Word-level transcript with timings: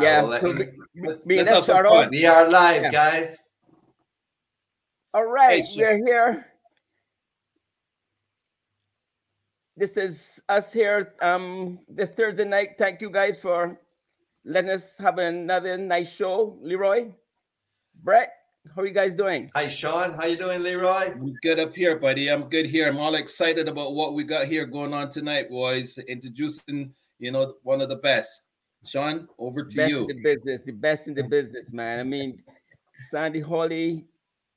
Yeah, 0.00 0.22
Well, 0.24 0.40
so 0.40 0.46
let- 0.48 0.58
we- 0.58 0.64
Let- 1.02 1.26
we- 1.26 1.36
let's 1.36 1.48
let's 1.50 1.50
have 1.50 1.64
some 1.64 1.84
fun. 1.84 2.10
We 2.10 2.26
are 2.26 2.48
live, 2.48 2.82
Yeah. 2.82 2.90
guys. 2.90 3.54
All 5.14 5.24
right, 5.24 5.64
Hey, 5.64 5.72
we're 5.76 5.96
here. 6.06 6.52
This 9.78 9.96
is 9.96 10.18
us 10.48 10.72
here 10.72 11.14
um 11.22 11.80
this 11.88 12.10
Thursday 12.16 12.44
night. 12.44 12.76
Thank 12.78 13.00
you 13.00 13.10
guys 13.10 13.38
for 13.40 13.78
letting 14.44 14.70
us 14.70 14.82
have 14.98 15.18
another 15.18 15.76
nice 15.76 16.10
show. 16.10 16.58
Leroy, 16.60 17.12
Brett, 18.02 18.32
how 18.74 18.82
are 18.82 18.86
you 18.86 18.92
guys 18.94 19.14
doing? 19.14 19.50
Hi, 19.54 19.68
Sean. 19.68 20.12
How 20.14 20.26
you 20.26 20.36
doing, 20.36 20.62
Leroy? 20.62 21.10
I'm 21.12 21.34
good 21.42 21.58
up 21.58 21.74
here, 21.74 21.98
buddy. 21.98 22.28
I'm 22.30 22.48
good 22.48 22.66
here. 22.66 22.88
I'm 22.88 22.98
all 22.98 23.14
excited 23.16 23.68
about 23.68 23.94
what 23.94 24.14
we 24.14 24.24
got 24.24 24.46
here 24.46 24.66
going 24.66 24.92
on 24.94 25.10
tonight, 25.10 25.48
boys. 25.50 25.98
Introducing, 25.98 26.94
you 27.18 27.32
know, 27.32 27.54
one 27.62 27.80
of 27.80 27.88
the 27.88 27.96
best. 27.96 28.42
Sean, 28.86 29.28
over 29.38 29.64
to 29.64 29.76
best 29.76 29.90
you. 29.90 30.00
in 30.02 30.06
the 30.08 30.22
business, 30.22 30.60
the 30.64 30.72
best 30.72 31.06
in 31.06 31.14
the 31.14 31.22
business, 31.22 31.66
man. 31.72 32.00
I 32.00 32.02
mean, 32.04 32.42
Sandy 33.10 33.40
Hawley, 33.40 34.04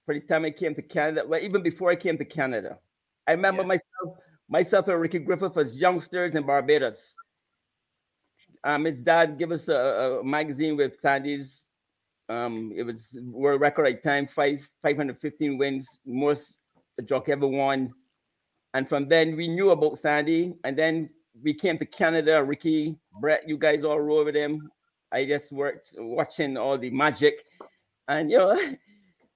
for 0.06 0.14
the 0.14 0.22
time 0.22 0.46
I 0.46 0.52
came 0.52 0.76
to 0.76 0.82
Canada, 0.82 1.24
well, 1.28 1.40
even 1.42 1.62
before 1.64 1.92
I 1.92 1.96
came 1.96 2.18
to 2.18 2.26
Canada, 2.26 2.78
I 3.28 3.32
remember 3.32 3.62
Yes. 3.64 3.68
myself, 3.68 4.18
myself 4.50 4.88
and 4.88 5.00
Ricky 5.02 5.20
Griffith 5.20 5.58
as 5.58 5.76
youngsters 5.76 6.36
in 6.36 6.46
Barbados. 6.46 7.00
Um, 8.64 8.86
his 8.86 9.02
dad 9.02 9.38
gave 9.38 9.52
us 9.52 9.68
a, 9.68 10.20
a 10.22 10.24
magazine 10.24 10.76
with 10.76 11.00
Sandy's. 11.00 11.64
Um, 12.28 12.74
it 12.76 12.84
was 12.84 13.08
world 13.24 13.62
record 13.62 13.88
at 13.88 14.04
time, 14.04 14.28
five 14.28 14.60
515 14.84 15.58
wins, 15.58 15.88
most 16.06 16.54
a 17.00 17.02
jockey 17.02 17.32
ever 17.32 17.48
won. 17.48 17.94
And 18.74 18.88
from 18.88 19.08
then 19.08 19.36
we 19.36 19.48
knew 19.48 19.72
about 19.72 20.00
Sandy, 20.00 20.54
and 20.64 20.78
then 20.78 21.10
we 21.44 21.54
came 21.54 21.78
to 21.78 21.86
Canada. 21.86 22.44
Ricky, 22.44 22.96
Brett, 23.20 23.48
you 23.48 23.58
guys 23.58 23.84
all 23.84 24.00
rode 24.00 24.28
with 24.28 24.36
him. 24.36 24.70
I 25.12 25.26
just 25.26 25.52
worked 25.52 25.94
watching 25.98 26.58
all 26.58 26.78
the 26.78 26.90
magic, 26.90 27.36
and 28.08 28.30
you 28.30 28.38
know, 28.38 28.60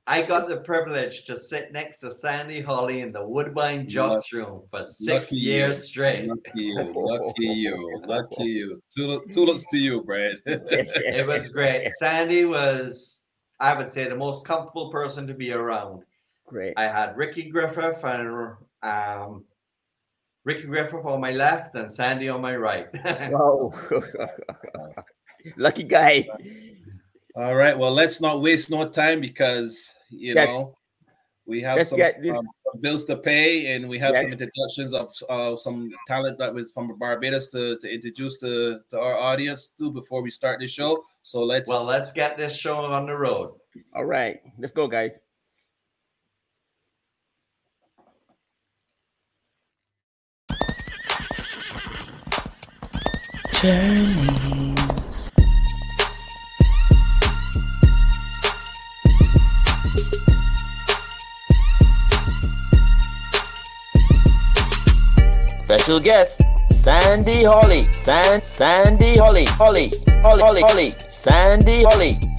I 0.05 0.21
got 0.21 0.49
the 0.49 0.57
privilege 0.57 1.23
to 1.25 1.37
sit 1.37 1.71
next 1.71 1.99
to 1.99 2.11
Sandy 2.11 2.59
Hawley 2.59 2.99
in 2.99 3.13
the 3.13 3.25
Woodbine 3.25 3.87
Jocks 3.87 4.33
room 4.33 4.63
for 4.69 4.83
six 4.83 5.31
years 5.31 5.77
you. 5.77 5.83
straight. 5.83 6.27
Lucky 6.27 6.41
you, 6.55 6.93
lucky 6.93 7.45
you, 7.45 8.01
lucky 8.05 8.43
you. 8.43 8.81
Tulips, 8.93 9.33
tulips 9.33 9.65
to 9.71 9.77
you, 9.77 10.03
Brad. 10.03 10.35
It 10.45 11.25
was 11.25 11.47
great. 11.47 11.89
Sandy 11.99 12.43
was, 12.43 13.23
I 13.61 13.77
would 13.77 13.93
say, 13.93 14.09
the 14.09 14.15
most 14.15 14.45
comfortable 14.45 14.91
person 14.91 15.25
to 15.27 15.33
be 15.33 15.53
around. 15.53 16.03
great. 16.47 16.73
I 16.75 16.87
had 16.87 17.15
Ricky 17.15 17.49
Griffith 17.49 18.03
and 18.03 18.55
um, 18.83 19.45
Ricky 20.45 20.63
Griffith 20.67 21.05
on 21.05 21.21
my 21.21 21.31
left 21.31 21.75
and 21.75 21.89
Sandy 21.91 22.29
on 22.29 22.41
my 22.41 22.55
right. 22.55 22.87
Wow, 23.31 23.73
lucky 25.57 25.83
guy. 25.83 26.27
all 27.35 27.55
right. 27.55 27.77
Well, 27.77 27.93
let's 27.93 28.19
not 28.21 28.41
waste 28.41 28.69
no 28.69 28.87
time 28.89 29.21
because 29.21 29.89
you 30.09 30.35
Yes. 30.35 30.47
know 30.47 30.77
we 31.45 31.61
have 31.61 31.77
Let's 31.77 31.89
some, 31.89 31.97
get 31.97 32.21
this- 32.21 32.35
um, 32.35 32.47
some 32.71 32.81
bills 32.81 33.05
to 33.05 33.17
pay, 33.17 33.75
and 33.75 33.87
we 33.87 33.99
have 33.99 34.13
Yes. 34.13 34.23
some 34.23 34.31
introductions 34.31 34.93
of 34.93 35.11
uh, 35.29 35.55
some 35.57 35.91
talent 36.07 36.37
that 36.39 36.53
was 36.53 36.71
from 36.71 36.97
Barbados 36.97 37.47
to, 37.49 37.77
to 37.79 37.87
introduce 37.93 38.39
to, 38.41 38.79
to 38.89 38.99
our 38.99 39.15
audience 39.17 39.69
too 39.69 39.91
before 39.91 40.21
we 40.21 40.29
start 40.29 40.59
the 40.59 40.67
show. 40.67 41.03
So 41.23 41.43
let's 41.43 41.69
well, 41.69 41.85
let's 41.85 42.11
get 42.11 42.37
this 42.37 42.55
show 42.55 42.77
on 42.77 43.05
the 43.05 43.15
road. 43.15 43.55
All 43.95 44.05
right, 44.05 44.39
let's 44.59 44.73
go, 44.73 44.87
guys. 44.87 45.17
Journeys. 53.63 55.31
Special 65.63 66.01
guest, 66.01 66.43
Sandy 66.65 67.45
Hawley. 67.45 67.83
San 67.83 68.41
Sandy 68.41 69.15
Hawley. 69.15 69.45
Hawley. 69.45 69.89
Hawley. 70.21 70.41
Hawley. 70.41 70.61
Hawley. 70.61 70.93
Sandy 70.99 71.83
Hawley. 71.83 72.32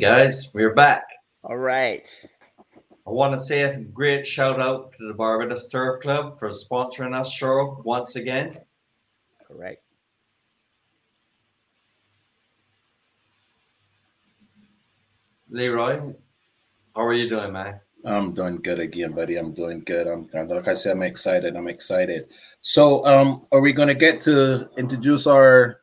Guys, 0.00 0.48
we're 0.54 0.72
back. 0.72 1.04
All 1.44 1.58
right. 1.58 2.08
I 3.06 3.10
want 3.10 3.38
to 3.38 3.44
say 3.44 3.64
a 3.64 3.76
great 3.76 4.26
shout 4.26 4.58
out 4.58 4.92
to 4.92 5.06
the 5.06 5.12
Barbados 5.12 5.68
Turf 5.68 6.00
Club 6.00 6.38
for 6.38 6.52
sponsoring 6.52 7.14
us 7.14 7.30
show 7.30 7.82
once 7.84 8.16
again. 8.16 8.58
Correct. 9.46 9.82
Leroy, 15.50 16.14
how 16.96 17.04
are 17.04 17.12
you 17.12 17.28
doing, 17.28 17.52
man? 17.52 17.78
I'm 18.02 18.32
doing 18.32 18.56
good 18.56 18.78
again, 18.78 19.12
buddy. 19.12 19.36
I'm 19.36 19.52
doing 19.52 19.80
good. 19.80 20.06
I'm 20.06 20.30
like 20.48 20.66
I 20.66 20.72
said, 20.72 20.92
I'm 20.92 21.02
excited. 21.02 21.56
I'm 21.56 21.68
excited. 21.68 22.30
So, 22.62 23.04
um, 23.04 23.46
are 23.52 23.60
we 23.60 23.74
gonna 23.74 23.94
get 23.94 24.22
to 24.22 24.70
introduce 24.78 25.26
our 25.26 25.79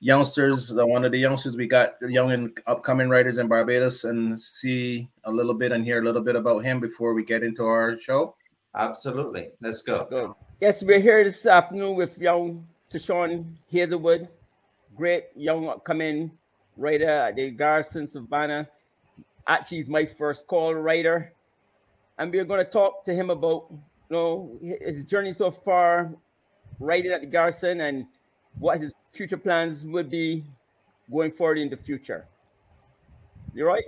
youngsters? 0.00 0.68
The 0.68 0.86
one 0.86 1.04
of 1.04 1.12
the 1.12 1.18
youngsters 1.18 1.56
we 1.56 1.66
got, 1.66 1.98
the 2.00 2.10
young 2.10 2.32
and 2.32 2.56
upcoming 2.66 3.08
writers 3.08 3.38
in 3.38 3.48
Barbados, 3.48 4.04
and 4.04 4.40
see 4.40 5.08
a 5.24 5.32
little 5.32 5.54
bit 5.54 5.72
and 5.72 5.84
hear 5.84 6.00
a 6.00 6.04
little 6.04 6.22
bit 6.22 6.36
about 6.36 6.64
him 6.64 6.80
before 6.80 7.14
we 7.14 7.24
get 7.24 7.42
into 7.42 7.64
our 7.64 7.96
show. 7.96 8.34
Absolutely. 8.74 9.50
Let's 9.60 9.82
go. 9.82 10.06
Good. 10.08 10.32
Yes, 10.60 10.82
we're 10.82 11.00
here 11.00 11.24
this 11.24 11.46
afternoon 11.46 11.96
with 11.96 12.16
young 12.18 12.66
Tashawn 12.92 13.44
Hazelwood, 13.70 14.28
great 14.96 15.24
young 15.34 15.68
upcoming 15.68 16.30
writer 16.76 17.08
at 17.08 17.36
the 17.36 17.50
Garrison 17.50 18.10
Savannah. 18.10 18.68
Actually, 19.46 19.78
he's 19.78 19.88
my 19.88 20.06
first 20.18 20.46
call 20.46 20.74
writer. 20.74 21.32
And 22.18 22.32
we're 22.32 22.44
going 22.44 22.64
to 22.64 22.70
talk 22.70 23.04
to 23.04 23.14
him 23.14 23.30
about 23.30 23.66
you 23.70 23.78
know 24.10 24.58
his 24.60 25.04
journey 25.06 25.32
so 25.32 25.50
far, 25.50 26.10
writing 26.80 27.12
at 27.12 27.20
the 27.20 27.26
Garrison, 27.26 27.80
and 27.82 28.06
what 28.58 28.80
his 28.80 28.92
future 29.12 29.36
plans 29.36 29.82
would 29.84 30.10
be 30.10 30.44
going 31.10 31.32
forward 31.32 31.58
in 31.58 31.68
the 31.68 31.76
future. 31.76 32.26
You 33.54 33.66
right? 33.66 33.84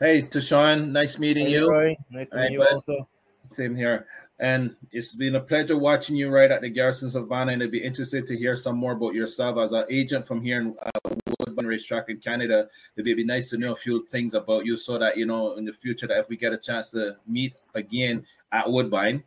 Hey, 0.00 0.22
Tashawn, 0.22 0.90
nice 0.90 1.18
meeting 1.18 1.46
Hey, 1.46 1.52
you. 1.52 1.70
Roy. 1.70 1.96
Nice 2.10 2.30
to 2.30 2.36
Hey, 2.36 2.42
meet 2.44 2.52
you 2.52 2.58
bud. 2.60 2.72
also. 2.74 3.08
Same 3.50 3.74
here. 3.74 4.06
And 4.40 4.76
it's 4.92 5.12
been 5.16 5.34
a 5.34 5.40
pleasure 5.40 5.76
watching 5.76 6.14
you 6.14 6.30
right 6.30 6.50
at 6.50 6.60
the 6.60 6.68
Garrison 6.68 7.10
Savannah, 7.10 7.52
and 7.52 7.62
I'd 7.62 7.72
be 7.72 7.82
interested 7.82 8.24
to 8.28 8.36
hear 8.36 8.54
some 8.54 8.76
more 8.76 8.92
about 8.92 9.14
yourself 9.14 9.58
as 9.58 9.72
an 9.72 9.84
agent 9.90 10.24
from 10.26 10.40
here 10.40 10.60
in 10.60 10.76
uh, 10.80 11.10
Woodbine 11.40 11.66
Racetrack 11.66 12.08
in 12.08 12.18
Canada. 12.18 12.68
It'd 12.96 13.04
be 13.16 13.24
nice 13.24 13.50
to 13.50 13.58
know 13.58 13.72
a 13.72 13.76
few 13.76 14.06
things 14.06 14.34
about 14.34 14.64
you, 14.64 14.76
so 14.76 14.96
that 14.98 15.16
you 15.16 15.26
know 15.26 15.54
in 15.56 15.64
the 15.64 15.72
future 15.72 16.06
that 16.06 16.18
if 16.18 16.28
we 16.28 16.36
get 16.36 16.52
a 16.52 16.56
chance 16.58 16.90
to 16.90 17.16
meet 17.26 17.54
again 17.74 18.24
at 18.52 18.70
Woodbine, 18.70 19.24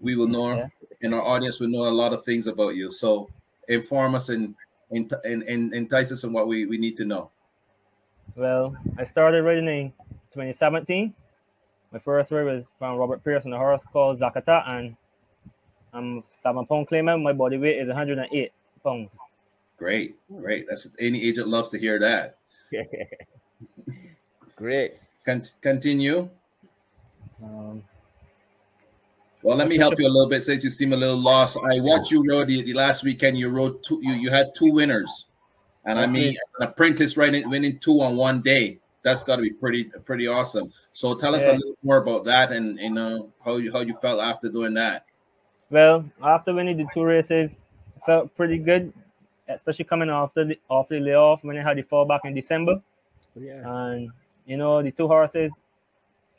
we 0.00 0.16
will 0.16 0.26
know, 0.26 0.56
Yeah. 0.56 0.68
and 1.02 1.14
our 1.14 1.22
audience 1.22 1.60
will 1.60 1.68
know 1.68 1.86
a 1.86 1.94
lot 1.94 2.12
of 2.12 2.24
things 2.24 2.48
about 2.48 2.74
you. 2.74 2.90
So 2.90 3.30
inform 3.68 4.14
us 4.14 4.28
and 4.28 4.54
and, 4.90 5.12
and, 5.24 5.42
and 5.42 5.74
entice 5.74 6.12
us 6.12 6.24
on 6.24 6.32
what 6.32 6.46
we, 6.46 6.66
we 6.66 6.78
need 6.78 6.96
to 6.98 7.04
know. 7.04 7.30
Well, 8.36 8.76
I 8.98 9.04
started 9.04 9.42
writing 9.42 9.66
in 9.66 9.92
2017. 10.32 11.12
My 11.92 11.98
first 11.98 12.30
word 12.30 12.46
was 12.46 12.64
from 12.78 12.96
Robert 12.96 13.24
Pierce 13.24 13.44
on 13.44 13.52
a 13.52 13.58
horse 13.58 13.82
called 13.92 14.20
Zakata, 14.20 14.68
and 14.68 14.96
I'm 15.92 16.22
seven 16.42 16.66
pound 16.66 16.88
claimant. 16.88 17.22
My 17.22 17.32
body 17.32 17.56
weight 17.56 17.78
is 17.78 17.88
108 17.88 18.52
pounds. 18.82 19.12
Great, 19.76 20.16
great. 20.40 20.66
That's 20.68 20.88
any 20.98 21.22
agent 21.24 21.48
loves 21.48 21.68
to 21.70 21.78
hear 21.78 21.98
that. 21.98 22.36
Great. 24.56 24.94
Con- 25.24 25.42
continue. 25.60 26.28
Um, 27.42 27.82
Well, 29.44 29.58
let 29.58 29.68
me 29.68 29.76
help 29.76 29.98
you 29.98 30.06
a 30.06 30.08
little 30.08 30.28
bit 30.28 30.42
since 30.42 30.64
you 30.64 30.70
seem 30.70 30.94
a 30.94 30.96
little 30.96 31.20
lost. 31.20 31.58
I 31.70 31.78
watched 31.78 32.10
you 32.10 32.24
rode 32.26 32.48
the, 32.48 32.62
the 32.62 32.72
last 32.72 33.04
weekend. 33.04 33.36
You 33.36 33.50
rode 33.50 33.82
two. 33.82 34.00
You, 34.02 34.14
you 34.14 34.30
had 34.30 34.54
two 34.54 34.72
winners, 34.72 35.26
and 35.84 35.98
I 35.98 36.06
mean 36.06 36.34
an 36.58 36.66
apprentice 36.66 37.18
riding 37.18 37.50
winning 37.50 37.78
two 37.78 38.00
on 38.00 38.16
one 38.16 38.40
day. 38.40 38.78
that's 39.04 39.22
got 39.22 39.36
to 39.36 39.42
be 39.42 39.50
pretty 39.50 39.84
pretty 40.04 40.26
awesome. 40.26 40.72
So 40.92 41.14
tell 41.14 41.34
us 41.34 41.44
a 41.44 41.52
little 41.52 41.76
more 41.84 41.98
about 41.98 42.24
that 42.24 42.50
and 42.50 42.78
you 42.80 42.86
uh, 42.86 42.94
know 42.94 43.32
how 43.44 43.56
you 43.58 43.70
how 43.70 43.80
you 43.80 43.94
felt 43.94 44.20
after 44.20 44.48
doing 44.48 44.74
that. 44.74 45.04
Well, 45.70 46.04
after 46.22 46.52
winning 46.52 46.78
the 46.78 46.86
two 46.92 47.04
races, 47.04 47.50
felt 48.06 48.34
pretty 48.34 48.58
good, 48.58 48.92
especially 49.48 49.84
coming 49.84 50.08
after 50.08 50.44
the 50.44 50.58
off 50.68 50.88
the 50.88 50.98
layoff 50.98 51.44
when 51.44 51.56
I 51.58 51.62
had 51.62 51.76
the 51.76 51.82
fall 51.82 52.06
back 52.06 52.22
in 52.24 52.34
December. 52.34 52.80
Oh, 53.36 53.40
yeah. 53.40 53.62
And 53.64 54.10
you 54.46 54.56
know, 54.56 54.82
the 54.82 54.90
two 54.90 55.06
horses 55.06 55.52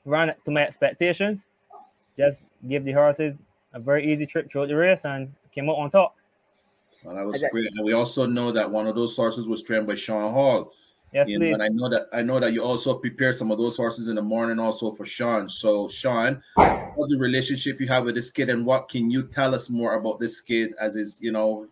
ran 0.03 0.33
to 0.43 0.51
my 0.51 0.67
expectations. 0.67 1.41
Just 2.17 2.41
give 2.67 2.83
the 2.85 2.91
horses 2.91 3.37
a 3.73 3.79
very 3.79 4.11
easy 4.11 4.25
trip 4.25 4.51
throughout 4.51 4.67
the 4.69 4.75
race 4.75 5.01
and 5.03 5.31
came 5.53 5.69
out 5.69 5.77
on 5.77 5.91
top. 5.91 6.15
Well, 7.03 7.15
that 7.15 7.25
was 7.25 7.41
I 7.43 7.45
got- 7.47 7.51
great. 7.51 7.71
And 7.75 7.85
we 7.85 7.93
also 7.93 8.25
know 8.25 8.51
that 8.51 8.69
one 8.69 8.87
of 8.87 8.95
those 8.95 9.15
horses 9.15 9.47
was 9.47 9.61
trained 9.61 9.85
by 9.87 9.95
Sean 9.95 10.31
Hall. 10.33 10.71
Yes, 11.13 11.29
You 11.29 11.39
know, 11.39 11.45
please. 11.45 11.53
and 11.53 11.63
I 11.63 11.67
know 11.69 11.87
that 11.89 12.07
I 12.11 12.21
know 12.21 12.39
that 12.39 12.51
you 12.51 12.61
also 12.63 12.95
prepare 12.97 13.31
some 13.31 13.49
of 13.51 13.57
those 13.57 13.77
horses 13.77 14.07
in 14.09 14.15
the 14.15 14.21
morning 14.21 14.59
also 14.59 14.91
for 14.91 15.05
Sean. 15.05 15.47
So 15.47 15.87
Sean, 15.87 16.41
what's 16.55 17.13
the 17.13 17.17
relationship 17.19 17.79
you 17.79 17.87
have 17.87 18.05
with 18.05 18.15
this 18.15 18.31
kid 18.31 18.49
and 18.49 18.65
what 18.65 18.89
can 18.89 19.09
you 19.09 19.23
tell 19.23 19.55
us 19.55 19.69
more 19.69 19.93
about 19.95 20.19
this 20.19 20.41
kid 20.41 20.73
as 20.79 20.95
his, 20.95 21.21
you 21.21 21.31
know, 21.31 21.67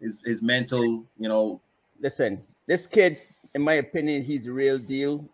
his 0.00 0.20
his 0.24 0.42
mental, 0.42 1.04
you 1.18 1.28
know, 1.28 1.60
Listen, 2.00 2.42
this 2.66 2.86
kid, 2.86 3.18
in 3.54 3.62
my 3.62 3.74
opinion, 3.74 4.24
he's 4.24 4.42
the 4.44 4.50
real 4.50 4.78
deal. 4.78 5.24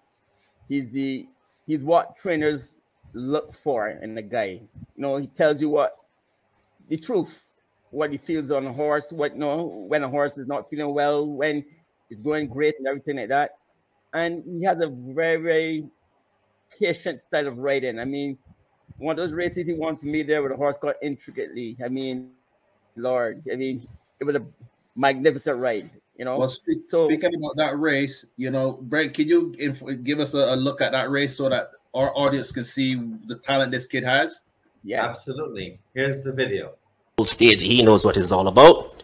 He's 0.68 0.90
the 0.90 1.26
he's 1.66 1.80
what 1.80 2.16
trainers 2.18 2.62
look 3.12 3.54
for 3.62 3.88
in 3.88 4.16
a 4.18 4.22
guy. 4.22 4.60
You 4.96 5.02
know, 5.02 5.16
he 5.16 5.26
tells 5.26 5.60
you 5.60 5.68
what 5.68 5.96
the 6.88 6.96
truth, 6.96 7.34
what 7.90 8.10
he 8.10 8.18
feels 8.18 8.50
on 8.50 8.66
a 8.66 8.72
horse, 8.72 9.10
what 9.10 9.32
you 9.34 9.40
know, 9.40 9.64
when 9.88 10.02
a 10.02 10.08
horse 10.08 10.32
is 10.36 10.46
not 10.46 10.68
feeling 10.70 10.94
well, 10.94 11.26
when 11.26 11.64
it's 12.08 12.20
going 12.20 12.48
great 12.48 12.74
and 12.78 12.86
everything 12.86 13.16
like 13.16 13.28
that. 13.28 13.56
And 14.12 14.42
he 14.46 14.64
has 14.64 14.80
a 14.80 14.88
very, 14.88 15.40
very 15.40 15.84
patient 16.78 17.20
style 17.28 17.46
of 17.46 17.58
riding. 17.58 17.98
I 17.98 18.04
mean, 18.04 18.36
one 18.98 19.18
of 19.18 19.24
those 19.24 19.32
races 19.34 19.66
he 19.66 19.72
won 19.72 19.96
for 19.96 20.06
me 20.06 20.22
there 20.22 20.42
with 20.42 20.52
a 20.52 20.56
horse 20.56 20.76
called 20.80 20.94
Intricately. 21.02 21.76
I 21.84 21.88
mean, 21.88 22.30
Lord, 22.96 23.42
I 23.52 23.56
mean, 23.56 23.86
it 24.18 24.24
was 24.24 24.34
a 24.36 24.42
magnificent 24.96 25.58
ride, 25.58 25.90
you 26.18 26.24
know. 26.24 26.38
well 26.38 26.48
speak, 26.48 26.78
So- 26.88 27.08
speaking 27.08 27.34
about 27.36 27.56
that 27.56 27.78
race, 27.78 28.26
you 28.36 28.50
know, 28.50 28.72
Brent, 28.72 29.14
can 29.14 29.28
you 29.28 29.54
inf- 29.58 30.02
give 30.02 30.18
us 30.20 30.34
a, 30.34 30.54
a 30.54 30.56
look 30.56 30.80
at 30.80 30.92
that 30.92 31.10
race 31.10 31.36
so 31.36 31.48
that 31.48 31.70
our 31.94 32.16
audience 32.16 32.52
can 32.52 32.64
see 32.64 32.94
the 33.26 33.36
talent 33.36 33.72
this 33.72 33.86
kid 33.86 34.04
has? 34.04 34.42
yeah. 34.82 35.04
Absolutely. 35.04 35.78
Here's 35.94 36.22
the 36.22 36.32
video. 36.32 36.72
stage. 37.26 37.60
He 37.60 37.82
knows 37.82 38.04
what 38.04 38.16
it's 38.16 38.32
all 38.32 38.48
about. 38.48 39.02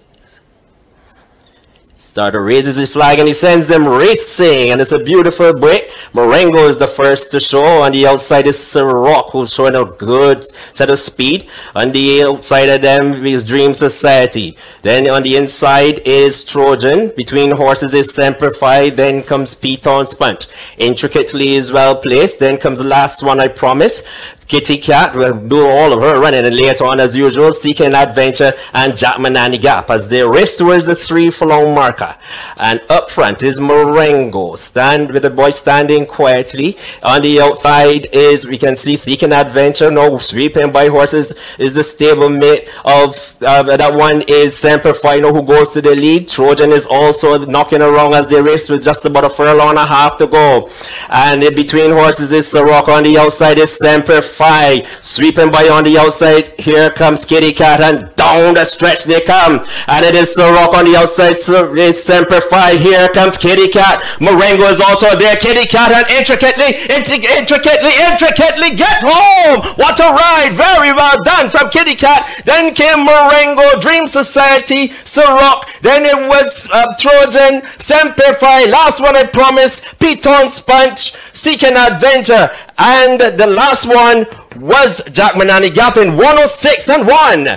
Starter 1.94 2.42
raises 2.42 2.76
his 2.76 2.92
flag 2.92 3.18
and 3.18 3.28
he 3.28 3.34
sends 3.34 3.68
them 3.68 3.86
racing, 3.86 4.70
and 4.70 4.80
it's 4.80 4.92
a 4.92 4.98
beautiful 4.98 5.58
break. 5.58 5.75
Marengo 6.16 6.66
is 6.66 6.78
the 6.78 6.86
first 6.86 7.30
to 7.30 7.38
show. 7.38 7.82
On 7.82 7.92
the 7.92 8.06
outside 8.06 8.46
is 8.46 8.56
Ciroc, 8.56 9.32
who's 9.32 9.52
showing 9.52 9.74
a 9.74 9.84
good 9.84 10.46
set 10.72 10.88
of 10.88 10.98
speed. 10.98 11.46
On 11.74 11.92
the 11.92 12.22
outside 12.22 12.70
of 12.70 12.80
them 12.80 13.26
is 13.26 13.44
Dream 13.44 13.74
Society. 13.74 14.56
Then 14.80 15.10
on 15.10 15.22
the 15.22 15.36
inside 15.36 15.98
is 16.06 16.42
Trojan. 16.42 17.12
Between 17.18 17.50
horses 17.50 17.92
is 17.92 18.08
Semperfi. 18.08 18.96
Then 18.96 19.22
comes 19.24 19.54
Piton 19.54 20.08
Spunt. 20.08 20.54
Intricately 20.78 21.56
is 21.56 21.70
well 21.70 21.94
placed. 21.94 22.38
Then 22.38 22.56
comes 22.56 22.78
the 22.78 22.86
last 22.86 23.22
one, 23.22 23.38
I 23.38 23.48
promise. 23.48 24.02
Kitty 24.48 24.78
Cat 24.78 25.14
will 25.14 25.34
do 25.34 25.66
all 25.66 25.92
of 25.92 26.00
her 26.02 26.20
running, 26.20 26.46
and 26.46 26.56
later 26.56 26.84
on, 26.84 27.00
as 27.00 27.16
usual, 27.16 27.52
Seeking 27.52 27.94
Adventure 27.94 28.52
and 28.72 28.96
Jack 28.96 29.16
Manani 29.16 29.60
Gap 29.60 29.90
as 29.90 30.08
they 30.08 30.22
race 30.22 30.56
towards 30.56 30.86
the 30.86 30.94
three 30.94 31.30
furlong 31.30 31.74
marker. 31.74 32.16
And 32.56 32.80
up 32.88 33.10
front 33.10 33.42
is 33.42 33.58
Marengo, 33.58 34.54
stand 34.54 35.10
with 35.10 35.22
the 35.22 35.30
boy 35.30 35.50
standing 35.50 36.06
quietly. 36.06 36.76
On 37.02 37.22
the 37.22 37.40
outside 37.40 38.06
is 38.12 38.46
we 38.46 38.58
can 38.58 38.76
see 38.76 38.96
Seeking 38.96 39.32
Adventure 39.32 39.90
now 39.90 40.16
sweeping 40.18 40.70
by 40.70 40.88
horses 40.88 41.34
is 41.58 41.74
the 41.74 41.80
stablemate 41.80 42.68
of 42.84 43.36
uh, 43.42 43.62
that 43.76 43.94
one 43.94 44.22
is 44.28 44.56
Semper 44.56 44.94
Final 44.94 45.34
who 45.34 45.42
goes 45.42 45.72
to 45.72 45.82
the 45.82 45.94
lead. 45.94 46.28
Trojan 46.28 46.70
is 46.70 46.86
also 46.86 47.44
knocking 47.46 47.82
around 47.82 48.14
as 48.14 48.28
they 48.28 48.40
race 48.40 48.68
with 48.68 48.84
just 48.84 49.04
about 49.04 49.24
a 49.24 49.30
furlong 49.30 49.70
and 49.70 49.78
a 49.78 49.86
half 49.86 50.16
to 50.18 50.26
go. 50.26 50.70
And 51.08 51.42
in 51.42 51.54
between 51.54 51.90
horses 51.90 52.32
is 52.32 52.48
Sirocco 52.48 52.92
on 52.92 53.02
the 53.02 53.18
outside 53.18 53.58
is 53.58 53.76
Semper 53.76 54.22
Fi. 54.36 54.84
Sweeping 55.00 55.50
by 55.50 55.68
on 55.68 55.84
the 55.84 55.96
outside. 55.96 56.52
Here 56.58 56.90
comes 56.90 57.24
Kitty 57.24 57.52
Cat 57.52 57.80
and 57.80 58.14
down 58.16 58.54
the 58.54 58.64
stretch 58.64 59.04
they 59.04 59.20
come. 59.22 59.64
And 59.88 60.04
it 60.04 60.14
is 60.14 60.34
Sirocco 60.34 60.76
on 60.76 60.84
the 60.84 60.96
outside. 60.96 61.38
So 61.38 61.74
it's 61.74 62.02
Semper 62.02 62.40
Fi. 62.42 62.76
Here 62.76 63.08
comes 63.08 63.38
Kitty 63.38 63.68
Cat. 63.68 64.02
Marengo 64.20 64.64
is 64.64 64.80
also 64.80 65.16
there. 65.16 65.36
Kitty 65.36 65.66
Cat 65.66 65.90
and 65.92 66.06
intricately, 66.12 66.76
intric- 66.92 67.24
intricately, 67.24 67.92
intricately 68.12 68.76
gets 68.76 69.02
home. 69.02 69.64
What 69.80 69.98
a 70.00 70.12
ride. 70.12 70.52
Very 70.52 70.92
well 70.92 71.22
done 71.24 71.48
from 71.48 71.70
Kitty 71.70 71.94
Cat. 71.94 72.28
Then 72.44 72.74
came 72.74 73.04
Marengo, 73.06 73.80
Dream 73.80 74.06
Society, 74.06 74.88
Ciroc. 75.08 75.64
Then 75.80 76.04
it 76.04 76.28
was 76.28 76.68
uh, 76.72 76.92
Trojan, 76.98 77.62
Semper 77.78 78.34
Fi. 78.34 78.66
Last 78.68 79.00
one 79.00 79.16
I 79.16 79.24
promised. 79.24 79.84
Piton 79.98 80.50
Sponge, 80.50 81.16
Seeking 81.32 81.76
Adventure. 81.76 82.50
And 82.78 83.20
the 83.20 83.46
last 83.46 83.86
one 83.86 84.26
was 84.60 85.02
Jack 85.12 85.34
Manani 85.34 85.72
Gap 85.72 85.96
in 85.96 86.16
106 86.16 86.90
and 86.90 87.06
1. 87.06 87.48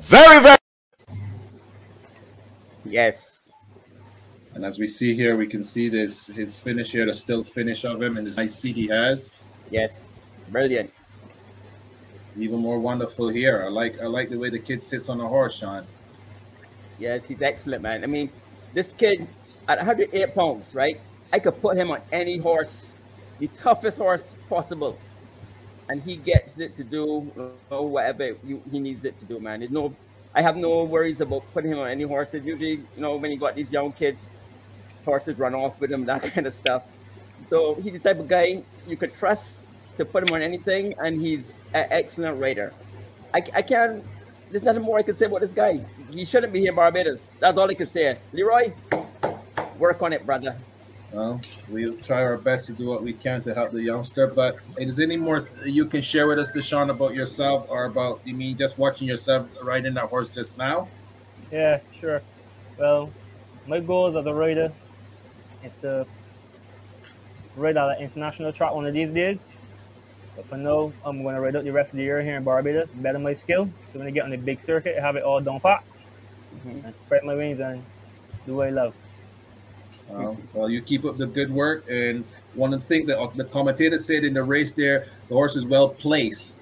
Very, 0.00 0.42
very 0.42 0.56
Yes. 2.84 3.40
And 4.54 4.64
as 4.64 4.78
we 4.78 4.86
see 4.86 5.14
here, 5.14 5.36
we 5.36 5.46
can 5.46 5.62
see 5.62 5.88
this 5.88 6.26
his 6.26 6.58
finish 6.58 6.90
here, 6.90 7.06
the 7.06 7.14
still 7.14 7.44
finish 7.44 7.84
of 7.84 8.02
him, 8.02 8.16
and 8.16 8.26
this 8.26 8.36
nice 8.36 8.54
seat 8.54 8.74
he 8.74 8.88
has. 8.88 9.30
Yes. 9.70 9.92
Brilliant. 10.50 10.92
Even 12.36 12.58
more 12.58 12.78
wonderful 12.78 13.28
here. 13.28 13.62
I 13.64 13.68
like 13.68 14.00
I 14.00 14.06
like 14.06 14.30
the 14.30 14.38
way 14.38 14.50
the 14.50 14.58
kid 14.58 14.82
sits 14.82 15.08
on 15.08 15.18
the 15.18 15.28
horse, 15.28 15.58
Sean. 15.58 15.84
Yes, 16.98 17.26
he's 17.26 17.42
excellent, 17.42 17.82
man. 17.82 18.02
I 18.02 18.06
mean, 18.06 18.30
this 18.74 18.90
kid 18.96 19.28
at 19.68 19.78
108 19.78 20.34
pounds, 20.34 20.74
right? 20.74 20.98
I 21.32 21.38
could 21.38 21.60
put 21.60 21.76
him 21.76 21.90
on 21.90 22.00
any 22.10 22.38
horse, 22.38 22.72
the 23.38 23.48
toughest 23.62 23.98
horse 23.98 24.22
possible, 24.48 24.98
and 25.88 26.02
he 26.02 26.16
gets 26.16 26.58
it 26.58 26.76
to 26.76 26.84
do 26.84 27.20
whatever 27.68 28.36
you, 28.44 28.62
he 28.70 28.78
needs 28.78 29.04
it 29.04 29.18
to 29.20 29.24
do, 29.24 29.40
man. 29.40 29.60
There's 29.60 29.72
no, 29.72 29.94
I 30.34 30.42
have 30.42 30.56
no 30.56 30.84
worries 30.84 31.20
about 31.20 31.44
putting 31.52 31.72
him 31.72 31.78
on 31.78 31.88
any 31.88 32.04
horses. 32.04 32.44
Usually, 32.44 32.72
you 32.72 33.00
know, 33.00 33.16
when 33.16 33.30
you 33.30 33.38
got 33.38 33.54
these 33.54 33.70
young 33.70 33.92
kids, 33.92 34.18
horses 35.04 35.38
run 35.38 35.54
off 35.54 35.80
with 35.80 35.90
him, 35.90 36.04
that 36.10 36.22
kind 36.34 36.46
of 36.46 36.54
stuff. 36.54 36.82
So 37.48 37.74
he's 37.76 37.94
the 37.94 37.98
type 37.98 38.18
of 38.18 38.28
guy 38.28 38.62
you 38.86 38.96
could 38.96 39.14
trust 39.16 39.44
to 39.96 40.04
put 40.04 40.28
him 40.28 40.34
on 40.34 40.42
anything, 40.42 40.94
and 40.98 41.20
he's 41.20 41.44
an 41.74 41.86
excellent 41.90 42.40
rider. 42.40 42.72
I, 43.34 43.42
I 43.54 43.62
can't. 43.62 44.04
There's 44.50 44.62
nothing 44.62 44.82
more 44.82 44.98
I 44.98 45.02
can 45.02 45.16
say 45.16 45.26
about 45.26 45.40
this 45.40 45.52
guy. 45.52 45.80
He 46.10 46.24
shouldn't 46.24 46.52
be 46.52 46.60
here 46.60 46.70
in 46.70 46.76
Barbados. 46.76 47.18
That's 47.40 47.56
all 47.58 47.70
I 47.70 47.74
can 47.74 47.90
say. 47.90 48.16
Leroy, 48.32 48.72
work 49.78 50.00
on 50.02 50.12
it, 50.12 50.24
brother. 50.24 50.56
Well, 51.12 51.40
we'll 51.70 51.96
try 51.98 52.22
our 52.22 52.36
best 52.36 52.66
to 52.66 52.72
do 52.72 52.86
what 52.86 53.02
we 53.02 53.14
can 53.14 53.42
to 53.44 53.54
help 53.54 53.72
the 53.72 53.82
youngster. 53.82 54.26
But 54.26 54.56
is 54.76 54.96
there 54.96 55.06
any 55.06 55.16
more 55.16 55.48
you 55.64 55.86
can 55.86 56.02
share 56.02 56.26
with 56.26 56.38
us, 56.38 56.50
Deshaun, 56.50 56.90
about 56.90 57.14
yourself 57.14 57.66
or 57.70 57.86
about 57.86 58.20
you 58.24 58.34
mean 58.34 58.58
just 58.58 58.78
watching 58.78 59.08
yourself 59.08 59.48
riding 59.62 59.94
that 59.94 60.04
horse 60.04 60.28
just 60.28 60.58
now? 60.58 60.88
Yeah, 61.50 61.80
sure. 61.98 62.22
Well, 62.78 63.10
my 63.66 63.80
goals 63.80 64.16
as 64.16 64.26
a 64.26 64.34
rider 64.34 64.70
is 65.64 65.72
to 65.80 66.06
ride 67.56 67.76
at 67.78 67.98
an 67.98 68.04
international 68.04 68.52
track 68.52 68.74
one 68.74 68.86
of 68.86 68.92
these 68.92 69.12
days. 69.12 69.38
But 70.36 70.46
for 70.46 70.56
now, 70.56 70.92
I'm 71.04 71.22
going 71.22 71.34
to 71.34 71.40
ride 71.40 71.56
out 71.56 71.64
the 71.64 71.72
rest 71.72 71.90
of 71.90 71.96
the 71.96 72.04
year 72.04 72.22
here 72.22 72.36
in 72.36 72.44
Barbados, 72.44 72.90
better 72.90 73.18
my 73.18 73.34
skill. 73.34 73.68
So 73.92 73.98
when 73.98 74.06
I 74.08 74.10
get 74.10 74.24
on 74.24 74.30
the 74.30 74.36
big 74.36 74.62
circuit, 74.62 74.96
I 74.96 75.00
have 75.00 75.16
it 75.16 75.22
all 75.22 75.40
down 75.40 75.58
pat 75.58 75.82
mm-hmm. 76.54 76.86
and 76.86 76.94
spread 76.94 77.24
my 77.24 77.34
wings 77.34 77.60
and 77.60 77.82
do 78.46 78.56
what 78.56 78.68
I 78.68 78.70
love. 78.70 78.94
Um, 80.12 80.36
well, 80.54 80.70
you 80.70 80.80
keep 80.80 81.04
up 81.04 81.16
the 81.16 81.26
good 81.26 81.50
work. 81.50 81.84
And 81.90 82.24
one 82.54 82.72
of 82.72 82.80
the 82.80 82.86
things 82.86 83.06
that 83.08 83.18
the 83.36 83.44
commentator 83.44 83.98
said 83.98 84.24
in 84.24 84.34
the 84.34 84.42
race 84.42 84.72
there, 84.72 85.06
the 85.28 85.34
horse 85.34 85.56
is 85.56 85.64
well 85.66 85.88
placed. 85.88 86.54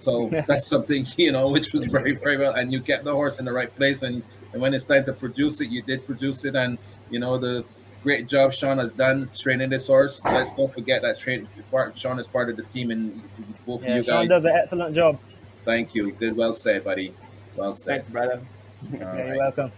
So 0.00 0.28
that's 0.46 0.66
something, 0.66 1.06
you 1.16 1.32
know, 1.32 1.48
which 1.50 1.72
was 1.72 1.86
very, 1.86 2.12
very 2.12 2.36
well. 2.36 2.54
And 2.54 2.72
you 2.72 2.80
kept 2.80 3.04
the 3.04 3.12
horse 3.12 3.38
in 3.38 3.44
the 3.44 3.52
right 3.52 3.74
place. 3.76 4.02
And, 4.02 4.22
and 4.52 4.60
when 4.62 4.74
it's 4.74 4.84
time 4.84 5.04
to 5.04 5.12
produce 5.12 5.60
it, 5.60 5.68
you 5.68 5.82
did 5.82 6.06
produce 6.06 6.44
it. 6.44 6.54
And, 6.54 6.78
you 7.10 7.18
know, 7.18 7.38
the 7.38 7.64
great 8.02 8.26
job 8.28 8.52
Sean 8.52 8.78
has 8.78 8.92
done 8.92 9.30
training 9.34 9.70
this 9.70 9.86
horse. 9.86 10.20
Let's 10.24 10.52
don't 10.52 10.70
forget 10.70 11.02
that 11.02 11.18
train 11.18 11.48
part 11.70 11.98
Sean 11.98 12.18
is 12.18 12.26
part 12.26 12.50
of 12.50 12.56
the 12.56 12.62
team 12.64 12.90
and 12.90 13.20
both 13.66 13.82
Yeah, 13.82 13.92
of 13.92 13.96
you 13.96 14.04
Sean 14.04 14.26
guys. 14.26 14.28
Sean 14.30 14.42
does 14.42 14.44
an 14.52 14.58
excellent 14.62 14.94
job. 14.94 15.18
Thank 15.64 15.94
you. 15.94 16.12
Good 16.12 16.36
well 16.36 16.52
said, 16.52 16.84
buddy. 16.84 17.14
Well 17.56 17.72
said. 17.74 18.04
Thanks, 18.04 18.10
brother. 18.10 18.40
All 18.92 18.98
Yeah, 18.98 19.26
you're 19.26 19.36
welcome. 19.38 19.72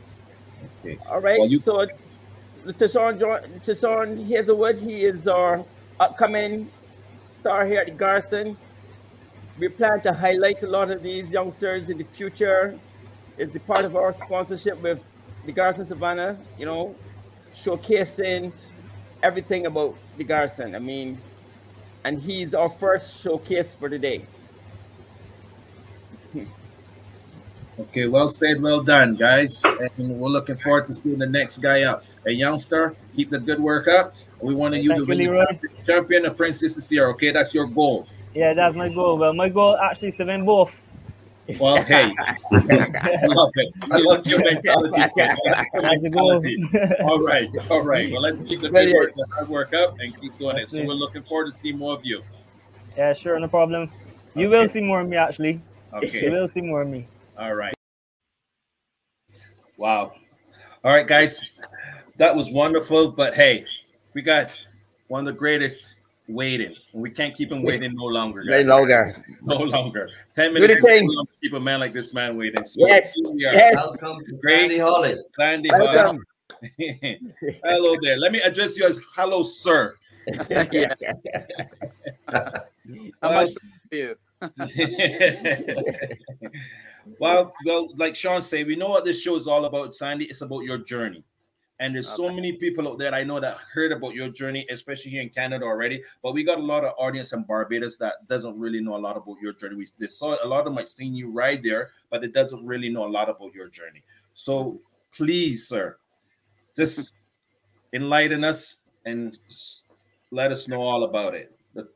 Okay. 0.85 0.99
All 1.09 1.21
right. 1.21 1.39
Well, 1.39 1.49
you- 1.49 1.61
so, 1.61 1.87
Tashawn, 2.73 3.19
Tashawn 3.65 4.27
Hazelwood, 4.27 4.79
he 4.79 5.05
is 5.05 5.27
our 5.29 5.65
upcoming 6.01 6.71
star 7.41 7.67
here 7.67 7.81
at 7.81 7.87
the 7.87 7.93
Garrison. 7.93 8.57
We 9.59 9.69
plan 9.69 10.01
to 10.03 10.13
highlight 10.13 10.63
a 10.63 10.67
lot 10.67 10.91
of 10.91 11.03
these 11.03 11.31
youngsters 11.31 11.89
in 11.89 11.99
the 11.99 12.05
future. 12.05 12.79
It's 13.39 13.55
a 13.55 13.61
part 13.61 13.85
of 13.85 13.97
our 13.97 14.15
sponsorship 14.25 14.83
with 14.83 15.03
the 15.45 15.53
Garrison 15.53 15.89
Savannah, 15.89 16.37
you 16.59 16.67
know, 16.67 16.95
showcasing 17.65 18.53
everything 19.23 19.67
about 19.67 19.97
the 20.17 20.25
Garrison. 20.25 20.75
I 20.75 20.79
mean, 20.79 21.19
and 22.05 22.21
he's 22.21 22.55
our 22.55 22.69
first 22.69 23.23
showcase 23.23 23.69
for 23.79 23.89
the 23.89 23.99
day. 23.99 24.27
Okay, 27.79 28.09
well 28.09 28.29
said, 28.29 28.63
well 28.63 28.83
done, 28.83 29.17
guys. 29.17 29.63
And 29.65 30.19
we're 30.19 30.29
looking 30.29 30.57
forward 30.57 30.87
to 30.87 30.95
seeing 30.95 31.19
the 31.19 31.27
next 31.27 31.59
guy 31.59 31.83
up. 31.83 32.05
A 32.27 32.33
youngster, 32.33 32.95
keep 33.15 33.31
the 33.31 33.39
good 33.39 33.61
work 33.61 33.87
up. 33.89 34.15
We 34.41 34.55
wanted 34.55 34.83
you 34.85 34.91
Thank 34.91 35.07
to 35.09 35.15
you, 35.15 35.19
win 35.19 35.19
the 35.19 35.25
Leroy. 35.31 35.85
champion 35.87 36.27
of 36.27 36.37
Princess 36.37 36.75
this 36.75 36.91
year. 36.93 37.07
Okay, 37.11 37.31
that's 37.31 37.55
your 37.55 37.67
goal. 37.67 38.07
Yeah, 38.35 38.53
that's 38.53 38.77
my 38.77 38.89
goal. 38.89 39.17
Well, 39.17 39.33
my 39.33 39.49
goal 39.49 39.77
actually 39.77 40.09
is 40.09 40.17
to 40.17 40.25
win 40.25 40.45
both. 40.45 40.73
Well, 41.61 41.81
hey, 41.85 42.13
I 42.53 43.19
love 43.23 43.53
it. 43.55 43.73
I 43.91 43.99
love 43.99 44.27
your 44.27 44.41
mentality. 44.41 44.97
I 45.01 45.11
love 45.17 45.65
your 45.73 45.83
That's 45.83 46.03
the 46.03 46.11
goal. 46.11 46.41
mentality. 46.43 47.03
All 47.05 47.21
right, 47.23 47.49
all 47.71 47.83
right. 47.83 48.11
Well, 48.13 48.21
let's 48.21 48.43
keep 48.43 48.61
the 48.61 48.69
good 48.69 48.93
work, 48.93 49.15
the 49.15 49.25
hard 49.33 49.49
work 49.49 49.73
up, 49.73 49.97
and 50.01 50.21
keep 50.21 50.37
doing 50.39 50.57
it. 50.59 50.69
So 50.69 50.81
we're 50.85 50.95
looking 50.95 51.23
forward 51.23 51.47
to 51.47 51.53
see 51.53 51.73
more 51.73 51.95
of 51.95 52.05
you. 52.05 52.23
yeah, 52.97 53.15
sure, 53.15 53.39
no 53.39 53.47
problem. 53.47 53.89
You 54.35 54.51
will 54.51 54.69
see 54.69 54.81
more 54.81 55.01
of 55.01 55.09
me 55.09 55.17
actually. 55.17 55.61
Okay. 55.95 56.25
You 56.25 56.33
will 56.33 56.49
see 56.49 56.61
more 56.61 56.83
of 56.83 56.89
me. 56.89 57.07
all 57.39 57.55
right. 57.55 57.75
Wow. 59.79 60.15
All 60.85 60.93
right, 60.93 61.07
guys, 61.07 61.41
that 62.19 62.35
was 62.35 62.51
wonderful. 62.51 63.11
But 63.13 63.35
hey, 63.35 63.65
we 64.15 64.23
got 64.23 64.59
one 65.09 65.27
of 65.27 65.35
the 65.35 65.39
greatest 65.39 65.95
waiting. 66.29 66.75
and 66.93 67.03
We 67.03 67.11
can't 67.11 67.35
keep 67.35 67.53
him 67.53 67.63
waiting 67.63 67.95
no 67.95 68.05
longer. 68.05 68.43
Very 68.45 68.63
Guys. 68.65 68.69
longer. 68.69 69.25
No 69.43 69.57
longer. 69.59 70.09
Ten 70.35 70.53
minutes 70.53 70.81
is 70.81 70.85
too 70.87 71.07
long 71.07 71.27
to 71.27 71.33
keep 71.41 71.53
a 71.53 71.61
man 71.61 71.81
like 71.81 71.93
this 71.93 72.13
man 72.13 72.37
waiting. 72.37 72.65
So 72.65 72.87
Yes, 72.87 73.13
here 73.15 73.31
we 73.31 73.45
are. 73.47 73.55
Yes. 73.55 73.75
Welcome 73.77 74.25
to 74.25 74.33
Great. 74.39 74.61
Sandy 74.61 74.79
Hawley. 74.79 75.17
Sandy 75.39 75.69
Hall. 75.69 75.81
Welcome. 75.85 76.25
hello 77.65 77.97
there. 78.03 78.17
Let 78.19 78.33
me 78.33 78.41
address 78.41 78.77
you 78.79 78.87
as 78.87 78.99
hello, 79.15 79.43
sir. 79.43 79.95
Yeah. 80.73 80.93
How 82.29 82.63
Well, 83.23 83.33
much 83.33 83.51
for 83.89 83.95
you? 83.95 84.17
well, 87.21 87.53
well, 87.65 87.89
like 87.97 88.17
Sean 88.17 88.43
said, 88.43 88.67
we 88.67 88.75
know 88.75 88.89
what 88.89 89.05
this 89.05 89.21
show 89.23 89.37
is 89.37 89.47
all 89.47 89.65
about, 89.67 89.95
Sandy. 89.95 90.25
It's 90.25 90.41
about 90.43 90.65
your 90.65 90.79
journey. 90.79 91.23
And 91.79 91.95
there's 91.95 92.09
so 92.09 92.33
many 92.33 92.53
people 92.53 92.89
out 92.89 92.99
there 92.99 93.13
I 93.13 93.23
know 93.23 93.39
that 93.39 93.59
heard 93.59 93.93
about 93.93 94.15
your 94.15 94.31
journey, 94.31 94.67
especially 94.71 95.11
here 95.11 95.21
in 95.21 95.29
Canada 95.29 95.67
already. 95.67 96.03
But 96.23 96.33
we 96.33 96.43
got 96.43 96.59
a 96.59 96.63
lot 96.63 96.85
of 96.85 96.95
audience 96.97 97.35
in 97.35 97.43
Barbados 97.43 97.99
that 97.99 98.27
doesn't 98.27 98.59
really 98.59 98.81
know 98.81 98.97
a 98.97 98.99
lot 98.99 99.19
about 99.19 99.37
your 99.43 99.53
journey. 99.53 99.77
We 99.77 99.87
they 99.99 100.07
saw 100.07 100.37
a 100.43 100.47
lot 100.47 100.61
of 100.61 100.65
them 100.67 100.75
might 100.75 100.89
seen 100.89 101.15
you 101.15 101.31
right 101.31 101.63
there, 101.63 101.91
but 102.11 102.25
it 102.25 102.33
doesn't 102.33 102.65
really 102.65 102.89
know 102.89 103.05
a 103.05 103.13
lot 103.13 103.29
about 103.29 103.55
your 103.55 103.69
journey. 103.69 104.03
So 104.33 104.81
please, 105.15 105.69
sir, 105.69 105.99
just 106.75 107.13
enlighten 107.93 108.43
us 108.43 108.77
and 109.05 109.39
let 110.31 110.53
us 110.53 110.69
know 110.69 110.81
all 110.83 111.05
about 111.05 111.35
it. 111.35 111.55
The, 111.75 111.89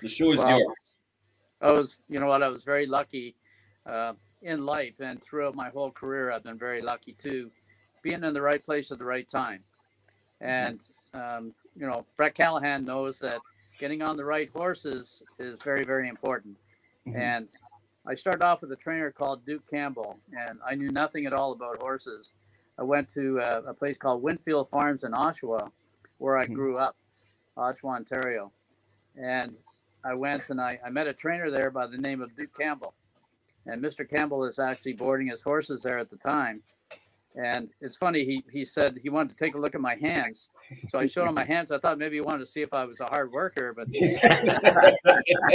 the 0.00 0.08
show 0.08 0.32
is 0.32 0.38
Well, 0.38 0.58
yours. 0.58 0.76
I 1.60 1.70
was, 1.70 2.00
you 2.08 2.18
know 2.18 2.26
what, 2.26 2.42
I 2.42 2.48
was 2.48 2.64
very 2.64 2.86
lucky 2.86 3.36
uh, 3.86 4.14
in 4.42 4.64
life 4.64 5.00
and 5.00 5.22
throughout 5.22 5.54
my 5.54 5.68
whole 5.70 5.90
career. 5.90 6.32
I've 6.32 6.42
been 6.42 6.58
very 6.58 6.82
lucky 6.82 7.12
too, 7.12 7.50
being 8.02 8.24
in 8.24 8.34
the 8.34 8.42
right 8.42 8.62
place 8.64 8.90
at 8.92 8.98
the 8.98 9.04
right 9.04 9.28
time. 9.28 9.62
And, 10.40 10.80
um, 11.14 11.54
you 11.76 11.86
know, 11.86 12.04
Brett 12.16 12.34
Callahan 12.34 12.84
knows 12.84 13.18
that 13.20 13.40
getting 13.78 14.02
on 14.02 14.16
the 14.16 14.24
right 14.24 14.50
horses 14.52 15.22
is 15.38 15.56
very, 15.62 15.84
very 15.84 16.08
important. 16.08 16.58
Mhm. 17.06 17.16
And 17.16 17.48
I 18.04 18.16
started 18.16 18.42
off 18.44 18.60
with 18.60 18.72
a 18.72 18.76
trainer 18.76 19.10
called 19.12 19.46
Duke 19.46 19.66
Campbell, 19.70 20.18
and 20.36 20.58
I 20.66 20.74
knew 20.74 20.90
nothing 20.90 21.26
at 21.26 21.32
all 21.32 21.52
about 21.52 21.80
horses. 21.80 22.32
I 22.76 22.82
went 22.82 23.12
to 23.14 23.40
uh, 23.40 23.62
a 23.66 23.74
place 23.74 23.96
called 23.96 24.22
Winfield 24.22 24.68
Farms 24.68 25.04
in 25.04 25.12
Oshawa, 25.12 25.70
where 26.18 26.36
I 26.36 26.46
Mhm. 26.46 26.54
grew 26.54 26.78
up, 26.78 26.96
Oshawa, 27.56 27.96
Ontario. 27.96 28.52
And 29.16 29.56
I 30.04 30.14
went 30.14 30.48
and 30.48 30.60
I, 30.60 30.80
I 30.84 30.90
met 30.90 31.06
a 31.06 31.12
trainer 31.12 31.50
there 31.50 31.70
by 31.70 31.86
the 31.86 31.98
name 31.98 32.20
of 32.20 32.34
Duke 32.34 32.54
Campbell. 32.54 32.94
And 33.66 33.80
Mr. 33.80 34.08
Campbell 34.08 34.44
is 34.44 34.58
actually 34.58 34.94
boarding 34.94 35.28
his 35.28 35.42
horses 35.42 35.84
there 35.84 35.98
at 35.98 36.10
the 36.10 36.16
time. 36.16 36.64
And 37.34 37.70
it's 37.80 37.96
funny, 37.96 38.24
he, 38.24 38.44
he 38.50 38.64
said 38.64 38.98
he 39.02 39.08
wanted 39.08 39.36
to 39.36 39.44
take 39.44 39.54
a 39.54 39.58
look 39.58 39.74
at 39.74 39.80
my 39.80 39.94
hands. 39.94 40.50
So 40.88 40.98
I 40.98 41.06
showed 41.06 41.26
him 41.28 41.34
my 41.34 41.44
hands. 41.44 41.72
I 41.72 41.78
thought 41.78 41.98
maybe 41.98 42.16
he 42.16 42.20
wanted 42.20 42.40
to 42.40 42.46
see 42.46 42.60
if 42.60 42.74
I 42.74 42.84
was 42.84 43.00
a 43.00 43.06
hard 43.06 43.32
worker, 43.32 43.72
but 43.74 43.88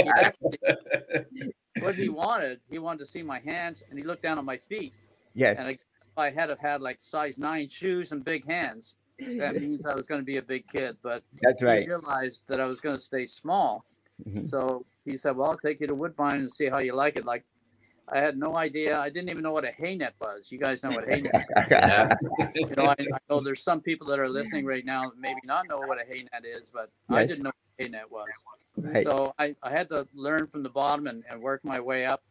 actually, 0.08 0.58
what 1.80 1.94
he 1.94 2.08
wanted, 2.08 2.60
he 2.68 2.78
wanted 2.78 2.98
to 3.00 3.06
see 3.06 3.22
my 3.22 3.38
hands 3.38 3.82
and 3.88 3.98
he 3.98 4.04
looked 4.04 4.22
down 4.22 4.38
at 4.38 4.44
my 4.44 4.56
feet. 4.56 4.92
Yes. 5.34 5.56
And 5.58 5.68
I, 5.68 5.70
if 5.70 5.78
I 6.16 6.30
had 6.30 6.48
have 6.48 6.58
had 6.58 6.80
like 6.82 6.98
size 7.00 7.38
nine 7.38 7.68
shoes 7.68 8.10
and 8.10 8.24
big 8.24 8.44
hands, 8.46 8.96
that 9.38 9.54
means 9.60 9.86
I 9.86 9.94
was 9.94 10.06
going 10.06 10.20
to 10.20 10.24
be 10.24 10.38
a 10.38 10.42
big 10.42 10.66
kid. 10.66 10.96
But 11.02 11.22
That's 11.40 11.62
right. 11.62 11.82
he 11.82 11.88
realized 11.88 12.44
that 12.48 12.60
I 12.60 12.66
was 12.66 12.80
going 12.80 12.96
to 12.96 13.02
stay 13.02 13.26
small. 13.26 13.84
Mhm. 14.26 14.48
So 14.50 14.84
he 15.04 15.16
said, 15.16 15.36
"Well, 15.36 15.50
I'll 15.50 15.58
take 15.58 15.80
you 15.80 15.86
to 15.86 15.94
Woodbine 15.94 16.40
and 16.40 16.50
see 16.50 16.66
how 16.68 16.78
you 16.78 16.92
like 16.92 17.16
it." 17.16 17.24
Like, 17.24 17.44
I 18.10 18.18
had 18.18 18.38
no 18.38 18.56
idea. 18.56 18.98
I 18.98 19.08
didn't 19.10 19.30
even 19.30 19.42
know 19.42 19.52
what 19.52 19.64
a 19.64 19.72
hay 19.72 19.94
net 19.94 20.14
was. 20.20 20.50
You 20.50 20.58
guys 20.58 20.82
know 20.82 20.90
what 20.90 21.04
hay 21.08 21.20
net 21.20 21.34
is. 21.40 21.48
Yeah. 21.70 22.14
You 22.54 22.66
know, 22.76 22.86
I, 22.86 22.96
I 22.98 23.18
know 23.28 23.40
there's 23.40 23.62
some 23.62 23.80
people 23.80 24.06
that 24.08 24.18
are 24.18 24.28
listening 24.28 24.64
right 24.64 24.84
now 24.84 25.10
that 25.10 25.18
maybe 25.18 25.40
not 25.44 25.68
know 25.68 25.78
what 25.80 26.00
a 26.00 26.04
hay 26.06 26.24
net 26.32 26.44
is, 26.44 26.70
but 26.70 26.90
I 27.08 27.24
didn't 27.24 27.42
know 27.42 27.50
what 27.50 27.78
a 27.78 27.82
hay 27.82 27.88
net 27.90 28.10
was. 28.10 28.28
Right. 28.76 29.04
So 29.04 29.34
I, 29.38 29.54
I 29.62 29.70
had 29.70 29.88
to 29.90 30.06
learn 30.14 30.46
from 30.46 30.62
the 30.62 30.70
bottom 30.70 31.06
and, 31.06 31.24
and 31.30 31.40
work 31.40 31.64
my 31.64 31.80
way 31.80 32.06
up. 32.06 32.22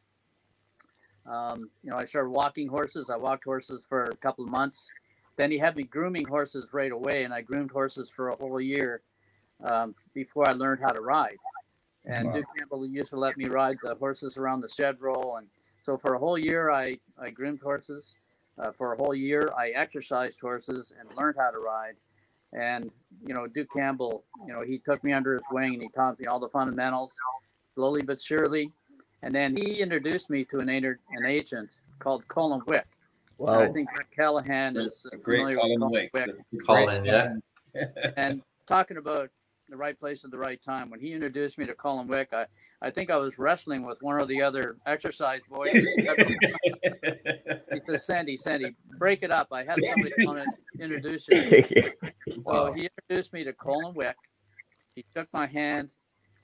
Um, 1.26 1.70
you 1.84 1.92
know, 1.92 1.98
I 1.98 2.06
started 2.06 2.30
walking 2.30 2.68
horses. 2.68 3.10
I 3.10 3.18
walked 3.18 3.44
horses 3.44 3.84
for 3.88 4.06
a 4.06 4.16
couple 4.16 4.46
of 4.46 4.50
months. 4.50 4.92
Then 5.36 5.52
he 5.52 5.58
had 5.58 5.76
me 5.76 5.84
grooming 5.84 6.26
horses 6.26 6.70
right 6.74 6.92
away, 6.92 7.24
and 7.24 7.34
I 7.34 7.42
groomed 7.42 7.70
horses 7.72 8.10
for 8.10 8.30
a 8.30 8.36
whole 8.36 8.60
year 8.60 9.02
um, 9.64 9.94
before 10.14 10.48
I 10.50 10.54
learned 10.54 10.82
how 10.82 10.92
to 10.92 11.02
ride. 11.02 11.38
And 12.06 12.28
Wow. 12.28 12.34
Duke 12.36 12.46
Campbell 12.58 12.88
used 12.88 13.10
to 13.10 13.18
let 13.18 13.38
me 13.38 13.46
ride 13.46 13.78
the 13.84 13.94
horses 13.96 14.38
around 14.38 14.62
the 14.62 14.70
shed 14.70 15.00
row, 15.02 15.36
and 15.38 15.48
so 15.88 15.98
for 15.98 16.16
a 16.16 16.20
whole 16.20 16.38
year 16.38 16.70
I 16.70 17.00
I 17.18 17.30
groomed 17.30 17.62
horses. 17.62 18.16
Uh, 18.60 18.72
for 18.72 18.94
a 18.94 18.98
whole 18.98 19.16
year 19.16 19.52
I 19.58 19.70
exercised 19.70 20.40
horses 20.42 20.92
and 21.00 21.08
learned 21.18 21.38
how 21.40 21.52
to 21.52 21.60
ride. 21.60 21.96
And 22.54 22.92
you 23.26 23.34
know, 23.34 23.48
Duke 23.48 23.70
Campbell, 23.74 24.24
you 24.46 24.54
know, 24.54 24.62
he 24.62 24.80
took 24.80 25.04
me 25.04 25.14
under 25.14 25.34
his 25.34 25.44
wing 25.52 25.74
and 25.76 25.82
he 25.82 25.90
taught 25.90 26.20
me 26.20 26.26
all 26.26 26.40
the 26.40 26.50
fundamentals, 26.50 27.12
slowly 27.74 28.02
but 28.02 28.22
surely. 28.22 28.72
And 29.24 29.34
then 29.34 29.56
he 29.56 29.82
introduced 29.82 30.30
me 30.30 30.44
to 30.46 30.58
an, 30.58 30.70
aner- 30.70 31.00
an 31.12 31.26
agent 31.26 31.70
called 32.00 32.28
Colin 32.28 32.62
Wick. 32.68 32.86
And 33.40 33.50
I 33.50 33.68
think 33.70 33.90
Rick 33.98 34.12
Callahan 34.16 34.78
is 34.78 35.06
uh, 35.12 35.18
Great 35.18 35.40
familiar 35.40 35.58
Colin 35.58 35.72
with 35.72 35.80
Colin 35.80 35.92
Wick. 35.92 36.12
Wick. 36.52 36.66
Colin, 36.68 37.06
yeah. 37.06 37.34
And 38.16 38.42
talking 38.66 38.98
about 38.98 39.30
the 39.70 39.78
right 39.78 39.98
place 39.98 40.26
at 40.26 40.32
the 40.32 40.38
right 40.38 40.62
time, 40.62 40.90
when 40.90 41.00
he 41.00 41.14
introduced 41.14 41.58
me 41.58 41.66
to 41.66 41.74
Colin 41.74 42.08
Wick, 42.08 42.30
I, 42.34 42.46
I 42.82 42.92
think 42.92 43.10
I 43.10 43.18
was 43.18 43.40
wrestling 43.40 43.86
with 43.86 43.98
one 44.02 44.20
of 44.20 44.28
the 44.28 44.42
other 44.42 44.78
exercise 44.86 45.42
boys. 45.50 45.74
He 47.70 47.80
said, 47.92 48.02
Sandy, 48.02 48.38
Sandy, 48.38 48.76
break 48.98 49.24
it 49.24 49.32
up. 49.32 49.50
I 49.52 49.64
had 49.64 49.78
somebody 49.82 50.12
want 50.20 50.44
to 50.44 50.84
introduce 50.84 51.28
you. 51.30 51.64
So 52.46 52.74
he 52.74 52.90
introduced 52.90 53.34
me 53.34 53.44
to 53.44 53.54
Colin 53.54 53.94
Wick. 53.94 54.16
He 54.96 55.06
took 55.16 55.28
my 55.32 55.46
hand, 55.46 55.94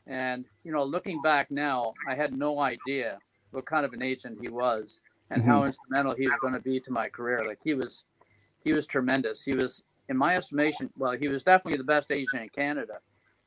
and 0.06 0.46
you 0.63 0.72
know, 0.72 0.84
looking 0.84 1.22
back 1.22 1.50
now, 1.50 1.94
I 2.08 2.16
had 2.16 2.38
no 2.38 2.60
idea 2.60 3.18
what 3.52 3.66
kind 3.66 3.86
of 3.86 3.94
an 3.94 4.04
agent 4.04 4.38
he 4.42 4.50
was 4.50 5.02
and 5.30 5.44
how 5.44 5.60
mm-hmm. 5.60 5.68
instrumental 5.68 6.16
he 6.16 6.28
was 6.28 6.38
going 6.42 6.54
to 6.54 6.60
be 6.60 6.80
to 6.82 6.92
my 6.92 7.10
career. 7.10 7.44
Like 7.46 7.60
he 7.63 7.74
was, 7.74 8.06
he 8.63 8.74
was 8.74 8.86
tremendous. 8.86 9.44
He 9.44 9.56
was, 9.56 9.84
in 10.10 10.18
my 10.18 10.36
estimation, 10.36 10.90
well, 10.98 11.13
he 11.13 11.28
was 11.28 11.44
definitely 11.44 11.78
the 11.78 11.84
best 11.84 12.12
agent 12.12 12.44
in 12.44 12.50
Canada. 12.50 13.00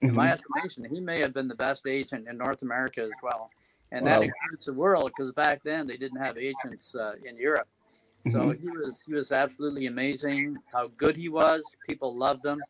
In 0.02 0.14
my 0.14 0.32
estimation, 0.32 0.84
he 0.84 1.00
may 1.00 1.20
have 1.20 1.32
been 1.32 1.48
the 1.48 1.54
best 1.54 1.86
agent 1.86 2.28
in 2.28 2.36
North 2.36 2.62
America 2.62 3.00
as 3.02 3.10
well, 3.22 3.50
and 3.92 4.06
that 4.06 4.18
Wow. 4.18 4.22
includes 4.22 4.66
the 4.66 4.74
world 4.74 5.10
because 5.16 5.32
back 5.32 5.62
then 5.62 5.86
they 5.86 5.96
didn't 5.96 6.20
have 6.20 6.36
agents 6.36 6.94
uh, 6.94 7.14
in 7.24 7.36
Europe. 7.36 7.68
So 8.30 8.50
he 8.50 8.68
was 8.68 9.02
he 9.06 9.14
was 9.14 9.32
absolutely 9.32 9.86
amazing. 9.86 10.58
How 10.72 10.88
good 10.88 11.16
he 11.16 11.28
was, 11.28 11.76
people 11.86 12.14
loved 12.14 12.44
him, 12.44 12.62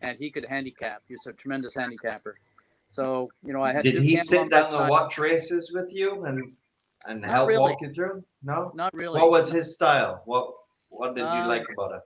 and 0.00 0.18
he 0.18 0.30
could 0.30 0.44
handicap. 0.44 1.02
He 1.06 1.14
was 1.14 1.26
a 1.26 1.32
tremendous 1.32 1.74
handicapper. 1.74 2.38
So 2.88 3.30
you 3.44 3.52
know, 3.52 3.62
I 3.62 3.72
had. 3.72 3.84
Did 3.84 4.02
he 4.02 4.16
sit 4.16 4.50
down 4.50 4.74
and 4.74 4.88
watch 4.88 5.18
races 5.18 5.72
with 5.72 5.88
you 5.92 6.24
and 6.24 6.52
and 7.06 7.20
Not 7.20 7.30
help 7.30 7.48
really. 7.48 7.72
walk 7.72 7.82
you 7.82 7.92
through? 7.92 8.24
No. 8.42 8.72
Not 8.74 8.92
really. 8.94 9.20
What 9.20 9.30
was 9.30 9.50
his 9.50 9.74
style? 9.74 10.22
What 10.24 10.54
What 10.90 11.14
did 11.14 11.24
you 11.24 11.42
Um, 11.42 11.48
like 11.48 11.66
about 11.72 11.92
it? 11.92 12.02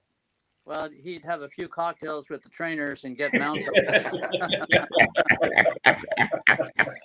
Well, 0.66 0.90
he'd 0.90 1.22
have 1.22 1.42
a 1.42 1.48
few 1.48 1.68
cocktails 1.68 2.28
with 2.28 2.42
the 2.42 2.48
trainers 2.48 3.04
and 3.04 3.16
get 3.16 3.32
mounts. 3.34 3.68
up. 3.68 3.74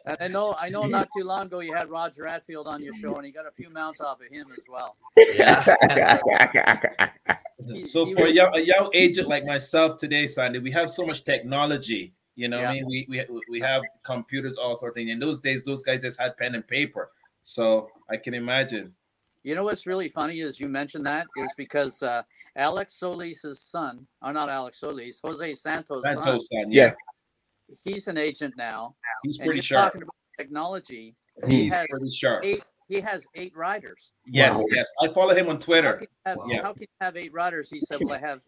and 0.07 0.17
I 0.19 0.27
know, 0.27 0.55
I 0.59 0.67
know, 0.69 0.85
not 0.85 1.09
too 1.15 1.23
long 1.23 1.45
ago 1.45 1.59
you 1.59 1.71
had 1.71 1.87
Roger 1.87 2.23
Attfield 2.23 2.65
on 2.65 2.81
your 2.81 2.93
show, 2.93 3.17
and 3.17 3.25
he 3.25 3.31
got 3.31 3.45
a 3.45 3.51
few 3.51 3.69
mounts 3.69 4.01
off 4.01 4.19
of 4.19 4.27
him 4.35 4.47
as 4.51 4.65
well. 4.67 4.97
Yeah. 5.15 6.19
He- 7.71 7.85
so 7.85 8.05
he 8.05 8.15
for 8.15 8.25
a 8.25 8.31
young, 8.31 8.55
a 8.55 8.59
young 8.59 8.89
agent 8.93 9.27
like 9.27 9.45
myself 9.45 9.97
today, 9.99 10.27
Sandy, 10.27 10.57
we 10.57 10.71
have 10.71 10.89
so 10.89 11.05
much 11.05 11.23
technology. 11.23 12.15
You 12.35 12.47
know, 12.47 12.57
what 12.59 12.69
I 12.69 12.73
mean, 12.73 12.87
we, 12.87 13.05
we 13.07 13.23
we 13.47 13.59
have 13.59 13.83
computers, 14.03 14.57
all 14.57 14.75
sort 14.75 14.93
of 14.93 14.95
things. 14.95 15.11
In 15.11 15.19
those 15.19 15.37
days, 15.39 15.61
those 15.61 15.83
guys 15.83 16.01
just 16.01 16.19
had 16.19 16.35
pen 16.37 16.55
and 16.55 16.67
paper. 16.67 17.11
So 17.43 17.89
I 18.09 18.17
can 18.17 18.33
imagine. 18.33 18.95
You 19.43 19.53
know 19.53 19.63
what's 19.63 19.85
really 19.85 20.09
funny 20.09 20.39
is 20.39 20.59
you 20.59 20.67
mentioned 20.67 21.05
that 21.05 21.27
is 21.37 21.51
because 21.57 22.01
uh, 22.01 22.23
Alex 22.55 22.93
Solis's 22.95 23.61
son, 23.61 24.05
or 24.21 24.33
not 24.33 24.49
Alex 24.49 24.79
Solis, 24.79 25.19
Jose 25.23 25.53
Santos' 25.55 26.03
Santos, 26.03 26.49
son, 26.49 26.71
yeah, 26.71 26.91
he's 27.83 28.07
an 28.07 28.17
agent 28.17 28.53
now. 28.57 28.95
he's 29.23 29.37
pretty 29.37 29.55
you're 29.55 29.61
sharp. 29.63 29.85
talking 29.93 30.01
about 30.03 30.15
technology. 30.37 31.15
He 31.47 31.63
He's 31.63 31.73
has 31.73 31.87
pretty 31.89 32.09
sharp. 32.09 32.43
eight. 32.45 32.65
He 32.87 32.99
has 32.99 33.25
eight 33.35 33.55
riders. 33.55 34.11
Yes, 34.25 34.55
Wow. 34.55 34.65
yes. 34.71 34.91
I 35.01 35.07
follow 35.07 35.33
him 35.33 35.47
on 35.47 35.55
How 35.55 35.61
Twitter. 35.61 35.93
can, 35.93 36.01
you 36.01 36.07
have, 36.25 36.37
Yeah. 36.47 36.61
how 36.63 36.73
can 36.73 36.81
you 36.81 36.87
have 36.99 37.15
eight 37.15 37.31
riders? 37.33 37.69
He 37.69 37.79
said, 37.79 37.99
"Well, 38.03 38.13
I 38.13 38.17
have 38.17 38.41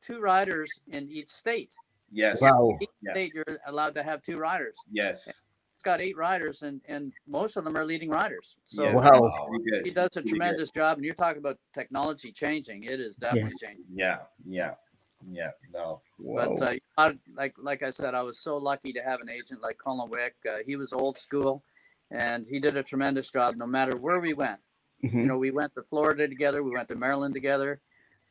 two 0.00 0.20
riders 0.20 0.70
in 0.88 1.10
each 1.10 1.28
state. 1.28 1.74
Yes, 2.10 2.40
Wow. 2.40 2.78
Each 2.80 2.88
Yeah. 3.02 3.12
state, 3.12 3.34
you're 3.34 3.44
allowed 3.66 3.94
to 3.96 4.02
have 4.02 4.22
two 4.22 4.38
riders. 4.38 4.76
yes. 4.90 5.42
He's 5.80 5.84
got 5.92 6.02
eight 6.02 6.16
riders, 6.18 6.60
and 6.60 6.82
and 6.88 7.10
most 7.26 7.56
of 7.56 7.64
them 7.64 7.74
are 7.74 7.86
leading 7.86 8.10
riders. 8.10 8.56
So 8.66 8.82
yes. 8.84 8.94
Wow. 8.94 9.46
Pretty 9.48 9.64
good. 9.70 9.84
he 9.86 9.90
does 9.90 10.08
a 10.08 10.10
Pretty 10.20 10.28
good. 10.28 10.36
tremendous 10.36 10.70
job. 10.70 10.98
And 10.98 11.06
you're 11.06 11.14
talking 11.14 11.38
about 11.38 11.56
technology 11.72 12.32
changing. 12.32 12.84
It 12.84 13.00
is 13.00 13.16
definitely 13.16 13.54
changing. 13.58 13.86
Yeah, 13.94 14.18
yeah, 14.46 14.74
yeah. 15.32 15.52
No, 15.72 16.02
Wow. 16.18 16.54
But 16.58 16.62
uh, 16.62 16.74
I, 16.98 17.18
like 17.34 17.54
like 17.56 17.82
I 17.82 17.88
said, 17.88 18.14
I 18.14 18.20
was 18.20 18.38
so 18.38 18.58
lucky 18.58 18.92
to 18.92 19.00
have 19.00 19.20
an 19.22 19.30
agent 19.30 19.62
like 19.62 19.78
Colin 19.78 20.10
Wick. 20.10 20.34
Uh, 20.46 20.58
he 20.66 20.76
was 20.76 20.92
old 20.92 21.16
school, 21.16 21.62
and 22.10 22.44
he 22.46 22.60
did 22.60 22.76
a 22.76 22.82
tremendous 22.82 23.30
job. 23.30 23.56
No 23.56 23.66
matter 23.66 23.96
where 23.96 24.20
we 24.20 24.34
went, 24.34 24.60
Mhm. 25.02 25.14
you 25.14 25.26
know, 25.26 25.38
we 25.38 25.50
went 25.50 25.74
to 25.76 25.82
Florida 25.84 26.28
together, 26.28 26.62
we 26.62 26.72
went 26.72 26.88
to 26.88 26.94
Maryland 26.94 27.32
together, 27.32 27.80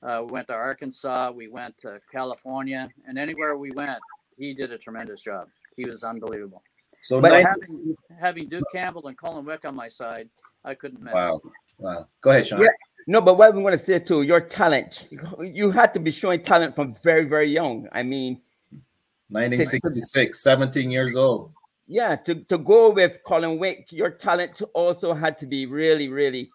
uh, 0.03 0.21
we 0.23 0.31
went 0.31 0.47
to 0.49 0.53
Arkansas, 0.53 1.31
we 1.31 1.47
went 1.47 1.75
to 1.79 1.99
California, 2.11 2.87
and 3.07 3.17
anywhere 3.17 3.57
we 3.57 3.71
went, 3.71 3.99
he 4.37 4.53
did 4.53 4.71
a 4.71 4.77
tremendous 4.77 5.23
job. 5.23 5.47
He 5.75 5.85
was 5.85 6.03
unbelievable. 6.03 6.61
So 7.01 7.21
But 7.21 7.29
nine- 7.29 7.45
Having, 7.45 7.95
having 8.19 8.49
Duke 8.49 8.65
Campbell 8.73 9.07
and 9.07 9.17
Colin 9.17 9.45
Wick 9.45 9.65
on 9.65 9.75
my 9.75 9.87
side, 9.87 10.29
I 10.63 10.73
couldn't 10.73 11.01
miss. 11.01 11.13
wow, 11.13 11.39
wow. 11.77 12.07
Go 12.21 12.31
ahead, 12.31 12.47
Sean. 12.47 12.61
Yeah. 12.61 12.67
No, 13.07 13.21
but 13.21 13.37
what 13.37 13.55
we 13.55 13.63
want 13.63 13.79
to 13.79 13.83
say 13.83 13.97
too, 13.99 14.21
your 14.21 14.41
talent. 14.41 15.07
You 15.41 15.71
had 15.71 15.93
to 15.95 15.99
be 15.99 16.11
showing 16.11 16.43
talent 16.43 16.75
from 16.75 16.95
very, 17.03 17.25
very 17.25 17.51
young. 17.51 17.87
I 17.91 18.03
mean, 18.03 18.41
1966, 19.29 20.39
17 20.43 20.91
years 20.91 21.15
old. 21.15 21.51
yeah, 21.87 22.15
to, 22.17 22.35
to 22.45 22.57
go 22.57 22.91
with 22.91 23.17
Colin 23.25 23.57
Wick, 23.57 23.87
your 23.89 24.11
talent 24.11 24.61
also 24.73 25.13
had 25.13 25.39
to 25.39 25.47
be 25.47 25.65
really, 25.65 26.07
really 26.07 26.51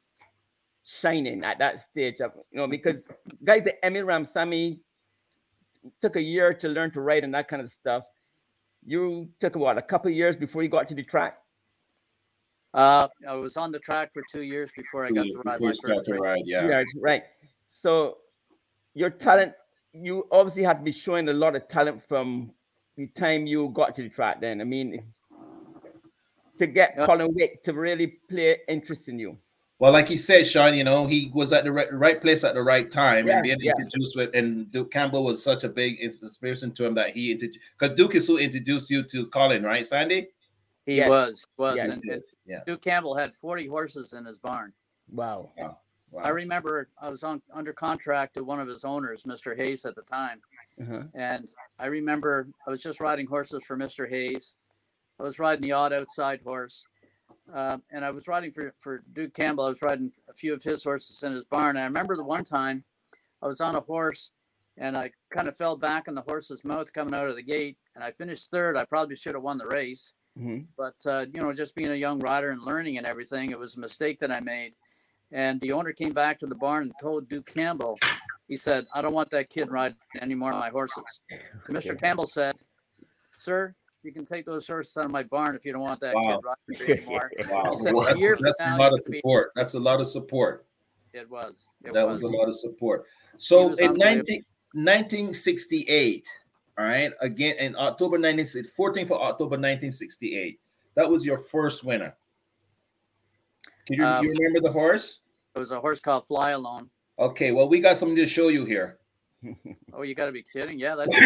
shining 1.01 1.43
at 1.43 1.59
that 1.59 1.83
stage 1.83 2.21
of 2.21 2.33
you 2.53 2.59
know, 2.59 2.69
because 2.69 2.97
guys 3.43 3.63
like 3.65 3.79
Emile 3.83 4.05
Ramsammy 4.05 4.79
took 6.01 6.17
a 6.17 6.21
year 6.21 6.53
to 6.55 6.69
learn 6.69 6.91
to 6.93 7.01
write 7.01 7.25
and 7.25 7.35
that 7.35 7.49
kind 7.49 7.63
of 7.63 7.73
stuff. 7.73 8.05
You 8.87 9.29
took 9.41 9.57
what 9.57 9.79
a 9.79 9.83
couple 9.83 10.11
of 10.11 10.17
years 10.17 10.37
before 10.37 10.63
you 10.63 10.69
got 10.69 10.89
to 10.89 10.95
the 10.95 11.03
track. 11.03 11.39
Uh, 12.75 13.09
I 13.29 13.35
was 13.35 13.57
on 13.57 13.71
the 13.71 13.79
track 13.79 14.13
for 14.13 14.23
two 14.31 14.43
years 14.43 14.71
before 14.77 15.07
I 15.07 15.11
got 15.11 15.25
to 15.27 15.43
ride 15.45 15.61
my 15.61 15.69
First 15.69 15.85
got 15.85 16.05
to 16.05 16.13
race. 16.13 16.21
ride, 16.21 16.43
yeah. 16.45 16.69
Yeah, 16.69 16.83
right. 17.01 17.23
So 17.71 18.19
your 18.95 19.11
talent, 19.11 19.53
you 19.93 20.27
obviously 20.33 20.65
had 20.65 20.79
to 20.79 20.83
be 20.83 20.93
showing 20.93 21.29
a 21.29 21.33
lot 21.33 21.55
of 21.55 21.69
talent 21.69 22.03
from 22.09 22.51
the 22.97 23.07
time 23.09 23.47
you 23.47 23.71
got 23.73 23.95
to 23.97 24.03
the 24.03 24.09
track. 24.09 24.41
Then 24.41 24.61
I 24.61 24.65
mean, 24.65 25.05
to 26.59 26.67
get 26.67 26.95
Yeah. 26.99 27.07
Colin 27.07 27.33
Wick 27.33 27.63
to 27.65 27.73
really 27.73 28.19
play 28.29 28.59
interest 28.69 29.09
in 29.09 29.19
you. 29.19 29.39
Well, 29.81 29.93
like 29.93 30.09
he 30.09 30.17
said, 30.17 30.47
Sean, 30.47 30.75
you 30.75 30.85
know, 30.85 31.07
he 31.07 31.31
was 31.35 31.53
at 31.53 31.65
the 31.65 31.73
right, 31.73 31.93
right 31.93 32.21
place 32.21 32.45
at 32.45 32.55
the 32.55 32.63
right 32.63 32.89
time 32.91 33.27
Yeah, 33.27 33.35
and 33.35 33.43
being 33.43 33.59
yeah. 33.61 33.73
introduced 33.79 34.17
with, 34.17 34.31
and 34.35 34.71
Duke 34.71 34.93
Campbell 34.93 35.25
was 35.25 35.43
such 35.43 35.65
a 35.65 35.69
big 35.69 35.99
inspiration 36.01 36.71
to 36.73 36.87
him 36.87 36.95
that 36.95 37.11
he 37.11 37.33
introduced, 37.33 37.59
because 37.79 37.97
Duke 37.97 38.15
is 38.15 38.27
who 38.27 38.39
introduced 38.39 38.89
you 38.91 39.03
to 39.03 39.27
Colin, 39.27 39.65
right, 39.65 39.87
Sandy? 39.87 40.29
He 40.87 40.97
Yeah. 40.97 41.09
was, 41.09 41.47
was, 41.57 41.77
Yeah, 41.77 41.91
and, 41.91 42.05
and 42.05 42.23
Yeah. 42.47 42.61
Duke 42.67 42.83
Campbell 42.83 43.17
had 43.17 43.35
40 43.35 43.67
horses 43.67 44.13
in 44.13 44.25
his 44.25 44.39
barn. 44.39 44.73
Wow. 45.11 45.51
Wow. 45.59 45.79
I 46.23 46.29
remember 46.29 46.89
I 47.01 47.09
was 47.09 47.25
on 47.25 47.43
under 47.53 47.73
contract 47.73 48.35
to 48.35 48.45
one 48.45 48.61
of 48.61 48.69
his 48.69 48.85
owners, 48.85 49.25
Mr. 49.25 49.57
Hayes, 49.57 49.85
at 49.85 49.97
the 49.97 50.03
time, 50.03 50.41
Uh-huh. 50.81 51.03
and 51.15 51.53
I 51.81 51.87
remember 51.87 52.47
I 52.65 52.71
was 52.71 52.81
just 52.81 53.01
riding 53.01 53.27
horses 53.27 53.65
for 53.65 53.77
Mr. 53.77 54.09
Hayes. 54.09 54.55
I 55.19 55.25
was 55.25 55.41
riding 55.41 55.63
the 55.63 55.73
odd 55.73 55.93
outside 55.93 56.41
horse, 56.43 56.87
uh, 57.53 57.79
and 57.91 58.05
I 58.05 58.11
was 58.11 58.27
riding 58.29 58.53
for 58.53 58.75
for 58.81 59.03
Duke 59.13 59.35
Campbell. 59.35 59.65
I 59.65 59.69
was 59.71 59.83
riding 59.83 60.13
a 60.29 60.35
few 60.35 60.53
of 60.55 60.63
his 60.63 60.85
horses 60.85 61.23
in 61.23 61.33
his 61.33 61.45
barn. 61.45 61.77
And 61.77 61.81
I 61.81 61.85
remember 61.87 62.17
the 62.17 62.25
one 62.25 62.45
time 62.45 62.85
I 63.43 63.47
was 63.47 63.61
on 63.61 63.75
a 63.77 63.81
horse, 63.81 64.31
and 64.79 64.97
I 64.97 65.11
kind 65.31 65.49
of 65.49 65.57
fell 65.57 65.77
back 65.77 66.09
in 66.09 66.15
the 66.15 66.23
horse's 66.23 66.65
mouth 66.65 66.93
coming 66.93 67.15
out 67.15 67.29
of 67.29 67.37
the 67.37 67.43
gate, 67.43 67.77
and 67.95 68.03
I 68.03 68.13
finished 68.13 68.51
third. 68.51 68.77
I 68.77 68.85
probably 68.85 69.17
should 69.17 69.35
have 69.35 69.43
won 69.43 69.59
the 69.59 69.67
race 69.67 70.13
Mhm. 70.37 70.67
but 70.77 70.97
uh, 71.07 71.27
you 71.33 71.41
know 71.41 71.53
just 71.53 71.77
being 71.77 71.93
a 71.93 71.95
young 71.95 72.19
rider 72.19 72.51
and 72.51 72.61
learning 72.61 72.99
and 72.99 73.07
everything 73.07 73.53
it 73.53 73.59
was 73.59 73.77
a 73.77 73.79
mistake 73.79 74.19
that 74.19 74.33
i 74.33 74.41
made 74.41 74.75
and 75.31 75.61
the 75.61 75.71
owner 75.71 75.93
came 75.93 76.13
back 76.13 76.41
to 76.41 76.47
the 76.49 76.57
barn 76.57 76.83
and 76.83 76.93
told 77.01 77.29
duke 77.29 77.47
campbell 77.47 77.97
he 78.49 78.57
said 78.57 78.85
i 78.93 79.01
don't 79.01 79.13
want 79.15 79.31
that 79.31 79.49
kid 79.49 79.71
riding 79.71 79.97
any 80.21 80.35
more 80.35 80.51
of 80.53 80.59
my 80.59 80.71
horses 80.71 81.21
mr 81.69 81.97
campbell 81.97 82.27
said 82.27 82.57
sir 83.37 83.73
you 84.05 84.13
can 84.13 84.27
take 84.27 84.45
those 84.47 84.67
horses 84.67 84.97
out 84.97 85.07
of 85.07 85.11
my 85.11 85.23
barn 85.23 85.57
if 85.57 85.65
you 85.65 85.73
don't 85.73 85.83
want 85.83 86.01
that 86.01 86.15
Wow. 86.15 86.41
kid 86.73 86.85
riding 86.85 86.99
anymore 86.99 87.31
Wow. 87.49 87.75
Said, 87.75 87.95
that's 87.95 88.23
"A 88.23 88.37
that's 88.43 88.61
now, 88.61 88.77
a 88.77 88.79
lot 88.79 88.93
of 88.93 89.01
can 89.05 89.13
be-" 89.13 89.19
support. 89.19 89.51
That's 89.57 89.75
a 89.75 89.81
lot 89.81 90.01
of 90.01 90.07
support. 90.07 90.67
it 91.13 91.29
was 91.31 91.71
it 91.85 91.93
that 91.95 92.07
was, 92.07 92.23
was. 92.23 92.33
a 92.35 92.37
lot 92.37 92.49
of 92.49 92.59
support. 92.59 93.07
So 93.39 93.73
in 93.75 93.89
unbelievable. 93.91 94.05
19, 94.05 94.45
1968, 94.75 96.29
all 96.79 96.85
right, 96.85 97.13
again 97.21 97.57
in 97.59 97.77
October 97.77 98.19
19, 98.19 98.45
14th 98.77 99.05
of 99.11 99.13
October 99.23 99.57
1968, 99.57 100.59
that 100.97 101.09
was 101.09 101.25
your 101.25 101.39
first 101.39 101.85
winner. 101.85 102.15
Can 103.87 103.97
you, 103.99 104.05
Um, 104.05 104.25
you 104.25 104.33
remember 104.41 104.61
the 104.67 104.73
horse? 104.73 105.21
it 105.55 105.59
was 105.61 105.71
a 105.71 105.79
horse 105.81 106.01
called 106.01 106.27
fly 106.27 106.51
alone 106.51 106.91
Okay, 107.17 107.53
well, 107.53 107.69
we 107.69 107.79
got 107.79 107.97
something 107.97 108.17
to 108.17 108.27
show 108.27 108.49
you 108.49 108.65
here. 108.65 108.99
Oh 109.93 110.03
you 110.03 110.15
got 110.15 110.27
to 110.27 110.33
be 110.33 110.43
kidding 110.43 110.79
yeah 110.79 110.95
that's 110.97 111.15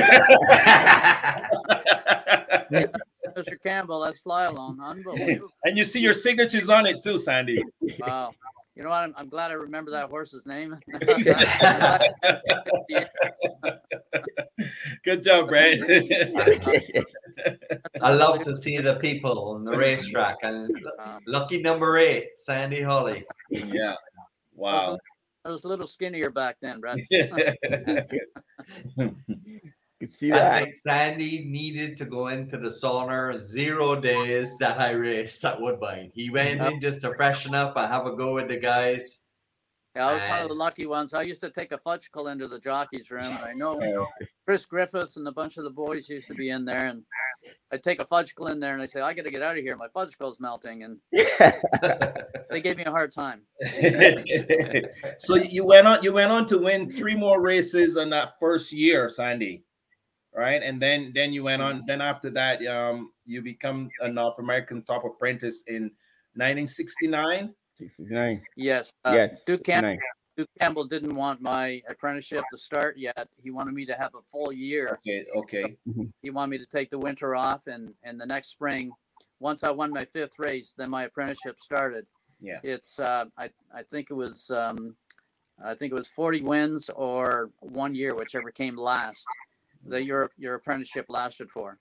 mr 3.37 3.61
campbell 3.62 4.00
that's 4.00 4.18
fly 4.20 4.44
alone 4.44 4.78
unbelievable 4.83 5.48
and 5.64 5.76
you 5.78 5.85
see 5.85 6.00
your 6.00 6.14
signatures 6.14 6.68
on 6.68 6.87
it 6.87 7.02
too, 7.02 7.18
Sandy. 7.18 7.62
wow 8.00 8.33
you 8.74 8.83
know 8.83 8.90
what 8.90 9.02
i'm, 9.02 9.14
I'm 9.16 9.28
glad 9.28 9.50
i 9.50 9.54
remember 9.54 9.90
that 9.92 10.09
horse's 10.11 10.44
name 10.46 10.76
Good 15.04 15.22
job, 15.22 15.48
Brad. 15.48 15.78
I 18.02 18.12
love 18.12 18.42
to 18.44 18.54
see 18.54 18.78
the 18.78 18.96
people 18.96 19.50
on 19.50 19.64
the 19.64 19.76
racetrack 19.76 20.37
and 20.42 20.70
Um, 20.98 21.20
lucky 21.26 21.61
number 21.62 21.98
eight, 21.98 22.31
Sandy 22.37 22.83
Hawley. 22.83 23.24
yeah. 23.50 23.92
I 23.92 23.96
Wow. 24.54 24.98
Was, 25.48 25.50
I 25.50 25.52
was 25.52 25.64
a 25.64 25.68
little 25.68 25.87
skinnier 25.87 26.30
back 26.30 26.56
then, 26.61 26.80
Brad. 26.80 27.00
You 30.00 30.06
see 30.06 30.32
I 30.32 30.62
think 30.62 30.76
Sandy 30.76 31.44
needed 31.44 31.98
to 31.98 32.04
go 32.04 32.28
into 32.28 32.56
the 32.56 32.68
sauna 32.68 33.37
zero 33.37 34.00
days 34.00 34.56
that 34.58 34.80
I 34.80 34.90
raced 34.90 35.44
at 35.44 35.61
Woodbine. 35.61 36.12
He 36.14 36.30
went 36.30 36.61
in 36.61 36.80
just 36.80 37.00
to 37.00 37.12
freshen 37.16 37.52
up 37.52 37.76
and 37.76 37.92
have 37.92 38.06
a 38.06 38.14
go 38.14 38.34
with 38.34 38.46
the 38.46 38.58
guys. 38.58 39.24
Yeah, 39.96 40.06
I 40.06 40.14
was 40.14 40.22
one 40.28 40.42
of 40.42 40.48
the 40.48 40.54
lucky 40.54 40.87
ones. 40.87 41.14
I 41.14 41.22
used 41.22 41.40
to 41.40 41.50
take 41.50 41.72
a 41.72 41.78
fudgicle 41.78 42.30
into 42.30 42.46
the 42.46 42.61
jockey's 42.61 43.11
room, 43.11 43.24
and 43.24 43.38
I 43.38 43.52
know 43.54 44.06
Chris 44.46 44.64
Griffiths 44.66 45.16
and 45.16 45.26
a 45.26 45.32
bunch 45.32 45.56
of 45.56 45.64
the 45.64 45.70
boys 45.70 46.08
used 46.08 46.28
to 46.28 46.34
be 46.34 46.50
in 46.50 46.64
there, 46.64 46.87
and 46.87 47.02
I'd 47.70 47.83
take 47.83 48.00
a 48.00 48.04
fudgicle 48.04 48.50
in 48.50 48.61
there, 48.61 48.72
and 48.72 48.83
I 48.83 48.87
say, 48.87 49.00
"I 49.00 49.12
got 49.12 49.22
to 49.24 49.31
get 49.31 49.42
out 49.42 49.59
of 49.59 49.62
here. 49.62 49.76
My 49.76 49.88
fudgicle's 49.88 50.40
melting," 50.40 50.85
and 50.85 50.98
they 52.50 52.61
gave 52.62 52.76
me 52.76 52.85
a 52.85 52.90
hard 52.90 53.12
time. 53.12 53.42
so 55.18 55.35
you 55.35 55.64
went 55.66 55.87
on 55.87 56.02
you 56.02 56.12
went 56.12 56.31
on 56.31 56.46
to 56.46 56.59
win 56.59 56.90
three 56.90 57.14
more 57.14 57.40
races 57.40 57.96
in 57.96 58.11
that 58.11 58.38
first 58.38 58.72
year 58.72 59.11
sandy 59.11 59.64
right 60.35 60.62
and 60.62 60.81
then 60.81 61.11
then 61.14 61.33
you 61.33 61.42
went 61.42 61.61
on 61.61 61.83
then 61.87 62.00
after 62.00 62.31
that 62.31 62.64
um 62.66 63.11
you 63.26 63.42
become 63.42 63.88
a 64.00 64.09
north 64.09 64.38
american 64.38 64.83
top 64.85 65.04
apprentice 65.04 65.64
in 65.66 65.90
1969 66.35 67.52
69. 67.78 68.42
Yes, 68.57 68.92
uh, 69.04 69.12
yes. 69.14 69.40
Duke 69.46 69.64
Campbell. 69.64 69.98
69. 70.38 70.46
Duke 70.46 70.48
Campbell 70.61 70.85
didn't 70.85 71.14
want 71.16 71.40
my 71.40 71.83
apprenticeship 71.88 72.44
to 72.53 72.59
start 72.59 72.96
yet. 72.96 73.29
He 73.42 73.51
wanted 73.51 73.74
me 73.74 73.85
to 73.87 73.94
have 73.94 74.14
a 74.14 74.22
full 74.31 74.53
year. 74.53 74.98
okay 75.07 75.24
okay 75.37 75.77
He 76.22 76.31
wanted 76.31 76.51
me 76.51 76.59
to 76.59 76.66
take 76.66 76.90
the 76.90 76.98
winter 76.98 77.35
off, 77.35 77.66
and 77.66 77.94
and 78.03 78.20
the 78.20 78.27
next 78.27 78.48
spring, 78.48 78.90
once 79.40 79.64
I 79.64 79.70
won 79.70 79.90
my 79.92 80.05
fifth 80.05 80.38
race, 80.38 80.74
then 80.77 80.90
my 80.90 81.05
apprenticeship 81.05 81.61
started. 81.61 82.07
yeah 82.40 82.61
It's 82.62 82.98
uh, 83.01 83.27
I 83.37 83.51
I 83.74 83.83
think 83.83 84.11
it 84.11 84.14
was 84.14 84.51
um, 84.51 84.96
I 85.62 85.74
think 85.74 85.92
it 85.92 85.96
was 85.96 86.09
40 86.09 86.42
wins 86.42 86.88
or 86.90 87.51
one 87.61 87.94
year, 87.94 88.14
whichever 88.14 88.51
came 88.51 88.77
last. 88.77 89.27
That 89.87 90.05
your 90.05 90.31
your 90.37 90.55
apprenticeship 90.55 91.07
lasted 91.09 91.51
for. 91.51 91.79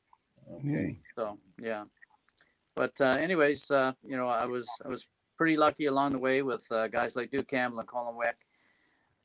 okay 0.56 1.00
So 1.16 1.38
yeah, 1.60 1.86
but 2.76 2.94
uh, 3.02 3.18
anyways, 3.20 3.72
uh, 3.72 3.94
you 4.04 4.18
know, 4.18 4.28
I 4.28 4.46
was 4.46 4.68
I 4.86 4.88
was 4.88 5.08
pretty 5.38 5.58
lucky 5.58 5.86
along 5.86 6.14
the 6.14 6.20
way 6.20 6.42
with 6.42 6.66
uh, 6.72 6.88
guys 6.88 7.16
like 7.16 7.30
Duke 7.30 7.48
Campbell 7.48 7.80
and 7.80 7.88
Colin 7.88 8.16
Wick. 8.16 8.47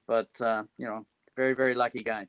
But 0.07 0.41
uh, 0.41 0.65
you 0.79 0.87
know, 0.87 1.07
very 1.37 1.55
very 1.55 1.75
lucky 1.75 2.03
guy. 2.03 2.29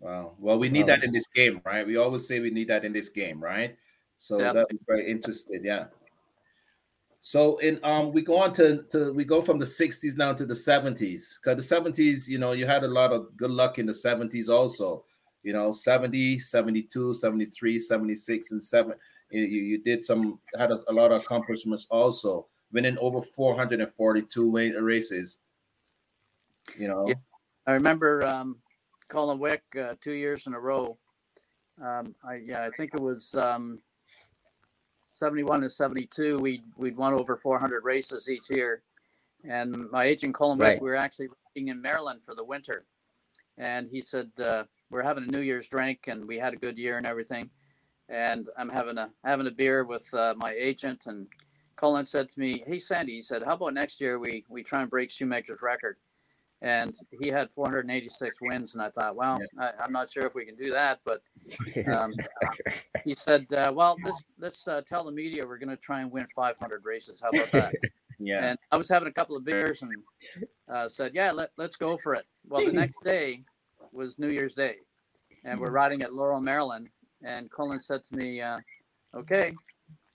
wow 0.00 0.34
well 0.38 0.58
we 0.58 0.68
need 0.68 0.86
Wow. 0.86 0.86
that 0.86 1.04
in 1.04 1.12
this 1.12 1.26
game 1.34 1.60
right 1.64 1.86
we 1.86 1.96
always 1.96 2.26
say 2.26 2.40
we 2.40 2.50
need 2.50 2.68
that 2.68 2.84
in 2.84 2.92
this 2.92 3.08
game 3.08 3.42
right 3.42 3.76
so 4.16 4.36
Definitely. 4.38 4.52
that 4.52 4.68
was 4.70 4.80
very 4.86 5.10
interested 5.10 5.64
yeah 5.64 5.86
So 7.20 7.58
in 7.58 7.78
um 7.84 8.12
we 8.12 8.22
go 8.22 8.38
on 8.38 8.52
to, 8.54 8.82
to 8.90 9.12
we 9.12 9.24
go 9.24 9.40
from 9.40 9.58
the 9.58 9.66
60s 9.66 10.16
now 10.16 10.32
to 10.32 10.44
the 10.44 10.54
70s. 10.54 11.38
Because 11.38 11.56
the 11.56 11.62
70s, 11.62 12.28
you 12.28 12.38
know, 12.38 12.52
you 12.52 12.66
had 12.66 12.82
a 12.84 12.88
lot 12.88 13.12
of 13.12 13.36
good 13.36 13.50
luck 13.50 13.78
in 13.78 13.86
the 13.86 13.94
70s 13.94 14.48
also. 14.48 15.04
You 15.42 15.52
know, 15.52 15.72
70, 15.72 16.38
72, 16.38 17.14
73, 17.14 17.78
76, 17.78 18.52
and 18.52 18.62
7. 18.62 18.94
You, 19.30 19.42
you 19.42 19.78
did 19.82 20.04
some 20.04 20.40
had 20.58 20.70
a, 20.70 20.82
a 20.88 20.92
lot 20.92 21.12
of 21.12 21.22
accomplishments 21.22 21.86
also, 21.90 22.48
winning 22.72 22.98
over 22.98 23.20
442 23.20 24.50
races. 24.80 25.38
You 26.78 26.88
know, 26.88 27.04
Yeah. 27.08 27.14
I 27.66 27.72
remember 27.72 28.24
um, 28.26 28.60
Colin 29.08 29.38
Wick 29.38 29.62
uh, 29.80 29.94
two 30.00 30.12
years 30.12 30.46
in 30.46 30.54
a 30.54 30.60
row. 30.60 30.98
Um, 31.80 32.14
I 32.24 32.36
yeah, 32.36 32.64
I 32.64 32.70
think 32.70 32.94
it 32.94 33.00
was 33.00 33.34
um, 33.34 33.80
seventy-one 35.12 35.62
and 35.62 35.72
seventy-two. 35.72 36.38
We 36.38 36.62
we'd 36.76 36.96
won 36.96 37.14
over 37.14 37.36
four 37.36 37.58
hundred 37.58 37.84
races 37.84 38.28
each 38.28 38.50
year, 38.50 38.82
and 39.44 39.90
my 39.90 40.04
agent 40.04 40.34
Colin 40.34 40.58
Wick, 40.58 40.68
Right. 40.68 40.82
we 40.82 40.88
were 40.90 40.96
actually 40.96 41.28
living 41.54 41.68
in 41.68 41.80
Maryland 41.80 42.24
for 42.24 42.34
the 42.34 42.44
winter, 42.44 42.84
and 43.58 43.88
he 43.88 44.00
said 44.00 44.30
uh, 44.40 44.64
we're 44.90 45.02
having 45.02 45.24
a 45.24 45.26
New 45.26 45.40
Year's 45.40 45.68
drink, 45.68 46.08
and 46.08 46.26
we 46.26 46.38
had 46.38 46.52
a 46.52 46.56
good 46.56 46.78
year 46.78 46.98
and 46.98 47.06
everything, 47.06 47.50
and 48.08 48.48
I'm 48.56 48.68
having 48.68 48.98
a 48.98 49.10
having 49.24 49.46
a 49.46 49.50
beer 49.52 49.84
with 49.84 50.12
uh, 50.14 50.34
my 50.36 50.52
agent, 50.52 51.04
and 51.06 51.26
Colin 51.76 52.04
said 52.04 52.28
to 52.30 52.40
me, 52.40 52.62
"Hey 52.66 52.78
Sandy," 52.78 53.14
he 53.14 53.22
said, 53.22 53.42
"How 53.44 53.54
about 53.54 53.74
next 53.74 54.00
year 54.00 54.18
we 54.18 54.44
we 54.48 54.62
try 54.62 54.82
and 54.82 54.90
break 54.90 55.10
Shoemaker's 55.10 55.62
record?" 55.62 55.96
And 56.62 56.96
he 57.20 57.28
had 57.28 57.50
486 57.50 58.36
wins. 58.40 58.74
And 58.74 58.82
I 58.82 58.88
thought, 58.90 59.16
well, 59.16 59.38
I, 59.58 59.72
I'm 59.80 59.92
not 59.92 60.10
sure 60.10 60.24
if 60.24 60.34
we 60.34 60.44
can 60.44 60.54
do 60.54 60.70
that, 60.70 61.00
but 61.04 61.20
um, 61.88 62.14
he 63.04 63.14
said, 63.14 63.52
uh, 63.52 63.72
well, 63.74 63.96
let's 64.04 64.22
let's 64.38 64.68
uh, 64.68 64.80
tell 64.86 65.04
the 65.04 65.12
media 65.12 65.46
we're 65.46 65.58
going 65.58 65.68
to 65.68 65.76
try 65.76 66.00
and 66.00 66.10
win 66.10 66.26
500 66.34 66.82
races. 66.84 67.20
How 67.20 67.30
about 67.30 67.50
that? 67.52 67.74
yeah. 68.18 68.44
And 68.44 68.58
I 68.70 68.76
was 68.76 68.88
having 68.88 69.08
a 69.08 69.12
couple 69.12 69.36
of 69.36 69.44
beers 69.44 69.82
and 69.82 69.90
uh, 70.72 70.88
said, 70.88 71.12
yeah, 71.14 71.32
let, 71.32 71.50
let's 71.58 71.76
go 71.76 71.96
for 71.96 72.14
it. 72.14 72.24
Well, 72.46 72.64
the 72.64 72.72
next 72.72 72.96
day 73.04 73.42
was 73.90 74.18
New 74.18 74.28
Year's 74.28 74.54
Day, 74.54 74.76
and 75.44 75.60
we're 75.60 75.72
riding 75.72 76.02
at 76.02 76.14
Laurel, 76.14 76.40
Maryland. 76.40 76.88
And 77.24 77.50
Colin 77.50 77.80
said 77.80 78.04
to 78.06 78.16
me, 78.16 78.40
uh, 78.40 78.58
okay. 79.14 79.52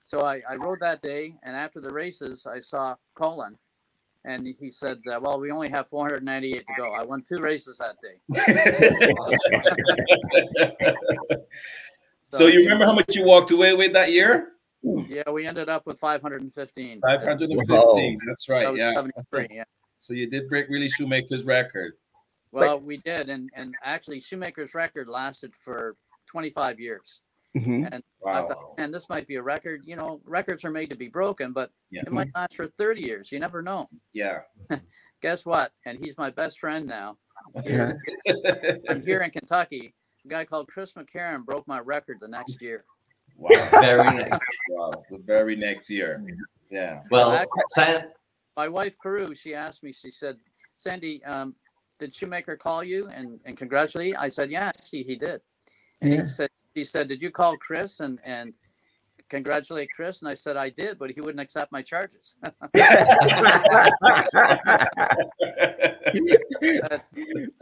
So 0.06 0.22
I, 0.22 0.42
I 0.50 0.56
rode 0.56 0.80
that 0.80 1.02
day, 1.02 1.36
and 1.44 1.56
after 1.56 1.82
the 1.82 1.92
races, 1.92 2.46
I 2.46 2.62
saw 2.62 2.96
Colin. 3.16 3.58
And 4.28 4.46
he 4.60 4.72
said, 4.74 5.00
uh, 5.10 5.20
"Well, 5.22 5.40
we 5.40 5.52
only 5.52 5.70
have 5.70 5.88
498 5.88 6.60
to 6.60 6.74
go. 6.78 6.92
I 6.92 7.04
won 7.04 7.24
two 7.28 7.38
races 7.38 7.80
that 7.80 7.96
day." 8.04 8.20
so 12.24 12.48
you 12.48 12.60
remember 12.60 12.84
how 12.84 12.92
much 12.94 13.16
you 13.16 13.24
walked 13.24 13.52
away 13.52 13.74
with 13.74 13.94
that 13.94 14.12
year? 14.12 14.52
Yeah, 14.84 15.30
we 15.32 15.48
ended 15.48 15.70
up 15.70 15.86
with 15.86 15.98
515. 15.98 17.00
515. 17.02 18.20
That's 18.28 18.50
right. 18.50 18.70
was 18.70 18.78
Yeah. 18.78 19.02
yeah. 19.50 19.64
So 19.98 20.14
you 20.14 20.30
did 20.30 20.50
break 20.50 20.68
Willie 20.70 20.90
Shoemaker's 20.90 21.44
record. 21.44 21.94
Well, 22.52 22.80
we 22.80 22.98
did, 22.98 23.30
and 23.30 23.50
and 23.56 23.76
actually, 23.82 24.20
Shoemaker's 24.20 24.74
record 24.74 25.08
lasted 25.08 25.56
for 25.56 25.96
25 26.28 26.80
years. 26.80 27.22
Mhm. 27.58 27.90
And 27.92 28.04
I 28.26 28.42
thought, 28.46 28.78
man, 28.78 28.92
this 28.92 29.10
might 29.10 29.28
be 29.28 29.36
a 29.36 29.42
record. 29.42 29.82
You 29.86 29.96
know, 29.96 30.22
records 30.26 30.64
are 30.66 30.72
made 30.72 30.90
to 30.90 30.96
be 30.96 31.08
broken, 31.08 31.54
but 31.54 31.72
Yeah. 31.90 32.02
it 32.06 32.12
might 32.12 32.30
last 32.36 32.56
for 32.56 32.68
30 32.68 33.02
years. 33.02 33.32
You 33.32 33.40
never 33.40 33.62
know. 33.62 33.90
Yeah. 34.14 34.42
Guess 35.22 35.46
what? 35.46 35.72
And 35.86 35.98
he's 36.04 36.18
my 36.18 36.30
best 36.30 36.60
friend 36.60 36.86
now. 36.88 37.18
Here, 37.64 38.00
I'm 38.90 39.02
here 39.04 39.22
in 39.22 39.32
Kentucky. 39.32 39.94
A 40.26 40.28
guy 40.28 40.46
called 40.46 40.68
Chris 40.68 40.94
McCarron 40.94 41.46
broke 41.46 41.68
my 41.68 41.80
record 41.80 42.18
the 42.20 42.28
next 42.28 42.62
year. 42.62 42.84
Wow. 43.36 43.70
Very 43.72 44.04
nice. 44.04 44.40
wow. 44.70 44.92
The 45.10 45.20
very 45.20 45.56
next 45.56 45.90
year. 45.90 46.24
Yeah. 46.70 47.02
Well, 47.12 47.46
San, 47.76 48.12
My 48.56 48.68
wife, 48.68 48.96
Carew, 49.02 49.34
she 49.36 49.54
asked 49.54 49.84
me, 49.84 49.94
she 49.94 50.10
said, 50.12 50.38
Sandy, 50.76 51.24
um, 51.24 51.56
did 52.00 52.14
Shoemaker 52.14 52.58
call 52.58 52.84
you 52.84 53.08
and, 53.08 53.40
and 53.46 53.56
congratulate 53.56 54.08
you? 54.10 54.16
I 54.18 54.30
said, 54.30 54.50
yeah, 54.52 54.68
actually, 54.68 55.04
he 55.04 55.16
did. 55.16 55.42
And 56.02 56.14
Yeah. 56.14 56.24
he 56.24 56.28
said, 56.28 56.50
he 56.78 56.84
said, 56.84 57.08
did 57.08 57.22
you 57.22 57.32
call 57.32 57.58
Chris 57.58 58.00
and, 58.00 58.20
and 58.24 58.54
congratulate 59.30 59.90
Chris? 59.96 60.22
And 60.22 60.30
I 60.30 60.36
said, 60.36 60.56
I 60.58 60.70
did, 60.70 61.00
but 61.00 61.10
he 61.10 61.20
wouldn't 61.22 61.40
accept 61.40 61.72
my 61.72 61.82
charges. 61.82 62.36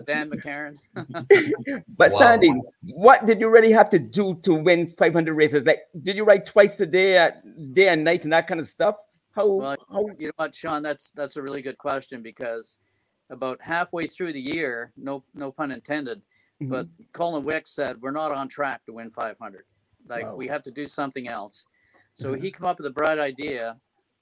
Dan 0.05 0.29
McCarron. 0.29 0.75
but 1.97 2.11
Wow. 2.11 2.19
Sandy, 2.19 2.53
what 2.81 3.25
did 3.25 3.39
you 3.39 3.49
really 3.49 3.71
have 3.71 3.89
to 3.91 3.99
do 3.99 4.35
to 4.43 4.53
win 4.53 4.93
500 4.97 5.33
races? 5.33 5.63
Like, 5.65 5.83
did 6.03 6.17
you 6.17 6.25
ride 6.25 6.45
twice 6.45 6.77
a 6.81 6.85
day, 6.85 7.17
at 7.17 7.41
day 7.73 7.87
and 7.87 8.03
night, 8.03 8.23
and 8.23 8.33
that 8.33 8.47
kind 8.47 8.59
of 8.59 8.67
stuff? 8.67 8.95
How? 9.31 9.47
Well, 9.47 9.77
how 9.89 10.07
You 10.19 10.27
know 10.27 10.33
what, 10.35 10.53
Sean? 10.53 10.83
That's 10.83 11.11
that's 11.11 11.37
a 11.37 11.41
really 11.41 11.61
good 11.61 11.77
question 11.77 12.21
because 12.21 12.77
about 13.29 13.61
halfway 13.61 14.07
through 14.07 14.33
the 14.33 14.41
year, 14.41 14.91
no 14.97 15.23
no 15.33 15.51
pun 15.51 15.71
intended, 15.71 16.21
but 16.61 16.87
Colin 17.13 17.43
Wick 17.43 17.67
said 17.67 18.01
we're 18.01 18.11
not 18.11 18.31
on 18.31 18.47
track 18.47 18.85
to 18.85 18.93
win 18.93 19.11
500. 19.11 19.65
Like 20.07 20.25
Wow. 20.25 20.35
we 20.35 20.47
have 20.47 20.63
to 20.63 20.71
do 20.71 20.85
something 20.85 21.27
else. 21.27 21.65
So 22.13 22.33
Mhm. 22.33 22.41
he 22.43 22.51
came 22.51 22.65
up 22.65 22.77
with 22.77 22.85
a 22.87 22.91
bright 22.91 23.19
idea. 23.19 23.79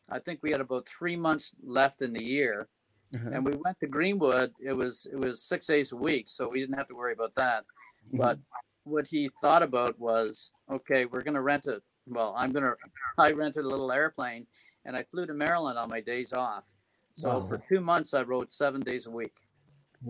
I 0.09 0.19
think 0.19 0.39
we 0.41 0.51
had 0.51 0.61
about 0.61 0.87
three 0.87 1.15
months 1.15 1.53
left 1.63 2.01
in 2.01 2.13
the 2.13 2.23
year, 2.23 2.67
Uh-huh. 3.15 3.29
and 3.33 3.45
we 3.45 3.55
went 3.55 3.79
to 3.79 3.87
Greenwood. 3.87 4.53
It 4.59 4.73
was 4.73 5.05
it 5.07 5.17
was 5.17 5.41
six 5.43 5.67
days 5.67 5.91
a 5.91 5.95
week, 5.95 6.27
so 6.27 6.47
we 6.49 6.59
didn't 6.59 6.77
have 6.77 6.87
to 6.87 6.95
worry 6.95 7.13
about 7.13 7.35
that. 7.35 7.65
But 8.11 8.39
what 8.83 9.07
he 9.07 9.29
thought 9.41 9.63
about 9.63 9.97
was, 9.99 10.51
okay, 10.69 11.05
we're 11.05 11.21
gonna 11.23 11.41
rent 11.41 11.65
a. 11.67 11.81
Well, 12.07 12.33
I'm 12.35 12.51
gonna. 12.51 12.75
I 13.17 13.31
rented 13.31 13.63
a 13.63 13.67
little 13.67 13.91
airplane, 13.91 14.47
and 14.85 14.97
I 14.97 15.03
flew 15.03 15.25
to 15.25 15.33
Maryland 15.33 15.77
on 15.77 15.89
my 15.89 16.01
days 16.01 16.33
off. 16.33 16.67
So 17.13 17.39
Wow. 17.39 17.47
for 17.47 17.57
two 17.59 17.79
months, 17.79 18.13
I 18.13 18.23
rode 18.23 18.51
seven 18.51 18.81
days 18.81 19.05
a 19.05 19.11
week. 19.11 19.37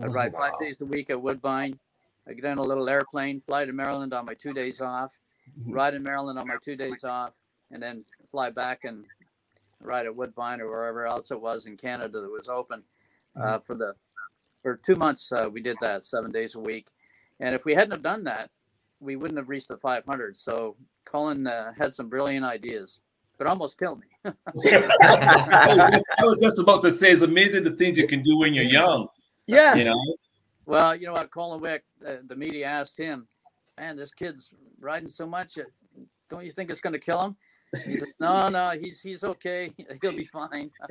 I 0.02 0.06
ride 0.06 0.32
five 0.32 0.58
days 0.58 0.80
a 0.80 0.86
week 0.86 1.10
at 1.10 1.20
Woodbine. 1.20 1.78
I 2.28 2.32
get 2.32 2.44
in 2.44 2.58
a 2.58 2.62
little 2.62 2.88
airplane, 2.88 3.40
fly 3.40 3.64
to 3.64 3.72
Maryland 3.72 4.12
on 4.14 4.24
my 4.24 4.34
two 4.34 4.52
days 4.52 4.80
off, 4.80 5.12
Mhm. 5.58 5.74
ride 5.74 5.94
in 5.94 6.02
Maryland 6.02 6.38
on 6.38 6.46
my 6.46 6.56
two 6.62 6.74
days 6.76 7.04
off, 7.04 7.32
and 7.70 7.82
then 7.82 8.04
fly 8.30 8.50
back 8.50 8.84
and 8.84 9.04
ride 9.80 10.06
at 10.06 10.16
Woodbine 10.16 10.60
or 10.60 10.68
wherever 10.70 11.06
else 11.06 11.30
it 11.30 11.40
was 11.40 11.66
in 11.66 11.76
Canada 11.76 12.20
that 12.20 12.30
was 12.30 12.48
open. 12.48 12.82
Uh, 13.36 13.58
for 13.58 13.74
the 13.74 13.94
for 14.62 14.76
two 14.76 14.96
months, 14.96 15.30
uh, 15.32 15.48
we 15.52 15.60
did 15.60 15.76
that 15.82 16.04
seven 16.04 16.30
days 16.32 16.54
a 16.54 16.60
week, 16.60 16.88
and 17.40 17.54
if 17.54 17.64
we 17.66 17.74
hadn't 17.74 17.90
have 17.90 18.02
done 18.02 18.24
that, 18.24 18.50
we 19.00 19.16
wouldn't 19.16 19.36
have 19.36 19.50
reached 19.50 19.68
the 19.68 19.76
500. 19.76 20.36
So 20.38 20.76
Colin 21.04 21.46
uh, 21.46 21.74
had 21.74 21.94
some 21.94 22.08
brilliant 22.08 22.46
ideas, 22.46 23.00
but 23.36 23.46
almost 23.46 23.76
killed 23.78 24.00
me. 24.00 24.06
I 24.24 26.00
was 26.22 26.38
just 26.40 26.58
about 26.58 26.82
to 26.84 26.90
say, 26.90 27.10
it's 27.10 27.20
amazing 27.22 27.64
the 27.64 27.72
things 27.72 27.98
you 27.98 28.06
can 28.06 28.22
do 28.22 28.38
when 28.38 28.54
you're 28.54 28.64
young. 28.64 29.08
yeah. 29.46 29.74
You 29.74 29.84
know, 29.84 30.16
Well, 30.66 30.94
you 30.96 31.06
know 31.06 31.12
what, 31.12 31.30
Colin 31.30 31.60
Wick, 31.60 31.84
uh, 32.06 32.16
the 32.26 32.36
media 32.36 32.66
asked 32.66 32.96
him, 32.98 33.28
"Man, 33.78 33.96
this 33.96 34.12
kid's 34.12 34.52
riding 34.80 35.08
so 35.08 35.26
much. 35.26 35.58
uh, 35.58 35.62
Don't 36.30 36.44
you 36.44 36.50
think 36.50 36.70
it's 36.70 36.80
going 36.80 36.92
to 36.94 36.98
kill 36.98 37.20
him?" 37.22 37.36
He 37.84 37.96
said, 37.96 38.08
"No, 38.20 38.48
no, 38.48 38.70
he's 38.70 39.00
he's 39.00 39.24
okay. 39.24 39.72
He'll 40.02 40.16
be 40.16 40.24
fine." 40.24 40.70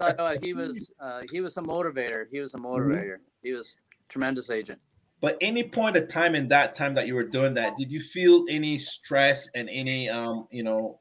Tell 0.00 0.34
you 0.34 0.38
he 0.42 0.52
was 0.54 0.92
uh, 1.00 1.22
he 1.30 1.40
was 1.40 1.56
a 1.56 1.62
motivator. 1.62 2.26
He 2.30 2.40
was 2.40 2.54
a 2.54 2.58
motivator. 2.58 3.16
He 3.42 3.52
was 3.52 3.76
a 3.76 4.12
tremendous 4.12 4.50
agent. 4.50 4.80
but 5.20 5.36
any 5.40 5.64
point 5.64 5.96
of 5.96 6.08
time 6.08 6.34
in 6.34 6.48
that 6.48 6.74
time 6.74 6.94
that 6.94 7.06
you 7.06 7.14
were 7.14 7.24
doing 7.24 7.54
that, 7.54 7.76
did 7.78 7.90
you 7.90 8.00
feel 8.00 8.44
any 8.48 8.78
stress 8.78 9.48
and 9.54 9.68
any, 9.70 10.08
um, 10.08 10.46
you 10.50 10.62
know, 10.62 11.00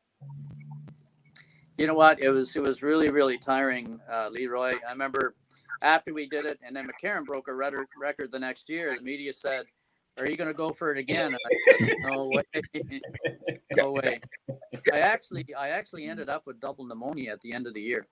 You 1.77 1.87
know 1.87 1.93
what? 1.93 2.19
It 2.21 2.29
was 2.29 2.55
it 2.55 2.61
was 2.63 2.81
really 2.83 3.09
really 3.09 3.37
tiring, 3.37 3.99
uh, 4.11 4.29
Leroy. 4.29 4.73
I 4.87 4.91
remember 4.91 5.35
after 5.81 6.13
we 6.13 6.27
did 6.27 6.45
it, 6.45 6.59
and 6.65 6.75
then 6.75 6.87
McCarron 6.87 7.25
broke 7.25 7.47
a 7.47 7.53
record 7.53 7.87
record 7.99 8.31
the 8.31 8.39
next 8.39 8.69
year. 8.69 8.95
The 8.95 9.01
media 9.01 9.33
said, 9.33 9.65
"Are 10.17 10.27
you 10.29 10.37
going 10.37 10.49
to 10.49 10.53
go 10.53 10.71
for 10.71 10.91
it 10.91 10.97
again?" 10.97 11.33
And 11.33 11.35
I 11.35 11.77
said, 11.77 11.95
"No 12.03 12.25
way, 12.27 13.01
no 13.71 13.91
way." 13.93 14.19
I 14.93 14.99
actually 14.99 15.45
I 15.57 15.69
actually 15.69 16.05
ended 16.05 16.29
up 16.29 16.45
with 16.45 16.59
double 16.59 16.85
pneumonia 16.85 17.31
at 17.31 17.41
the 17.41 17.53
end 17.53 17.67
of 17.67 17.73
the 17.73 17.81
year. 17.81 18.07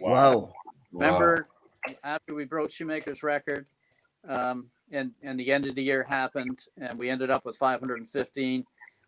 Wow. 0.00 0.52
Remember, 0.92 1.48
after 2.04 2.34
we 2.34 2.44
broke 2.44 2.70
Shoemaker's 2.70 3.22
record, 3.22 3.66
um, 4.26 4.70
and 4.90 5.12
and 5.22 5.38
the 5.38 5.52
end 5.52 5.66
of 5.66 5.74
the 5.74 5.82
year 5.82 6.02
happened, 6.02 6.64
and 6.76 6.98
we 6.98 7.10
ended 7.10 7.30
up 7.30 7.44
with 7.44 7.56
515. 7.56 8.64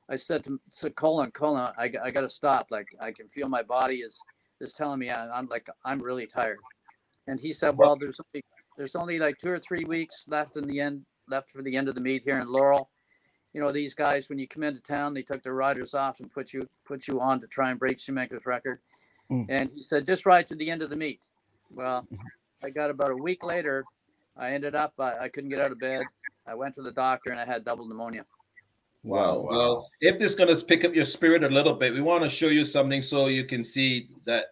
I 0.08 0.16
said 0.16 0.42
to, 0.44 0.60
to 0.80 0.90
Colin, 0.90 1.30
Colin, 1.30 1.70
I, 1.78 1.92
I 2.02 2.10
got 2.10 2.22
to 2.22 2.28
stop. 2.28 2.66
Like 2.70 2.88
I 3.00 3.12
can 3.12 3.28
feel 3.28 3.48
my 3.48 3.62
body 3.62 3.96
is 3.96 4.20
is 4.60 4.72
telling 4.72 4.98
me 4.98 5.10
I, 5.10 5.28
I'm 5.30 5.46
like 5.46 5.68
I'm 5.84 6.00
really 6.00 6.26
tired. 6.26 6.58
And 7.26 7.38
he 7.38 7.52
said, 7.52 7.76
well, 7.76 7.96
there's 7.96 8.20
only 8.20 8.44
there's 8.76 8.96
only 8.96 9.18
like 9.18 9.38
two 9.38 9.50
or 9.50 9.58
three 9.58 9.84
weeks 9.84 10.24
left 10.26 10.56
in 10.56 10.64
the 10.66 10.80
end 10.80 11.04
left 11.28 11.50
for 11.50 11.62
the 11.62 11.76
end 11.76 11.88
of 11.88 11.94
the 11.94 12.00
meet 12.00 12.22
here 12.24 12.38
in 12.38 12.50
Laurel. 12.50 12.90
You 13.52 13.60
know, 13.60 13.72
these 13.72 13.94
guys 13.94 14.28
when 14.28 14.38
you 14.38 14.48
come 14.48 14.62
into 14.62 14.80
town, 14.80 15.12
they 15.12 15.22
took 15.22 15.42
their 15.42 15.54
riders 15.54 15.94
off 15.94 16.20
and 16.20 16.32
put 16.32 16.52
you 16.52 16.68
put 16.84 17.06
you 17.06 17.20
on 17.20 17.40
to 17.40 17.46
try 17.46 17.70
and 17.70 17.78
break 17.78 18.00
Shoemaker's 18.00 18.46
record. 18.46 18.80
Mm. 19.30 19.46
And 19.48 19.70
he 19.74 19.82
said, 19.82 20.06
just 20.06 20.26
ride 20.26 20.46
to 20.48 20.54
the 20.54 20.70
end 20.70 20.82
of 20.82 20.90
the 20.90 20.96
meet. 20.96 21.20
Well, 21.70 22.06
I 22.62 22.70
got 22.70 22.90
about 22.90 23.10
a 23.10 23.16
week 23.16 23.44
later. 23.44 23.84
I 24.36 24.52
ended 24.52 24.74
up, 24.74 24.94
I, 24.98 25.18
I 25.18 25.28
couldn't 25.28 25.50
get 25.50 25.60
out 25.60 25.70
of 25.70 25.78
bed. 25.78 26.02
I 26.46 26.54
went 26.54 26.74
to 26.76 26.82
the 26.82 26.92
doctor 26.92 27.30
and 27.30 27.38
I 27.38 27.44
had 27.44 27.64
double 27.64 27.86
pneumonia. 27.86 28.24
Wow. 29.02 29.46
Well, 29.48 29.90
if 30.00 30.18
this 30.18 30.32
is 30.32 30.38
going 30.38 30.54
to 30.54 30.64
pick 30.64 30.84
up 30.84 30.94
your 30.94 31.04
spirit 31.04 31.44
a 31.44 31.48
little 31.48 31.74
bit, 31.74 31.92
we 31.94 32.00
want 32.00 32.24
to 32.24 32.30
show 32.30 32.48
you 32.48 32.64
something 32.64 33.02
so 33.02 33.26
you 33.26 33.44
can 33.44 33.62
see 33.62 34.08
that. 34.24 34.46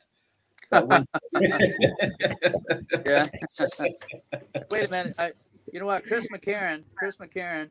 That 0.71 0.87
when- 0.87 1.07
Yeah. 3.07 3.27
Wait 4.71 4.85
a 4.87 4.91
minute. 4.91 5.15
I, 5.19 5.33
you 5.73 5.81
know 5.81 5.87
what? 5.87 6.05
Chris 6.07 6.27
McCarron, 6.29 6.83
Chris 6.95 7.17
McCarron 7.19 7.69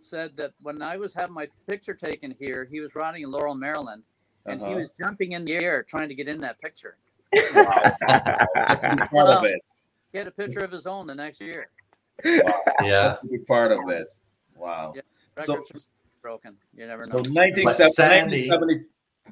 said 0.00 0.36
that 0.36 0.52
when 0.62 0.82
I 0.82 0.96
was 0.96 1.14
having 1.14 1.34
my 1.34 1.48
picture 1.66 1.94
taken 1.94 2.34
here, 2.38 2.68
he 2.70 2.80
was 2.80 2.94
riding 2.94 3.22
in 3.22 3.30
Laurel, 3.30 3.54
Maryland, 3.54 4.02
and 4.46 4.60
he 4.60 4.66
Uh-huh. 4.66 4.76
was 4.76 4.90
jumping 4.98 5.32
in 5.32 5.44
the 5.44 5.54
air 5.54 5.82
trying 5.82 6.08
to 6.08 6.14
get 6.14 6.28
in 6.28 6.40
that 6.40 6.60
picture. 6.60 6.96
That's 7.32 8.84
a 8.84 8.96
big 8.96 9.10
part 9.10 9.28
of 9.28 9.44
it. 9.44 9.60
He 10.12 10.18
had 10.18 10.26
a 10.26 10.30
picture 10.30 10.60
of 10.60 10.70
his 10.72 10.86
own 10.86 11.06
the 11.06 11.14
next 11.14 11.40
year. 11.40 11.68
Yeah. 12.24 12.42
That's 12.80 13.22
a 13.24 13.38
part 13.46 13.72
of 13.72 13.88
it. 13.90 14.06
Wow. 14.56 14.92
Yeah. 14.96 15.02
So- 15.44 15.54
Records 15.56 15.88
are 15.88 16.20
broken. 16.22 16.56
You 16.74 16.86
never 16.86 17.04
So 17.04 17.12
know. 17.18 17.30
1970, 17.30 17.92
Sandy- 17.92 18.48
1970 18.48 18.88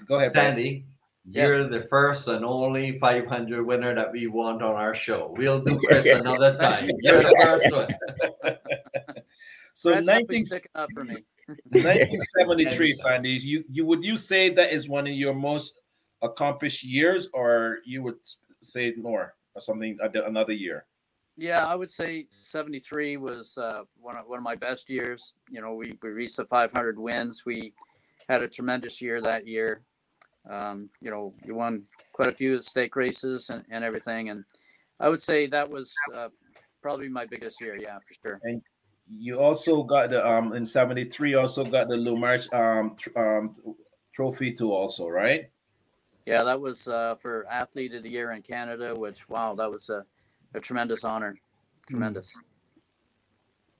Go 0.06 0.16
ahead, 0.16 0.32
Brian. 0.34 0.48
Sandy, 0.56 0.84
Yes. 1.28 1.48
you're 1.48 1.64
the 1.66 1.86
first 1.88 2.28
and 2.28 2.44
only 2.44 2.98
500 3.00 3.66
winner 3.66 3.94
that 3.94 4.12
we 4.12 4.28
want 4.28 4.62
on 4.62 4.76
our 4.76 4.94
show. 4.94 5.34
We'll 5.36 5.60
do 5.60 5.78
Chris 5.84 6.06
another 6.06 6.56
time. 6.56 6.88
You're 7.00 7.22
the 7.22 7.36
first 7.42 7.72
one. 7.72 8.54
So 9.76 9.90
Brad's 9.90 10.06
19, 10.06 10.46
sticking 10.46 10.70
up 10.74 10.90
for 10.94 11.04
me. 11.04 11.22
1973, 11.68 12.94
Sandy, 12.94 13.28
you, 13.28 13.62
you 13.68 13.84
would 13.84 14.02
you 14.02 14.16
say 14.16 14.48
that 14.48 14.72
is 14.72 14.88
one 14.88 15.06
of 15.06 15.12
your 15.12 15.34
most 15.34 15.80
accomplished 16.22 16.82
years, 16.82 17.28
or 17.34 17.80
you 17.84 18.02
would 18.02 18.16
s- 18.22 18.40
say 18.62 18.94
more 18.96 19.34
or 19.54 19.60
something 19.60 19.98
another 20.00 20.54
year? 20.54 20.86
Yeah, 21.36 21.66
I 21.66 21.74
would 21.74 21.90
say 21.90 22.26
73 22.30 23.18
was 23.18 23.58
uh, 23.58 23.82
one, 24.00 24.16
of, 24.16 24.26
one 24.26 24.38
of 24.38 24.42
my 24.42 24.54
best 24.54 24.88
years. 24.88 25.34
You 25.50 25.60
know, 25.60 25.74
we, 25.74 25.98
we 26.02 26.08
reached 26.08 26.38
the 26.38 26.46
500 26.46 26.98
wins. 26.98 27.44
We 27.44 27.74
had 28.30 28.40
a 28.42 28.48
tremendous 28.48 29.02
year 29.02 29.20
that 29.20 29.46
year. 29.46 29.82
Um, 30.48 30.90
you 31.00 31.10
know, 31.10 31.32
you 31.44 31.54
won 31.54 31.82
quite 32.12 32.28
a 32.28 32.32
few 32.32 32.60
stake 32.62 32.96
races 32.96 33.50
and, 33.50 33.64
and 33.70 33.84
everything. 33.84 34.30
And 34.30 34.44
I 35.00 35.08
would 35.08 35.22
say 35.22 35.46
that 35.48 35.68
was 35.68 35.92
uh, 36.14 36.28
probably 36.82 37.08
my 37.08 37.26
biggest 37.26 37.60
year. 37.60 37.76
Yeah, 37.76 37.98
for 37.98 38.14
sure. 38.22 38.40
And 38.44 38.62
you 39.08 39.38
also 39.38 39.82
got 39.82 40.10
the 40.10 40.26
um 40.26 40.52
in 40.52 40.66
73 40.66 41.34
also 41.34 41.64
got 41.64 41.88
the 41.88 41.96
Lou 41.96 42.16
Marsh 42.16 42.48
um, 42.52 42.96
tr- 42.96 43.16
um 43.18 43.56
trophy 44.12 44.52
too 44.52 44.72
also, 44.72 45.08
right? 45.08 45.50
Yeah, 46.26 46.42
that 46.42 46.60
was 46.60 46.88
uh, 46.88 47.14
for 47.14 47.46
Athlete 47.48 47.94
of 47.94 48.02
the 48.02 48.10
Year 48.10 48.32
in 48.32 48.42
Canada, 48.42 48.94
which, 48.96 49.28
wow, 49.28 49.54
that 49.54 49.70
was 49.70 49.88
a, 49.90 50.04
a 50.54 50.60
tremendous 50.60 51.04
honor. 51.04 51.36
Tremendous. 51.86 52.34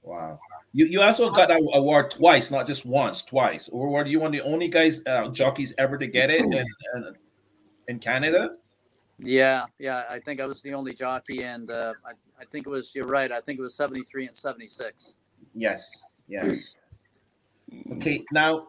Wow. 0.01 0.39
You 0.77 0.85
you 0.85 1.01
also 1.01 1.31
got 1.31 1.47
that 1.47 1.59
award 1.73 2.11
twice, 2.11 2.51
not 2.51 2.67
just 2.67 2.85
once, 2.85 3.23
twice. 3.23 3.67
Or 3.67 3.89
were 3.89 4.05
you 4.05 4.19
one 4.19 4.27
of 4.27 4.33
the 4.33 4.47
only 4.47 4.67
guys 4.67 5.01
uh, 5.07 5.27
jockeys 5.29 5.73
ever 5.79 5.97
to 5.97 6.05
get 6.05 6.29
it 6.29 6.41
in, 6.41 6.53
in, 6.53 7.15
in 7.87 7.97
Canada? 7.97 8.57
Yeah, 9.17 9.65
yeah. 9.79 10.03
I 10.07 10.19
think 10.19 10.39
I 10.39 10.45
was 10.45 10.61
the 10.61 10.75
only 10.75 10.93
jockey, 10.93 11.41
and 11.41 11.71
uh, 11.71 11.93
I, 12.05 12.11
I 12.39 12.45
think 12.51 12.67
it 12.67 12.69
was. 12.69 12.93
You're 12.93 13.07
right. 13.07 13.31
I 13.31 13.41
think 13.41 13.57
it 13.57 13.63
was 13.63 13.73
73 13.73 14.27
and 14.27 14.37
76. 14.37 15.17
Yes, 15.55 15.99
yes. 16.27 16.75
Okay, 17.93 18.23
now 18.31 18.67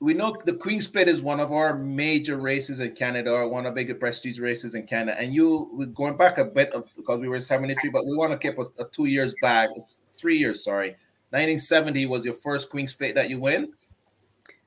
we 0.00 0.14
know 0.14 0.34
the 0.46 0.54
Queen's 0.54 0.86
Plate 0.86 1.08
is 1.08 1.20
one 1.20 1.38
of 1.38 1.52
our 1.52 1.76
major 1.76 2.38
races 2.38 2.80
in 2.80 2.92
Canada, 2.92 3.30
or 3.30 3.46
one 3.46 3.66
of 3.66 3.74
the 3.74 3.80
bigger 3.82 3.94
prestige 3.94 4.40
races 4.40 4.74
in 4.74 4.86
Canada. 4.86 5.20
And 5.20 5.34
you, 5.34 5.68
we're 5.74 5.84
going 5.84 6.16
back 6.16 6.38
a 6.38 6.46
bit 6.46 6.72
of 6.72 6.86
because 6.96 7.20
we 7.20 7.28
were 7.28 7.40
73, 7.40 7.90
but 7.90 8.06
we 8.06 8.16
want 8.16 8.32
to 8.32 8.38
keep 8.38 8.58
a, 8.58 8.64
a 8.82 8.88
two 8.88 9.04
years 9.04 9.34
back, 9.42 9.68
three 10.16 10.38
years, 10.38 10.64
sorry. 10.64 10.96
1970 11.32 12.04
was 12.04 12.26
your 12.26 12.34
first 12.34 12.68
Queen's 12.68 12.92
Plate 12.92 13.14
that 13.14 13.30
you 13.30 13.40
win. 13.40 13.72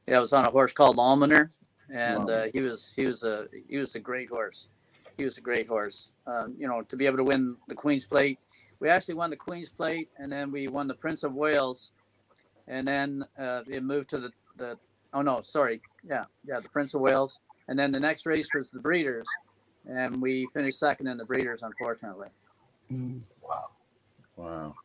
Yeah, 0.07 0.17
I 0.17 0.19
was 0.19 0.33
on 0.33 0.45
a 0.45 0.49
horse 0.49 0.73
called 0.73 0.97
Almoner, 0.97 1.51
and 1.93 2.27
uh, 2.27 2.47
he 2.53 2.61
was 2.61 2.91
he 2.95 3.05
was 3.05 3.23
a 3.23 3.47
he 3.69 3.77
was 3.77 3.93
a 3.93 3.99
great 3.99 4.29
horse. 4.29 4.67
He 5.15 5.23
was 5.23 5.37
a 5.37 5.41
great 5.41 5.67
horse. 5.67 6.11
Um, 6.25 6.55
you 6.57 6.67
know, 6.67 6.81
to 6.81 6.95
be 6.95 7.05
able 7.05 7.17
to 7.17 7.23
win 7.23 7.55
the 7.67 7.75
Queen's 7.75 8.07
Plate, 8.07 8.39
we 8.79 8.89
actually 8.89 9.13
won 9.13 9.29
the 9.29 9.35
Queen's 9.35 9.69
Plate, 9.69 10.09
and 10.17 10.31
then 10.31 10.51
we 10.51 10.67
won 10.67 10.87
the 10.87 10.95
Prince 10.95 11.23
of 11.23 11.35
Wales, 11.35 11.91
and 12.67 12.87
then 12.87 13.23
uh, 13.37 13.61
it 13.67 13.83
moved 13.83 14.09
to 14.09 14.17
the 14.17 14.31
the 14.57 14.75
oh 15.13 15.21
no, 15.21 15.43
sorry, 15.43 15.81
yeah, 16.03 16.25
yeah, 16.47 16.59
the 16.59 16.69
Prince 16.69 16.95
of 16.95 17.01
Wales, 17.01 17.39
and 17.67 17.77
then 17.77 17.91
the 17.91 17.99
next 17.99 18.25
race 18.25 18.49
was 18.55 18.71
the 18.71 18.79
Breeders, 18.79 19.27
and 19.87 20.19
we 20.19 20.47
finished 20.51 20.79
second 20.79 21.05
in 21.05 21.17
the 21.17 21.25
Breeders, 21.25 21.61
unfortunately. 21.61 22.29
Wow, 22.89 23.69
wow. 24.35 24.75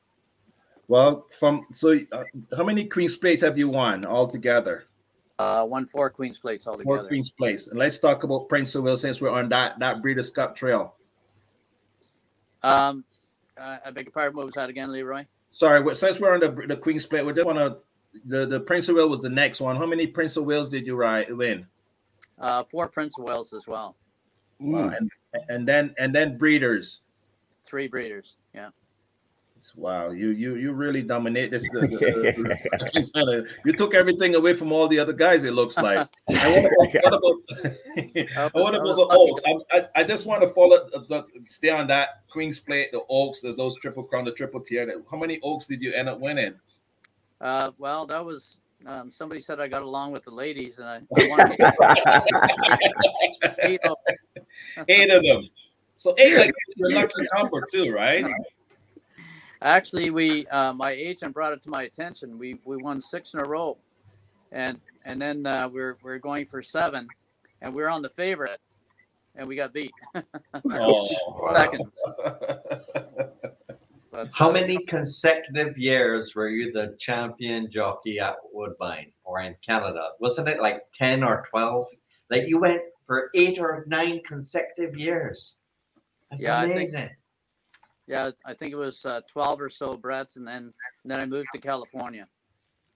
Well, 0.90 1.24
from 1.38 1.66
so 1.70 1.96
uh, 2.10 2.24
how 2.56 2.64
many 2.64 2.84
Queen's 2.84 3.14
Plates 3.14 3.44
have 3.44 3.56
you 3.56 3.68
won 3.68 4.04
altogether? 4.04 4.86
Uh, 5.38 5.64
won 5.64 5.86
four 5.86 6.10
Queen's 6.10 6.40
Plates 6.40 6.64
Four 6.64 6.72
altogether. 6.72 7.06
Queen's 7.06 7.30
Plates. 7.30 7.68
And 7.68 7.78
let's 7.78 7.98
talk 7.98 8.24
about 8.24 8.48
Prince 8.48 8.74
of 8.74 8.82
Wales 8.82 9.02
since 9.02 9.20
we're 9.20 9.30
on 9.30 9.48
that 9.50 9.78
that 9.78 10.02
Breeders' 10.02 10.32
Cup 10.32 10.56
trail. 10.56 10.96
Um, 12.64 13.04
uh, 13.56 13.76
I 13.86 13.92
beg 13.92 14.06
your 14.06 14.12
pardon. 14.12 14.36
What 14.36 14.46
was 14.46 14.56
that 14.56 14.68
again, 14.68 14.90
Leroy? 14.90 15.26
Sorry, 15.52 15.94
since 15.94 16.18
we're 16.18 16.34
on 16.34 16.40
the 16.40 16.50
the 16.66 16.76
Queen's 16.76 17.06
Plate, 17.06 17.24
we 17.24 17.34
just 17.34 17.46
want 17.46 17.58
to. 17.58 17.78
The, 18.24 18.44
the 18.46 18.58
Prince 18.58 18.88
of 18.88 18.96
Wales 18.96 19.10
was 19.10 19.22
the 19.22 19.30
next 19.30 19.60
one. 19.60 19.76
How 19.76 19.86
many 19.86 20.08
Prince 20.08 20.36
of 20.36 20.44
Wales 20.44 20.70
did 20.70 20.88
you 20.88 20.96
ride 20.96 21.32
win? 21.32 21.68
Uh, 22.36 22.64
four 22.64 22.88
Prince 22.88 23.16
of 23.16 23.26
Wales 23.26 23.52
as 23.52 23.68
well. 23.68 23.94
Wow. 24.58 24.88
And, 24.88 25.08
and 25.48 25.68
then 25.68 25.94
and 25.98 26.12
then 26.12 26.36
breeders. 26.36 27.02
Three 27.64 27.86
Breeders. 27.86 28.38
Yeah. 29.62 29.82
Wow, 29.82 30.10
you 30.10 30.30
you 30.30 30.56
you 30.56 30.72
really 30.72 31.02
dominate 31.02 31.50
this. 31.50 31.68
The, 31.70 31.80
the- 31.80 31.88
the- 33.12 33.46
you 33.64 33.72
took 33.72 33.94
everything 33.94 34.34
away 34.34 34.54
from 34.54 34.72
all 34.72 34.88
the 34.88 34.98
other 34.98 35.12
guys. 35.12 35.44
It 35.44 35.52
looks 35.52 35.76
like. 35.76 36.08
And 36.28 36.38
what 36.94 37.04
about, 37.04 37.22
what 37.22 37.34
about, 37.44 38.52
I 38.54 38.60
what 38.60 38.74
I 38.74 38.78
about 38.78 38.82
was 38.84 38.96
the. 38.96 39.06
Oaks? 39.10 39.42
I, 39.46 39.78
I, 39.78 39.88
I 39.96 40.04
just 40.04 40.26
want 40.26 40.42
to 40.42 40.48
follow, 40.50 40.76
uh, 40.76 41.00
the, 41.08 41.26
stay 41.46 41.70
on 41.70 41.86
that 41.88 42.22
Queen's 42.28 42.58
Plate, 42.58 42.90
the 42.92 43.02
Oaks, 43.08 43.40
the, 43.42 43.52
those 43.54 43.76
triple 43.78 44.02
crown, 44.04 44.24
the 44.24 44.32
triple 44.32 44.60
tier. 44.60 45.02
How 45.10 45.16
many 45.18 45.38
Oaks 45.42 45.66
did 45.66 45.82
you 45.82 45.92
end 45.92 46.08
up 46.08 46.20
winning? 46.20 46.54
Uh, 47.40 47.72
well, 47.78 48.06
that 48.06 48.24
was 48.24 48.58
um, 48.86 49.10
somebody 49.10 49.40
said 49.40 49.60
I 49.60 49.68
got 49.68 49.82
along 49.82 50.12
with 50.12 50.24
the 50.24 50.30
ladies, 50.30 50.78
and 50.78 50.88
I, 50.88 51.00
I 51.16 51.28
wanted 51.28 51.56
to 51.58 53.56
eight 53.62 53.80
of- 53.84 53.96
Eight 54.88 55.10
of 55.10 55.22
them. 55.22 55.48
So 55.96 56.14
eight, 56.18 56.36
like 56.36 56.54
your 56.76 56.92
lucky 56.92 57.26
number 57.36 57.66
too, 57.70 57.92
right? 57.92 58.24
Actually, 59.62 60.10
we 60.10 60.46
uh, 60.48 60.72
my 60.72 60.90
agent 60.92 61.34
brought 61.34 61.52
it 61.52 61.62
to 61.62 61.70
my 61.70 61.82
attention. 61.82 62.38
We 62.38 62.58
we 62.64 62.76
won 62.78 63.00
six 63.00 63.34
in 63.34 63.40
a 63.40 63.44
row, 63.44 63.76
and 64.52 64.80
and 65.04 65.20
then 65.20 65.46
uh, 65.46 65.68
we're 65.70 65.98
we're 66.02 66.18
going 66.18 66.46
for 66.46 66.62
seven, 66.62 67.06
and 67.60 67.74
we 67.74 67.82
are 67.82 67.90
on 67.90 68.00
the 68.00 68.08
favorite, 68.08 68.58
and 69.36 69.46
we 69.46 69.56
got 69.56 69.72
beat 69.74 69.92
Oh. 70.64 71.06
second. 71.54 71.84
But, 74.12 74.28
How 74.32 74.48
uh, 74.48 74.52
many 74.54 74.76
consecutive 74.86 75.78
years 75.78 76.34
were 76.34 76.48
you 76.48 76.72
the 76.72 76.96
champion 76.98 77.70
jockey 77.70 78.18
at 78.18 78.34
Woodbine 78.52 79.12
or 79.22 79.40
in 79.40 79.54
Canada? 79.64 80.08
Wasn't 80.18 80.48
it 80.48 80.60
like 80.60 80.82
10 80.94 81.22
or 81.22 81.44
12? 81.48 81.86
Like 82.28 82.48
you 82.48 82.58
went 82.58 82.82
for 83.06 83.30
eight 83.36 83.60
or 83.60 83.84
nine 83.86 84.20
consecutive 84.26 84.96
years. 84.98 85.58
That's 86.28 86.42
Yeah, 86.42 86.58
I 86.58 86.62
think- 86.62 86.74
amazing. 86.76 87.10
Yeah, 88.10 88.32
I 88.44 88.54
think 88.54 88.72
it 88.72 88.76
was 88.76 89.04
uh, 89.06 89.20
twelve 89.28 89.60
or 89.60 89.70
so, 89.70 89.96
Brett, 89.96 90.34
and 90.34 90.44
then 90.44 90.74
and 91.04 91.10
then 91.12 91.20
I 91.20 91.26
moved 91.26 91.46
to 91.54 91.60
California. 91.60 92.26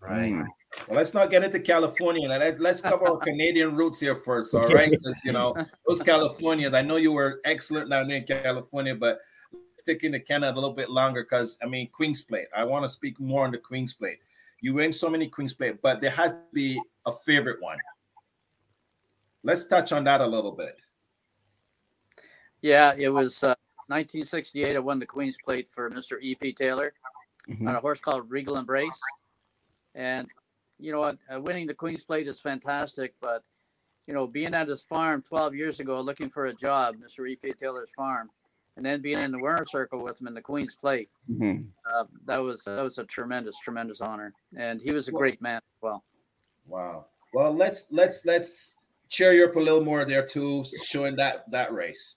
Right. 0.00 0.32
Mm. 0.32 0.44
Well, 0.88 0.96
let's 0.96 1.14
not 1.14 1.30
get 1.30 1.44
into 1.44 1.60
California. 1.60 2.28
Let, 2.28 2.60
let's 2.60 2.80
cover 2.80 3.06
our 3.06 3.18
Canadian 3.18 3.76
roots 3.76 4.00
here 4.00 4.16
first, 4.16 4.52
all 4.54 4.68
right? 4.68 4.90
Because 4.98 5.24
you 5.24 5.30
know 5.30 5.54
those 5.86 6.02
Californians. 6.02 6.74
I 6.74 6.82
know 6.82 6.96
you 6.96 7.12
were 7.12 7.40
excellent 7.44 7.90
down 7.90 8.08
there 8.08 8.18
in 8.18 8.26
California, 8.26 8.96
but 8.96 9.20
sticking 9.76 10.10
to 10.10 10.18
Canada 10.18 10.52
a 10.52 10.56
little 10.56 10.72
bit 10.72 10.90
longer 10.90 11.22
because 11.22 11.58
I 11.62 11.66
mean 11.66 11.88
Queen's 11.92 12.22
Plate. 12.22 12.48
I 12.54 12.64
want 12.64 12.84
to 12.84 12.88
speak 12.88 13.20
more 13.20 13.44
on 13.44 13.52
the 13.52 13.58
Queen's 13.58 13.94
Plate. 13.94 14.18
You 14.62 14.74
win 14.74 14.92
so 14.92 15.08
many 15.08 15.28
Queen's 15.28 15.54
Plate, 15.54 15.80
but 15.80 16.00
there 16.00 16.10
has 16.10 16.32
to 16.32 16.42
be 16.52 16.82
a 17.06 17.12
favorite 17.12 17.62
one. 17.62 17.78
Let's 19.44 19.64
touch 19.66 19.92
on 19.92 20.02
that 20.04 20.20
a 20.20 20.26
little 20.26 20.56
bit. 20.56 20.76
Yeah, 22.62 22.94
it 22.98 23.10
was 23.10 23.44
uh, 23.44 23.54
1968. 23.88 24.76
I 24.76 24.78
won 24.78 24.98
the 24.98 25.06
Queen's 25.06 25.36
Plate 25.44 25.70
for 25.70 25.90
Mr. 25.90 26.20
E.P. 26.20 26.52
Taylor 26.52 26.92
Mhm. 27.48 27.68
on 27.68 27.74
a 27.76 27.80
horse 27.80 28.00
called 28.00 28.30
Regal 28.30 28.56
Embrace. 28.56 29.00
And, 29.94 30.28
you 30.78 30.92
know, 30.92 31.00
what, 31.00 31.18
uh, 31.32 31.40
winning 31.40 31.66
the 31.66 31.74
Queen's 31.74 32.02
Plate 32.04 32.26
is 32.26 32.40
fantastic, 32.40 33.14
but, 33.20 33.44
you 34.06 34.14
know, 34.14 34.26
being 34.26 34.54
at 34.54 34.68
his 34.68 34.82
farm 34.82 35.22
12 35.22 35.54
years 35.54 35.80
ago 35.80 36.00
looking 36.00 36.30
for 36.30 36.46
a 36.46 36.54
job, 36.54 36.96
Mr. 36.96 37.28
E.P. 37.28 37.52
Taylor's 37.54 37.90
farm, 37.96 38.30
and 38.76 38.84
then 38.84 39.00
being 39.00 39.18
in 39.20 39.30
the 39.30 39.38
winner's 39.38 39.70
circle 39.70 40.02
with 40.02 40.20
him 40.20 40.26
in 40.26 40.34
the 40.34 40.42
Queen's 40.42 40.74
Plate, 40.74 41.08
Mhm. 41.30 41.68
uh, 41.86 42.04
that 42.24 42.38
was 42.38 42.64
that 42.64 42.82
was 42.82 42.98
a 42.98 43.04
tremendous, 43.04 43.58
tremendous 43.60 44.00
honor. 44.00 44.32
And 44.56 44.80
he 44.80 44.92
was 44.92 45.06
a 45.08 45.12
great 45.12 45.40
man 45.40 45.58
as 45.58 45.82
well. 45.82 46.04
Wow. 46.66 47.06
Well, 47.32 47.52
let's 47.52 47.90
let's 47.92 48.24
let's 48.24 48.78
cheer 49.08 49.32
you 49.32 49.44
up 49.44 49.54
a 49.56 49.60
little 49.60 49.84
more 49.84 50.04
there 50.04 50.26
too, 50.26 50.64
showing 50.82 51.14
that 51.16 51.48
that 51.50 51.72
race. 51.72 52.16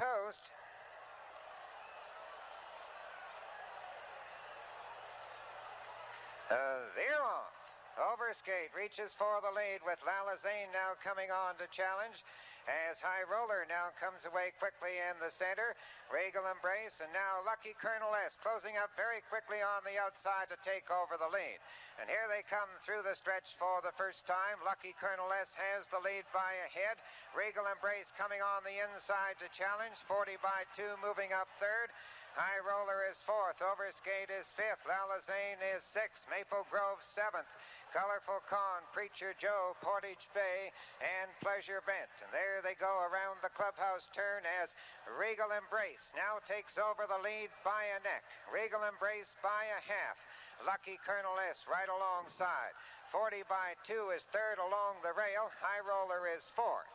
post. 0.00 0.40
Uh, 6.48 6.88
on. 7.20 7.44
Overskate 8.00 8.72
reaches 8.72 9.12
for 9.12 9.44
the 9.44 9.52
lead 9.52 9.84
with 9.84 10.00
Lalazane 10.08 10.72
now 10.72 10.96
coming 11.04 11.28
on 11.28 11.52
to 11.60 11.68
challenge. 11.68 12.24
As 12.70 13.02
High 13.02 13.26
Roller 13.26 13.66
now 13.66 13.90
comes 13.98 14.22
away 14.22 14.54
quickly 14.62 14.94
in 15.02 15.18
the 15.18 15.34
center. 15.34 15.74
Regal 16.06 16.46
Embrace 16.46 17.02
and 17.02 17.10
now 17.10 17.42
Lucky 17.42 17.74
Colonel 17.74 18.14
S 18.14 18.38
closing 18.38 18.78
up 18.78 18.94
very 18.94 19.26
quickly 19.26 19.58
on 19.58 19.82
the 19.82 19.98
outside 19.98 20.46
to 20.54 20.58
take 20.62 20.86
over 20.86 21.18
the 21.18 21.26
lead. 21.34 21.58
And 21.98 22.06
here 22.06 22.30
they 22.30 22.46
come 22.46 22.70
through 22.86 23.02
the 23.02 23.18
stretch 23.18 23.58
for 23.58 23.82
the 23.82 23.90
first 23.98 24.22
time. 24.22 24.62
Lucky 24.62 24.94
Colonel 25.02 25.34
S 25.34 25.50
has 25.58 25.82
the 25.90 25.98
lead 25.98 26.22
by 26.30 26.54
a 26.62 26.70
head. 26.70 27.02
Regal 27.34 27.66
Embrace 27.66 28.14
coming 28.14 28.38
on 28.38 28.62
the 28.62 28.78
inside 28.78 29.34
to 29.42 29.50
challenge. 29.50 29.98
40 30.06 30.38
by 30.38 30.62
2 30.78 31.02
moving 31.02 31.34
up 31.34 31.50
third. 31.58 31.90
High 32.38 32.62
Roller 32.62 33.02
is 33.10 33.18
fourth. 33.26 33.58
Overskate 33.58 34.30
is 34.30 34.46
fifth. 34.54 34.86
Lalazane 34.86 35.58
is 35.74 35.82
sixth. 35.82 36.22
Maple 36.30 36.62
Grove 36.70 37.02
seventh. 37.02 37.50
Colorful 37.90 38.38
Con, 38.46 38.86
Preacher 38.94 39.34
Joe, 39.34 39.74
Portage 39.82 40.30
Bay, 40.30 40.70
and 41.02 41.26
Pleasure 41.42 41.82
Bent. 41.82 42.10
And 42.22 42.30
there 42.30 42.62
they 42.62 42.78
go 42.78 43.02
around 43.10 43.42
the 43.42 43.50
clubhouse 43.50 44.06
turn 44.14 44.46
as 44.46 44.78
Regal 45.10 45.50
Embrace 45.50 46.14
now 46.14 46.38
takes 46.46 46.78
over 46.78 47.10
the 47.10 47.18
lead 47.18 47.50
by 47.66 47.90
a 47.90 47.98
neck. 48.06 48.22
Regal 48.46 48.86
Embrace 48.86 49.34
by 49.42 49.66
a 49.74 49.82
half. 49.82 50.14
Lucky 50.62 51.02
Colonel 51.02 51.34
S 51.50 51.66
right 51.66 51.90
alongside. 51.90 52.78
40 53.10 53.42
by 53.50 53.74
2 53.82 54.14
is 54.14 54.22
third 54.30 54.62
along 54.62 55.02
the 55.02 55.10
rail. 55.10 55.50
High 55.58 55.82
Roller 55.82 56.30
is 56.30 56.46
fourth. 56.54 56.86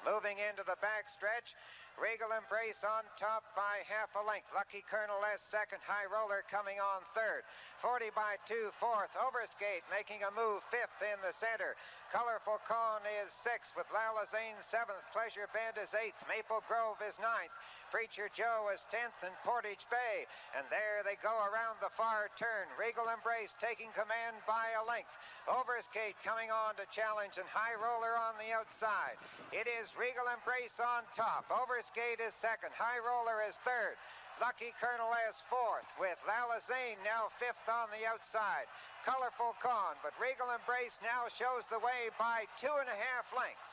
Moving 0.00 0.40
into 0.40 0.64
the 0.64 0.80
backstretch, 0.80 1.52
Regal 2.00 2.32
Embrace 2.32 2.80
on 2.80 3.04
top 3.20 3.44
by 3.52 3.84
half 3.84 4.08
a 4.16 4.24
length. 4.24 4.48
Lucky 4.56 4.80
Colonel 4.88 5.20
S 5.28 5.44
second. 5.52 5.84
High 5.84 6.08
Roller 6.08 6.40
coming 6.48 6.80
on 6.80 7.04
third. 7.12 7.44
40 7.80 8.12
by 8.12 8.36
2 8.44 8.68
fourth. 8.76 9.08
Overskate 9.16 9.88
making 9.88 10.20
a 10.20 10.32
move 10.36 10.60
fifth 10.68 11.00
in 11.00 11.16
the 11.24 11.32
center. 11.32 11.80
Colorful 12.12 12.60
Con 12.68 13.00
is 13.24 13.32
sixth 13.32 13.72
with 13.72 13.88
Lalazane 13.88 14.60
seventh. 14.68 15.00
Pleasure 15.16 15.48
Bend 15.56 15.80
is 15.80 15.88
eighth. 15.96 16.20
Maple 16.28 16.60
Grove 16.68 17.00
is 17.00 17.16
ninth. 17.24 17.54
Preacher 17.88 18.28
Joe 18.30 18.70
is 18.70 18.86
10th 18.92 19.18
and 19.26 19.34
Portage 19.42 19.82
Bay. 19.88 20.28
And 20.54 20.62
there 20.70 21.02
they 21.02 21.18
go 21.24 21.32
around 21.48 21.80
the 21.80 21.90
far 21.96 22.30
turn. 22.38 22.70
Regal 22.78 23.08
Embrace 23.10 23.56
taking 23.58 23.90
command 23.96 24.38
by 24.46 24.76
a 24.78 24.84
length. 24.86 25.10
Overskate 25.48 26.20
coming 26.22 26.52
on 26.52 26.78
to 26.78 26.86
challenge 26.94 27.40
and 27.40 27.48
High 27.50 27.74
Roller 27.80 28.14
on 28.14 28.38
the 28.38 28.54
outside. 28.54 29.18
It 29.50 29.66
is 29.66 29.90
Regal 29.98 30.28
Embrace 30.30 30.78
on 30.78 31.02
top. 31.16 31.48
Overskate 31.50 32.22
is 32.22 32.36
second. 32.36 32.70
High 32.76 33.02
Roller 33.02 33.42
is 33.42 33.58
third. 33.66 33.98
Lucky 34.40 34.72
Colonel 34.80 35.12
S 35.28 35.44
fourth 35.52 35.84
with 36.00 36.16
Lalazane 36.24 36.96
now 37.04 37.28
fifth 37.36 37.68
on 37.68 37.92
the 37.92 38.08
outside. 38.08 38.64
Colorful 39.04 39.52
Con, 39.60 40.00
but 40.00 40.16
Regal 40.16 40.48
Embrace 40.48 40.96
now 41.04 41.28
shows 41.28 41.68
the 41.68 41.76
way 41.84 42.08
by 42.16 42.48
two 42.56 42.72
and 42.80 42.88
a 42.88 42.96
half 42.96 43.28
lengths. 43.36 43.68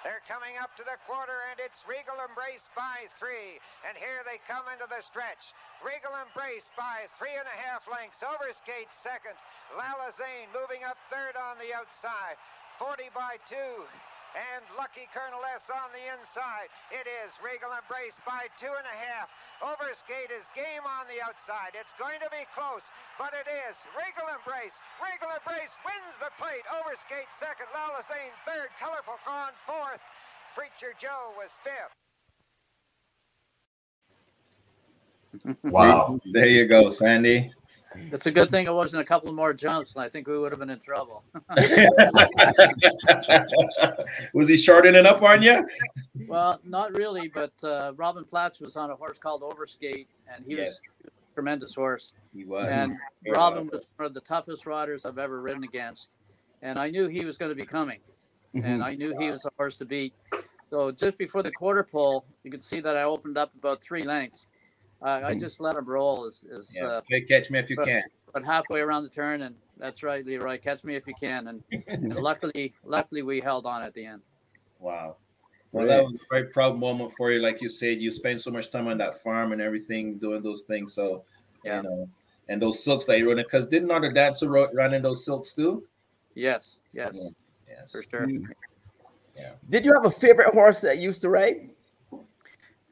They're 0.00 0.24
coming 0.24 0.56
up 0.56 0.72
to 0.80 0.84
the 0.88 0.96
quarter, 1.04 1.44
and 1.52 1.60
it's 1.60 1.84
Regal 1.84 2.16
Embrace 2.24 2.72
by 2.72 3.12
three. 3.20 3.60
And 3.84 3.92
here 3.92 4.24
they 4.24 4.40
come 4.48 4.64
into 4.72 4.88
the 4.88 5.04
stretch. 5.04 5.52
Regal 5.84 6.16
Embrace 6.16 6.72
by 6.72 7.04
three 7.20 7.36
and 7.36 7.44
a 7.44 7.60
half 7.60 7.84
lengths. 7.84 8.24
Overskate 8.24 8.88
second. 8.88 9.36
Lalazane 9.76 10.48
moving 10.56 10.80
up 10.88 10.96
third 11.12 11.36
on 11.36 11.60
the 11.60 11.76
outside. 11.76 12.40
40 12.80 13.12
by 13.12 13.36
two. 13.44 13.84
And 14.38 14.62
Lucky 14.78 15.10
Colonel 15.10 15.42
S 15.50 15.66
on 15.70 15.90
the 15.90 16.04
inside. 16.14 16.70
It 16.94 17.06
is 17.06 17.34
Regal 17.42 17.74
Embrace 17.74 18.14
by 18.22 18.46
two 18.54 18.70
and 18.70 18.86
a 18.86 18.96
half. 18.96 19.26
Overskate 19.58 20.30
is 20.30 20.46
game 20.54 20.86
on 20.86 21.10
the 21.10 21.18
outside. 21.18 21.74
It's 21.74 21.92
going 21.98 22.22
to 22.22 22.30
be 22.30 22.46
close, 22.54 22.86
but 23.18 23.34
it 23.34 23.50
is 23.50 23.74
Regal 23.92 24.30
Embrace. 24.30 24.78
Regal 25.02 25.34
Embrace 25.34 25.74
wins 25.82 26.14
the 26.22 26.30
plate. 26.38 26.62
Overskate 26.70 27.28
second. 27.36 27.66
Lalazane 27.74 28.32
third. 28.46 28.70
Colorful 28.78 29.18
Con 29.26 29.50
fourth. 29.66 30.00
Preacher 30.54 30.94
Joe 30.98 31.34
was 31.34 31.50
fifth. 31.66 31.94
Wow. 35.62 36.20
There 36.32 36.46
you 36.46 36.66
go, 36.66 36.90
Sandy. 36.90 37.52
It's 37.94 38.26
a 38.26 38.30
good 38.30 38.50
thing 38.50 38.66
it 38.66 38.74
wasn't 38.74 39.02
a 39.02 39.04
couple 39.04 39.32
more 39.32 39.52
jumps, 39.52 39.94
and 39.94 40.04
I 40.04 40.08
think 40.08 40.28
we 40.28 40.38
would 40.38 40.52
have 40.52 40.60
been 40.60 40.70
in 40.70 40.80
trouble. 40.80 41.24
Was 44.34 44.48
he 44.48 44.56
shorting 44.56 44.94
it 44.94 45.06
up 45.06 45.22
on 45.22 45.42
you? 45.42 45.66
well, 46.28 46.60
not 46.64 46.96
really, 46.96 47.28
but 47.28 47.52
uh, 47.64 47.92
Robin 47.96 48.24
Platts 48.24 48.60
was 48.60 48.76
on 48.76 48.90
a 48.90 48.94
horse 48.94 49.18
called 49.18 49.42
Overskate, 49.42 50.06
and 50.32 50.44
he 50.46 50.54
was 50.54 50.80
a 51.06 51.10
tremendous 51.34 51.74
horse. 51.74 52.14
He 52.34 52.44
was. 52.44 52.68
And 52.70 52.96
Very 53.24 53.36
Robin 53.36 53.64
well. 53.64 53.70
was 53.72 53.86
one 53.96 54.06
of 54.06 54.14
the 54.14 54.20
toughest 54.20 54.66
riders 54.66 55.04
I've 55.04 55.18
ever 55.18 55.40
ridden 55.40 55.64
against. 55.64 56.10
And 56.62 56.78
I 56.78 56.90
knew 56.90 57.08
he 57.08 57.24
was 57.24 57.38
going 57.38 57.50
to 57.50 57.56
be 57.56 57.64
coming. 57.64 57.98
And 58.54 58.82
I 58.82 58.94
knew 58.94 59.16
he 59.18 59.30
was 59.30 59.44
a 59.44 59.50
horse 59.56 59.76
to 59.76 59.84
beat. 59.84 60.12
So 60.70 60.90
just 60.90 61.18
before 61.18 61.42
the 61.42 61.52
quarter 61.52 61.84
pole, 61.84 62.24
you 62.44 62.50
could 62.50 62.62
see 62.62 62.80
that 62.80 62.96
I 62.96 63.04
opened 63.04 63.38
up 63.38 63.52
about 63.56 63.80
three 63.80 64.02
lengths. 64.02 64.46
Uh, 65.02 65.20
I 65.24 65.34
just 65.34 65.60
let 65.60 65.76
him 65.76 65.86
roll 65.86 66.26
as, 66.26 66.44
as 66.58 66.76
Yeah. 66.78 66.86
uh, 66.86 67.00
catch 67.28 67.50
me 67.50 67.58
if 67.58 67.70
you 67.70 67.76
but- 67.76 67.86
can. 67.86 68.02
but 68.32 68.44
halfway 68.44 68.80
around 68.80 69.04
the 69.04 69.08
turn, 69.08 69.42
and 69.42 69.54
that's 69.78 70.02
right, 70.02 70.24
Leroy. 70.24 70.58
Catch 70.58 70.84
me 70.84 70.94
if 70.94 71.06
you 71.06 71.14
can. 71.18 71.48
And, 71.48 71.62
and 71.88 72.14
luckily, 72.16 72.74
luckily, 72.84 73.22
we 73.22 73.40
held 73.40 73.64
on 73.66 73.82
at 73.82 73.94
the 73.94 74.04
end. 74.04 74.20
Wow. 74.78 75.16
Well, 75.72 75.86
that 75.86 76.02
was 76.04 76.16
a 76.16 76.18
very 76.30 76.46
proud 76.48 76.78
moment 76.78 77.12
for 77.16 77.30
you. 77.30 77.40
Like 77.40 77.62
you 77.62 77.68
said, 77.68 78.00
you 78.00 78.10
spent 78.10 78.42
so 78.42 78.50
much 78.50 78.70
time 78.70 78.88
on 78.88 78.98
that 78.98 79.22
farm 79.22 79.52
and 79.52 79.60
everything, 79.62 80.18
doing 80.18 80.42
those 80.42 80.62
things. 80.64 80.92
So, 80.94 81.24
Yeah. 81.64 81.76
you 81.78 81.82
know, 81.84 82.08
and 82.48 82.60
those 82.60 82.82
silks 82.82 83.06
that 83.06 83.18
you 83.18 83.26
rode 83.28 83.38
in, 83.38 83.44
because 83.44 83.68
didn't 83.68 83.86
Northern 83.88 84.12
Dancer 84.12 84.48
ro- 84.50 84.70
run 84.74 84.92
in 84.94 85.02
those 85.02 85.24
silks 85.24 85.52
too? 85.54 85.86
Yes, 86.34 86.78
yes, 86.92 87.16
Yes. 87.68 87.92
for 87.92 88.02
sure. 88.02 88.26
Mm. 88.26 88.44
Did 89.70 89.84
you 89.84 89.92
have 89.94 90.04
a 90.04 90.10
favorite 90.10 90.52
horse 90.52 90.80
that 90.80 90.98
you 90.98 91.04
used 91.04 91.22
to 91.22 91.30
ride? 91.30 91.70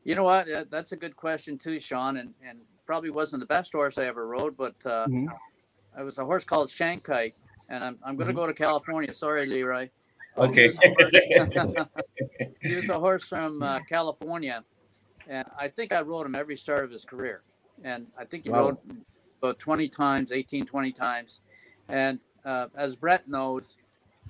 You 0.09 0.14
know 0.14 0.25
what? 0.25 0.47
That's 0.71 0.92
a 0.92 0.97
good 0.97 1.16
question 1.16 1.59
too, 1.59 1.79
Sean. 1.79 2.16
And 2.16 2.33
and 2.42 2.62
probably 2.87 3.11
wasn't 3.11 3.40
the 3.40 3.47
best 3.47 3.75
horse 3.75 3.99
I 3.99 4.07
ever 4.07 4.27
rode, 4.27 4.57
but 4.57 4.75
uh, 4.87 5.07
Mhm. 5.07 5.29
it 5.99 6.03
was 6.03 6.16
a 6.16 6.25
horse 6.25 6.47
called 6.47 6.71
Shankai. 6.71 7.35
And 7.68 7.85
I'm, 7.85 7.99
I'm 8.03 8.16
going 8.16 8.29
to 8.29 8.33
go 8.33 8.47
to 8.47 8.55
California. 8.55 9.12
Sorry, 9.12 9.44
Leroy. 9.44 9.90
Okay. 10.38 10.73
he 12.62 12.75
was 12.75 12.88
a 12.88 12.99
horse 12.99 13.29
from 13.29 13.62
uh, 13.62 13.81
California, 13.81 14.64
and 15.29 15.47
I 15.59 15.68
think 15.68 15.92
I 15.92 16.01
rode 16.01 16.25
him 16.25 16.35
every 16.35 16.57
start 16.57 16.85
of 16.85 16.90
his 16.90 17.05
career. 17.05 17.42
And 17.85 18.07
I 18.18 18.25
think 18.25 18.44
he 18.44 18.49
Wow. 18.51 18.61
rode 18.61 18.77
about 19.42 19.59
20 19.59 19.90
times, 19.90 20.33
18, 20.33 20.64
20 20.64 20.90
times. 20.92 21.42
And 21.90 22.18
uh, 22.47 22.68
as 22.75 22.97
Brett 22.97 23.29
knows, 23.29 23.77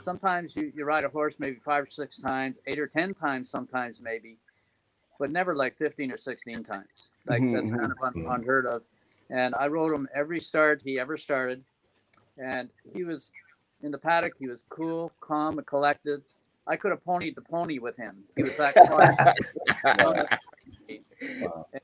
sometimes 0.03 0.57
you, 0.57 0.73
you 0.75 0.85
ride 0.85 1.05
a 1.05 1.09
horse 1.09 1.37
maybe 1.39 1.59
five 1.65 1.85
or 1.85 1.91
six 1.91 2.19
times, 2.19 2.57
eight 2.67 2.81
or 2.81 2.89
10 2.89 3.15
times, 3.15 3.49
sometimes 3.49 4.01
maybe, 4.03 4.39
but 5.19 5.31
never 5.31 5.55
like 5.55 5.77
15 5.77 6.13
or 6.13 6.17
16 6.17 6.63
times. 6.63 7.11
Like 7.27 7.43
Mhm, 7.43 7.53
that's 7.53 7.71
kind 7.73 7.93
of 7.93 7.99
un- 8.03 8.25
unheard 8.29 8.67
of. 8.67 8.83
And 9.31 9.55
I 9.55 9.67
rode 9.67 9.93
him 9.93 10.09
every 10.15 10.41
start 10.41 10.81
he 10.83 10.99
ever 10.99 11.17
started. 11.17 11.65
And 12.39 12.71
he 12.95 13.05
was 13.05 13.33
in 13.83 13.91
the 13.91 13.99
paddock, 13.99 14.35
he 14.39 14.47
was 14.47 14.61
cool, 14.69 15.13
calm, 15.21 15.59
and 15.59 15.67
collected. 15.67 16.23
I 16.67 16.77
could 16.77 16.91
have 16.91 17.05
ponied 17.05 17.35
the 17.35 17.43
pony 17.43 17.79
with 17.79 17.97
him. 17.97 18.25
He 18.37 18.43
was 18.43 18.57
that 18.57 18.75
quiet. 18.87 19.17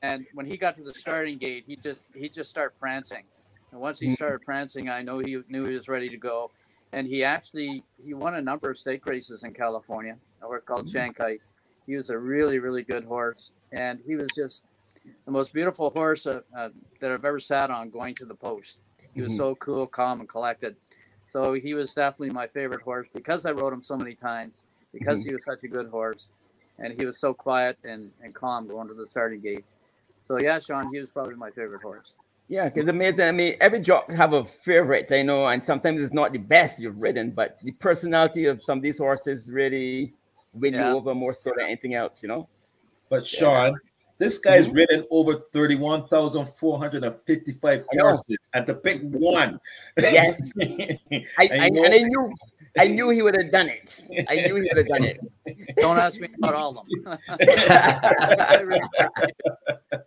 And 0.01 0.25
when 0.33 0.45
he 0.45 0.57
got 0.57 0.75
to 0.77 0.83
the 0.83 0.93
starting 0.93 1.37
gate, 1.37 1.65
he 1.67 1.75
just 1.75 2.03
he 2.13 2.29
just 2.29 2.49
started 2.49 2.77
prancing. 2.79 3.23
And 3.71 3.81
once 3.81 3.99
he 3.99 4.07
Mhm. 4.07 4.13
started 4.13 4.41
prancing, 4.43 4.89
I 4.89 5.01
know 5.01 5.19
he 5.19 5.41
knew 5.49 5.65
he 5.65 5.73
was 5.75 5.87
ready 5.89 6.09
to 6.09 6.17
go. 6.17 6.51
And 6.93 7.05
he 7.07 7.23
actually 7.23 7.83
he 8.03 8.13
won 8.13 8.35
a 8.35 8.41
number 8.41 8.69
of 8.69 8.79
stake 8.79 9.05
races 9.05 9.43
in 9.43 9.53
California. 9.53 10.17
A 10.41 10.45
horse 10.45 10.63
called 10.65 10.87
Shankai. 10.87 11.39
He 11.87 11.95
was 11.95 12.09
a 12.09 12.17
really 12.17 12.59
really 12.59 12.83
good 12.83 13.03
horse, 13.05 13.51
and 13.71 13.99
he 14.05 14.15
was 14.15 14.27
just 14.35 14.65
the 15.25 15.31
most 15.31 15.53
beautiful 15.53 15.89
horse 15.91 16.25
uh, 16.25 16.41
uh, 16.55 16.69
that 16.99 17.11
I've 17.11 17.25
ever 17.25 17.39
sat 17.39 17.69
on 17.71 17.89
going 17.89 18.15
to 18.15 18.25
the 18.25 18.35
post. 18.35 18.79
He 19.13 19.21
was 19.21 19.33
Mhm. 19.33 19.37
so 19.37 19.55
cool, 19.55 19.87
calm, 19.87 20.19
and 20.19 20.29
collected. 20.29 20.75
So 21.31 21.53
he 21.53 21.73
was 21.73 21.93
definitely 21.93 22.31
my 22.31 22.47
favorite 22.47 22.81
horse 22.81 23.07
because 23.13 23.45
I 23.45 23.51
rode 23.51 23.73
him 23.73 23.83
so 23.83 23.97
many 23.97 24.15
times. 24.15 24.65
Because 24.93 25.23
he 25.23 25.33
was 25.33 25.43
such 25.43 25.61
a 25.65 25.67
good 25.67 25.89
horse, 25.89 26.29
and 26.79 26.93
he 26.97 27.05
was 27.05 27.19
so 27.19 27.33
quiet 27.33 27.77
and, 27.83 28.11
and 28.23 28.33
calm 28.33 28.65
going 28.65 28.87
to 28.87 28.93
the 28.93 29.05
starting 29.05 29.41
gate. 29.41 29.65
So 30.25 30.39
yeah, 30.39 30.57
Sean, 30.59 30.89
he 30.93 31.01
was 31.01 31.09
probably 31.09 31.35
my 31.35 31.51
favorite 31.51 31.81
horse. 31.81 32.13
Yeah, 32.47 32.69
because 32.69 32.87
amazing. 32.89 33.25
I 33.25 33.31
mean, 33.31 33.57
every 33.59 33.81
jock 33.81 34.09
have 34.11 34.33
a 34.33 34.45
favorite, 34.63 35.11
I 35.11 35.21
know, 35.21 35.45
and 35.47 35.65
sometimes 35.65 35.99
it's 36.01 36.13
not 36.13 36.31
the 36.31 36.37
best 36.37 36.79
you've 36.79 36.97
ridden, 36.97 37.31
but 37.31 37.57
the 37.63 37.71
personality 37.73 38.45
of 38.45 38.63
some 38.63 38.77
of 38.77 38.83
these 38.83 38.99
horses 38.99 39.49
really 39.49 40.13
win 40.55 40.73
Yeah. 40.73 40.89
you 40.89 40.97
over 40.97 41.13
more 41.13 41.33
so 41.33 41.53
than 41.55 41.67
anything 41.67 41.93
else, 41.93 42.19
you 42.21 42.27
know. 42.27 42.49
But 43.09 43.25
Sean, 43.27 43.79
This 44.17 44.37
guy's 44.37 44.67
mm-hmm. 44.67 44.77
ridden 44.77 45.03
over 45.11 45.35
31,455 45.35 47.81
I 47.81 47.85
horses 47.99 48.37
and 48.53 48.65
the 48.65 48.73
pick 48.73 49.01
one. 49.01 49.59
Yes. 49.97 50.41
I, 50.61 50.97
And 51.51 51.61
I, 51.61 51.67
and 51.67 51.93
I 51.93 51.97
knew 51.97 52.33
I 52.77 52.87
knew 52.87 53.09
he 53.09 53.21
would 53.21 53.37
have 53.37 53.51
done 53.51 53.69
it. 53.69 54.01
I 54.29 54.35
knew 54.35 54.55
he 54.55 54.63
would 54.63 54.75
have 54.77 54.87
done 54.87 55.05
it. 55.05 55.19
Don't 55.77 55.97
ask 55.97 56.19
me 56.19 56.27
about 56.37 56.55
all 56.55 56.77
of 56.77 56.85
them. 57.03 57.17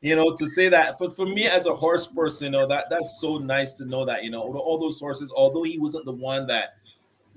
You 0.00 0.16
know, 0.16 0.34
to 0.36 0.48
say 0.48 0.70
that 0.70 0.96
for, 0.96 1.10
for 1.10 1.26
me 1.26 1.46
as 1.46 1.66
a 1.66 1.74
horse 1.74 2.06
person, 2.06 2.46
you 2.46 2.52
know, 2.52 2.66
that 2.68 2.86
that's 2.88 3.20
so 3.20 3.36
nice 3.38 3.74
to 3.74 3.84
know 3.84 4.06
that, 4.06 4.24
you 4.24 4.30
know, 4.30 4.40
all 4.40 4.78
those 4.78 4.98
horses, 4.98 5.30
although 5.34 5.64
he 5.64 5.78
wasn't 5.78 6.06
the 6.06 6.12
one 6.12 6.46
that 6.46 6.77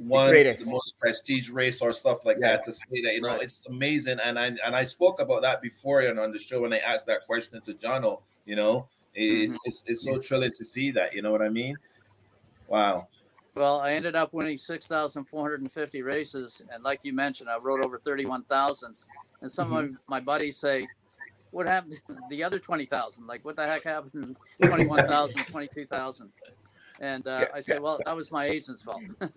won 0.08 0.28
the, 0.28 0.32
greatest. 0.32 0.66
most 0.66 1.00
prestige 1.00 1.50
race 1.50 1.82
or 1.82 1.92
stuff 1.92 2.26
like 2.26 2.40
that, 2.40 2.64
to 2.66 2.74
say 2.74 3.02
that, 3.04 3.14
you 3.14 3.22
know, 3.22 3.30
Right. 3.30 3.44
it's 3.44 3.64
amazing. 3.68 4.20
And 4.20 4.40
I 4.40 4.48
and 4.48 4.76
I 4.76 4.86
spoke 4.86 5.20
about 5.20 5.42
that 5.44 5.62
before 5.62 6.02
you 6.02 6.14
know, 6.14 6.24
on 6.24 6.32
the 6.32 6.40
show 6.40 6.62
when 6.62 6.74
I 6.74 6.80
asked 6.80 7.08
that 7.08 7.26
question 7.26 7.62
to 7.62 7.74
Jono, 7.74 8.22
you 8.46 8.56
know, 8.56 8.88
it's, 9.14 9.54
mm-hmm. 9.54 9.58
it's 9.66 9.84
it's 9.88 10.04
so 10.04 10.20
thrilling 10.20 10.54
to 10.54 10.64
see 10.64 10.92
that, 10.92 11.14
you 11.14 11.22
know 11.22 11.32
what 11.32 11.42
I 11.42 11.50
mean? 11.50 11.76
Wow. 12.68 13.08
Well, 13.54 13.82
I 13.82 13.94
ended 13.94 14.16
up 14.16 14.34
winning 14.34 14.58
6,450 14.58 16.02
races. 16.04 16.62
And 16.72 16.84
like 16.84 17.02
you 17.04 17.12
mentioned, 17.14 17.50
I 17.50 17.58
rode 17.58 17.86
over 17.86 18.00
31,000. 18.00 18.96
And 19.42 19.52
some 19.52 19.72
mm-hmm. 19.72 19.76
of 19.76 19.90
my 20.08 20.22
buddies 20.22 20.58
say, 20.58 20.88
what 21.52 21.68
happened 21.68 22.00
to 22.08 22.18
the 22.30 22.44
other 22.44 22.60
20,000? 22.60 23.28
Like, 23.28 23.44
what 23.44 23.58
the 23.58 23.68
heck 23.68 23.84
happened 23.84 24.38
to 24.62 24.68
21,000, 24.68 25.46
22,000? 25.46 26.32
And 27.02 27.28
uh, 27.28 27.48
I 27.52 27.62
say, 27.62 27.80
well, 27.80 28.00
that 28.06 28.16
was 28.16 28.32
my 28.32 28.46
agent's 28.46 28.84
fault. 28.84 29.02
Come 29.20 29.32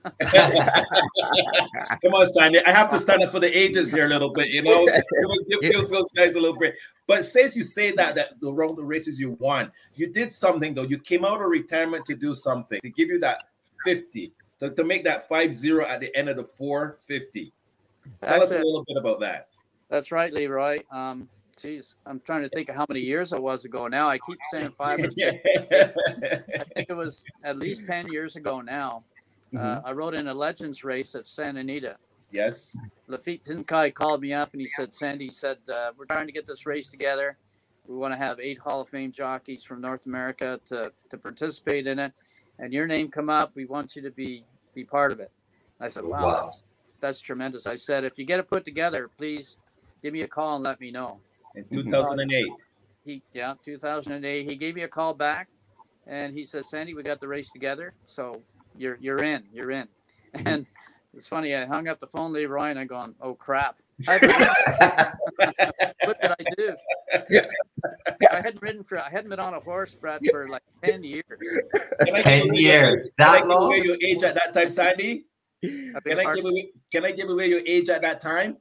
on, 2.13 2.29
Sandy. 2.29 2.63
I 2.63 2.71
have 2.71 2.91
to 2.91 2.99
stand 2.99 3.23
up 3.23 3.31
for 3.31 3.41
the 3.41 3.59
agents 3.59 3.91
here 3.91 4.05
a 4.05 4.09
little 4.09 4.29
bit, 4.29 4.49
you 4.49 4.63
know. 4.63 4.87
Give, 5.49 5.73
give 5.73 5.89
those 5.89 6.11
guys 6.15 6.35
a 6.35 6.41
little 6.41 6.57
break. 6.57 6.75
But 7.07 7.25
since 7.25 7.57
you 7.57 7.65
say 7.65 7.93
that 7.93 8.17
that 8.17 8.39
the 8.41 8.53
round 8.53 8.77
the 8.77 8.85
races 8.85 9.19
you 9.19 9.31
won, 9.41 9.73
you 9.95 10.13
did 10.13 10.31
something 10.31 10.75
though. 10.75 10.83
You 10.83 10.99
came 10.99 11.25
out 11.25 11.41
of 11.41 11.49
retirement 11.49 12.05
to 12.07 12.15
do 12.15 12.35
something 12.35 12.81
to 12.83 12.91
give 12.91 13.09
you 13.09 13.19
that 13.21 13.45
50 13.87 14.31
to, 14.61 14.71
to 14.71 14.85
make 14.85 15.05
that 15.05 15.29
5-0 15.29 15.89
at 15.89 16.01
the 16.01 16.15
end 16.15 16.29
of 16.29 16.37
the 16.37 16.45
450. 16.45 17.53
Tell 18.23 18.43
us 18.43 18.51
a 18.51 18.57
Actually, 18.57 18.65
little 18.65 18.85
bit 18.87 18.97
about 18.99 19.21
that. 19.21 19.49
That's 19.89 20.13
right, 20.13 20.33
Leroy. 20.33 20.81
Um, 20.91 21.29
geez, 21.57 21.97
I'm 22.07 22.21
trying 22.21 22.43
to 22.43 22.49
think 22.49 22.69
of 22.69 22.77
how 22.77 22.87
many 22.89 23.01
years 23.01 23.33
it 23.33 23.43
was 23.43 23.65
ago 23.65 23.87
now. 23.89 24.09
I 24.09 24.19
keep 24.19 24.39
saying 24.51 24.71
five 24.79 24.99
or 25.01 25.11
six. 25.11 25.39
I 25.47 26.65
think 26.75 26.89
it 26.91 26.97
was 26.97 27.25
at 27.43 27.57
least 27.57 27.87
10 27.87 28.09
years 28.13 28.37
ago 28.37 28.61
now. 28.61 29.05
Uh, 29.57 29.81
I 29.85 29.93
rode 29.93 30.15
in 30.15 30.27
a 30.29 30.35
Legends 30.35 30.83
race 30.83 31.15
at 31.15 31.27
Santa 31.29 31.61
Anita. 31.61 31.97
yes. 32.33 32.77
Laffit 33.09 33.45
Pincay 33.45 33.95
called 33.95 34.21
me 34.21 34.33
up 34.33 34.53
and 34.53 34.61
he 34.61 34.67
said, 34.67 34.93
Sandy 34.93 35.29
said, 35.29 35.59
uh, 35.73 35.93
we're 35.97 36.07
trying 36.07 36.27
to 36.27 36.33
get 36.33 36.45
this 36.47 36.67
race 36.67 36.89
together. 36.89 37.37
We 37.87 37.95
want 37.97 38.13
to 38.15 38.19
have 38.19 38.41
eight 38.41 38.59
Hall 38.59 38.81
of 38.81 38.89
Fame 38.89 39.13
jockeys 39.13 39.63
from 39.63 39.81
North 39.81 40.07
America 40.07 40.59
to, 40.67 40.91
to 41.11 41.19
participate 41.19 41.87
in 41.87 41.99
it. 42.01 42.13
And 42.59 42.73
your 42.73 42.87
name 42.89 43.11
come 43.11 43.29
up. 43.31 43.53
We 43.55 43.67
want 43.67 43.95
you 43.95 44.03
to 44.03 44.11
be, 44.11 44.45
be 44.75 44.85
part 44.85 45.13
of 45.13 45.21
it. 45.21 45.31
I 45.81 45.89
said, 45.89 46.05
wow, 46.05 46.25
Wow. 46.25 46.43
That's, 46.47 46.65
that's 47.01 47.21
tremendous. 47.21 47.67
I 47.67 47.77
said, 47.77 48.03
if 48.05 48.19
you 48.19 48.25
get 48.25 48.41
it 48.41 48.49
put 48.49 48.65
together, 48.65 49.09
please 49.19 49.59
give 50.03 50.13
me 50.15 50.23
a 50.23 50.29
call 50.29 50.57
and 50.57 50.65
let 50.65 50.81
me 50.81 50.91
know. 50.91 51.21
In 51.55 51.65
2008. 51.71 52.47
He, 53.05 53.23
yeah, 53.33 53.55
2008, 53.65 54.49
he 54.49 54.57
gave 54.57 54.75
me 54.75 54.83
a 54.83 54.89
call 54.89 55.15
back 55.15 55.49
and 56.07 56.35
he 56.35 56.45
says, 56.45 56.69
Sandy, 56.69 56.95
we 56.95 57.03
got 57.03 57.21
the 57.21 57.29
race 57.29 57.51
together. 57.51 57.95
So 58.07 58.43
you're, 58.77 58.97
you're 59.01 59.23
in, 59.23 59.45
you're 59.53 59.71
in. 59.71 59.89
And 60.47 60.67
it's 61.17 61.29
funny. 61.29 61.55
I 61.55 61.65
hung 61.65 61.87
up 61.87 62.01
the 62.01 62.09
phone, 62.09 62.33
Leroy, 62.33 62.71
and 62.71 62.79
I'm 62.79 62.89
going, 62.89 63.15
oh 63.21 63.35
crap. 63.35 63.79
What 64.09 64.21
did 66.21 66.33
I 66.33 66.45
do? 66.57 66.75
I 68.31 68.37
hadn't 68.37 68.61
ridden 68.61 68.83
for, 68.83 68.99
I 68.99 69.09
hadn't 69.09 69.31
been 69.31 69.39
on 69.41 69.55
a 69.55 69.61
horse, 69.61 69.95
Brad, 69.95 70.21
for 70.31 70.49
like 70.49 70.63
10 70.83 71.05
years. 71.05 71.23
Can 72.05 72.11
I 72.17 72.17
give 72.17 72.25
10 72.25 72.43
away- 72.51 72.59
years. 72.59 73.09
Can 73.19 73.29
I 73.29 73.39
give 73.39 73.47
long? 73.49 73.65
away 73.67 73.83
your 73.85 73.97
age 74.03 74.23
at 74.25 74.35
that 74.35 74.53
time, 74.53 74.71
Sandy? 74.71 75.25
Can 75.63 76.19
I 76.19 76.35
give 76.35 76.45
away 76.45 76.71
can 76.93 77.05
I 77.05 77.13
give 77.13 77.31
away 77.31 77.47
your 77.49 77.61
age 77.65 77.89
at 77.89 78.03
that 78.03 78.21
time? 78.21 78.57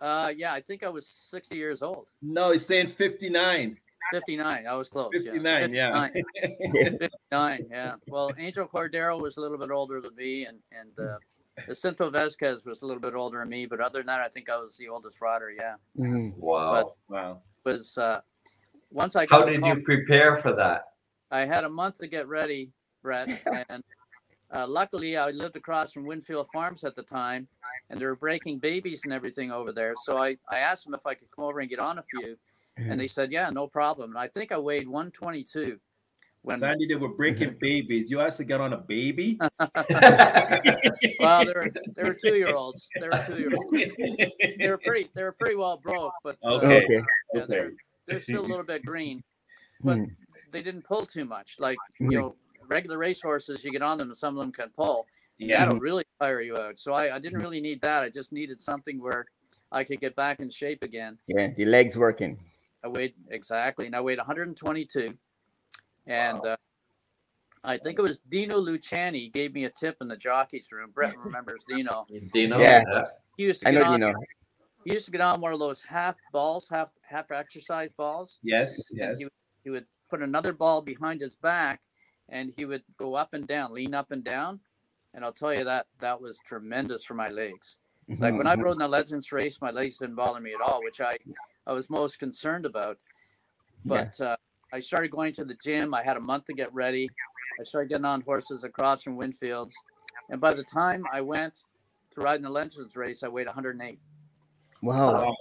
Uh, 0.00 0.32
yeah, 0.36 0.52
I 0.52 0.60
think 0.60 0.82
I 0.82 0.88
was 0.88 1.06
60 1.06 1.56
years 1.56 1.82
old. 1.82 2.10
No, 2.22 2.52
he's 2.52 2.64
saying 2.64 2.88
59. 2.88 3.76
59. 4.12 4.66
I 4.66 4.74
was 4.74 4.88
close. 4.88 5.10
59, 5.12 5.72
yeah. 5.74 6.08
59. 6.08 6.98
59, 6.98 7.66
yeah. 7.70 7.94
Well, 8.08 8.30
Angel 8.38 8.66
Cordero 8.66 9.20
was 9.20 9.36
a 9.36 9.40
little 9.40 9.58
bit 9.58 9.70
older 9.70 10.00
than 10.00 10.14
me, 10.16 10.46
and 10.46 10.58
and 10.72 10.98
uh, 11.08 11.18
Jacinto 11.66 12.08
Vasquez 12.10 12.64
was 12.64 12.80
a 12.82 12.86
little 12.86 13.02
bit 13.02 13.14
older 13.14 13.40
than 13.40 13.48
me. 13.48 13.66
But 13.66 13.80
other 13.80 13.98
than 13.98 14.06
that, 14.06 14.20
I 14.20 14.28
think 14.28 14.48
I 14.48 14.56
was 14.56 14.76
the 14.76 14.88
oldest 14.88 15.20
rider. 15.20 15.50
Yeah, 15.50 15.74
Wow. 16.36 16.94
wow. 17.08 17.40
was 17.64 17.98
uh, 17.98 18.20
once 18.90 19.14
I 19.16 19.26
got 19.26 19.40
How 19.40 19.46
did 19.46 19.60
call- 19.60 19.76
you 19.76 19.82
prepare 19.82 20.38
for 20.38 20.52
that? 20.52 20.84
I 21.30 21.44
had 21.44 21.64
a 21.64 21.68
month 21.68 21.98
to 21.98 22.06
get 22.06 22.26
ready, 22.28 22.70
Brett, 23.02 23.28
and 23.68 23.84
uh, 24.54 24.66
luckily 24.66 25.16
I 25.16 25.30
lived 25.30 25.56
across 25.56 25.92
from 25.92 26.04
Winfield 26.06 26.48
Farms 26.52 26.84
at 26.84 26.94
the 26.94 27.02
time, 27.02 27.48
and 27.90 28.00
they 28.00 28.06
were 28.06 28.16
breaking 28.16 28.58
babies 28.58 29.04
and 29.04 29.12
everything 29.12 29.50
over 29.50 29.72
there. 29.72 29.94
So 29.96 30.16
I 30.16 30.36
I 30.48 30.58
asked 30.58 30.84
them 30.84 30.94
if 30.94 31.06
I 31.06 31.14
could 31.14 31.30
come 31.30 31.44
over 31.44 31.60
and 31.60 31.68
get 31.68 31.78
on 31.78 31.98
a 31.98 32.02
few, 32.02 32.36
and 32.76 32.98
they 32.98 33.06
said, 33.06 33.32
yeah, 33.32 33.50
no 33.50 33.66
problem. 33.66 34.10
And 34.10 34.18
I 34.18 34.28
think 34.28 34.52
I 34.52 34.58
weighed 34.58 34.88
122 34.88 35.78
when 36.42 36.58
Sandy, 36.58 36.86
they 36.86 36.94
were 36.94 37.08
breaking 37.08 37.56
babies. 37.60 38.10
You 38.10 38.20
asked 38.20 38.38
to 38.38 38.44
get 38.44 38.60
on 38.60 38.72
a 38.72 38.78
baby? 38.78 39.38
well, 41.20 41.44
they 41.44 41.52
were 41.52 41.72
they 41.96 42.04
were 42.04 42.14
two 42.14 42.36
year 42.36 42.54
olds. 42.54 42.90
They 42.98 43.08
were 43.08 43.22
two 43.26 43.38
year 43.38 43.50
olds. 43.54 43.84
They 44.58 44.68
were 44.68 44.78
pretty 44.78 45.10
they 45.14 45.22
were 45.22 45.32
pretty 45.32 45.56
well 45.56 45.76
broke, 45.76 46.14
but 46.22 46.36
uh, 46.42 46.54
Okay. 46.54 46.66
Okay. 46.66 47.00
yeah, 47.34 47.42
Okay. 47.42 47.52
they're 47.52 47.72
they're 48.06 48.20
still 48.20 48.40
a 48.40 48.48
little 48.48 48.64
bit 48.64 48.84
green, 48.84 49.22
but 49.82 49.98
Hmm. 49.98 50.04
they 50.50 50.62
didn't 50.62 50.84
pull 50.84 51.04
too 51.04 51.24
much. 51.24 51.56
Like 51.58 51.78
Hmm. 51.98 52.10
you 52.10 52.18
know, 52.18 52.36
regular 52.68 52.98
race 52.98 53.20
horses, 53.22 53.64
you 53.64 53.72
get 53.72 53.82
on 53.82 53.98
them 53.98 54.08
and 54.08 54.16
some 54.16 54.36
of 54.36 54.40
them 54.40 54.52
can 54.52 54.68
pull. 54.76 55.06
Yeah. 55.38 55.58
That'll 55.64 55.80
really 55.80 56.04
tire 56.20 56.40
you 56.40 56.56
out. 56.56 56.78
So 56.78 56.92
I, 56.92 57.14
I 57.16 57.18
didn't 57.18 57.38
really 57.40 57.60
need 57.60 57.80
that. 57.82 58.02
I 58.02 58.08
just 58.10 58.32
needed 58.32 58.60
something 58.60 59.00
where 59.00 59.26
I 59.70 59.84
could 59.84 60.00
get 60.00 60.16
back 60.16 60.40
in 60.40 60.50
shape 60.50 60.82
again. 60.82 61.18
Yeah, 61.26 61.48
the 61.56 61.64
legs 61.64 61.96
working. 61.96 62.38
I 62.84 62.88
weighed 62.88 63.14
exactly, 63.30 63.86
and 63.86 63.94
I 63.96 64.00
weighed 64.00 64.18
122, 64.18 65.14
and 66.06 66.46
uh, 66.46 66.56
I 67.64 67.76
think 67.76 67.98
it 67.98 68.02
was 68.02 68.18
Dino 68.30 68.56
Luciani 68.60 69.32
gave 69.32 69.52
me 69.52 69.64
a 69.64 69.70
tip 69.70 69.96
in 70.00 70.08
the 70.08 70.16
jockeys 70.16 70.68
room. 70.72 70.90
Brett 70.94 71.16
remembers 71.18 71.64
Dino. 71.68 72.06
Dino? 72.32 72.58
Yeah. 72.60 72.82
He 73.36 73.44
used 73.44 73.62
to 73.62 73.68
I 73.68 73.72
get 73.72 73.78
know 73.80 73.86
on. 73.86 73.92
you 73.92 73.98
know. 73.98 74.14
He 74.84 74.92
used 74.92 75.06
to 75.06 75.10
get 75.12 75.20
on 75.20 75.40
one 75.40 75.52
of 75.52 75.58
those 75.58 75.82
half 75.82 76.14
balls, 76.32 76.68
half 76.68 76.90
half 77.02 77.30
exercise 77.30 77.90
balls. 77.96 78.38
Yes, 78.42 78.80
yes. 78.92 79.18
He, 79.18 79.24
would- 79.24 79.32
he 79.64 79.70
would 79.70 79.86
put 80.08 80.22
another 80.22 80.52
ball 80.52 80.80
behind 80.80 81.20
his 81.20 81.34
back, 81.34 81.80
and 82.28 82.52
he 82.56 82.64
would 82.64 82.82
go 82.98 83.14
up 83.14 83.34
and 83.34 83.46
down, 83.46 83.72
lean 83.72 83.94
up 83.94 84.10
and 84.10 84.24
down. 84.24 84.60
And 85.14 85.24
I'll 85.24 85.32
tell 85.32 85.54
you 85.54 85.64
that 85.64 85.86
that 86.00 86.20
was 86.20 86.38
tremendous 86.44 87.04
for 87.04 87.14
my 87.14 87.28
legs. 87.28 87.78
Like 88.18 88.34
when 88.34 88.46
I 88.46 88.56
Mhm. 88.56 88.62
rode 88.62 88.72
in 88.72 88.78
the 88.78 88.88
Legends 88.88 89.32
race, 89.32 89.60
my 89.60 89.70
legs 89.70 89.98
didn't 89.98 90.14
bother 90.16 90.40
me 90.40 90.54
at 90.54 90.60
all, 90.60 90.82
which 90.82 91.00
I 91.00 91.18
I 91.66 91.72
was 91.72 91.90
most 91.90 92.18
concerned 92.18 92.64
about. 92.64 92.98
Yeah. 93.84 94.04
But 94.04 94.20
uh, 94.20 94.36
I 94.72 94.80
started 94.80 95.10
going 95.10 95.34
to 95.34 95.44
the 95.44 95.54
gym. 95.62 95.92
I 95.92 96.02
had 96.02 96.16
a 96.16 96.20
month 96.20 96.46
to 96.46 96.54
get 96.54 96.72
ready. 96.72 97.10
I 97.60 97.62
started 97.64 97.88
getting 97.90 98.06
on 98.06 98.22
horses 98.22 98.64
across 98.64 99.02
from 99.02 99.18
Windfields, 99.18 99.74
and 100.30 100.40
by 100.40 100.54
the 100.54 100.64
time 100.64 101.04
I 101.12 101.20
went 101.20 101.64
to 102.12 102.20
ride 102.22 102.36
in 102.36 102.42
the 102.42 102.50
Legends 102.50 102.96
race, 102.96 103.22
I 103.22 103.28
weighed 103.28 103.46
108. 103.46 103.98
Wow. 104.80 105.36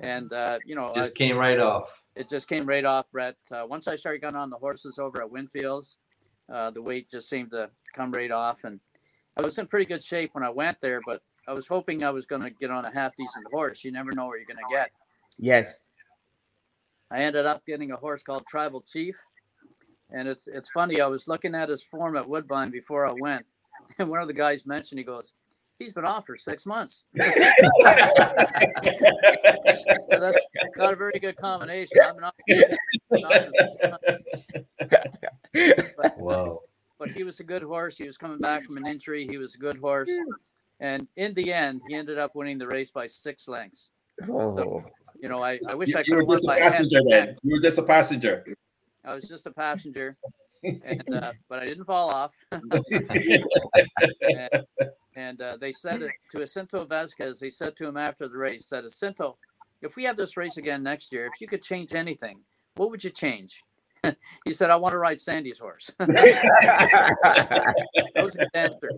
And 0.00 0.30
uh, 0.32 0.58
you 0.66 0.74
know, 0.74 0.90
I, 0.90 0.94
Just 0.94 1.14
came 1.14 1.38
right 1.38 1.58
off. 1.58 1.88
It 2.16 2.28
just 2.28 2.48
came 2.48 2.66
right 2.66 2.84
off, 2.84 3.06
Brett. 3.10 3.36
Uh, 3.50 3.66
once 3.68 3.88
I 3.88 3.96
started 3.96 4.20
getting 4.20 4.36
on 4.36 4.50
the 4.50 4.56
horses 4.56 4.98
over 4.98 5.22
at 5.22 5.30
Windfields, 5.30 5.96
uh, 6.52 6.70
the 6.70 6.82
weight 6.82 7.10
just 7.10 7.28
seemed 7.28 7.50
to 7.50 7.70
come 7.94 8.12
right 8.12 8.30
off, 8.30 8.64
and 8.64 8.78
I 9.36 9.42
was 9.42 9.58
in 9.58 9.66
pretty 9.66 9.86
good 9.86 10.02
shape 10.02 10.30
when 10.32 10.44
I 10.44 10.50
went 10.50 10.80
there. 10.80 11.00
But 11.04 11.22
I 11.48 11.52
was 11.52 11.66
hoping 11.66 12.04
I 12.04 12.10
was 12.10 12.26
going 12.26 12.42
to 12.42 12.50
get 12.50 12.70
on 12.70 12.84
a 12.84 12.90
half 12.92 13.16
decent 13.16 13.46
horse. 13.52 13.82
You 13.82 13.90
never 13.90 14.12
know 14.12 14.26
where 14.26 14.38
you're 14.38 14.46
going 14.46 14.58
to 14.68 14.74
get. 14.74 14.90
Yes. 15.38 15.74
I 17.10 17.18
ended 17.18 17.46
up 17.46 17.64
getting 17.66 17.92
a 17.92 17.96
horse 17.96 18.22
called 18.22 18.46
Tribal 18.46 18.82
Chief, 18.82 19.16
and 20.10 20.28
it's 20.28 20.46
it's 20.46 20.70
funny. 20.70 21.00
I 21.00 21.06
was 21.06 21.28
looking 21.28 21.54
at 21.54 21.68
his 21.68 21.82
form 21.82 22.16
at 22.16 22.28
Woodbine 22.28 22.70
before 22.70 23.06
I 23.06 23.12
went, 23.18 23.44
and 23.98 24.08
one 24.08 24.20
of 24.20 24.28
the 24.28 24.34
guys 24.34 24.66
mentioned 24.66 24.98
he 24.98 25.04
goes, 25.04 25.32
"He's 25.78 25.92
been 25.92 26.04
off 26.04 26.26
for 26.26 26.36
six 26.36 26.66
months." 26.66 27.04
So 30.14 30.20
that's 30.20 30.38
not 30.76 30.92
a 30.92 30.96
very 30.96 31.18
good 31.20 31.36
combination. 31.36 31.98
I've 32.04 32.14
been 32.14 32.24
off 32.24 32.34
for. 35.58 36.14
Wow. 36.18 36.60
but 36.98 37.10
he 37.10 37.24
was 37.24 37.40
a 37.40 37.44
good 37.44 37.62
horse. 37.62 37.98
He 37.98 38.06
was 38.06 38.16
coming 38.16 38.38
back 38.38 38.64
from 38.64 38.76
an 38.76 38.86
injury. 38.86 39.26
He 39.26 39.38
was 39.38 39.54
a 39.54 39.58
good 39.58 39.76
horse. 39.76 40.10
And 40.80 41.06
in 41.16 41.34
the 41.34 41.52
end, 41.52 41.82
he 41.88 41.94
ended 41.94 42.18
up 42.18 42.34
winning 42.34 42.58
the 42.58 42.66
race 42.66 42.90
by 42.90 43.06
six 43.06 43.48
lengths. 43.48 43.90
Oh. 44.28 44.82
You 45.20 45.28
know, 45.28 45.42
I, 45.42 45.58
I 45.68 45.74
wish 45.74 45.90
You, 45.90 45.96
I 45.96 46.00
you 46.00 46.04
could 46.04 46.20
have 46.20 46.20
were 46.20 46.26
won 46.26 46.36
just 46.36 46.44
a 46.44 46.48
by 46.48 46.58
passenger 46.58 47.00
then. 47.08 47.36
You 47.42 47.54
were 47.54 47.60
just 47.60 47.78
a 47.78 47.82
passenger. 47.82 48.44
I 49.04 49.14
was 49.14 49.28
just 49.28 49.46
a 49.46 49.50
passenger, 49.50 50.16
and 50.62 51.14
uh, 51.14 51.32
but 51.48 51.58
I 51.60 51.66
didn't 51.66 51.84
fall 51.84 52.08
off. 52.10 52.34
and 52.52 52.64
and 55.16 55.40
uh, 55.40 55.56
they 55.60 55.72
said 55.72 56.02
it 56.02 56.12
to 56.30 56.38
Jacinto 56.38 56.84
Vasquez. 56.84 57.40
They 57.40 57.50
said 57.50 57.76
to 57.76 57.86
him 57.86 57.96
after 57.96 58.28
the 58.28 58.36
race, 58.36 58.66
said 58.66 58.84
Jacinto, 58.84 59.36
if 59.82 59.96
we 59.96 60.04
have 60.04 60.16
this 60.16 60.36
race 60.36 60.56
again 60.56 60.82
next 60.82 61.12
year, 61.12 61.26
if 61.26 61.40
you 61.40 61.46
could 61.46 61.62
change 61.62 61.94
anything, 61.94 62.38
what 62.76 62.90
would 62.90 63.04
you 63.04 63.10
change? 63.10 63.62
he 64.44 64.52
said, 64.52 64.70
I 64.70 64.76
want 64.76 64.92
to 64.92 64.98
ride 64.98 65.20
Sandy's 65.20 65.58
horse. 65.58 65.90
that 65.98 67.14
was 68.16 68.34
his 68.34 68.48
answer. 68.54 68.90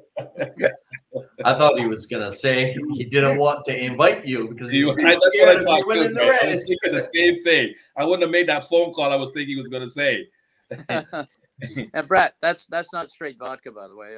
I 1.45 1.55
thought 1.59 1.79
he 1.79 1.87
was 1.87 2.07
gonna 2.07 2.33
say 2.33 2.77
he 2.95 3.05
didn't 3.05 3.39
want 3.39 3.65
to 3.67 3.85
invite 3.85 4.27
you 4.27 4.49
because 4.49 4.73
he 4.73 4.79
You, 4.79 4.87
was 4.87 4.97
I, 5.05 5.11
that's 5.15 5.21
what 5.21 5.49
I 5.49 5.55
scared 5.55 5.59
of 5.59 5.65
thought 5.65 5.93
too. 5.93 6.03
the 6.09 6.15
man. 6.15 6.39
I 6.43 6.47
was 6.55 6.67
thinking 6.67 6.95
the 6.95 7.09
same 7.15 7.45
thing. 7.45 7.75
I 7.97 8.05
wouldn't 8.05 8.23
have 8.23 8.31
made 8.31 8.49
that 8.49 8.69
phone 8.69 8.93
call. 8.93 9.13
I 9.13 9.17
was 9.17 9.31
thinking 9.31 9.51
he 9.51 9.57
was 9.57 9.69
going 9.69 9.83
to 9.83 9.89
say. 9.89 10.29
and 11.95 12.09
Brett, 12.09 12.35
that's 12.43 12.67
that's 12.67 12.93
not 12.93 13.11
straight 13.11 13.39
vodka, 13.39 13.73
by 13.73 13.89
the 13.89 13.97
way. 13.97 14.17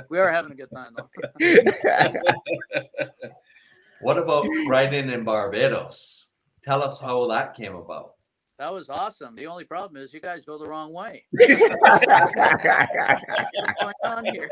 we 0.10 0.18
are 0.18 0.30
having 0.30 0.52
a 0.52 0.54
good 0.54 0.70
time 0.72 0.94
though. 0.96 1.08
What 4.02 4.18
about 4.18 4.46
riding 4.68 5.08
in 5.08 5.24
Barbados? 5.24 6.26
Tell 6.62 6.82
us 6.82 7.00
how 7.00 7.26
that 7.28 7.56
came 7.56 7.74
about. 7.74 8.12
That 8.58 8.70
was 8.72 8.90
awesome. 8.90 9.34
The 9.34 9.46
only 9.46 9.64
problem 9.64 10.02
is 10.02 10.12
you 10.12 10.20
guys 10.20 10.44
go 10.44 10.58
the 10.58 10.68
wrong 10.68 10.92
way. 10.92 11.24
What's 11.32 11.56
going 13.80 13.94
on 14.04 14.26
here? 14.26 14.50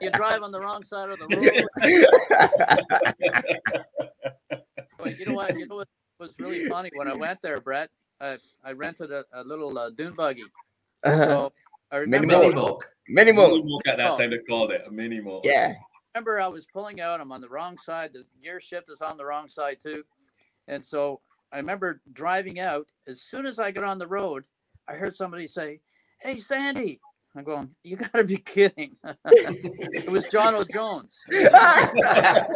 You 0.00 0.10
drive 0.12 0.42
on 0.42 0.52
the 0.52 0.60
wrong 0.60 0.84
side 0.84 1.10
of 1.10 1.18
the 1.18 1.26
road. 1.36 1.64
But 4.98 5.18
you 5.18 5.26
know 5.26 5.34
what? 5.34 5.56
You 5.56 5.66
know 5.66 5.76
what 5.76 5.88
was 6.20 6.36
really 6.38 6.68
funny 6.68 6.90
when 6.94 7.08
I 7.08 7.14
went 7.14 7.42
there, 7.42 7.60
Brett? 7.60 7.90
I, 8.20 8.38
I 8.64 8.72
rented 8.72 9.10
a, 9.12 9.24
a 9.32 9.42
little 9.44 9.76
uh, 9.78 9.90
dune 9.90 10.14
buggy. 10.14 10.44
Uh-huh. 11.04 11.24
So 11.24 11.52
I 11.92 11.98
Mini 12.00 12.26
remember 12.26 12.26
Mini 12.26 12.46
Moke. 12.46 12.54
milk. 12.54 12.90
Mini 13.08 13.32
more. 13.32 13.80
at 13.86 13.96
that 13.98 14.10
Oh. 14.12 14.16
time 14.16 14.30
they 14.30 14.38
called 14.38 14.72
it 14.72 14.82
a 14.86 14.90
mini 14.90 15.20
Moke. 15.20 15.44
Yeah. 15.44 15.74
remember 16.14 16.40
I 16.40 16.48
was 16.48 16.66
pulling 16.66 17.00
out. 17.00 17.20
I'm 17.20 17.30
on 17.32 17.40
the 17.40 17.48
wrong 17.48 17.78
side. 17.78 18.10
The 18.12 18.24
gear 18.42 18.58
shift 18.60 18.90
is 18.90 19.02
on 19.02 19.16
the 19.16 19.24
wrong 19.24 19.48
side 19.48 19.78
too. 19.82 20.02
And 20.68 20.84
so 20.84 21.20
I 21.52 21.58
remember 21.58 22.00
driving 22.12 22.58
out. 22.58 22.88
As 23.06 23.20
soon 23.22 23.46
as 23.46 23.58
I 23.60 23.70
got 23.70 23.84
on 23.84 23.98
the 23.98 24.06
road, 24.08 24.44
I 24.88 24.94
heard 24.94 25.14
somebody 25.14 25.46
say, 25.46 25.80
"Hey, 26.20 26.38
Sandy." 26.38 27.00
I'm 27.36 27.44
going. 27.44 27.70
You 27.84 27.96
got 27.96 28.12
to 28.14 28.24
be 28.24 28.38
kidding! 28.38 28.96
it 29.26 30.08
was 30.10 30.24
John 30.24 30.54
O'Jones. 30.54 31.22
I'll 31.30 32.48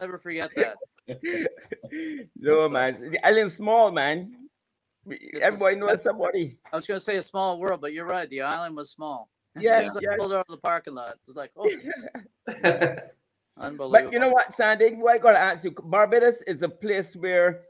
never 0.00 0.18
forget 0.18 0.50
that. 0.56 0.76
no 2.36 2.68
man, 2.68 3.10
the 3.10 3.26
island 3.26 3.52
small 3.52 3.90
man. 3.90 4.34
is- 5.10 5.40
Everybody 5.40 5.76
knows 5.76 6.02
somebody. 6.02 6.58
I 6.72 6.76
was 6.76 6.86
going 6.86 6.98
to 6.98 7.04
say 7.04 7.16
a 7.16 7.22
small 7.22 7.58
world, 7.58 7.80
but 7.80 7.92
you're 7.92 8.06
right. 8.06 8.28
The 8.28 8.42
island 8.42 8.76
was 8.76 8.90
small. 8.90 9.28
Yeah, 9.56 9.78
as 9.80 9.96
I 9.96 10.00
yeah. 10.02 10.16
pulled 10.16 10.32
out 10.32 10.46
of 10.48 10.54
the 10.54 10.58
parking 10.58 10.94
lot, 10.94 11.16
it's 11.26 11.36
like, 11.36 11.50
oh, 11.56 11.68
unbelievable. 13.56 13.90
But 13.90 14.12
you 14.12 14.18
know 14.18 14.28
what, 14.28 14.54
Sandy? 14.54 14.94
What 14.94 15.14
I 15.14 15.18
gotta 15.18 15.38
ask 15.38 15.64
you, 15.64 15.72
Barbados 15.72 16.36
is 16.46 16.62
a 16.62 16.68
place 16.68 17.16
where 17.16 17.62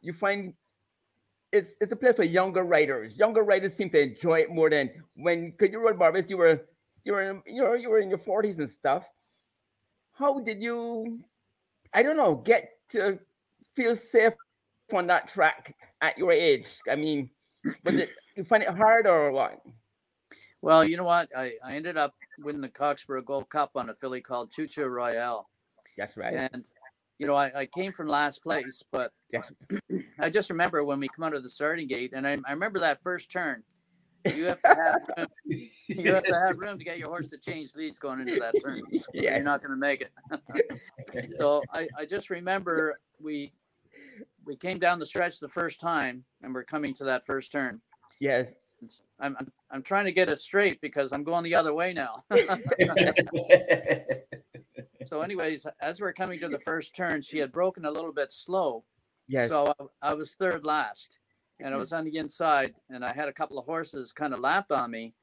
you 0.00 0.12
find 0.12 0.54
it's 1.52 1.70
it's 1.80 1.92
a 1.92 1.96
place 1.96 2.16
for 2.16 2.24
younger 2.24 2.62
writers. 2.62 3.16
Younger 3.16 3.42
writers 3.42 3.74
seem 3.74 3.90
to 3.90 4.00
enjoy 4.00 4.40
it 4.40 4.50
more 4.50 4.70
than 4.70 4.90
when 5.16 5.50
because 5.50 5.72
you 5.72 5.80
wrote 5.80 5.98
Barbados, 5.98 6.30
you 6.30 6.36
were 6.36 6.60
you 7.04 7.12
were 7.12 7.22
in, 7.22 7.42
you 7.46 7.62
know 7.62 7.74
you 7.74 7.88
were 7.88 8.00
in 8.00 8.10
your 8.10 8.18
forties 8.18 8.58
and 8.58 8.70
stuff. 8.70 9.04
How 10.12 10.40
did 10.40 10.60
you, 10.60 11.20
I 11.92 12.02
don't 12.02 12.16
know, 12.16 12.34
get 12.34 12.70
to 12.90 13.18
feel 13.74 13.96
safe 13.96 14.34
on 14.92 15.06
that 15.08 15.28
track 15.28 15.74
at 16.00 16.18
your 16.18 16.32
age? 16.32 16.66
I 16.90 16.96
mean, 16.96 17.30
was 17.84 17.96
it 17.96 18.10
you 18.36 18.44
find 18.44 18.62
it 18.62 18.70
hard 18.70 19.06
or 19.06 19.32
what? 19.32 19.60
Well, 20.60 20.84
you 20.84 20.96
know 20.96 21.04
what? 21.04 21.28
I, 21.36 21.52
I 21.64 21.76
ended 21.76 21.96
up 21.96 22.14
winning 22.40 22.60
the 22.60 22.68
Cockspur 22.68 23.24
Gold 23.24 23.48
Cup 23.48 23.72
on 23.76 23.90
a 23.90 23.94
filly 23.94 24.20
called 24.20 24.50
Choo 24.50 24.66
Choo 24.66 24.86
Royale. 24.86 25.48
That's 25.96 26.16
right. 26.16 26.48
And, 26.52 26.68
you 27.18 27.26
know, 27.26 27.34
I, 27.34 27.60
I 27.60 27.66
came 27.66 27.92
from 27.92 28.08
last 28.08 28.42
place, 28.42 28.82
but. 28.90 29.12
I 30.20 30.30
just 30.30 30.50
remember 30.50 30.84
when 30.84 30.98
we 31.00 31.08
come 31.08 31.24
out 31.24 31.34
of 31.34 31.42
the 31.42 31.50
starting 31.50 31.86
gate, 31.86 32.12
and 32.12 32.26
I, 32.26 32.38
I 32.46 32.52
remember 32.52 32.80
that 32.80 33.02
first 33.02 33.30
turn. 33.30 33.62
You 34.24 34.46
have 34.46 34.60
to 34.62 34.68
have 34.68 35.00
room, 35.16 35.28
you 35.88 36.14
have 36.14 36.24
to 36.24 36.34
have 36.34 36.58
room 36.58 36.78
to 36.78 36.84
get 36.84 36.98
your 36.98 37.08
horse 37.08 37.28
to 37.28 37.38
change 37.38 37.74
leads 37.76 37.98
going 37.98 38.20
into 38.20 38.38
that 38.40 38.54
turn. 38.62 38.82
yeah. 39.12 39.34
You're 39.36 39.42
not 39.42 39.60
going 39.60 39.70
to 39.70 39.76
make 39.76 40.02
it. 40.02 40.12
so 41.38 41.62
I, 41.72 41.88
I 41.96 42.04
just 42.04 42.30
remember 42.30 42.98
we 43.20 43.52
we 44.44 44.56
came 44.56 44.78
down 44.78 44.98
the 44.98 45.06
stretch 45.06 45.38
the 45.40 45.48
first 45.48 45.80
time, 45.80 46.24
and 46.42 46.54
we're 46.54 46.64
coming 46.64 46.94
to 46.94 47.04
that 47.04 47.24
first 47.26 47.52
turn. 47.52 47.80
Yes. 48.20 48.46
It's- 48.82 49.02
I'm, 49.20 49.36
I'm 49.38 49.52
I'm 49.70 49.82
trying 49.82 50.04
to 50.06 50.12
get 50.12 50.28
it 50.30 50.40
straight 50.40 50.80
because 50.80 51.12
I'm 51.12 51.24
going 51.24 51.44
the 51.44 51.54
other 51.56 51.74
way 51.74 51.92
now. 51.92 52.24
so, 55.04 55.20
anyways, 55.20 55.66
as 55.80 56.00
we're 56.00 56.12
coming 56.12 56.40
to 56.40 56.48
the 56.48 56.58
first 56.58 56.94
turn, 56.96 57.20
she 57.22 57.38
had 57.38 57.52
broken 57.52 57.84
a 57.84 57.90
little 57.90 58.12
bit 58.12 58.32
slow. 58.32 58.84
Yes. 59.26 59.48
So 59.48 59.74
I, 60.00 60.10
I 60.10 60.14
was 60.14 60.34
third 60.34 60.64
last, 60.64 61.18
and 61.60 61.74
I 61.74 61.76
was 61.76 61.92
on 61.92 62.04
the 62.04 62.16
inside, 62.16 62.74
and 62.90 63.04
I 63.04 63.12
had 63.12 63.28
a 63.28 63.32
couple 63.32 63.58
of 63.58 63.66
horses 63.66 64.12
kind 64.12 64.32
of 64.32 64.40
lapped 64.40 64.72
on 64.72 64.90
me, 64.90 65.14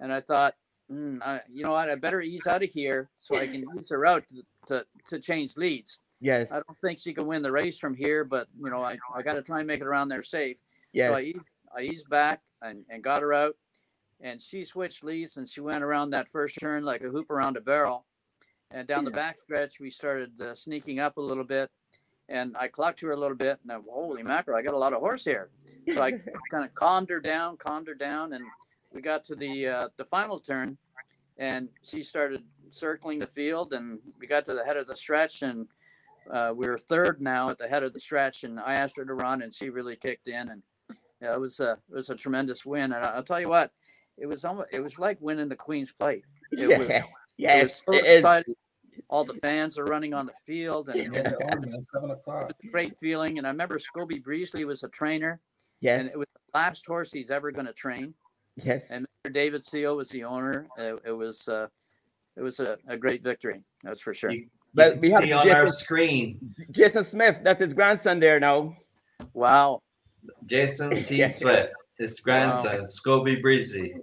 and 0.00 0.12
I 0.12 0.20
thought, 0.20 0.54
"Hmm, 0.90 1.18
I, 1.24 1.40
you 1.50 1.64
know 1.64 1.72
what, 1.72 1.88
I 1.90 1.94
better 1.94 2.20
ease 2.20 2.46
out 2.46 2.62
of 2.62 2.70
here 2.70 3.10
so 3.16 3.36
I 3.36 3.46
can 3.46 3.64
ease 3.78 3.90
her 3.90 4.06
out 4.06 4.24
to, 4.28 4.42
to, 4.66 4.86
to 5.08 5.18
change 5.20 5.56
leads. 5.56 6.00
yes. 6.20 6.50
I 6.50 6.56
don't 6.56 6.78
think 6.82 6.98
she 6.98 7.14
can 7.14 7.26
win 7.26 7.42
the 7.42 7.52
race 7.52 7.78
from 7.78 7.94
here, 7.94 8.24
but 8.24 8.48
you 8.62 8.70
know, 8.70 8.82
I, 8.82 8.98
I 9.14 9.22
got 9.22 9.34
to 9.34 9.42
try 9.42 9.58
and 9.58 9.66
make 9.66 9.80
it 9.80 9.86
around 9.86 10.08
there 10.08 10.22
safe. 10.22 10.58
Yes. 10.92 11.06
So 11.08 11.14
I 11.14 11.20
eased, 11.20 11.38
I 11.76 11.80
eased 11.82 12.08
back 12.10 12.40
and, 12.62 12.84
and 12.90 13.02
got 13.02 13.22
her 13.22 13.32
out, 13.32 13.56
and 14.20 14.40
she 14.42 14.64
switched 14.64 15.04
leads 15.04 15.36
and 15.36 15.48
she 15.48 15.60
went 15.60 15.84
around 15.84 16.10
that 16.10 16.28
first 16.28 16.58
turn 16.58 16.84
like 16.84 17.02
a 17.02 17.08
hoop 17.08 17.30
around 17.30 17.56
a 17.56 17.60
barrel. 17.60 18.04
And 18.70 18.86
down 18.86 19.04
the 19.04 19.10
back 19.10 19.40
stretch, 19.40 19.80
we 19.80 19.90
started 19.90 20.38
uh, 20.40 20.54
sneaking 20.54 21.00
up 21.00 21.16
a 21.16 21.22
little 21.22 21.44
bit, 21.44 21.70
and 22.28 22.56
I 22.58 22.68
clocked 22.68 22.98
to 23.00 23.06
her 23.06 23.12
a 23.12 23.16
little 23.16 23.36
bit, 23.36 23.58
and 23.62 23.72
I, 23.72 23.78
holy 23.90 24.22
mackerel, 24.22 24.58
I 24.58 24.62
got 24.62 24.74
a 24.74 24.78
lot 24.78 24.92
of 24.92 25.00
horse 25.00 25.24
hair. 25.24 25.48
So 25.92 26.02
I 26.02 26.12
kind 26.50 26.64
of 26.64 26.74
calmed 26.74 27.08
her 27.10 27.20
down, 27.20 27.56
calmed 27.56 27.88
her 27.88 27.94
down, 27.94 28.34
and 28.34 28.44
we 28.92 29.00
got 29.00 29.24
to 29.24 29.34
the 29.34 29.66
uh, 29.66 29.88
the 29.96 30.04
final 30.04 30.38
turn, 30.38 30.76
and 31.38 31.68
she 31.82 32.02
started 32.02 32.42
circling 32.70 33.18
the 33.18 33.26
field, 33.26 33.72
and 33.72 33.98
we 34.18 34.26
got 34.26 34.44
to 34.46 34.54
the 34.54 34.64
head 34.64 34.76
of 34.76 34.86
the 34.86 34.96
stretch, 34.96 35.42
and 35.42 35.66
uh, 36.30 36.52
we 36.54 36.66
were 36.66 36.78
third 36.78 37.20
now 37.20 37.48
at 37.48 37.58
the 37.58 37.68
head 37.68 37.82
of 37.82 37.92
the 37.92 38.00
stretch, 38.00 38.44
and 38.44 38.60
I 38.60 38.74
asked 38.74 38.96
her 38.96 39.04
to 39.04 39.14
run, 39.14 39.42
and 39.42 39.52
she 39.52 39.70
really 39.70 39.96
kicked 39.96 40.28
in, 40.28 40.48
and 40.48 40.62
yeah, 41.22 41.34
it 41.34 41.40
was 41.40 41.60
a 41.60 41.72
it 41.90 41.94
was 41.94 42.10
a 42.10 42.14
tremendous 42.14 42.64
win, 42.66 42.92
and 42.92 43.04
I'll 43.04 43.22
tell 43.22 43.40
you 43.40 43.48
what, 43.48 43.72
it 44.18 44.26
was 44.26 44.44
almost 44.44 44.68
it 44.72 44.80
was 44.80 44.98
like 44.98 45.18
winning 45.20 45.48
the 45.48 45.56
Queen's 45.56 45.92
Plate. 45.92 46.24
It 46.52 46.78
was, 46.78 46.88
yes. 47.38 47.82
it 47.86 47.90
was 47.90 48.02
so 48.02 48.06
exciting. 48.06 48.54
All 49.10 49.24
the 49.24 49.34
fans 49.34 49.78
are 49.78 49.84
running 49.84 50.12
on 50.12 50.26
the 50.26 50.34
field, 50.44 50.90
and, 50.90 51.00
and 51.00 51.16
it 51.16 51.34
Oh, 51.42 51.56
man, 51.60 51.80
seven 51.80 52.10
o'clock. 52.10 52.48
was 52.48 52.54
a 52.62 52.66
great 52.66 52.98
feeling. 52.98 53.38
And 53.38 53.46
I 53.46 53.50
remember 53.50 53.78
Scobie 53.78 54.22
Breasley 54.22 54.64
was 54.66 54.82
a 54.84 54.88
trainer, 54.88 55.40
Yes. 55.80 56.00
and 56.02 56.10
it 56.10 56.18
was 56.18 56.26
the 56.34 56.58
last 56.58 56.84
horse 56.86 57.10
he's 57.12 57.30
ever 57.30 57.50
going 57.50 57.66
to 57.66 57.72
train. 57.72 58.12
yes. 58.56 58.84
And 58.90 59.06
Mr. 59.24 59.32
David 59.32 59.64
Seal 59.64 59.96
was 59.96 60.10
the 60.10 60.24
owner. 60.24 60.66
It, 60.76 61.00
it 61.06 61.12
was 61.12 61.48
uh, 61.48 61.68
it 62.36 62.42
was 62.42 62.60
a, 62.60 62.76
a 62.86 62.96
great 62.96 63.22
victory, 63.24 63.62
that's 63.82 64.00
for 64.00 64.12
sure. 64.12 64.30
You, 64.30 64.46
But 64.74 64.96
you 64.96 65.00
we 65.00 65.10
have 65.12 65.24
see 65.24 65.32
on 65.32 65.50
our 65.50 65.64
Jason- 65.64 65.76
screen 65.78 66.54
Jason 66.70 67.04
Smith, 67.04 67.38
that's 67.42 67.60
his 67.60 67.72
grandson 67.72 68.20
there 68.20 68.38
now. 68.38 68.76
Wow. 69.32 69.80
Jason 70.46 70.96
C. 70.98 71.16
Yeah. 71.16 71.28
Swift, 71.28 71.72
his 71.98 72.20
grandson, 72.20 72.86
Scobie 72.86 73.40
Breasley. 73.40 73.94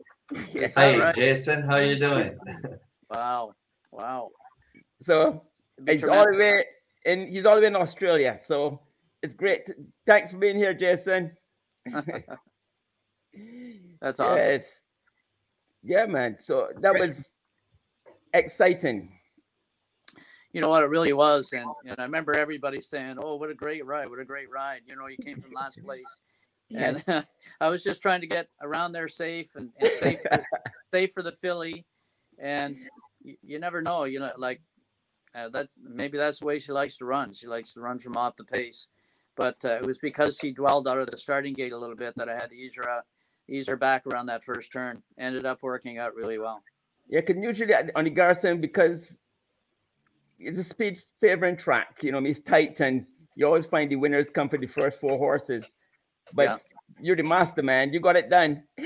Yes. 0.53 0.73
Hey, 0.73 0.97
right? 0.99 1.15
Jason, 1.15 1.61
how 1.61 1.77
you 1.77 1.99
doing? 1.99 2.37
Wow. 3.11 3.53
Wow. 3.91 4.31
So 5.05 5.43
he's 5.87 6.03
all 6.03 6.25
the 6.25 6.37
way 6.37 6.65
in 7.05 7.27
he's 7.27 7.45
all 7.45 7.55
the 7.55 7.61
way 7.61 7.67
in 7.67 7.75
Australia. 7.75 8.39
So 8.47 8.81
it's 9.21 9.33
great. 9.33 9.61
Thanks 10.05 10.31
for 10.31 10.37
being 10.37 10.55
here, 10.55 10.73
Jason. 10.73 11.35
That's 14.01 14.19
awesome. 14.19 14.49
Yes. 14.49 14.63
Yeah, 15.83 16.05
man. 16.07 16.37
So 16.41 16.69
that 16.79 16.93
was 16.93 17.31
exciting. 18.33 19.11
You 20.51 20.61
know 20.61 20.69
what 20.69 20.83
it 20.83 20.89
really 20.89 21.11
was, 21.11 21.51
and, 21.51 21.67
and 21.85 21.99
I 21.99 22.03
remember 22.03 22.33
everybody 22.33 22.79
saying, 22.79 23.17
"Oh, 23.21 23.35
what 23.35 23.49
a 23.49 23.53
great 23.53 23.85
ride! 23.85 24.09
What 24.09 24.19
a 24.19 24.25
great 24.25 24.49
ride!" 24.49 24.81
You 24.87 24.95
know, 24.95 25.07
you 25.07 25.17
came 25.17 25.41
from 25.41 25.51
last 25.51 25.83
place, 25.83 26.21
Yes. 26.69 27.03
and 27.07 27.27
I 27.61 27.67
was 27.67 27.83
just 27.83 28.01
trying 28.01 28.21
to 28.21 28.27
get 28.27 28.47
around 28.61 28.93
there 28.93 29.09
safe 29.09 29.55
and, 29.55 29.69
and 29.79 29.91
safe, 29.91 30.21
for, 30.21 30.43
safe 30.93 31.11
for 31.13 31.23
the 31.23 31.33
filly, 31.33 31.85
and 32.39 32.77
you, 33.21 33.35
you 33.43 33.59
never 33.59 33.81
know. 33.81 34.05
You 34.05 34.19
know, 34.19 34.31
like 34.37 34.61
uh, 35.35 35.49
that. 35.49 35.67
Maybe 35.81 36.17
that's 36.17 36.39
the 36.39 36.45
way 36.45 36.59
she 36.59 36.71
likes 36.71 36.97
to 36.97 37.05
run. 37.05 37.33
She 37.33 37.47
likes 37.47 37.73
to 37.73 37.81
run 37.81 37.99
from 37.99 38.17
off 38.17 38.35
the 38.35 38.43
pace, 38.43 38.87
but 39.35 39.63
uh, 39.65 39.75
it 39.75 39.85
was 39.85 39.97
because 39.97 40.37
she 40.41 40.51
dwelled 40.51 40.87
out 40.87 40.99
of 40.99 41.11
the 41.11 41.17
starting 41.17 41.53
gate 41.53 41.73
a 41.73 41.77
little 41.77 41.95
bit 41.95 42.15
that 42.15 42.29
I 42.29 42.35
had 42.35 42.49
to 42.49 42.55
ease 42.55 42.75
her 42.75 42.89
out, 42.89 43.03
ease 43.49 43.67
her 43.67 43.77
back 43.77 44.05
around 44.07 44.27
that 44.27 44.43
first 44.43 44.71
turn. 44.71 45.01
Ended 45.17 45.45
up 45.45 45.61
working 45.61 45.97
out 45.97 46.15
really 46.15 46.39
well. 46.39 46.63
Yeah, 47.07 47.21
can 47.21 47.43
usually 47.43 47.73
on 47.73 47.91
on 47.95 48.03
the 48.05 48.09
Garrison 48.09 48.61
because 48.61 49.15
it's 50.39 50.57
a 50.57 50.63
speed 50.63 51.01
favoring 51.21 51.57
track. 51.57 51.97
You 52.01 52.11
know, 52.11 52.23
it's 52.25 52.39
tight 52.39 52.79
and 52.79 53.05
you 53.35 53.45
always 53.45 53.65
find 53.65 53.91
the 53.91 53.95
winners 53.95 54.27
come 54.33 54.49
for 54.49 54.57
the 54.57 54.67
first 54.67 54.99
four 54.99 55.17
horses. 55.17 55.65
But 56.33 56.43
Yeah. 56.43 56.57
you're 56.99 57.15
the 57.15 57.23
master, 57.23 57.61
man. 57.61 57.93
You 57.93 57.99
got 57.99 58.15
it 58.15 58.29
done. 58.29 58.63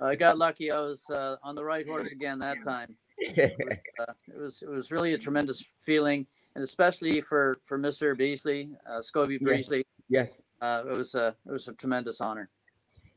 I 0.00 0.14
got 0.16 0.38
lucky. 0.38 0.70
I 0.70 0.80
was 0.80 1.08
uh, 1.10 1.36
on 1.42 1.54
the 1.54 1.64
right 1.64 1.86
horse 1.86 2.12
again 2.12 2.38
that 2.38 2.62
time. 2.62 2.96
It, 3.18 3.56
was, 3.58 3.78
uh, 4.00 4.12
it 4.28 4.38
was 4.38 4.62
it 4.62 4.68
was 4.68 4.92
really 4.92 5.14
a 5.14 5.18
tremendous 5.18 5.64
feeling, 5.80 6.26
and 6.54 6.62
especially 6.64 7.20
for 7.20 7.58
for 7.64 7.78
Mr. 7.78 8.16
Breasley, 8.16 8.70
uh, 8.88 9.00
Scobie 9.00 9.40
Breasley, 9.40 9.84
Yes. 10.08 10.30
uh, 10.60 10.82
it 10.88 10.92
was 10.92 11.14
a 11.14 11.34
it 11.46 11.52
was 11.52 11.68
a 11.68 11.72
tremendous 11.74 12.20
honor. 12.20 12.48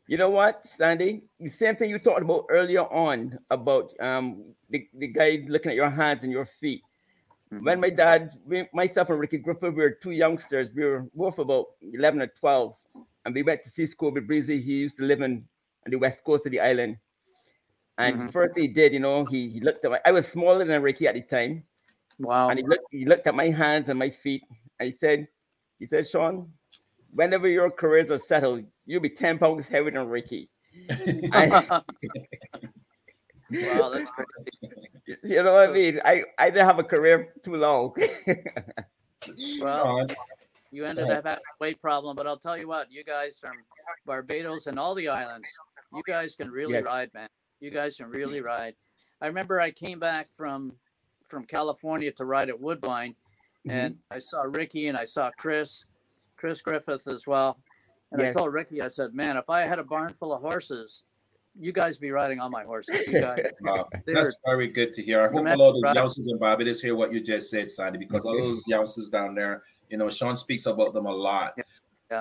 You 0.07 0.17
know 0.17 0.29
what, 0.31 0.65
Sandy? 0.67 1.21
The 1.39 1.49
same 1.49 1.75
thing 1.75 1.89
you 1.91 1.99
talked 1.99 2.23
about 2.23 2.45
earlier 2.49 2.81
on 2.81 3.37
about 3.51 3.91
um 3.99 4.43
the, 4.69 4.87
the 4.93 5.07
guy 5.07 5.43
looking 5.47 5.69
at 5.71 5.75
your 5.75 5.89
hands 5.89 6.23
and 6.23 6.31
your 6.31 6.45
feet. 6.45 6.81
Mhm. 7.53 7.63
When 7.65 7.79
my 7.79 7.89
dad, 7.89 8.31
we, 8.45 8.67
myself 8.73 9.09
and 9.09 9.19
Ricky 9.19 9.37
Griffith, 9.39 9.73
we 9.73 9.81
were 9.81 9.91
two 9.91 10.11
youngsters. 10.11 10.69
We 10.75 10.83
were 10.85 11.05
both 11.15 11.39
about 11.39 11.65
11 11.81 12.21
or 12.21 12.27
12. 12.39 12.75
And 13.25 13.33
we 13.33 13.41
went 13.41 13.63
to 13.63 13.69
see 13.71 13.83
Scobie 13.85 14.25
Breasley. 14.25 14.61
He 14.61 14.73
used 14.85 14.97
to 14.97 15.03
live 15.03 15.21
in 15.21 15.47
on 15.85 15.89
the 15.89 15.97
west 15.97 16.23
coast 16.23 16.45
of 16.45 16.51
the 16.51 16.59
island. 16.59 16.97
And 17.99 18.17
Mhm. 18.17 18.31
first 18.31 18.57
he 18.57 18.67
did, 18.69 18.93
you 18.93 18.99
know, 18.99 19.25
he, 19.25 19.49
he 19.49 19.59
looked 19.59 19.83
at 19.83 19.91
my, 19.91 19.99
I 20.05 20.11
was 20.11 20.25
smaller 20.27 20.63
than 20.63 20.81
Ricky 20.81 21.05
at 21.07 21.15
the 21.15 21.21
time. 21.21 21.65
Wow. 22.17 22.49
And 22.49 22.57
he 22.57 22.65
looked, 22.65 22.85
he 22.91 23.05
looked 23.05 23.27
at 23.27 23.35
my 23.35 23.49
hands 23.49 23.89
and 23.89 23.99
my 23.99 24.09
feet. 24.09 24.41
And 24.79 24.87
he 24.91 24.97
said, 24.97 25.27
he 25.79 25.85
said, 25.85 26.07
Sean, 26.07 26.53
whenever 27.11 27.47
your 27.49 27.69
careers 27.69 28.09
are 28.09 28.19
settled, 28.19 28.63
you'll 28.85 29.01
be 29.01 29.09
10 29.09 29.37
pounds 29.37 29.67
heavier 29.67 29.91
than 29.91 30.07
Ricky. 30.07 30.49
I- 31.33 31.81
wow, 33.49 33.89
that's 33.89 34.09
great. 34.11 34.27
you 35.23 35.43
know 35.43 35.53
what 35.53 35.69
I 35.69 35.73
mean? 35.73 35.99
I, 36.05 36.23
I 36.37 36.49
didn't 36.49 36.65
have 36.67 36.79
a 36.79 36.83
career 36.83 37.33
too 37.43 37.55
long. 37.55 37.93
Well, 39.61 39.85
Sean, 39.85 40.15
you 40.71 40.85
ended 40.85 41.03
up 41.09 41.23
having 41.23 41.33
a 41.33 41.39
weight 41.59 41.79
problem, 41.79 42.15
but 42.15 42.25
I'll 42.25 42.39
tell 42.39 42.57
you 42.57 42.67
what, 42.67 42.91
you 42.91 43.03
guys 43.03 43.37
from 43.37 43.57
Barbados 44.05 44.65
and 44.65 44.79
all 44.79 44.95
the 44.95 45.07
islands, 45.09 45.47
you 45.93 46.01
guys 46.07 46.35
can 46.35 46.49
really 46.49 46.73
Yes. 46.73 46.83
ride, 46.83 47.13
man. 47.13 47.27
You 47.59 47.71
guys 47.71 47.97
can 47.97 48.09
really 48.09 48.41
ride. 48.41 48.75
I 49.21 49.27
remember 49.27 49.59
I 49.59 49.71
came 49.71 49.99
back 49.99 50.29
from 50.31 50.73
from 51.27 51.45
California 51.45 52.11
to 52.13 52.25
ride 52.25 52.49
at 52.49 52.59
Woodbine, 52.59 53.15
mm-hmm. 53.67 53.71
and 53.71 53.97
I 54.09 54.19
saw 54.19 54.41
Ricky 54.43 54.87
and 54.87 54.97
I 54.97 55.05
saw 55.05 55.29
Chris, 55.37 55.85
Chris 56.37 56.61
Griffith 56.61 57.07
as 57.07 57.27
well. 57.27 57.59
And 58.11 58.21
I 58.23 58.31
told 58.31 58.53
Ricky, 58.53 58.81
I 58.81 58.89
said, 58.89 59.13
"Man, 59.13 59.37
if 59.37 59.49
I 59.49 59.61
had 59.61 59.77
a 59.77 59.83
barn 59.83 60.13
full 60.13 60.33
of 60.33 60.41
horses, 60.41 61.03
you 61.59 61.71
guys 61.71 61.97
be 61.97 62.11
riding 62.11 62.39
on 62.39 62.51
my 62.51 62.63
horses. 62.63 63.05
You 63.05 63.19
guys, 63.19 63.39
wow, 63.61 63.87
that's 64.05 64.35
very 64.45 64.67
good 64.67 64.93
to 64.93 65.01
hear. 65.01 65.19
I 65.19 65.23
hope 65.23 65.31
a 65.31 65.35
Tremendous, 65.35 65.59
lot 65.59 65.67
of 65.69 65.73
those 65.75 65.83
right. 65.83 65.95
youngsters 65.95 66.27
in 66.27 66.37
Barbados 66.37 66.81
hear 66.81 66.95
what 66.95 67.11
you 67.11 67.19
just 67.19 67.49
said, 67.49 67.71
Sandy, 67.71 67.99
because 67.99 68.23
all 68.25 68.37
those 68.37 68.63
youngsters 68.67 69.09
down 69.09 69.35
there, 69.35 69.63
you 69.89 69.97
know, 69.97 70.09
Sean 70.09 70.37
speaks 70.37 70.65
about 70.65 70.93
them 70.93 71.05
a 71.05 71.13
lot. 71.13 71.53
Yeah. 71.57 71.63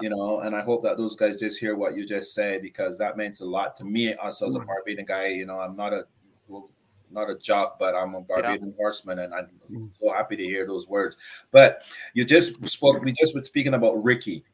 You 0.03 0.11
know, 0.11 0.41
and 0.41 0.55
I 0.55 0.63
hope 0.63 0.83
that 0.85 0.99
those 0.99 1.17
guys 1.17 1.39
just 1.39 1.59
hear 1.59 1.75
what 1.75 1.97
you 1.97 2.07
just 2.07 2.35
said 2.35 2.61
because 2.61 2.99
that 2.99 3.17
means 3.17 3.41
a 3.41 3.47
lot 3.47 3.75
to 3.77 3.85
me. 3.85 4.15
Also, 4.15 4.47
as 4.47 4.55
a 4.55 4.59
mm-hmm. 4.59 4.67
Barbadian 4.67 5.07
guy, 5.07 5.29
you 5.29 5.47
know, 5.47 5.61
I'm 5.61 5.77
not 5.77 5.93
a 5.95 6.05
well, 6.47 6.71
not 7.11 7.31
a 7.31 7.37
jock, 7.37 7.79
but 7.79 7.95
I'm 7.95 8.15
a 8.15 8.21
Barbadian 8.21 8.75
horseman, 8.77 9.21
and 9.21 9.35
I'm 9.35 9.49
mm. 9.71 9.91
so 10.01 10.13
happy 10.13 10.37
to 10.37 10.45
hear 10.45 10.67
those 10.67 10.89
words. 10.89 11.17
But 11.51 11.83
you 12.15 12.25
just 12.25 12.67
spoke. 12.69 13.03
We 13.03 13.13
just 13.13 13.35
were 13.35 13.45
speaking 13.45 13.75
about 13.75 14.03
Ricky. 14.03 14.45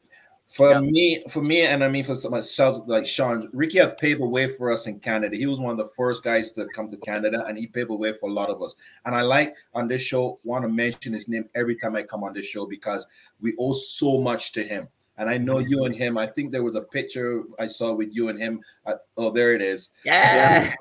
For 0.47 0.71
Yeah. 0.71 0.81
me, 0.81 1.25
for 1.31 1.43
me, 1.43 1.63
and 1.63 1.83
I 1.83 1.89
mean 1.89 2.05
for 2.05 2.15
myself, 2.31 2.83
like 2.87 3.07
Sean, 3.07 3.49
Ricky 3.53 3.79
have 3.79 3.97
paved 3.97 4.21
the 4.21 4.27
way 4.27 4.47
for 4.47 4.71
us 4.71 4.87
in 4.87 5.01
Canada. 5.01 5.37
He 5.37 5.47
was 5.47 5.59
one 5.59 5.73
of 5.73 5.79
the 5.79 5.91
first 5.97 6.23
guys 6.23 6.53
to 6.53 6.67
come 6.67 6.91
to 6.91 6.99
Canada, 6.99 7.45
and 7.47 7.57
he 7.57 7.67
paved 7.67 7.89
the 7.89 7.97
way 7.97 8.13
for 8.13 8.29
a 8.29 8.33
lot 8.33 8.51
of 8.51 8.63
us. 8.63 8.77
And 9.07 9.15
I 9.15 9.23
like 9.23 9.57
on 9.73 9.89
this 9.89 10.03
show, 10.03 10.39
want 10.45 10.63
to 10.63 10.69
mention 10.69 11.15
his 11.15 11.29
name 11.29 11.49
every 11.55 11.77
time 11.77 11.97
I 11.97 12.03
come 12.03 12.23
on 12.23 12.35
this 12.35 12.47
show 12.47 12.67
because 12.67 13.09
we 13.41 13.55
owe 13.59 13.73
so 13.73 14.21
much 14.21 14.53
to 14.53 14.63
him. 14.63 14.89
And 15.17 15.31
I 15.31 15.39
know 15.39 15.59
you 15.59 15.85
and 15.85 15.95
him. 15.95 16.19
I 16.19 16.27
think 16.27 16.51
there 16.51 16.63
was 16.65 16.75
a 16.75 16.81
picture 16.83 17.45
I 17.59 17.69
saw 17.69 17.93
with 17.95 18.15
you 18.15 18.29
and 18.29 18.39
him. 18.39 18.61
At, 18.87 18.99
oh, 19.17 19.31
there 19.31 19.55
it 19.55 19.63
is. 19.63 19.91
yeah. 20.05 20.75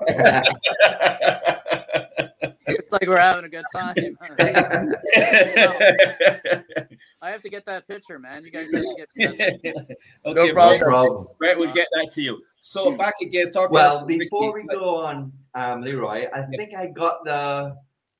it's 2.66 2.90
like 2.92 3.06
we're 3.06 3.18
having 3.18 3.44
a 3.44 3.48
good 3.48 3.64
time. 3.72 3.94
I 7.22 7.30
have 7.30 7.42
to 7.42 7.48
get 7.48 7.64
that 7.66 7.86
picture, 7.88 8.18
man. 8.18 8.44
You 8.44 8.50
guys 8.50 8.70
have 8.72 8.82
to 8.82 8.94
get 8.96 9.08
that. 9.62 9.96
okay, 10.26 10.52
problem. 10.52 10.78
Brett, 10.78 10.80
problem. 10.80 11.26
Brett, 11.38 11.58
we'll 11.58 11.72
get 11.72 11.88
that 11.92 12.10
to 12.12 12.22
you. 12.22 12.42
So 12.60 12.92
back 12.92 13.14
again, 13.22 13.52
talk 13.52 13.70
Well, 13.70 13.98
about 13.98 14.08
before 14.08 14.54
Ricky. 14.54 14.66
we 14.68 14.74
go 14.74 14.96
on, 14.96 15.32
um, 15.54 15.80
Leroy, 15.82 16.26
I 16.34 16.40
Yes. 16.50 16.56
think 16.56 16.74
I 16.76 16.86
got 16.88 17.24
the 17.24 17.76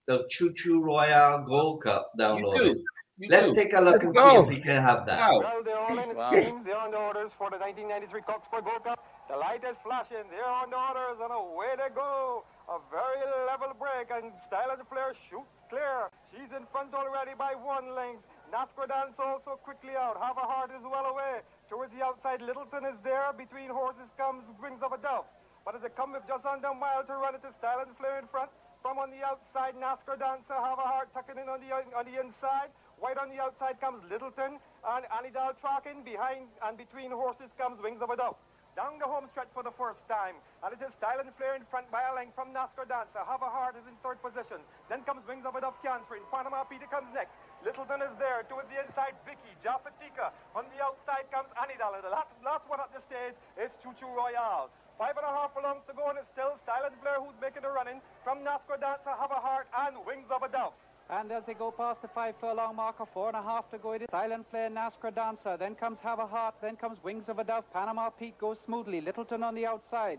the 0.07 0.27
Choo 0.31 0.53
Choo 0.55 0.83
Royale 0.83 1.43
Gold 1.45 1.83
Cup 1.83 2.11
you 2.17 2.23
downloaded. 2.25 2.75
do. 2.75 2.85
You 3.17 3.29
Let's 3.31 3.47
do. 3.47 3.55
take 3.55 3.73
a 3.75 3.81
look 3.81 4.03
Let's 4.03 4.07
and 4.07 4.15
go. 4.15 4.27
see 4.27 4.37
if 4.43 4.49
we 4.49 4.61
can 4.61 4.83
have 4.83 5.07
that. 5.07 5.21
Wow. 5.23 5.39
Well, 5.39 5.63
they're 5.63 5.79
all 5.79 5.99
in 5.99 6.11
its 6.11 6.19
Wow. 6.19 6.31
teams. 6.35 6.65
They're 6.67 6.77
on 6.77 6.91
the 6.91 6.99
orders 6.99 7.31
for 7.39 7.47
the 7.49 7.59
1993 7.59 8.23
Cockspur 8.27 8.59
Gold 8.67 8.83
Cup. 8.83 8.99
The 9.31 9.37
light 9.39 9.63
is 9.63 9.77
flashing. 9.87 10.27
They're 10.31 10.45
on 10.51 10.71
the 10.71 10.77
orders, 10.77 11.23
and 11.23 11.31
away 11.31 11.79
they 11.79 11.95
go. 11.95 12.43
A 12.69 12.79
very 12.91 13.23
level 13.47 13.71
break, 13.79 14.11
and 14.11 14.33
Style 14.47 14.71
and 14.75 14.81
the 14.81 14.85
Flair 14.91 15.15
shoot 15.31 15.47
clear. 15.71 16.11
She's 16.33 16.51
in 16.51 16.67
front 16.75 16.93
already 16.93 17.35
by 17.39 17.55
one 17.55 17.95
length. 17.95 18.25
Nascrodance 18.51 19.15
also 19.19 19.57
quickly 19.63 19.95
out. 19.95 20.19
Have 20.21 20.37
a 20.37 20.47
heart 20.47 20.71
is 20.75 20.83
well 20.83 21.07
away. 21.07 21.41
Towards 21.71 21.93
the 21.95 22.03
outside, 22.03 22.43
Littleton 22.43 22.85
is 22.85 22.99
there. 23.05 23.33
Between 23.33 23.71
horses 23.71 24.11
comes 24.19 24.43
Wings 24.61 24.83
of 24.83 24.93
a 24.93 24.99
Dove. 24.99 25.25
But 25.65 25.77
as 25.77 25.83
they 25.83 25.89
come 25.91 26.13
with 26.13 26.27
just 26.27 26.45
under 26.45 26.69
a 26.69 26.75
mile 26.75 27.05
to 27.05 27.15
run, 27.15 27.35
it 27.35 27.45
is 27.47 27.55
Style 27.63 27.81
and 27.81 27.97
Flair 27.97 28.19
in 28.19 28.27
front. 28.27 28.51
From 28.83 28.99
on 28.99 29.11
the 29.11 29.23
outside, 29.25 29.75
NASCAR 29.81 30.19
Dancer, 30.19 30.53
have 30.61 30.79
a 30.79 30.85
heart 30.85 31.09
tucking 31.15 31.39
in 31.39 31.49
on 31.49 31.61
the 31.63 31.73
on 31.73 32.05
the 32.05 32.21
inside. 32.21 32.69
White 32.99 33.19
on 33.19 33.31
the 33.31 33.41
outside 33.43 33.81
comes 33.81 34.03
Littleton, 34.11 34.59
and 34.59 35.03
Anidal 35.11 35.55
tracking 35.61 36.03
behind 36.05 36.49
and 36.63 36.79
between 36.79 37.11
horses 37.11 37.51
comes 37.59 37.81
Wings 37.83 38.01
of 38.01 38.11
a 38.11 38.17
Dove. 38.17 38.39
Down 38.75 38.99
the 38.99 39.07
home 39.07 39.31
stretch 39.31 39.47
for 39.55 39.63
the 39.63 39.71
first 39.79 40.03
time, 40.11 40.35
and 40.67 40.75
it 40.75 40.83
is 40.83 40.91
Style 40.99 41.23
and 41.23 41.31
Flair 41.39 41.55
in 41.55 41.63
front 41.71 41.87
by 41.95 42.03
a 42.11 42.13
length 42.15 42.35
from 42.35 42.51
NASCAR 42.51 42.91
Dancer. 42.91 43.23
Have 43.23 43.39
heart 43.39 43.79
is 43.79 43.87
in 43.87 43.95
third 44.03 44.19
position. 44.19 44.59
Then 44.91 45.07
comes 45.07 45.23
Wings 45.31 45.47
of 45.47 45.55
a 45.55 45.63
Dove 45.63 45.79
Chancery. 45.79 46.19
Panama 46.35 46.67
Peter 46.67 46.91
comes 46.91 47.07
next. 47.15 47.31
Littleton 47.63 48.03
is 48.03 48.11
there. 48.19 48.43
Towards 48.51 48.67
the 48.75 48.83
inside, 48.83 49.15
Vicky. 49.23 49.55
Japatika. 49.63 50.35
On 50.59 50.67
the 50.75 50.83
outside 50.83 51.31
comes 51.31 51.47
Anidal. 51.55 51.95
And 51.95 52.03
the 52.03 52.11
last, 52.11 52.35
last 52.43 52.67
one 52.67 52.83
at 52.83 52.91
the 52.91 52.99
stage 53.07 53.39
is 53.63 53.71
Choo 53.79 53.95
Choo 53.95 54.11
Royale. 54.11 54.75
Five 54.99 55.15
and 55.23 55.27
a 55.27 55.31
half 55.31 55.55
furlongs 55.55 55.87
to 55.87 55.95
go, 55.95 56.11
and 56.11 56.19
it's 56.19 56.31
still 56.35 56.59
Style 56.67 56.83
and 56.87 56.99
Flair 56.99 57.23
who's 57.23 57.39
making 57.39 57.63
the 57.63 57.71
running. 57.71 58.03
From 58.27 58.43
NASCAR 58.43 58.83
Dancer, 58.83 59.15
Have 59.15 59.31
Heart, 59.31 59.71
and 59.87 60.03
Wings 60.03 60.27
of 60.35 60.43
a 60.43 60.51
Dove. 60.51 60.75
And 61.11 61.31
as 61.33 61.43
they 61.47 61.55
go 61.55 61.71
past 61.71 62.01
the 62.01 62.09
five 62.09 62.35
furlong 62.41 62.77
marker, 62.77 63.05
four 63.13 63.29
and 63.29 63.37
a 63.37 63.43
half 63.43 63.71
to 63.71 63.79
go, 63.79 63.93
it 63.93 64.03
is 64.03 64.09
Silent 64.11 64.47
Flare, 64.51 64.71
NASCAR 64.71 65.15
Dancer. 65.15 65.57
Then 65.59 65.75
comes 65.75 65.99
Have 66.03 66.19
a 66.19 66.27
Heart. 66.27 66.55
Then 66.63 66.77
comes 66.77 66.99
Wings 67.05 67.25
of 67.29 67.39
a 67.39 67.45
Dove. 67.45 67.65
Panama 67.73 68.09
Pete 68.09 68.39
goes 68.39 68.57
smoothly. 68.65 69.03
Littleton 69.03 69.43
on 69.43 69.55
the 69.55 69.67
outside. 69.67 70.19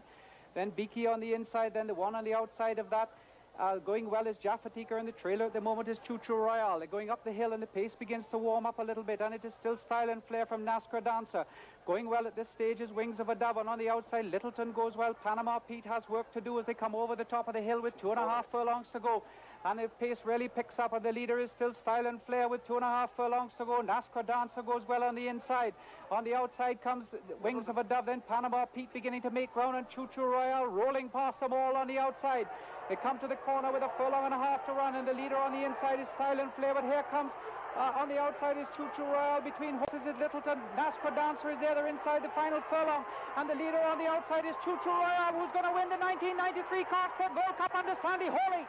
Then 0.54 0.70
Beaky 0.70 1.08
on 1.08 1.20
the 1.20 1.34
inside. 1.34 1.74
Then 1.74 1.88
the 1.88 1.96
one 1.96 2.14
on 2.14 2.24
the 2.24 2.36
outside 2.36 2.78
of 2.78 2.90
that. 2.92 3.10
Uh, 3.58 3.78
going 3.78 4.10
well 4.10 4.28
is 4.28 4.36
Jaffatika 4.44 5.00
in 5.00 5.06
the 5.06 5.14
trailer 5.14 5.46
at 5.46 5.54
the 5.54 5.62
moment 5.62 5.88
is 5.88 5.98
Choo 6.06 6.20
Choo 6.28 6.36
Royale. 6.36 6.78
They're 6.78 6.90
going 6.90 7.10
up 7.10 7.24
the 7.24 7.32
hill 7.32 7.54
and 7.54 7.64
the 7.64 7.68
pace 7.68 7.92
begins 7.98 8.26
to 8.32 8.38
warm 8.38 8.66
up 8.66 8.80
a 8.80 8.84
little 8.84 9.02
bit 9.02 9.22
and 9.22 9.34
it 9.34 9.46
is 9.46 9.54
still 9.62 9.80
Style 9.86 10.10
and 10.10 10.22
Flare 10.28 10.46
from 10.46 10.66
NASCAR 10.66 11.02
Dancer. 11.02 11.46
Going 11.88 12.10
well 12.10 12.28
at 12.28 12.36
this 12.36 12.48
stage 12.56 12.82
is 12.82 12.92
Wings 12.92 13.18
of 13.18 13.30
a 13.30 13.36
Dove 13.36 13.56
and 13.56 13.70
on 13.70 13.80
the 13.80 13.88
outside 13.88 14.26
Littleton 14.26 14.74
goes 14.74 14.92
well. 14.98 15.16
Panama 15.24 15.60
Pete 15.60 15.86
has 15.86 16.04
work 16.10 16.32
to 16.34 16.42
do 16.42 16.60
as 16.60 16.66
they 16.66 16.74
come 16.74 16.94
over 16.94 17.16
the 17.16 17.24
top 17.24 17.48
of 17.48 17.54
the 17.54 17.62
hill 17.62 17.82
with 17.82 17.94
two 18.02 18.12
and 18.12 18.20
a 18.20 18.24
half 18.24 18.46
furlongs 18.52 18.88
to 18.92 19.00
go. 19.00 19.24
And 19.66 19.80
if 19.80 19.90
pace 20.00 20.22
really 20.24 20.48
picks 20.48 20.78
up, 20.78 20.94
and 20.94 21.04
the 21.04 21.12
leader 21.12 21.40
is 21.40 21.50
still 21.56 21.74
Style 21.82 22.06
and 22.06 22.22
Flair 22.28 22.48
with 22.48 22.62
two 22.68 22.76
and 22.76 22.86
a 22.86 22.88
half 22.88 23.10
furlongs 23.18 23.50
to 23.58 23.66
go. 23.66 23.82
NASCAR 23.82 24.22
Dancer 24.22 24.62
goes 24.62 24.86
well 24.88 25.02
on 25.02 25.16
the 25.16 25.28
inside. 25.28 25.74
On 26.12 26.24
the 26.24 26.36
outside 26.36 26.84
comes 26.84 27.06
Wings 27.42 27.66
of 27.66 27.82
a 27.82 27.84
Dove, 27.84 28.06
then 28.06 28.22
Panama 28.30 28.66
Pete 28.70 28.94
beginning 28.94 29.24
to 29.24 29.32
make 29.32 29.52
ground, 29.58 29.76
and 29.76 29.90
Choo 29.90 30.08
Choo 30.14 30.22
Royale 30.22 30.70
rolling 30.70 31.10
past 31.10 31.40
them 31.40 31.52
all 31.52 31.74
on 31.76 31.88
the 31.88 31.98
outside. 31.98 32.46
They 32.90 32.96
come 32.96 33.18
to 33.26 33.28
the 33.28 33.42
corner 33.42 33.74
with 33.74 33.82
a 33.82 33.90
furlong 33.98 34.30
and 34.30 34.36
a 34.36 34.38
half 34.38 34.62
to 34.70 34.74
run, 34.78 34.94
and 34.94 35.08
the 35.08 35.18
leader 35.18 35.36
on 35.36 35.50
the 35.50 35.66
inside 35.66 35.98
is 35.98 36.06
Style 36.14 36.38
and 36.38 36.54
Flare, 36.54 36.78
but 36.78 36.86
here 36.86 37.02
comes 37.10 37.34
uh, 37.74 38.00
on 38.00 38.08
the 38.08 38.22
outside 38.22 38.62
is 38.62 38.70
Choo 38.78 38.86
Choo 38.96 39.04
Royale. 39.04 39.42
Between 39.42 39.82
horses 39.82 40.06
is 40.06 40.16
Littleton. 40.22 40.62
NASCAR 40.78 41.18
Dancer 41.18 41.58
is 41.58 41.60
there. 41.60 41.74
They're 41.74 41.90
inside 41.90 42.22
the 42.22 42.32
final 42.38 42.62
furlong. 42.70 43.04
And 43.36 43.50
the 43.50 43.58
leader 43.58 43.82
on 43.82 43.98
the 43.98 44.08
outside 44.08 44.46
is 44.46 44.56
Choo 44.64 44.80
Choo 44.80 44.96
Royale, 44.96 45.36
who's 45.36 45.52
going 45.52 45.68
to 45.68 45.76
win 45.76 45.92
the 45.92 46.00
1993 46.00 46.88
Cockspur 46.88 47.34
Gold 47.36 47.58
Cup 47.60 47.76
under 47.76 47.98
Sandy 48.00 48.32
Hawley. 48.32 48.64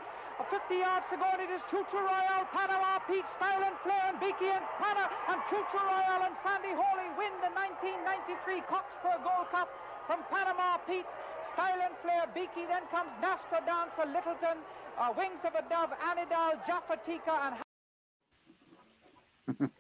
50 0.44 0.76
yards 0.76 1.06
to 1.08 1.16
go, 1.16 1.24
and 1.32 1.40
it 1.40 1.48
is 1.48 1.62
Choo 1.72 1.80
Choo 1.88 1.96
Royale, 2.02 2.44
Panama, 2.52 3.00
Pete, 3.08 3.24
Style 3.40 3.64
and 3.64 3.76
Flair, 3.80 4.04
and 4.12 4.20
Beaky 4.20 4.52
and 4.52 4.64
Panna, 4.76 5.08
and 5.32 5.40
Choo 5.48 5.62
Choo 5.72 5.80
Royale 5.80 6.28
and 6.28 6.36
Sandy 6.44 6.76
Hawley 6.76 7.08
win 7.16 7.32
the 7.40 7.48
1993 7.56 8.60
Cockspur 8.68 9.16
Gold 9.24 9.48
Cup 9.48 9.68
from 10.06 10.20
Panama, 10.28 10.76
Pete. 10.84 11.08
Style 11.56 11.80
and 11.80 11.96
Flair, 12.04 12.28
Beaky, 12.36 12.68
then 12.68 12.84
comes 12.92 13.08
NASCAR 13.24 13.64
Dancer, 13.64 14.04
Littleton, 14.12 14.60
uh, 15.00 15.08
Wings 15.16 15.40
of 15.40 15.56
a 15.56 15.64
Dove, 15.72 15.88
Anidal, 16.04 16.60
Jaffatika, 16.68 17.32
and 17.48 17.54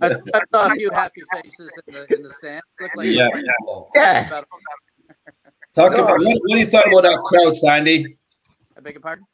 I, 0.00 0.16
I 0.32 0.40
saw 0.50 0.72
a 0.72 0.74
few 0.74 0.90
happy 0.90 1.22
faces 1.34 1.76
in 1.86 1.94
the 1.94 2.06
in 2.16 2.22
the 2.22 2.30
stand. 2.30 2.62
Looked 2.80 2.96
like 2.96 3.08
Yeah. 3.08 3.28
Yeah. 3.94 4.26
About- 4.28 4.46
Talk 5.74 5.92
about 5.94 6.18
what, 6.20 6.20
what 6.20 6.50
do 6.50 6.58
you 6.58 6.66
thought 6.66 6.86
about 6.86 7.02
that 7.02 7.18
crowd, 7.24 7.56
Sandy? 7.56 8.16
I 8.84 8.86
beg 8.88 8.94
your 8.96 9.00
pardon. 9.00 9.26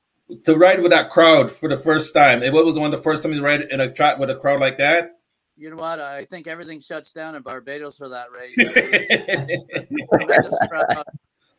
To 0.44 0.56
ride 0.56 0.80
with 0.80 0.92
that 0.92 1.10
crowd 1.10 1.50
for 1.50 1.68
the 1.68 1.76
first 1.76 2.14
time. 2.14 2.40
It 2.44 2.52
was 2.52 2.78
one 2.78 2.94
of 2.94 2.96
the 2.96 3.02
first 3.02 3.24
time 3.24 3.32
you 3.32 3.42
ride 3.42 3.62
in 3.62 3.80
a 3.80 3.92
track 3.92 4.16
with 4.18 4.30
a 4.30 4.36
crowd 4.36 4.60
like 4.60 4.78
that. 4.78 5.16
You 5.56 5.70
know 5.70 5.76
what? 5.76 5.98
I 5.98 6.24
think 6.26 6.46
everything 6.46 6.78
shuts 6.78 7.10
down 7.10 7.34
in 7.34 7.42
Barbados 7.42 7.96
for 7.96 8.08
that 8.10 8.28
race. 8.30 8.56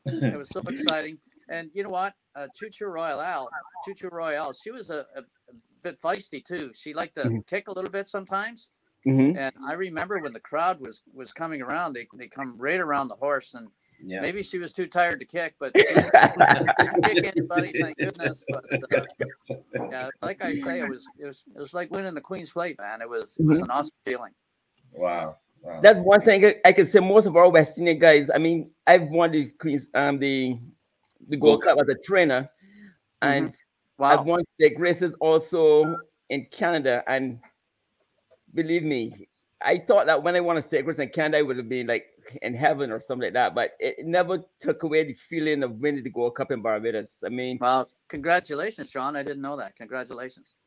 It 0.06 0.36
was 0.38 0.50
so 0.50 0.62
exciting. 0.62 1.20
And 1.50 1.70
you 1.76 1.84
know 1.84 1.90
what? 1.90 2.14
Uh, 2.36 2.48
Choo 2.56 2.70
Choo 2.72 2.88
Royale, 2.88 3.48
Choo 3.86 3.94
Choo 3.94 4.10
Royale, 4.12 4.52
she 4.54 4.72
was 4.72 4.90
a, 4.90 5.06
a, 5.16 5.20
a 5.20 5.54
bit 5.84 6.00
feisty 6.02 6.44
too. 6.44 6.72
She 6.74 6.94
liked 6.96 7.16
to 7.18 7.26
Mhm. 7.26 7.46
kick 7.46 7.68
a 7.68 7.72
little 7.74 7.92
bit 7.92 8.08
sometimes. 8.10 8.72
Mhm. 9.06 9.38
And 9.38 9.54
I 9.68 9.74
remember 9.74 10.18
when 10.20 10.34
the 10.34 10.40
crowd 10.40 10.80
was 10.80 11.04
was 11.14 11.32
coming 11.34 11.62
around, 11.62 11.94
they 11.94 12.08
they 12.18 12.28
come 12.28 12.56
right 12.58 12.80
around 12.80 13.10
the 13.10 13.16
horse, 13.16 13.54
and 13.54 13.68
Yeah. 14.04 14.22
maybe 14.22 14.42
she 14.44 14.58
was 14.58 14.72
too 14.74 14.88
tired 14.88 15.20
to 15.20 15.26
kick, 15.26 15.56
but 15.60 15.72
she 15.78 15.84
didn't 15.84 16.12
kick 17.04 17.34
anybody, 17.36 17.72
thank 17.82 17.98
goodness. 17.98 18.44
But 18.50 18.66
uh, 18.74 19.56
yeah, 19.92 20.10
like 20.22 20.44
I 20.44 20.54
say, 20.56 20.80
it 20.80 20.90
was 20.90 21.08
it 21.20 21.26
was 21.26 21.44
it 21.56 21.60
was 21.60 21.74
like 21.74 21.92
winning 21.92 22.14
the 22.14 22.22
Queen's 22.22 22.52
Plate, 22.52 22.78
man. 22.80 23.02
It 23.02 23.10
was 23.10 23.38
it 23.40 23.46
was 23.46 23.60
Mhm. 23.60 23.64
an 23.66 23.70
awesome 23.72 23.96
feeling. 24.06 24.32
Wow. 24.92 25.38
Wow. 25.62 25.80
That's 25.82 26.00
one 26.00 26.22
thing 26.22 26.44
I- 26.46 26.56
I 26.66 26.74
can 26.74 26.86
say. 26.88 27.00
Most 27.00 27.28
of 27.28 27.36
our 27.38 27.48
West 27.50 27.78
Indian 27.78 28.00
guys. 28.00 28.30
I 28.34 28.40
mean, 28.40 28.72
I've 28.88 29.08
won 29.10 29.32
the 29.32 29.46
Queens, 29.60 29.86
um, 29.94 30.18
the 30.20 30.58
the 31.30 31.38
Gold 31.38 31.64
Cup 31.64 31.78
as 31.80 31.88
a 31.88 31.96
trainer, 32.04 32.50
and 33.22 33.54
I've 34.00 34.26
won 34.26 34.44
the 34.58 34.76
races 34.78 35.14
also 35.20 35.96
in 36.30 36.48
Canada. 36.52 37.04
And 37.06 37.40
believe 38.56 38.82
me, 38.84 39.28
I 39.64 39.80
thought 39.88 40.06
that 40.08 40.24
when 40.24 40.36
I 40.36 40.40
won 40.40 40.58
a 40.58 40.62
state 40.64 40.86
race 40.86 40.98
in 41.00 41.10
Canada, 41.10 41.38
I 41.38 41.42
would 41.44 41.58
have 41.58 41.70
been 41.70 41.88
like 41.88 42.06
in 42.42 42.54
heaven 42.54 42.92
or 42.92 43.00
something 43.02 43.26
like 43.28 43.34
that. 43.34 43.54
But 43.56 43.72
it 43.80 44.06
never 44.06 44.40
took 44.62 44.84
away 44.84 45.04
the 45.06 45.16
feeling 45.30 45.64
of 45.64 45.72
winning 45.80 46.04
the 46.04 46.10
Gold 46.10 46.36
Cup 46.36 46.52
in 46.52 46.62
Barbados. 46.62 47.12
I 47.26 47.30
mean, 47.30 47.58
Well, 47.62 47.90
congratulations, 48.08 48.90
Sean. 48.92 49.16
I 49.16 49.24
didn't 49.24 49.42
know 49.42 49.58
that. 49.58 49.76
Congratulations. 49.76 50.58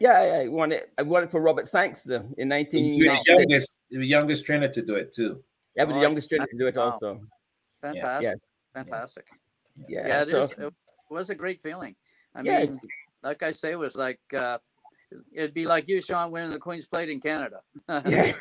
yeah, 0.00 0.12
I 0.12 0.26
I 0.42 0.48
won 0.48 0.72
it. 0.72 0.90
I 0.98 1.02
won 1.02 1.22
it 1.24 1.30
for 1.30 1.40
Robert 1.40 1.68
Sanks 1.70 2.00
uh, 2.08 2.22
in 2.38 2.48
19. 2.48 2.94
You're 2.94 3.14
the 3.14 3.22
youngest, 3.26 3.80
the 3.90 4.04
youngest 4.06 4.44
trainer 4.46 4.68
to 4.68 4.82
do 4.82 4.94
it 4.96 5.12
too. 5.12 5.42
I 5.78 5.84
was 5.84 5.94
the 5.94 6.00
Oh, 6.00 6.02
youngest 6.02 6.28
trainer 6.28 6.46
to 6.46 6.58
do 6.58 6.66
it 6.66 6.76
wow. 6.76 6.90
also. 6.92 7.20
Fantastic. 7.80 8.24
Yeah. 8.24 8.34
Fantastic. 8.74 9.26
Yeah, 9.88 10.06
Yeah, 10.06 10.22
it 10.22 10.28
so- 10.30 10.38
is. 10.38 10.50
It 10.52 10.72
was 11.10 11.30
a 11.30 11.34
great 11.34 11.60
feeling. 11.60 11.94
I 12.34 12.42
Yeah, 12.42 12.60
mean, 12.64 12.80
like 13.22 13.42
I 13.42 13.50
say, 13.52 13.72
it 13.72 13.78
was 13.78 13.94
like 13.96 14.20
uh, 14.34 14.58
it'd 15.32 15.54
be 15.54 15.66
like 15.66 15.88
you, 15.88 16.00
Sean, 16.00 16.30
winning 16.30 16.50
the 16.50 16.58
Queen's 16.58 16.86
Plate 16.86 17.08
in 17.08 17.20
Canada. 17.20 17.60
Yeah. 17.88 18.32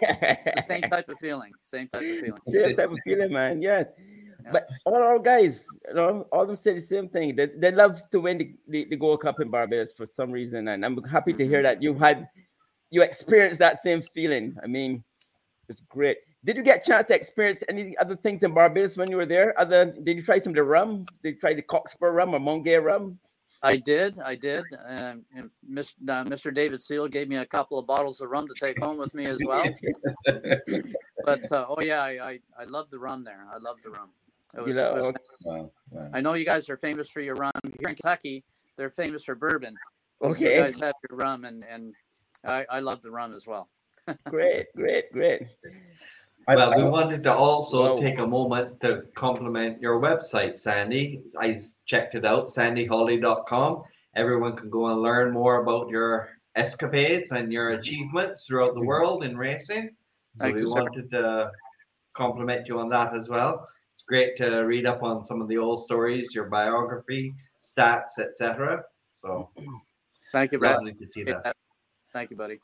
Same 0.67 0.83
type 0.83 1.09
of 1.09 1.19
feeling. 1.19 1.51
Same 1.61 1.87
type 1.87 2.01
of 2.01 2.19
feeling. 2.19 2.41
Same 2.47 2.75
type 2.75 2.91
of 2.91 2.99
feeling, 3.05 3.33
man. 3.33 3.61
Yes. 3.61 3.87
Yeah. 4.43 4.51
But 4.51 4.67
all 4.85 4.95
our 4.95 5.19
guys, 5.19 5.59
you 5.87 5.93
know, 5.93 6.27
all 6.31 6.43
of 6.43 6.47
them 6.47 6.57
say 6.63 6.79
the 6.79 6.85
same 6.85 7.09
thing. 7.09 7.35
They, 7.35 7.47
they 7.57 7.71
love 7.71 8.01
to 8.11 8.19
win 8.19 8.37
the, 8.37 8.55
the, 8.67 8.87
the 8.89 8.95
Gold 8.95 9.21
Cup 9.21 9.39
in 9.39 9.49
Barbados 9.49 9.89
for 9.95 10.07
some 10.15 10.31
reason. 10.31 10.67
And 10.69 10.83
I'm 10.85 11.01
happy 11.03 11.33
to 11.33 11.47
hear 11.47 11.59
mm-hmm. 11.59 11.63
that 11.63 11.83
you 11.83 11.93
had 11.93 12.27
you 12.91 13.01
experienced 13.01 13.59
that 13.59 13.81
same 13.83 14.03
feeling. 14.13 14.55
I 14.63 14.67
mean, 14.67 15.03
it's 15.69 15.81
great. 15.89 16.17
Did 16.43 16.57
you 16.57 16.63
get 16.63 16.81
a 16.81 16.89
chance 16.89 17.07
to 17.07 17.13
experience 17.15 17.63
any 17.69 17.95
other 17.97 18.15
things 18.15 18.43
in 18.43 18.53
Barbados 18.53 18.97
when 18.97 19.09
you 19.09 19.17
were 19.17 19.25
there? 19.25 19.57
Other 19.59 19.85
did 19.85 20.17
you 20.17 20.23
try 20.23 20.39
some 20.39 20.51
of 20.51 20.55
the 20.55 20.63
rum? 20.63 21.05
Did 21.23 21.35
you 21.35 21.39
try 21.39 21.53
the 21.53 21.61
Cockspur 21.61 22.13
rum 22.13 22.33
or 22.33 22.39
Mount 22.39 22.65
Gay 22.65 22.75
rum? 22.75 23.19
I 23.63 23.77
did. 23.77 24.17
I 24.19 24.35
did. 24.35 24.63
Um, 24.87 25.23
and 25.35 25.49
Mr. 25.69 25.93
Uh, 26.09 26.23
Mr. 26.25 26.53
David 26.53 26.81
Seal 26.81 27.07
gave 27.07 27.27
me 27.29 27.35
a 27.37 27.45
couple 27.45 27.77
of 27.77 27.85
bottles 27.85 28.19
of 28.21 28.29
rum 28.29 28.47
to 28.47 28.53
take 28.59 28.79
home 28.83 28.97
with 28.97 29.13
me 29.13 29.25
as 29.25 29.39
well. 29.45 29.65
But 31.23 31.51
uh, 31.51 31.65
oh 31.69 31.81
yeah, 31.81 32.01
I, 32.01 32.09
I 32.31 32.39
I 32.59 32.63
love 32.65 32.89
the 32.89 32.97
rum 32.99 33.23
there. 33.23 33.45
I 33.53 33.57
love 33.59 33.77
the 33.83 33.91
rum. 33.91 34.09
It 34.57 34.67
You 34.67 34.73
know, 34.73 34.93
was- 34.93 35.05
okay. 35.05 35.17
Wow. 35.45 35.71
wow. 35.91 36.09
I 36.13 36.21
know 36.21 36.33
you 36.33 36.45
guys 36.45 36.69
are 36.69 36.77
famous 36.77 37.09
for 37.09 37.21
your 37.21 37.35
rum 37.35 37.51
here 37.63 37.89
in 37.89 37.95
Kentucky. 37.95 38.43
They're 38.77 38.89
famous 38.89 39.23
for 39.23 39.35
bourbon. 39.35 39.75
Okay. 40.21 40.57
You 40.57 40.63
guys 40.63 40.79
have 40.79 40.93
your 41.09 41.17
rum, 41.19 41.45
and 41.45 41.63
and 41.69 41.93
I, 42.43 42.65
I 42.69 42.79
love 42.79 43.01
the 43.01 43.11
rum 43.11 43.33
as 43.33 43.45
well. 43.45 43.69
Great, 44.25 44.65
great, 44.75 45.11
great. 45.11 45.43
I- 46.51 46.55
Well, 46.55 46.73
we 46.75 46.83
I- 46.83 46.89
wanted 46.89 47.23
to 47.23 47.33
also 47.33 47.91
Wow. 47.95 47.97
take 47.97 48.17
a 48.19 48.27
moment 48.27 48.81
to 48.81 49.03
compliment 49.15 49.81
your 49.81 50.01
website, 50.01 50.59
Sandy. 50.59 51.23
I 51.39 51.57
checked 51.85 52.15
it 52.15 52.25
out, 52.25 52.45
sandyhawley.com. 52.47 53.83
Everyone 54.15 54.57
can 54.57 54.69
go 54.69 54.87
and 54.87 55.01
learn 55.01 55.31
more 55.31 55.61
about 55.63 55.87
your 55.89 56.29
escapades 56.55 57.31
and 57.31 57.53
your 57.53 57.69
achievements 57.71 58.45
throughout 58.45 58.73
the 58.73 58.81
world 58.81 59.23
in 59.23 59.37
racing. 59.37 59.95
So 60.37 60.43
Thank 60.43 60.55
we 60.55 60.61
you, 60.61 60.67
sir. 60.67 60.81
wanted 60.81 61.09
to 61.11 61.51
compliment 62.13 62.67
you 62.67 62.79
on 62.79 62.89
that 62.89 63.15
as 63.15 63.29
well. 63.29 63.65
It's 63.93 64.03
great 64.03 64.35
to 64.37 64.47
read 64.65 64.85
up 64.85 65.03
on 65.03 65.23
some 65.25 65.41
of 65.41 65.47
the 65.47 65.57
old 65.57 65.81
stories, 65.81 66.35
your 66.35 66.45
biography, 66.45 67.33
stats, 67.59 68.19
etc. 68.19 68.83
So 69.21 69.49
Thank 70.33 70.51
you, 70.51 70.59
Brad. 70.59 70.79
to 70.97 71.07
see 71.07 71.23
that. 71.23 71.55
Thank 72.11 72.31
you, 72.31 72.35
buddy. 72.35 72.59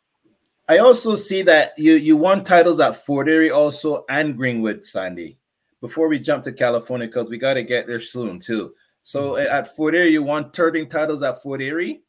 I 0.70 0.80
also 0.80 1.15
see 1.15 1.41
that 1.43 1.74
you 1.78 1.93
you 1.93 2.18
won 2.18 2.43
titles 2.43 2.80
at 2.80 3.05
Fort 3.05 3.30
Erie 3.30 3.51
also 3.51 4.03
and 4.09 4.36
Greenwood, 4.36 4.86
Sandy. 4.86 5.39
Before 5.80 6.07
we 6.07 6.20
jump 6.20 6.43
to 6.43 6.51
California, 6.51 7.07
because 7.07 7.30
we 7.30 7.38
got 7.38 7.53
to 7.53 7.63
get 7.63 7.88
there 7.88 7.99
soon 7.99 8.39
too. 8.39 8.74
So 9.03 9.38
at 9.38 9.74
Fort 9.76 9.95
Erie, 9.95 10.09
you 10.09 10.24
won 10.24 10.51
13 10.51 10.89
titles 10.89 11.24
at 11.24 11.41
Fort 11.41 11.61
Erie, 11.61 12.01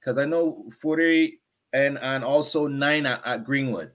because 0.00 0.18
I 0.18 0.24
know 0.24 0.66
Fort 0.82 1.00
Erie 1.00 1.40
and 1.72 1.98
and 1.98 2.24
also 2.24 2.66
nine 2.66 3.06
at, 3.06 3.20
at 3.24 3.44
Greenwood. 3.44 3.92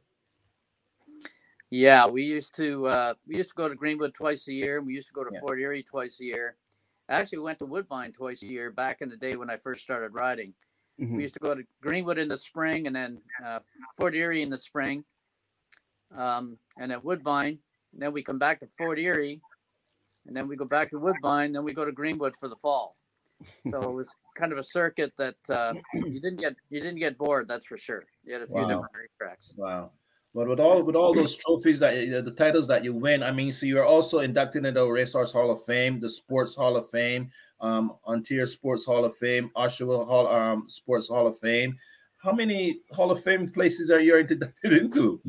Yeah, 1.70 2.06
we 2.06 2.24
used 2.24 2.56
to 2.58 2.86
uh, 2.86 3.14
we 3.28 3.36
used 3.36 3.50
to 3.50 3.56
go 3.56 3.68
to 3.68 3.76
Greenwood 3.76 4.14
twice 4.14 4.48
a 4.48 4.54
year. 4.54 4.82
We 4.82 4.94
used 4.94 5.08
to 5.10 5.14
go 5.14 5.24
to 5.24 5.32
Yeah. 5.34 5.40
Fort 5.42 5.60
Erie 5.60 5.84
twice 5.84 6.22
a 6.22 6.26
year. 6.26 6.56
Actually, 7.10 7.40
we 7.40 7.44
went 7.46 7.60
to 7.60 7.66
Woodbine 7.66 8.14
twice 8.14 8.44
a 8.44 8.48
year 8.48 8.72
back 8.72 9.02
in 9.02 9.10
the 9.10 9.18
day 9.18 9.36
when 9.36 9.50
I 9.50 9.58
first 9.58 9.82
started 9.82 10.14
riding. 10.14 10.54
Mhm. 11.00 11.16
We 11.16 11.22
used 11.24 11.34
to 11.34 11.40
go 11.40 11.56
to 11.56 11.64
Greenwood 11.82 12.18
in 12.20 12.28
the 12.28 12.38
spring 12.38 12.88
and 12.88 12.96
then 12.96 13.22
uh, 13.44 13.60
Fort 13.98 14.16
Erie 14.16 14.42
in 14.42 14.50
the 14.50 14.58
spring, 14.58 15.04
um, 16.16 16.58
and 16.78 16.92
then 16.92 17.02
Woodbine. 17.04 17.60
And 17.94 18.02
then 18.02 18.14
we 18.14 18.24
come 18.24 18.40
back 18.40 18.60
to 18.60 18.68
Fort 18.78 19.00
Erie, 19.00 19.42
and 20.28 20.36
then 20.36 20.48
we 20.48 20.56
go 20.56 20.66
back 20.66 20.90
to 20.92 21.00
Woodbine. 21.00 21.52
Then 21.52 21.64
we 21.64 21.74
go 21.74 21.86
to 21.86 21.92
Greenwood 21.92 22.36
for 22.36 22.48
the 22.48 22.56
fall. 22.58 22.96
So 23.70 23.82
it 23.82 23.94
was 23.94 24.16
kind 24.36 24.52
of 24.52 24.58
a 24.58 24.64
circuit 24.64 25.14
that 25.18 25.36
uh, 25.50 25.74
you 25.94 26.22
didn't 26.22 26.40
get 26.40 26.56
you 26.70 26.80
didn't 26.80 27.00
get 27.00 27.18
bored. 27.18 27.48
That's 27.48 27.66
for 27.66 27.78
sure. 27.78 28.06
You 28.24 28.34
had 28.34 28.42
a 28.44 28.48
few 28.48 28.56
Wow. 28.56 28.68
different 28.68 29.12
tracks. 29.20 29.54
Wow. 29.58 29.92
But 30.34 30.48
with 30.48 30.60
all 30.60 30.82
with 30.82 30.96
all 30.96 31.14
those 31.14 31.36
trophies 31.36 31.80
that 31.80 32.24
the 32.26 32.32
titles 32.32 32.68
that 32.68 32.84
you 32.84 32.94
win, 32.94 33.22
I 33.22 33.32
mean, 33.32 33.52
so 33.52 33.66
you're 33.66 33.86
also 33.86 34.20
inducted 34.20 34.66
into 34.66 34.80
the 34.80 34.88
Racehorse 34.90 35.32
Hall 35.32 35.52
of 35.52 35.64
Fame, 35.66 36.00
the 36.00 36.10
Sports 36.10 36.56
Hall 36.56 36.76
of 36.78 36.90
Fame, 36.90 37.30
um, 37.64 37.96
Ontario 38.06 38.46
Sports 38.46 38.86
Hall 38.86 39.06
of 39.06 39.16
Fame, 39.16 39.50
Oshawa 39.56 40.06
Hall 40.06 40.28
um, 40.28 40.66
Sports 40.68 41.08
Hall 41.08 41.26
of 41.26 41.38
Fame. 41.40 41.76
How 42.18 42.32
many 42.32 42.82
Hall 42.92 43.10
of 43.10 43.24
Fame 43.24 43.50
places 43.50 43.90
are 43.90 44.00
you 44.00 44.16
inducted 44.30 44.74
into? 44.74 45.20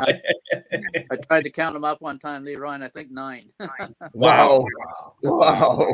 I 0.00 1.16
tried 1.28 1.42
to 1.42 1.50
count 1.50 1.74
them 1.74 1.84
up 1.84 2.00
one 2.00 2.18
time, 2.18 2.44
Leroy, 2.44 2.72
and 2.72 2.84
I 2.84 2.88
think 2.88 3.10
nine. 3.10 3.50
Wow. 4.14 4.64
Wow. 5.22 5.88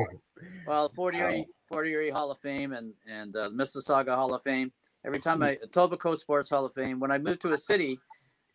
Well, 0.67 0.91
Fort 0.95 1.15
Erie, 1.15 1.47
Fort 1.69 1.87
Erie 1.87 2.11
Hall 2.11 2.31
of 2.31 2.39
Fame 2.39 2.73
and 2.73 2.93
and 3.11 3.35
uh, 3.37 3.49
Mississauga 3.51 4.15
Hall 4.15 4.35
of 4.35 4.43
Fame. 4.43 4.73
Every 5.07 5.21
time 5.21 5.43
I 5.43 5.57
Etobicoke 5.57 6.19
Sports 6.19 6.51
Hall 6.51 6.67
of 6.67 6.75
Fame. 6.75 7.01
When 7.01 7.11
I 7.11 7.19
moved 7.19 7.41
to 7.43 7.53
a 7.53 7.59
city, 7.59 7.99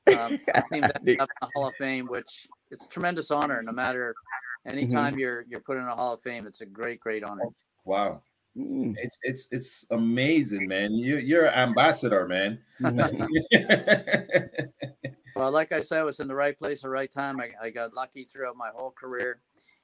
um, 0.08 0.40
I 0.54 0.64
named 0.72 0.86
that 0.86 0.96
up 1.20 1.30
in 1.30 1.48
the 1.48 1.50
Hall 1.56 1.68
of 1.68 1.76
Fame, 1.76 2.08
which 2.08 2.48
it's 2.72 2.86
a 2.86 2.90
tremendous 2.90 3.32
honor. 3.32 3.62
No 3.64 3.72
matter 3.72 4.14
Mm-hmm. 4.68 4.78
anytime 4.78 5.18
you're 5.18 5.46
you're 5.48 5.62
put 5.62 5.78
in 5.78 5.84
a 5.84 5.96
Hall 5.96 6.14
of 6.14 6.22
Fame, 6.22 6.46
it's 6.46 6.62
a 6.62 6.66
great 6.66 7.00
great 7.00 7.24
honor. 7.24 7.44
Oh, 7.46 7.54
wow. 7.86 8.22
Mm. 8.58 8.96
It's 8.98 9.18
it's 9.24 9.48
it's 9.52 9.86
amazing, 9.92 10.68
man. 10.68 10.94
You 10.94 11.18
you're 11.18 11.46
an 11.46 11.54
ambassador, 11.54 12.28
man. 12.28 12.60
Mm-hmm. 12.82 13.26
Well, 15.40 15.52
like 15.54 15.72
I 15.72 15.80
said, 15.80 16.00
I 16.00 16.04
was 16.04 16.20
in 16.20 16.28
the 16.28 16.36
right 16.36 16.58
place 16.58 16.80
at 16.80 16.88
the 16.88 16.90
right 16.90 17.10
time. 17.10 17.40
I, 17.40 17.52
I 17.64 17.70
got 17.70 17.94
lucky 17.94 18.26
throughout 18.26 18.58
my 18.58 18.72
whole 18.76 18.92
career. 18.92 19.40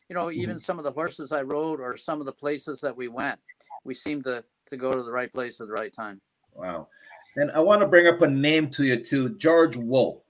You 0.10 0.16
know, 0.16 0.30
even 0.30 0.56
mm-hmm. 0.56 0.60
some 0.60 0.80
of 0.80 0.84
the 0.84 0.92
horses 0.92 1.32
I 1.32 1.44
rode 1.44 1.80
or 1.80 1.96
some 1.96 2.20
of 2.20 2.26
the 2.26 2.34
places 2.34 2.82
that 2.82 2.96
we 2.96 3.08
went, 3.08 3.40
we 3.86 3.94
seemed 3.94 4.26
to 4.26 4.44
to 4.66 4.76
go 4.76 4.92
to 4.92 5.02
the 5.02 5.12
right 5.12 5.32
place 5.32 5.62
at 5.62 5.68
the 5.68 5.74
right 5.74 5.94
time. 5.94 6.20
wow. 6.54 6.90
And 7.38 7.52
I 7.52 7.60
want 7.60 7.82
to 7.82 7.88
bring 7.88 8.08
up 8.08 8.22
a 8.22 8.28
name 8.28 8.70
to 8.72 8.84
you 8.84 8.98
too, 8.98 9.38
George 9.38 9.78
Woolf 9.78 10.24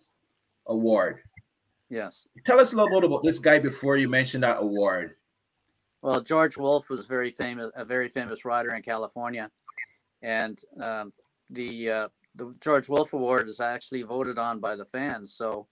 Award. 0.67 1.21
Yes. 1.95 2.27
Tell 2.45 2.59
us 2.59 2.73
a 2.73 2.75
little 2.75 2.89
bit 2.89 3.05
about 3.05 3.23
this 3.23 3.39
guy 3.39 3.57
before 3.57 3.95
you 3.95 4.09
mention 4.09 4.41
that 4.41 4.57
award. 4.59 5.15
Well, 6.01 6.19
George 6.19 6.57
Woolf 6.57 6.89
was 6.89 7.07
very 7.07 7.31
famous, 7.31 7.71
a 7.73 7.85
very 7.85 8.09
famous 8.09 8.43
rider 8.43 8.73
in 8.73 8.81
California, 8.81 9.49
and 10.21 10.59
um, 10.81 11.13
the 11.49 11.89
uh, 11.89 12.07
the 12.35 12.53
George 12.59 12.89
Woolf 12.89 13.13
Award 13.13 13.47
is 13.47 13.61
actually 13.61 14.03
voted 14.03 14.37
on 14.37 14.59
by 14.59 14.75
the 14.75 14.83
fans. 14.83 15.31
So 15.33 15.67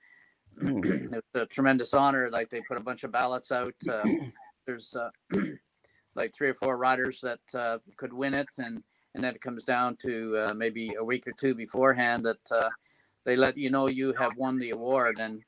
it's 0.61 1.27
a 1.33 1.45
tremendous 1.45 1.93
honor. 1.93 2.29
Like 2.29 2.49
they 2.49 2.61
put 2.61 2.77
a 2.77 2.83
bunch 2.83 3.03
of 3.03 3.11
ballots 3.11 3.51
out. 3.51 3.75
Uh, 3.87 4.07
there's 4.65 4.95
uh, 4.95 5.09
like 6.15 6.33
three 6.33 6.47
or 6.47 6.53
four 6.53 6.77
riders 6.77 7.19
that 7.19 7.41
uh, 7.53 7.79
could 7.97 8.13
win 8.13 8.33
it, 8.33 8.47
and 8.59 8.81
and 9.13 9.21
then 9.21 9.35
it 9.35 9.41
comes 9.41 9.65
down 9.65 9.97
to 9.97 10.37
uh, 10.37 10.53
maybe 10.53 10.93
a 10.97 11.03
week 11.03 11.27
or 11.27 11.33
two 11.33 11.53
beforehand 11.53 12.25
that 12.25 12.49
uh, 12.49 12.69
they 13.25 13.35
let 13.35 13.57
you 13.57 13.69
know 13.69 13.87
you 13.87 14.13
have 14.13 14.31
won 14.37 14.57
the 14.57 14.69
award. 14.69 15.17
And 15.19 15.43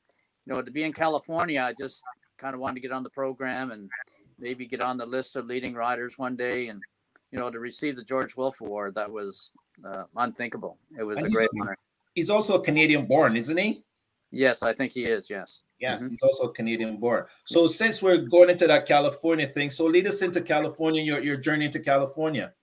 you 0.46 0.54
know, 0.54 0.62
to 0.62 0.70
be 0.70 0.84
in 0.84 0.92
California, 0.92 1.60
I 1.60 1.72
just 1.72 2.02
kind 2.38 2.54
of 2.54 2.60
wanted 2.60 2.74
to 2.76 2.80
get 2.80 2.92
on 2.92 3.02
the 3.02 3.10
program 3.10 3.70
and 3.72 3.90
maybe 4.38 4.66
get 4.66 4.80
on 4.80 4.96
the 4.96 5.06
list 5.06 5.36
of 5.36 5.46
leading 5.46 5.74
riders 5.74 6.18
one 6.18 6.36
day 6.36 6.68
and 6.68 6.82
you 7.30 7.38
know 7.38 7.50
to 7.50 7.58
receive 7.58 7.96
the 7.96 8.04
george 8.04 8.36
woolf 8.36 8.60
award 8.60 8.94
that 8.94 9.10
was 9.10 9.50
uh, 9.82 10.04
unthinkable 10.16 10.76
it 10.98 11.02
was 11.02 11.16
And 11.16 11.26
a 11.28 11.30
great 11.30 11.48
honor 11.58 11.74
He's 12.14 12.28
also 12.28 12.60
a 12.60 12.62
Canadian 12.62 13.06
born, 13.06 13.36
isn't 13.36 13.56
he? 13.56 13.82
yes 14.30 14.62
i 14.62 14.74
think 14.74 14.92
he 14.92 15.04
is 15.06 15.30
yes 15.30 15.62
Yes, 15.78 16.02
Mhm. 16.04 16.08
he's 16.10 16.22
also 16.22 16.48
Canadian 16.48 16.96
born. 16.98 17.26
So 17.44 17.66
since 17.66 18.00
we're 18.02 18.16
going 18.18 18.48
into 18.48 18.66
that 18.66 18.86
California 18.86 19.46
thing, 19.46 19.68
so 19.70 19.84
lead 19.84 20.06
us 20.06 20.22
into 20.22 20.40
California, 20.40 21.02
your, 21.02 21.22
your 21.22 21.36
journey 21.36 21.68
to 21.68 21.78
California. 21.80 22.54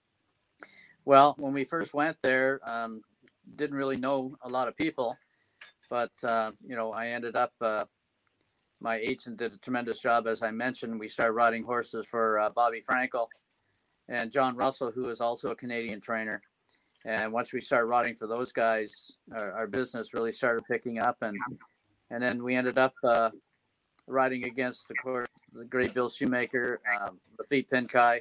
Well, 1.04 1.34
when 1.38 1.52
we 1.52 1.64
first 1.64 1.94
went 1.94 2.16
there, 2.22 2.60
um, 2.64 3.02
didn't 3.54 3.76
really 3.76 3.96
know 3.96 4.36
a 4.42 4.48
lot 4.48 4.66
of 4.66 4.76
people, 4.76 5.16
but 5.90 6.12
uh, 6.22 6.52
you 6.66 6.76
know, 6.76 6.92
I 6.92 7.08
ended 7.08 7.36
up. 7.36 7.52
Uh, 7.60 7.84
my 8.80 8.96
agent 8.96 9.38
did 9.38 9.54
a 9.54 9.56
tremendous 9.58 10.00
job, 10.00 10.26
as 10.26 10.42
I 10.42 10.50
mentioned. 10.50 11.00
We 11.00 11.08
started 11.08 11.32
riding 11.32 11.64
horses 11.64 12.06
for 12.06 12.38
uh, 12.38 12.50
Bobby 12.50 12.82
Frankel 12.86 13.28
and 14.08 14.30
John 14.30 14.56
Russell, 14.56 14.90
who 14.90 15.08
is 15.08 15.20
also 15.20 15.50
a 15.50 15.56
Canadian 15.56 16.00
trainer. 16.00 16.42
And 17.06 17.32
once 17.32 17.52
we 17.52 17.60
started 17.60 17.86
riding 17.86 18.14
for 18.14 18.26
those 18.26 18.52
guys, 18.52 19.16
our, 19.34 19.52
our 19.52 19.66
business 19.66 20.12
really 20.12 20.32
started 20.32 20.64
picking 20.70 20.98
up, 20.98 21.18
and 21.22 21.36
and 22.10 22.22
then 22.22 22.42
we 22.42 22.56
ended 22.56 22.78
up 22.78 22.94
uh, 23.02 23.30
riding 24.06 24.44
against, 24.44 24.90
of 24.90 24.96
course, 25.02 25.28
the 25.52 25.64
great 25.64 25.94
Bill 25.94 26.10
Shoemaker, 26.10 26.80
um, 27.00 27.18
Laffit 27.38 27.68
Pincay, 27.68 28.20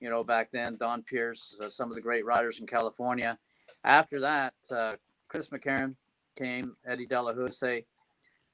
you 0.00 0.08
know, 0.08 0.24
back 0.24 0.50
then, 0.52 0.76
Don 0.76 1.02
Pierce, 1.02 1.58
uh, 1.62 1.68
some 1.68 1.90
of 1.90 1.94
the 1.94 2.00
great 2.00 2.24
riders 2.24 2.60
in 2.60 2.66
California. 2.66 3.38
After 3.84 4.20
that, 4.20 4.54
uh, 4.70 4.96
Chris 5.28 5.48
McCarron 5.48 5.94
came, 6.40 6.76
Eddie 6.86 7.06
Delahoussaye, 7.06 7.84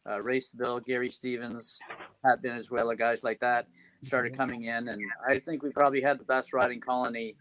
uh, 0.08 0.20
Ray 0.22 0.40
Sibille, 0.40 0.84
Gary 0.84 1.10
Stevens, 1.10 1.78
Pat 2.24 2.40
Valenzuela, 2.42 2.96
guys 2.96 3.24
like 3.24 3.40
that 3.40 3.66
started 4.02 4.36
coming 4.36 4.64
in. 4.64 4.88
And 4.88 5.00
I 5.28 5.38
think 5.38 5.62
we 5.62 5.70
probably 5.70 6.00
had 6.00 6.18
the 6.18 6.24
best 6.24 6.52
riding 6.52 6.80
colony 6.80 7.34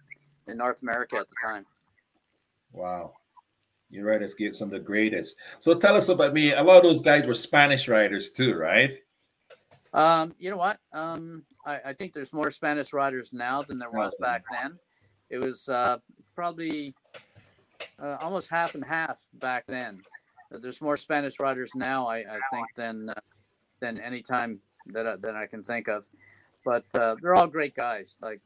in 0.47 0.57
North 0.57 0.81
America 0.81 1.17
at 1.17 1.27
the 1.29 1.35
time. 1.43 1.65
Wow. 2.71 3.13
You're 3.89 4.05
right. 4.05 4.19
Let's 4.19 4.33
get 4.33 4.55
some 4.55 4.67
of 4.67 4.71
the 4.71 4.79
greatest. 4.79 5.37
So 5.59 5.75
tell 5.75 5.95
us 5.95 6.09
about 6.09 6.33
me. 6.33 6.53
A 6.53 6.63
lot 6.63 6.77
of 6.77 6.83
those 6.83 7.01
guys 7.01 7.27
were 7.27 7.35
Spanish 7.35 7.87
riders 7.87 8.31
too, 8.31 8.55
right? 8.55 8.93
Um, 9.93 10.33
you 10.39 10.49
know 10.49 10.57
what? 10.57 10.79
Um, 10.91 11.45
I, 11.65 11.79
I 11.85 11.93
think 11.93 12.13
there's 12.13 12.33
more 12.33 12.51
Spanish 12.51 12.91
riders 12.93 13.31
now 13.31 13.63
than 13.63 13.79
there 13.79 13.91
was 13.91 14.15
back 14.19 14.43
then. 14.51 14.77
It 15.29 15.37
was 15.37 15.69
uh, 15.69 15.99
probably 16.35 16.93
uh, 17.99 18.17
almost 18.19 18.49
half 18.49 18.75
and 18.75 18.83
half 18.83 19.21
back 19.35 19.65
then. 19.67 20.01
There's 20.61 20.81
more 20.81 20.97
Spanish 20.97 21.39
riders 21.39 21.71
now, 21.75 22.07
I, 22.07 22.17
I 22.19 22.39
think, 22.51 22.67
than 22.75 23.09
uh, 23.09 23.13
than 23.79 23.99
any 23.99 24.21
time 24.21 24.59
that 24.87 25.07
I, 25.07 25.15
that 25.17 25.35
I 25.35 25.45
can 25.47 25.63
think 25.63 25.87
of. 25.87 26.07
But 26.63 26.85
uh, 26.93 27.15
they're 27.21 27.35
all 27.35 27.47
great 27.47 27.75
guys, 27.75 28.17
like 28.21 28.41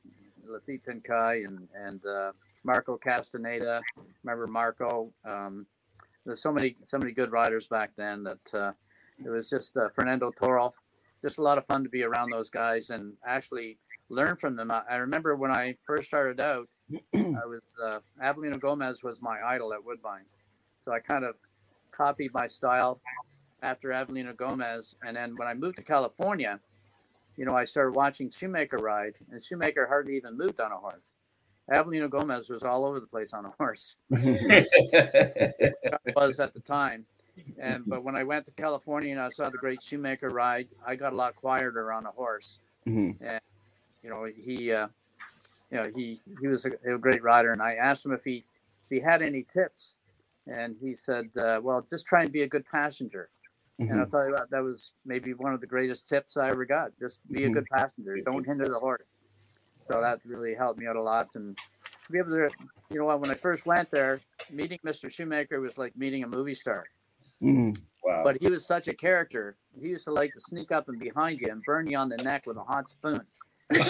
Laffit 0.47 0.82
Pincay 0.84 1.45
and 1.45 1.68
and 1.76 2.05
uh, 2.05 2.32
Marco 2.64 2.97
Castaneda. 2.97 3.82
Remember 4.24 4.47
Marco? 4.47 5.12
Um, 5.26 5.66
there's 6.26 6.41
so 6.41 6.51
many 6.51 6.76
so 6.86 6.97
many 6.97 7.12
good 7.12 7.32
riders 7.32 7.68
back 7.68 7.91
then 7.95 8.24
that 8.24 8.53
uh, 8.53 8.72
it 9.24 9.30
was 9.30 9.49
just 9.49 9.76
uh, 9.78 9.89
Fernando 9.89 10.32
Toro. 10.32 10.74
Just 11.22 11.38
a 11.38 11.41
lot 11.41 11.57
of 11.57 11.66
fun 11.66 11.84
to 11.84 11.89
be 11.89 12.03
around 12.03 12.32
those 12.32 12.49
guys 12.49 12.91
and 12.91 13.14
actually 13.26 13.78
learn 14.10 14.38
from 14.38 14.55
them. 14.55 14.72
I, 14.72 14.84
I 14.89 14.95
remember 14.97 15.36
when 15.36 15.51
I 15.51 15.76
first 15.86 16.07
started 16.07 16.39
out, 16.39 16.68
I 17.14 17.45
was 17.45 17.76
uh, 17.84 17.99
Avelino 18.24 18.60
Gomez 18.60 19.03
was 19.03 19.22
my 19.22 19.38
idol 19.45 19.74
at 19.74 19.84
Woodbine, 19.84 20.26
so 20.84 20.91
I 20.91 20.99
kind 20.99 21.26
of 21.26 21.36
copied 21.99 22.33
my 22.33 22.47
style 22.47 23.01
after 23.61 23.89
Avelino 23.89 24.35
Gomez. 24.35 24.95
And 25.05 25.17
then 25.17 25.35
when 25.35 25.47
I 25.47 25.53
moved 25.53 25.75
to 25.77 25.83
California, 25.83 26.59
you 27.35 27.45
know, 27.45 27.55
I 27.55 27.65
started 27.65 27.95
watching 27.95 28.29
Shoemaker 28.29 28.77
ride, 28.77 29.15
and 29.31 29.43
Shoemaker 29.43 29.85
hardly 29.87 30.15
even 30.17 30.37
moved 30.37 30.59
on 30.59 30.71
a 30.71 30.77
horse. 30.77 31.01
Avelino 31.69 32.09
Gomez 32.09 32.49
was 32.49 32.63
all 32.63 32.85
over 32.85 32.99
the 32.99 33.07
place 33.07 33.33
on 33.33 33.45
a 33.45 33.53
horse. 33.57 33.95
was 36.15 36.39
at 36.39 36.53
the 36.53 36.61
time. 36.65 37.05
And 37.57 37.83
but 37.85 38.03
when 38.03 38.15
I 38.15 38.23
went 38.23 38.45
to 38.47 38.51
California 38.51 39.11
and 39.11 39.21
I 39.21 39.29
saw 39.29 39.49
the 39.49 39.57
great 39.57 39.81
Shoemaker 39.81 40.29
ride, 40.29 40.67
I 40.85 40.95
got 40.95 41.13
a 41.13 41.15
lot 41.15 41.35
quieter 41.35 41.91
on 41.93 42.05
a 42.05 42.11
horse. 42.11 42.59
Mhm. 42.87 43.15
And 43.21 43.41
you 44.03 44.09
know, 44.09 44.25
he 44.25 44.71
uh, 44.71 44.87
you 45.71 45.77
know, 45.77 45.91
he 45.95 46.21
he 46.41 46.47
was 46.47 46.65
a, 46.65 46.71
a 46.95 46.97
great 46.97 47.23
rider 47.23 47.53
and 47.53 47.61
I 47.61 47.75
asked 47.75 48.05
him 48.05 48.13
if 48.13 48.23
he 48.23 48.43
if 48.83 48.89
he 48.89 48.99
had 48.99 49.21
any 49.21 49.43
tips. 49.43 49.95
And 50.51 50.75
he 50.81 50.95
said, 50.95 51.25
uh, 51.37 51.59
well, 51.61 51.85
just 51.89 52.05
try 52.07 52.23
and 52.23 52.31
be 52.31 52.41
a 52.41 52.47
good 52.47 52.65
passenger. 52.71 53.29
And 53.77 53.97
I'll 54.01 54.07
tell 54.07 54.25
you 54.25 54.33
what, 54.33 54.49
that 54.49 54.61
was 54.61 54.91
maybe 55.05 55.33
one 55.33 55.53
of 55.53 55.61
the 55.61 55.67
greatest 55.67 56.09
tips 56.09 56.35
I 56.35 56.49
ever 56.49 56.65
got. 56.65 56.91
Just 56.99 57.21
be 57.31 57.45
a 57.45 57.49
Mhm. 57.49 57.53
good 57.53 57.65
passenger. 57.71 58.17
Don't 58.25 58.45
hinder 58.45 58.65
the 58.67 58.79
horse. 58.79 59.03
So 59.89 60.01
that 60.01 60.19
really 60.25 60.53
helped 60.53 60.79
me 60.79 60.85
out 60.85 60.97
a 60.97 61.01
lot. 61.01 61.29
And 61.35 61.55
to 61.55 62.11
be 62.11 62.17
able 62.17 62.31
to, 62.31 62.49
you 62.89 62.97
know 62.99 63.05
what, 63.05 63.21
when 63.21 63.31
I 63.31 63.35
first 63.35 63.65
went 63.65 63.89
there, 63.89 64.19
meeting 64.51 64.79
Mr. 64.85 65.09
Shoemaker 65.09 65.61
was 65.61 65.77
like 65.77 65.95
meeting 65.95 66.23
a 66.23 66.27
movie 66.27 66.55
star. 66.55 66.87
Mhm. 67.41 67.77
Wow. 68.03 68.23
But 68.25 68.41
he 68.41 68.49
was 68.49 68.65
such 68.65 68.89
a 68.89 68.93
character. 68.93 69.55
He 69.79 69.89
used 69.89 70.03
to 70.05 70.11
like 70.11 70.33
to 70.33 70.41
sneak 70.41 70.71
up 70.73 70.89
and 70.89 70.99
behind 70.99 71.39
you 71.39 71.49
and 71.49 71.63
burn 71.63 71.87
you 71.87 71.97
on 71.97 72.09
the 72.09 72.17
neck 72.17 72.47
with 72.47 72.57
a 72.57 72.63
hot 72.63 72.89
spoon. 72.89 73.21
I'll 73.72 73.84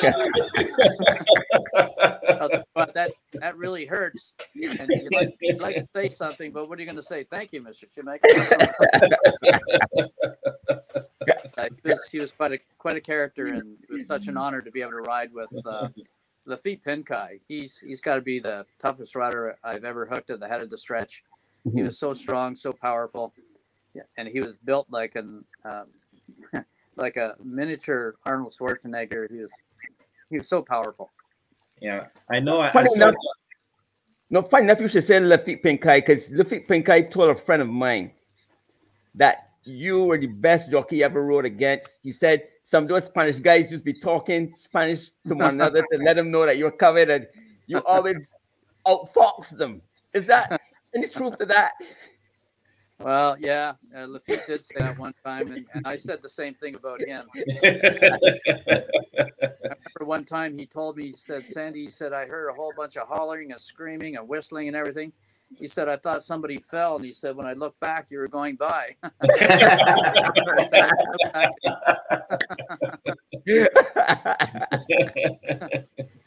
tell 2.50 2.52
you 2.52 2.64
what, 2.74 2.94
that 2.94 3.12
that 3.34 3.56
really 3.58 3.86
hurts. 3.86 4.34
And 4.56 4.90
you'd 4.90 5.14
like, 5.14 5.30
you'd 5.42 5.62
like 5.62 5.78
to 5.78 5.88
say 5.96 6.10
something, 6.10 6.52
but 6.52 6.68
what 6.68 6.78
are 6.78 6.82
you 6.82 6.86
going 6.86 6.98
to 6.98 7.04
say? 7.04 7.24
Thank 7.24 7.54
you, 7.54 7.62
Mr. 7.62 7.86
Shoemaker. 7.94 8.28
Uh, 11.58 11.70
he 11.84 11.90
was 11.90 12.08
he 12.12 12.20
was 12.20 12.32
quite 12.32 12.52
a 12.54 12.60
quite 12.78 12.98
a 12.98 13.02
character, 13.02 13.48
and 13.48 13.78
it 13.90 13.94
was 13.94 14.06
such 14.08 14.28
an 14.28 14.36
honor 14.38 14.62
to 14.62 14.72
be 14.72 14.82
able 14.82 14.92
to 14.92 14.98
ride 14.98 15.34
with 15.34 15.52
uh, 15.66 15.88
Laffit 16.48 16.84
Pincay. 16.84 17.40
He's 17.48 17.80
he's 17.80 18.02
got 18.02 18.16
to 18.16 18.22
be 18.22 18.40
the 18.40 18.66
toughest 18.80 19.16
rider 19.16 19.58
I've 19.64 19.86
ever 19.86 20.06
hooked 20.06 20.30
at 20.30 20.40
the 20.40 20.48
head 20.48 20.62
of 20.62 20.70
the 20.70 20.78
stretch. 20.78 21.24
He 21.74 21.84
was 21.84 21.98
so 21.98 22.14
strong, 22.14 22.56
so 22.56 22.74
powerful, 22.74 23.34
yeah, 23.94 24.04
and 24.18 24.28
he 24.28 24.40
was 24.40 24.56
built 24.64 24.88
like 24.90 25.16
an 25.16 25.46
um, 25.64 25.86
like 26.96 27.18
a 27.18 27.36
miniature 27.44 28.16
Arnold 28.26 28.54
Schwarzenegger. 28.60 29.32
He 29.32 29.38
was 29.38 29.52
he 30.30 30.38
was 30.38 30.50
so 30.50 30.62
powerful. 30.62 31.12
yeah, 31.82 32.08
I 32.30 32.40
know. 32.40 32.60
I, 32.60 32.70
I 32.70 32.74
Funny 32.74 32.90
saw, 32.90 32.96
enough, 32.96 33.16
no, 34.30 34.42
funny 34.44 34.66
enough, 34.66 34.80
you 34.80 34.88
should 34.88 35.06
say 35.06 35.20
Laffit 35.20 35.64
Pincay 35.64 36.06
because 36.06 36.30
Laffit 36.30 36.68
Pincay 36.68 37.12
told 37.12 37.36
a 37.36 37.40
friend 37.40 37.62
of 37.62 37.68
mine 37.68 38.12
that 39.16 39.50
you 39.64 40.04
were 40.04 40.18
the 40.18 40.28
best 40.28 40.70
jockey 40.70 40.98
he 40.98 41.04
ever 41.04 41.24
rode 41.24 41.46
against. 41.46 41.90
He 42.04 42.12
said 42.12 42.44
some 42.66 42.84
of 42.84 42.90
those 42.90 43.06
Spanish 43.06 43.40
guys 43.40 43.72
used 43.72 43.84
to 43.86 43.94
be 43.94 44.00
talking 44.00 44.54
Spanish 44.56 45.10
to 45.28 45.36
one 45.36 45.56
another 45.56 45.84
to 45.92 45.98
let 45.98 46.16
them 46.16 46.30
know 46.30 46.46
that 46.46 46.58
you're 46.58 46.72
covered 46.72 47.10
and 47.10 47.28
you 47.66 47.80
always 47.80 48.18
outfox 48.88 49.50
them. 49.58 49.82
Is 50.14 50.28
that 50.28 50.62
any 50.96 51.08
truth 51.08 51.38
to 51.40 51.46
that? 51.48 51.72
Well, 53.00 53.38
yeah, 53.40 53.74
uh, 53.96 54.08
Laffit 54.08 54.46
did 54.46 54.62
say 54.62 54.76
that 54.80 55.00
one 55.00 55.14
time, 55.26 55.50
and, 55.52 55.66
and 55.74 55.88
I 55.88 55.96
said 55.96 56.22
the 56.22 56.28
same 56.28 56.54
thing 56.56 56.76
about 56.76 57.02
him. 57.02 57.28
I 57.36 57.42
remember 59.24 60.04
one 60.04 60.26
time 60.26 60.58
he 60.58 60.66
told 60.66 60.98
me, 60.98 61.06
he 61.06 61.12
said, 61.14 61.48
Sandy, 61.48 61.86
he 61.86 61.90
said, 61.90 62.12
I 62.12 62.26
heard 62.26 62.50
a 62.50 62.54
whole 62.54 62.74
bunch 62.76 62.98
of 62.98 63.08
hollering 63.08 63.52
and 63.52 63.60
screaming 63.60 64.18
and 64.18 64.28
whistling 64.28 64.68
and 64.68 64.76
everything. 64.76 65.14
He 65.58 65.68
said, 65.68 65.88
I 65.88 65.96
thought 65.96 66.24
somebody 66.24 66.60
fell. 66.60 66.98
And 66.98 67.06
he 67.06 67.14
said, 67.14 67.36
when 67.36 67.48
I 67.48 67.54
looked 67.54 67.80
back, 67.80 68.12
you 68.12 68.20
were 68.20 68.28
going 68.28 68.58
by. 68.58 68.98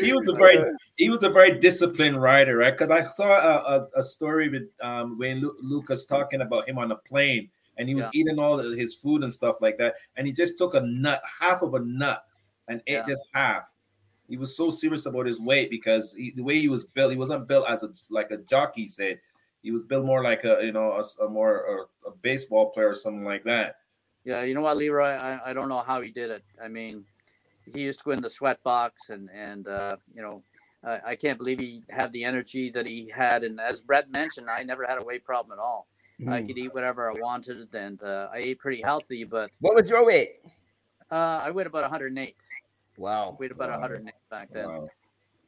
he 0.00 0.12
was 0.12 0.28
a 0.28 0.34
very 0.34 0.58
he 0.96 1.08
was 1.10 1.22
a 1.22 1.30
very 1.30 1.58
disciplined 1.58 2.20
rider, 2.20 2.56
right? 2.58 2.72
Because 2.72 2.90
I 2.90 3.04
saw 3.04 3.28
a, 3.28 3.78
a, 3.78 4.00
a 4.00 4.02
story 4.04 4.48
with 4.48 4.68
um, 4.82 5.18
Wayne 5.18 5.40
Lu- 5.40 5.56
Lucas 5.62 6.04
talking 6.04 6.40
about 6.40 6.68
him 6.68 6.78
on 6.78 6.92
a 6.92 6.96
plane, 6.96 7.50
and 7.76 7.88
he 7.88 7.94
was 7.94 8.04
Yeah. 8.06 8.10
eating 8.20 8.38
all 8.38 8.58
his 8.58 8.94
food 8.94 9.22
and 9.22 9.32
stuff 9.32 9.56
like 9.60 9.78
that, 9.78 9.94
and 10.16 10.26
he 10.26 10.32
just 10.32 10.58
took 10.58 10.74
a 10.74 10.80
nut, 10.80 11.22
half 11.40 11.62
of 11.62 11.74
a 11.74 11.80
nut, 11.80 12.24
and 12.68 12.82
ate 12.86 12.94
Yeah. 12.94 13.06
just 13.06 13.24
half. 13.32 13.64
He 14.28 14.36
was 14.36 14.56
so 14.56 14.70
serious 14.70 15.06
about 15.06 15.26
his 15.26 15.40
weight 15.40 15.70
because 15.70 16.14
he, 16.14 16.30
the 16.30 16.44
way 16.44 16.60
he 16.60 16.68
was 16.68 16.84
built, 16.84 17.10
he 17.10 17.18
wasn't 17.18 17.48
built 17.48 17.68
as 17.68 17.82
a 17.82 17.90
like 18.10 18.30
a 18.30 18.36
jockey. 18.38 18.82
He 18.82 18.88
said 18.88 19.20
he 19.62 19.70
was 19.72 19.82
built 19.84 20.04
more 20.04 20.22
like 20.22 20.44
a 20.44 20.58
you 20.62 20.72
know 20.72 21.02
a 21.20 21.28
more 21.28 21.88
a, 22.04 22.08
a 22.08 22.12
baseball 22.22 22.70
player 22.70 22.90
or 22.90 22.94
something 22.94 23.24
like 23.24 23.44
that. 23.44 23.76
Yeah, 24.24 24.42
you 24.42 24.54
know 24.54 24.60
what, 24.60 24.76
Leroy? 24.76 25.08
I, 25.08 25.50
I 25.50 25.52
don't 25.54 25.68
know 25.70 25.78
how 25.78 26.00
he 26.02 26.10
did 26.10 26.30
it. 26.30 26.44
I 26.62 26.68
mean, 26.68 27.06
he 27.72 27.82
used 27.82 28.00
to 28.00 28.04
go 28.04 28.10
in 28.12 28.20
the 28.22 28.30
sweat 28.30 28.62
box, 28.62 29.10
and 29.10 29.28
and 29.34 29.66
uh, 29.68 29.96
you 30.14 30.22
know, 30.22 30.42
I, 30.84 31.00
I 31.06 31.16
can't 31.16 31.38
believe 31.38 31.58
he 31.58 31.82
had 31.90 32.12
the 32.12 32.24
energy 32.24 32.70
that 32.70 32.86
he 32.86 33.08
had. 33.08 33.44
And 33.44 33.60
as 33.60 33.80
Brett 33.80 34.10
mentioned, 34.10 34.48
I 34.50 34.62
never 34.62 34.84
had 34.86 34.98
a 35.00 35.04
weight 35.04 35.24
problem 35.24 35.58
at 35.58 35.62
all. 35.62 35.86
I 36.28 36.40
Mhm. 36.42 36.46
could 36.46 36.58
eat 36.58 36.74
whatever 36.74 37.10
I 37.10 37.14
wanted, 37.18 37.74
and 37.74 38.02
uh, 38.02 38.28
I 38.32 38.38
ate 38.38 38.58
pretty 38.58 38.82
healthy. 38.82 39.24
But 39.24 39.50
What 39.60 39.74
was 39.74 39.88
your 39.88 40.04
weight? 40.04 40.40
uh, 41.10 41.40
I 41.44 41.50
weighed 41.50 41.66
about 41.66 41.82
108. 41.84 42.36
Wow. 42.98 43.30
I 43.30 43.36
Weighed 43.40 43.52
about 43.52 43.70
Wow. 43.70 43.80
108 43.80 44.14
back 44.30 44.50
then. 44.52 44.68
Wow. 44.68 44.88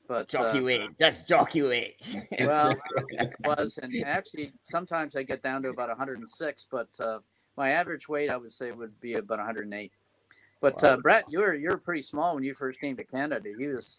But 0.09 0.29
Jockey 0.29 0.59
uh, 0.61 0.63
weight. 0.65 0.91
That's 0.99 1.19
jockey 1.21 1.63
weight. 1.63 1.97
well, 2.41 2.75
it 3.11 3.31
was, 3.45 3.79
and 3.79 3.93
actually 4.05 4.53
sometimes 4.63 5.15
I 5.15 5.23
get 5.23 5.43
down 5.43 5.63
to 5.63 5.69
about 5.69 5.89
106, 5.91 6.67
but 6.71 6.89
uh, 7.01 7.21
my 7.57 7.69
average 7.71 8.09
weight 8.09 8.31
I 8.31 8.37
would 8.37 8.51
say 8.51 8.73
would 8.73 8.99
be 9.01 9.15
about 9.15 9.39
108. 9.39 9.93
But 10.63 10.83
uh, 10.85 10.97
Brett, 10.99 11.25
you 11.29 11.41
were 11.41 11.55
you 11.55 11.69
were 11.71 11.77
pretty 11.77 12.03
small 12.03 12.37
when 12.37 12.45
you 12.45 12.55
first 12.55 12.81
came 12.81 12.97
to 12.97 13.05
Canada. 13.05 13.51
He 13.59 13.67
was 13.67 13.99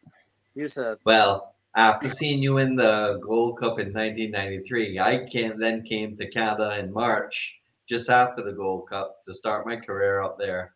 he 0.55 0.64
was 0.64 0.78
a 0.78 0.97
Well, 1.03 1.55
after 1.76 2.09
seeing 2.09 2.41
you 2.41 2.57
in 2.57 2.78
the 2.78 3.20
Gold 3.22 3.59
Cup 3.59 3.80
in 3.80 3.91
1993, 3.91 4.97
I 4.97 5.28
came 5.30 5.59
then 5.59 5.84
came 5.84 6.16
to 6.18 6.32
Canada 6.32 6.80
in 6.80 6.93
March, 6.93 7.53
just 7.88 8.09
after 8.09 8.41
the 8.41 8.53
Gold 8.53 8.89
Cup 8.89 9.22
to 9.26 9.36
start 9.36 9.68
my 9.68 9.76
career 9.76 10.24
up 10.24 10.38
there. 10.39 10.74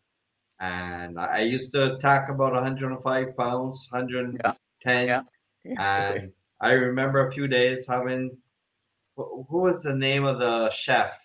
And 0.60 1.18
I 1.18 1.40
used 1.40 1.72
to 1.72 1.94
attack 1.94 2.28
about 2.28 2.52
105 2.52 3.36
pounds, 3.36 3.88
110. 3.90 5.08
Yeah. 5.08 5.22
Yeah. 5.64 6.12
And 6.14 6.32
I 6.60 6.72
remember 6.72 7.26
a 7.26 7.32
few 7.32 7.48
days 7.48 7.86
having, 7.86 8.36
who 9.16 9.46
who 9.48 9.60
was 9.62 9.82
the 9.82 9.94
name 9.94 10.24
of 10.24 10.38
the 10.38 10.70
chef? 10.70 11.18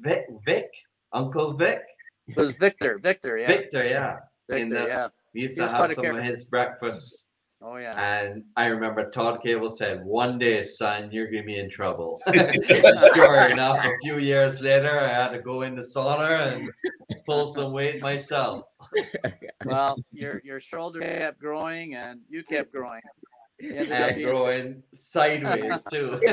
Vic, 0.00 0.26
Vic, 0.44 0.70
Uncle 1.12 1.54
Vic, 1.54 1.82
It 2.28 2.36
was 2.36 2.56
Victor. 2.56 2.98
Victor, 2.98 3.38
yeah. 3.38 3.46
Victor, 3.46 3.84
yeah. 3.86 4.16
Victor, 4.48 4.74
the- 4.82 4.86
yeah. 4.86 5.08
We 5.34 5.42
used 5.42 5.54
He 5.54 5.56
to 5.56 5.62
was 5.64 5.72
have 5.72 5.78
quite 5.80 5.90
a 5.92 5.94
some 5.94 6.16
of 6.16 6.24
his 6.24 6.44
breakfasts. 6.44 7.26
Oh 7.60 7.76
yeah. 7.76 8.20
And 8.20 8.44
I 8.56 8.66
remember 8.66 9.10
Todd 9.10 9.40
Cable 9.44 9.68
said, 9.68 10.04
"One 10.04 10.38
day, 10.38 10.64
son, 10.64 11.10
you're 11.10 11.28
gonna 11.28 11.42
be 11.42 11.58
in 11.58 11.68
trouble." 11.68 12.20
sure 12.32 13.48
enough, 13.48 13.84
a 13.84 13.90
few 14.00 14.18
years 14.18 14.60
later, 14.60 14.88
I 14.90 15.08
had 15.08 15.30
to 15.30 15.40
go 15.40 15.62
in 15.62 15.74
the 15.74 15.82
sauna 15.82 16.52
and 16.54 16.70
pull 17.26 17.48
some 17.48 17.72
weight 17.72 18.00
myself. 18.00 18.64
Well, 19.64 19.96
your 20.12 20.40
your 20.44 20.60
shoulder 20.60 21.00
kept 21.00 21.40
growing 21.40 21.96
and 21.96 22.20
you 22.28 22.44
kept 22.44 22.70
growing. 22.72 23.02
You 23.58 23.72
And 23.72 24.22
growing 24.22 24.82
sideways 24.94 25.84
too. 25.90 26.20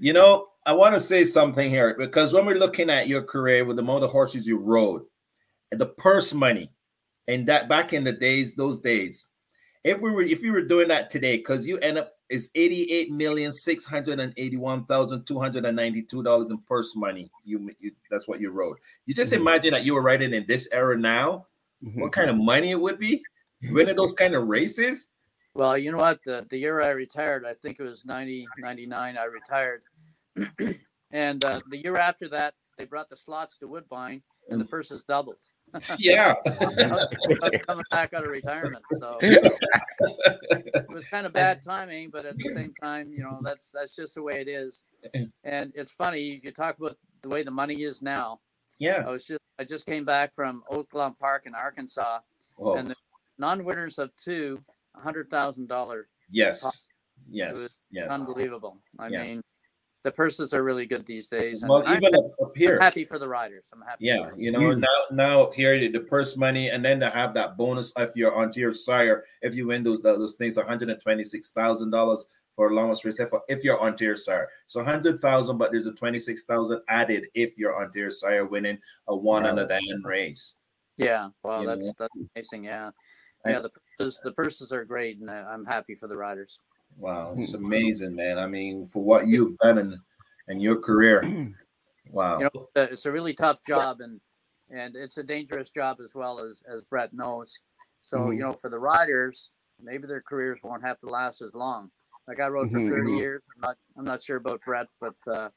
You 0.00 0.12
know, 0.12 0.46
I 0.68 0.72
want 0.72 0.92
to 0.94 1.00
say 1.00 1.24
something 1.24 1.70
here 1.70 1.94
because 1.96 2.34
when 2.34 2.44
we're 2.44 2.58
looking 2.58 2.90
at 2.90 3.08
your 3.08 3.22
career 3.22 3.64
with 3.64 3.76
the 3.76 3.82
amount 3.82 4.04
of 4.04 4.10
horses 4.10 4.46
you 4.46 4.58
rode 4.58 5.00
and 5.72 5.80
the 5.80 5.86
purse 5.86 6.34
money, 6.34 6.70
and 7.26 7.46
that 7.46 7.70
back 7.70 7.94
in 7.94 8.04
the 8.04 8.12
days, 8.12 8.54
those 8.54 8.78
days, 8.82 9.28
if 9.82 9.98
we 9.98 10.10
were 10.10 10.20
if 10.20 10.42
you 10.42 10.52
were 10.52 10.60
doing 10.60 10.88
that 10.88 11.08
today, 11.08 11.38
because 11.38 11.66
you 11.66 11.78
end 11.78 11.96
up 11.96 12.12
is 12.28 12.50
eighty 12.54 12.82
eight 12.92 13.10
million 13.10 13.50
six 13.50 13.86
hundred 13.86 14.20
and 14.20 14.34
eighty 14.36 14.58
one 14.58 14.84
thousand 14.84 15.24
two 15.24 15.40
hundred 15.40 15.64
and 15.64 15.74
ninety 15.74 16.02
two 16.02 16.22
dollars 16.22 16.50
in 16.50 16.58
purse 16.58 16.94
money. 16.94 17.30
You, 17.46 17.70
you 17.80 17.92
that's 18.10 18.28
what 18.28 18.38
you 18.38 18.50
rode. 18.50 18.76
You 19.06 19.14
just 19.14 19.32
Mhm. 19.32 19.36
imagine 19.40 19.70
that 19.72 19.84
you 19.86 19.94
were 19.94 20.02
riding 20.02 20.34
in 20.34 20.44
this 20.46 20.68
era 20.70 20.98
now. 20.98 21.46
What 21.94 22.12
kind 22.12 22.28
of 22.28 22.36
money 22.36 22.72
it 22.72 22.80
would 22.80 22.98
be 22.98 23.22
winning 23.70 23.96
those 23.96 24.12
kind 24.12 24.34
of 24.34 24.48
races? 24.48 25.08
Well, 25.54 25.78
you 25.78 25.92
know 25.92 25.98
what? 25.98 26.22
The 26.24 26.44
the 26.50 26.58
year 26.58 26.82
I 26.82 26.90
retired, 26.90 27.46
I 27.46 27.54
think 27.54 27.80
it 27.80 27.84
was 27.84 28.04
90, 28.04 28.46
99, 28.58 29.16
I 29.16 29.24
retired. 29.24 29.82
and 31.10 31.44
uh, 31.44 31.60
the 31.70 31.78
year 31.78 31.96
after 31.96 32.28
that, 32.28 32.54
they 32.76 32.84
brought 32.84 33.08
the 33.10 33.16
slots 33.16 33.56
to 33.58 33.66
Woodbine 33.68 34.22
and 34.50 34.60
the 34.60 34.64
purses 34.64 35.04
doubled. 35.04 35.36
Yeah. 35.98 36.34
Coming 37.66 37.84
back 37.90 38.14
out 38.14 38.24
of 38.24 38.30
retirement. 38.30 38.82
So 38.92 39.18
it 39.22 40.86
was 40.88 41.04
kind 41.04 41.26
of 41.26 41.32
bad 41.34 41.60
timing, 41.62 42.08
but 42.10 42.24
at 42.24 42.38
the 42.38 42.48
same 42.50 42.72
time, 42.80 43.12
you 43.12 43.22
know, 43.22 43.38
that's 43.42 43.72
that's 43.72 43.94
just 43.94 44.14
the 44.14 44.22
way 44.22 44.40
it 44.40 44.48
is. 44.48 44.82
And 45.44 45.72
it's 45.74 45.92
funny, 45.92 46.40
you, 46.42 46.50
talk 46.52 46.78
about 46.78 46.96
the 47.22 47.28
way 47.28 47.42
the 47.42 47.50
money 47.50 47.82
is 47.82 48.00
now. 48.02 48.40
Yeah. 48.78 49.04
I 49.06 49.10
was 49.10 49.26
just 49.26 49.40
I 49.58 49.64
just 49.64 49.86
came 49.86 50.04
back 50.04 50.34
from 50.34 50.62
Oaklawn 50.70 51.18
Park 51.18 51.42
in 51.46 51.54
Arkansas 51.54 52.20
Oh, 52.60 52.74
and 52.76 52.88
the 52.90 52.96
non-winners 53.38 53.98
of 53.98 54.10
two, 54.16 54.60
hundred 54.96 55.28
thousand 55.30 55.68
dollar. 55.68 56.08
yes. 56.30 56.86
Yes. 57.30 57.78
Yes. 57.90 58.08
Unbelievable. 58.08 58.78
I 58.98 59.08
Yeah. 59.08 59.22
mean, 59.24 59.42
the 60.08 60.12
purses 60.12 60.54
are 60.54 60.64
really 60.64 60.86
good 60.86 61.04
these 61.04 61.28
days. 61.28 61.62
Well, 61.68 61.82
I'm, 61.86 62.02
even 62.02 62.14
up- 62.14 62.30
up 62.40 62.56
here. 62.56 62.76
I'm 62.76 62.80
happy 62.80 63.04
for 63.04 63.18
the 63.18 63.28
riders. 63.28 63.64
I'm 63.74 63.82
happy. 63.82 64.06
Yeah, 64.06 64.30
you 64.36 64.50
know, 64.50 64.72
now 64.72 64.88
now 65.10 65.50
here 65.50 65.76
the 65.90 66.00
purse 66.00 66.34
money, 66.34 66.70
and 66.70 66.82
then 66.82 66.98
to 67.00 67.10
have 67.10 67.34
that 67.34 67.58
bonus 67.58 67.92
if 67.98 68.16
you're 68.16 68.34
onto 68.34 68.58
your 68.58 68.72
sire, 68.72 69.24
if 69.42 69.54
you 69.54 69.66
win 69.66 69.82
those 69.82 70.00
those 70.00 70.36
things, 70.36 70.56
one 70.56 70.66
hundred 70.66 70.88
and 70.88 71.00
twenty 71.02 71.24
six 71.24 71.50
thousand 71.50 71.90
dollars 71.90 72.26
for 72.56 72.70
allowance 72.70 73.04
race 73.04 73.20
if, 73.20 73.30
if 73.48 73.62
you're 73.64 73.78
onto 73.78 74.04
your 74.06 74.16
sire. 74.16 74.48
So 74.66 74.82
hundred 74.82 75.20
thousand, 75.20 75.58
but 75.58 75.72
there's 75.72 75.86
a 75.86 75.92
twenty 75.92 76.18
six 76.18 76.44
thousand 76.44 76.80
added 76.88 77.26
if 77.34 77.58
you're 77.58 77.78
onto 77.78 77.98
your 77.98 78.10
sire 78.10 78.46
winning 78.46 78.78
a 79.08 79.14
one 79.14 79.42
Wow. 79.42 79.50
under 79.50 79.66
the 79.66 79.74
end 79.76 80.04
race. 80.06 80.54
Yeah. 80.96 81.28
Well, 81.42 81.60
You 81.60 81.68
that's 81.68 81.86
know? 81.86 81.92
that's 81.98 82.14
amazing. 82.34 82.64
Yeah. 82.64 82.90
Yeah. 83.46 83.60
The 83.60 83.70
purses, 83.98 84.20
the 84.24 84.32
purses 84.32 84.72
are 84.72 84.84
great, 84.86 85.18
and 85.18 85.30
I'm 85.30 85.66
happy 85.66 85.94
for 85.94 86.08
the 86.08 86.16
riders. 86.16 86.58
Wow, 86.98 87.34
it's 87.38 87.54
amazing, 87.54 88.16
man. 88.16 88.38
I 88.38 88.46
mean, 88.46 88.84
for 88.86 89.02
what 89.02 89.26
you've 89.28 89.56
done 89.58 89.78
in 89.78 90.00
in 90.48 90.60
your 90.60 90.80
career, 90.80 91.22
wow. 92.10 92.38
You 92.40 92.48
know, 92.54 92.68
uh, 92.76 92.88
it's 92.90 93.06
a 93.06 93.12
really 93.12 93.34
tough 93.34 93.62
job, 93.64 94.00
and 94.00 94.20
and 94.70 94.96
it's 94.96 95.16
a 95.18 95.22
dangerous 95.22 95.70
job 95.70 95.98
as 96.04 96.14
well 96.14 96.40
as 96.40 96.62
as 96.68 96.82
Brett 96.90 97.12
knows. 97.12 97.60
So 98.02 98.30
Mhm. 98.30 98.32
you 98.32 98.40
know, 98.40 98.54
for 98.54 98.68
the 98.70 98.78
riders, 98.78 99.52
maybe 99.80 100.06
their 100.06 100.22
careers 100.22 100.58
won't 100.62 100.82
have 100.82 100.98
to 101.00 101.06
last 101.06 101.40
as 101.40 101.54
long. 101.54 101.90
Like 102.26 102.40
I 102.40 102.48
rode 102.48 102.70
for 102.70 102.80
Mhm, 102.80 102.88
30 102.88 103.12
mhm. 103.12 103.18
years. 103.18 103.42
I'm 103.54 103.60
not 103.60 103.76
I'm 103.96 104.04
not 104.04 104.22
sure 104.22 104.36
about 104.36 104.64
Brett, 104.64 104.88
but 105.00 105.14
uh, 105.26 105.50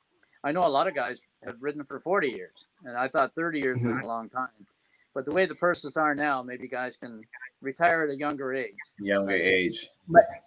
I 0.44 0.52
know 0.52 0.66
a 0.66 0.70
lot 0.70 0.88
of 0.88 0.96
guys 0.96 1.28
have 1.44 1.62
ridden 1.62 1.84
for 1.84 2.00
40 2.00 2.30
years, 2.30 2.66
and 2.84 2.96
I 2.98 3.08
thought 3.08 3.34
30 3.36 3.60
years 3.60 3.84
was 3.84 3.98
Mhm. 3.98 4.04
a 4.04 4.06
long 4.06 4.30
time. 4.30 4.68
But 5.14 5.26
the 5.26 5.32
way 5.32 5.46
the 5.46 5.56
purses 5.56 5.98
are 5.98 6.16
now, 6.16 6.42
maybe 6.42 6.68
guys 6.70 6.96
can 6.96 7.22
retire 7.62 8.04
at 8.04 8.10
a 8.10 8.18
younger 8.18 8.54
age. 8.54 8.74
Younger 9.00 9.34
age. 9.36 9.90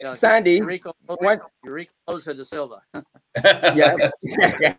Yeah, 0.01 0.15
Sandy, 0.15 0.61
Eurico, 0.61 0.93
one- 1.07 1.41
Eurico 1.67 1.89
Rosa 2.09 2.33
de 2.35 2.45
Silva. 2.45 2.81
yeah. 3.45 4.11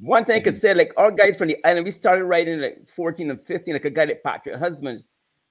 One 0.00 0.24
thing 0.24 0.36
I 0.36 0.40
could 0.40 0.60
say, 0.60 0.74
like 0.74 0.92
our 0.96 1.10
guys 1.10 1.36
from 1.36 1.48
the 1.48 1.56
island, 1.64 1.84
we 1.86 1.90
started 1.90 2.24
riding 2.24 2.60
like 2.60 2.88
14 2.94 3.30
and 3.30 3.46
15, 3.46 3.74
like 3.74 3.84
a 3.84 3.90
guy 3.90 4.04
like 4.04 4.22
Patrick 4.22 4.56
Husbands. 4.58 5.04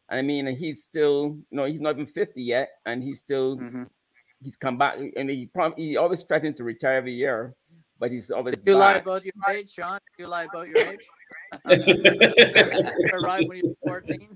I 0.10 0.22
mean, 0.22 0.48
he's 0.56 0.84
still, 0.84 1.38
you 1.52 1.58
know, 1.58 1.66
he's 1.66 1.82
not 1.82 1.96
even 1.96 2.08
50 2.08 2.42
yet, 2.42 2.70
and 2.86 3.04
he's 3.04 3.20
still, 3.20 3.58
Mhm. 3.58 3.88
he's 4.44 4.56
come 4.56 4.78
back, 4.78 4.98
and 5.16 5.30
he 5.30 5.46
prom- 5.48 5.76
he 5.78 5.98
always 5.98 6.24
threatened 6.24 6.58
to 6.58 6.64
retire 6.64 6.96
every 6.98 7.14
year, 7.14 7.56
but 8.00 8.10
he's 8.12 8.32
always 8.32 8.56
Did 8.56 8.68
you 8.68 8.76
lie 8.76 8.96
about 8.96 9.24
your 9.24 9.34
age, 9.50 9.72
Sean? 9.72 10.00
Did 10.18 10.24
you 10.24 10.28
lie 10.30 10.44
about 10.46 10.68
your 10.68 10.78
age? 10.80 11.08
You 11.70 13.20
ride 13.22 13.48
when 13.48 13.58
you 13.58 13.76
were 13.84 14.02
14? 14.02 14.36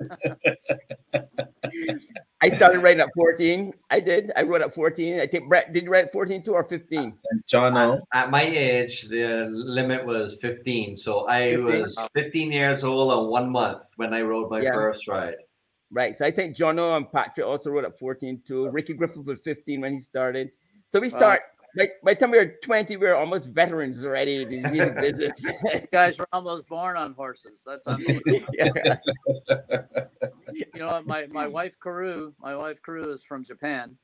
I 2.42 2.56
started 2.58 2.80
riding 2.80 3.00
at 3.02 3.10
14. 3.16 3.74
I 3.90 4.00
did. 4.00 4.32
I 4.36 4.44
rode 4.44 4.62
at 4.62 4.76
14. 4.76 5.20
I 5.20 5.28
think 5.28 5.48
Brett 5.48 5.72
did 5.74 5.84
you 5.84 5.90
ride 5.90 6.06
at 6.06 6.12
14 6.12 6.44
too 6.44 6.54
or 6.54 6.64
15? 6.64 7.14
John, 7.48 7.78
At, 7.78 8.00
at 8.14 8.32
my 8.32 8.44
age, 8.44 9.04
the 9.04 9.48
limit 9.50 10.06
was 10.06 10.38
15. 10.42 10.98
So 10.98 11.28
I 11.28 11.56
15? 11.56 11.64
was 11.82 11.98
15 12.16 12.52
years 12.52 12.84
old 12.84 13.18
and 13.18 13.30
one 13.30 13.50
month 13.50 13.88
when 13.96 14.14
I 14.14 14.22
rode 14.22 14.50
my 14.50 14.62
Yeah. 14.62 14.74
first 14.74 15.08
ride. 15.08 15.36
Right. 15.90 16.18
So 16.18 16.26
I 16.26 16.32
think 16.32 16.58
Jono 16.58 16.98
and 16.98 17.10
Patrick 17.12 17.46
also 17.46 17.70
rode 17.70 17.86
at 17.86 17.98
14 18.00 18.42
too. 18.46 18.68
Ricky 18.70 18.94
Griffith 18.94 19.26
was 19.26 19.40
15 19.44 19.82
when 19.82 19.94
he 19.94 20.02
started. 20.02 20.52
So 20.92 21.00
we 21.00 21.10
Wow. 21.10 21.20
Start 21.74 21.90
by, 22.04 22.12
by 22.12 22.14
the 22.14 22.20
time 22.20 22.32
we 22.32 22.38
were 22.38 22.56
20, 22.64 22.98
we 22.98 23.08
were 23.08 23.16
almost 23.16 23.48
veterans 23.48 24.04
already 24.04 24.44
in 24.44 24.50
the 24.50 24.96
business. 25.00 25.88
Guys 25.92 26.20
were 26.20 26.28
almost 26.32 26.68
born 26.68 26.98
on 26.98 27.14
horses. 27.14 27.64
That's 27.66 27.88
unbelievable. 27.88 28.46
yeah. 28.54 28.98
you 30.54 30.80
know 30.80 30.88
what? 30.88 31.06
My, 31.06 31.28
my 31.28 31.48
wife, 31.48 31.78
Karu, 31.84 32.34
my 32.40 32.56
wife, 32.56 32.82
Karu, 32.82 33.14
is 33.14 33.24
from 33.24 33.44
Japan. 33.44 33.98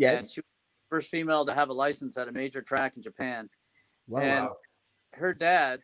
And 0.00 0.28
she 0.28 0.40
was 0.40 0.46
the 0.46 0.96
first 0.96 1.10
female 1.10 1.44
to 1.46 1.54
have 1.54 1.68
a 1.68 1.74
license 1.74 2.16
at 2.16 2.28
a 2.28 2.32
major 2.32 2.62
track 2.62 2.96
in 2.96 3.02
Japan. 3.02 3.48
Wow. 4.08 4.20
and 4.20 4.48
her 5.12 5.32
dad 5.32 5.80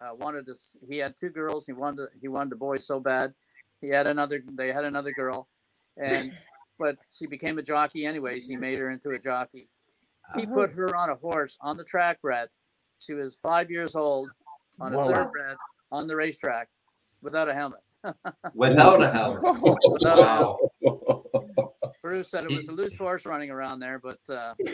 uh, 0.00 0.14
wanted 0.14 0.46
to. 0.46 0.54
He 0.88 0.98
had 0.98 1.14
two 1.18 1.30
girls. 1.30 1.66
He 1.66 1.72
wanted. 1.72 2.08
He 2.20 2.28
wanted 2.28 2.52
a 2.52 2.56
boy 2.56 2.78
so 2.78 2.98
bad. 2.98 3.32
He 3.80 3.88
had 3.88 4.06
another. 4.06 4.42
They 4.54 4.72
had 4.72 4.84
another 4.84 5.12
girl, 5.12 5.48
and 5.96 6.32
but 6.78 6.96
she 7.10 7.26
became 7.26 7.58
a 7.58 7.62
jockey 7.62 8.04
anyways. 8.06 8.48
He 8.48 8.56
made 8.56 8.78
her 8.78 8.90
into 8.90 9.10
a 9.10 9.18
jockey. 9.18 9.68
He 10.36 10.42
Uh-huh. 10.44 10.54
put 10.54 10.72
her 10.72 10.94
on 10.96 11.10
a 11.10 11.14
horse 11.16 11.56
on 11.60 11.76
the 11.76 11.84
track, 11.84 12.20
Brett. 12.22 12.48
She 12.98 13.14
was 13.14 13.36
five 13.36 13.70
years 13.70 13.94
old 13.94 14.30
on 14.80 14.94
a 14.94 14.96
Wow. 14.96 15.08
thoroughbred 15.08 15.58
on 15.90 16.06
the 16.06 16.16
racetrack 16.16 16.68
without 17.20 17.48
a 17.48 17.54
helmet. 17.54 17.80
Without 18.54 19.00
a 19.02 19.08
helmet. 19.10 19.42
Without 19.90 20.18
a 20.18 20.22
Wow. 20.22 20.58
helmet. 20.82 21.94
Bruce 22.02 22.28
said 22.30 22.44
it 22.44 22.50
was 22.50 22.68
a 22.68 22.72
loose 22.72 22.96
horse 22.96 23.26
running 23.26 23.50
around 23.50 23.78
there, 23.78 23.98
but 24.00 24.18
uh, 24.28 24.54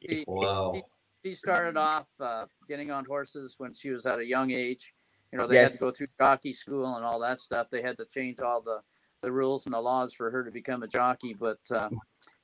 he, 0.00 0.24
Wow. 0.26 0.82
she 1.24 1.34
started 1.34 1.76
off 1.76 2.06
uh, 2.20 2.46
getting 2.68 2.90
on 2.90 3.04
horses 3.04 3.56
when 3.58 3.74
she 3.74 3.90
was 3.90 4.06
at 4.06 4.18
a 4.18 4.24
young 4.24 4.50
age. 4.50 4.94
You 5.32 5.38
know, 5.38 5.46
they 5.46 5.58
had 5.58 5.72
to 5.72 5.78
go 5.78 5.90
through 5.90 6.06
jockey 6.18 6.54
school 6.54 6.96
and 6.96 7.04
all 7.04 7.18
that 7.20 7.38
stuff. 7.40 7.68
They 7.70 7.82
had 7.82 7.98
to 7.98 8.06
change 8.06 8.40
all 8.40 8.62
the, 8.62 8.80
the 9.22 9.30
rules 9.30 9.66
and 9.66 9.74
the 9.74 9.80
laws 9.80 10.14
for 10.14 10.30
her 10.30 10.42
to 10.42 10.50
become 10.50 10.82
a 10.82 10.88
jockey. 10.88 11.34
But 11.34 11.58
uh, 11.70 11.90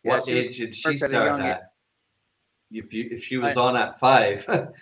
yeah, 0.02 0.16
What 0.16 0.24
she 0.26 0.34
was 0.34 0.48
age 0.48 0.58
did 0.58 0.76
she 0.76 0.82
first 0.82 1.02
at 1.02 1.10
a 1.10 1.14
start 1.14 1.26
young 1.28 1.40
age. 1.40 1.52
at? 1.52 1.70
If, 2.74 2.92
you, 2.92 3.08
if 3.10 3.22
she 3.22 3.36
was 3.36 3.56
I- 3.56 3.60
on 3.60 3.76
at 3.76 3.98
five, 4.00 4.44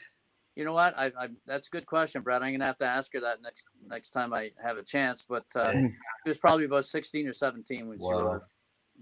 You 0.54 0.66
know 0.66 0.74
what? 0.74 0.92
I, 0.98 1.06
I 1.18 1.28
that's 1.46 1.68
a 1.68 1.70
good 1.70 1.86
question, 1.86 2.20
Brad. 2.20 2.42
I'm 2.42 2.52
gonna 2.52 2.66
have 2.66 2.76
to 2.78 2.84
ask 2.84 3.10
her 3.14 3.20
that 3.20 3.40
next 3.40 3.64
next 3.88 4.10
time 4.10 4.34
I 4.34 4.50
have 4.62 4.76
a 4.76 4.82
chance. 4.82 5.24
But 5.26 5.46
uh, 5.56 5.72
she 5.72 5.88
was 6.26 6.36
probably 6.36 6.66
about 6.66 6.84
16 6.84 7.26
or 7.26 7.32
17 7.32 7.88
when 7.88 7.98
she 7.98 8.04
Wow. 8.04 8.20
rode. 8.22 8.42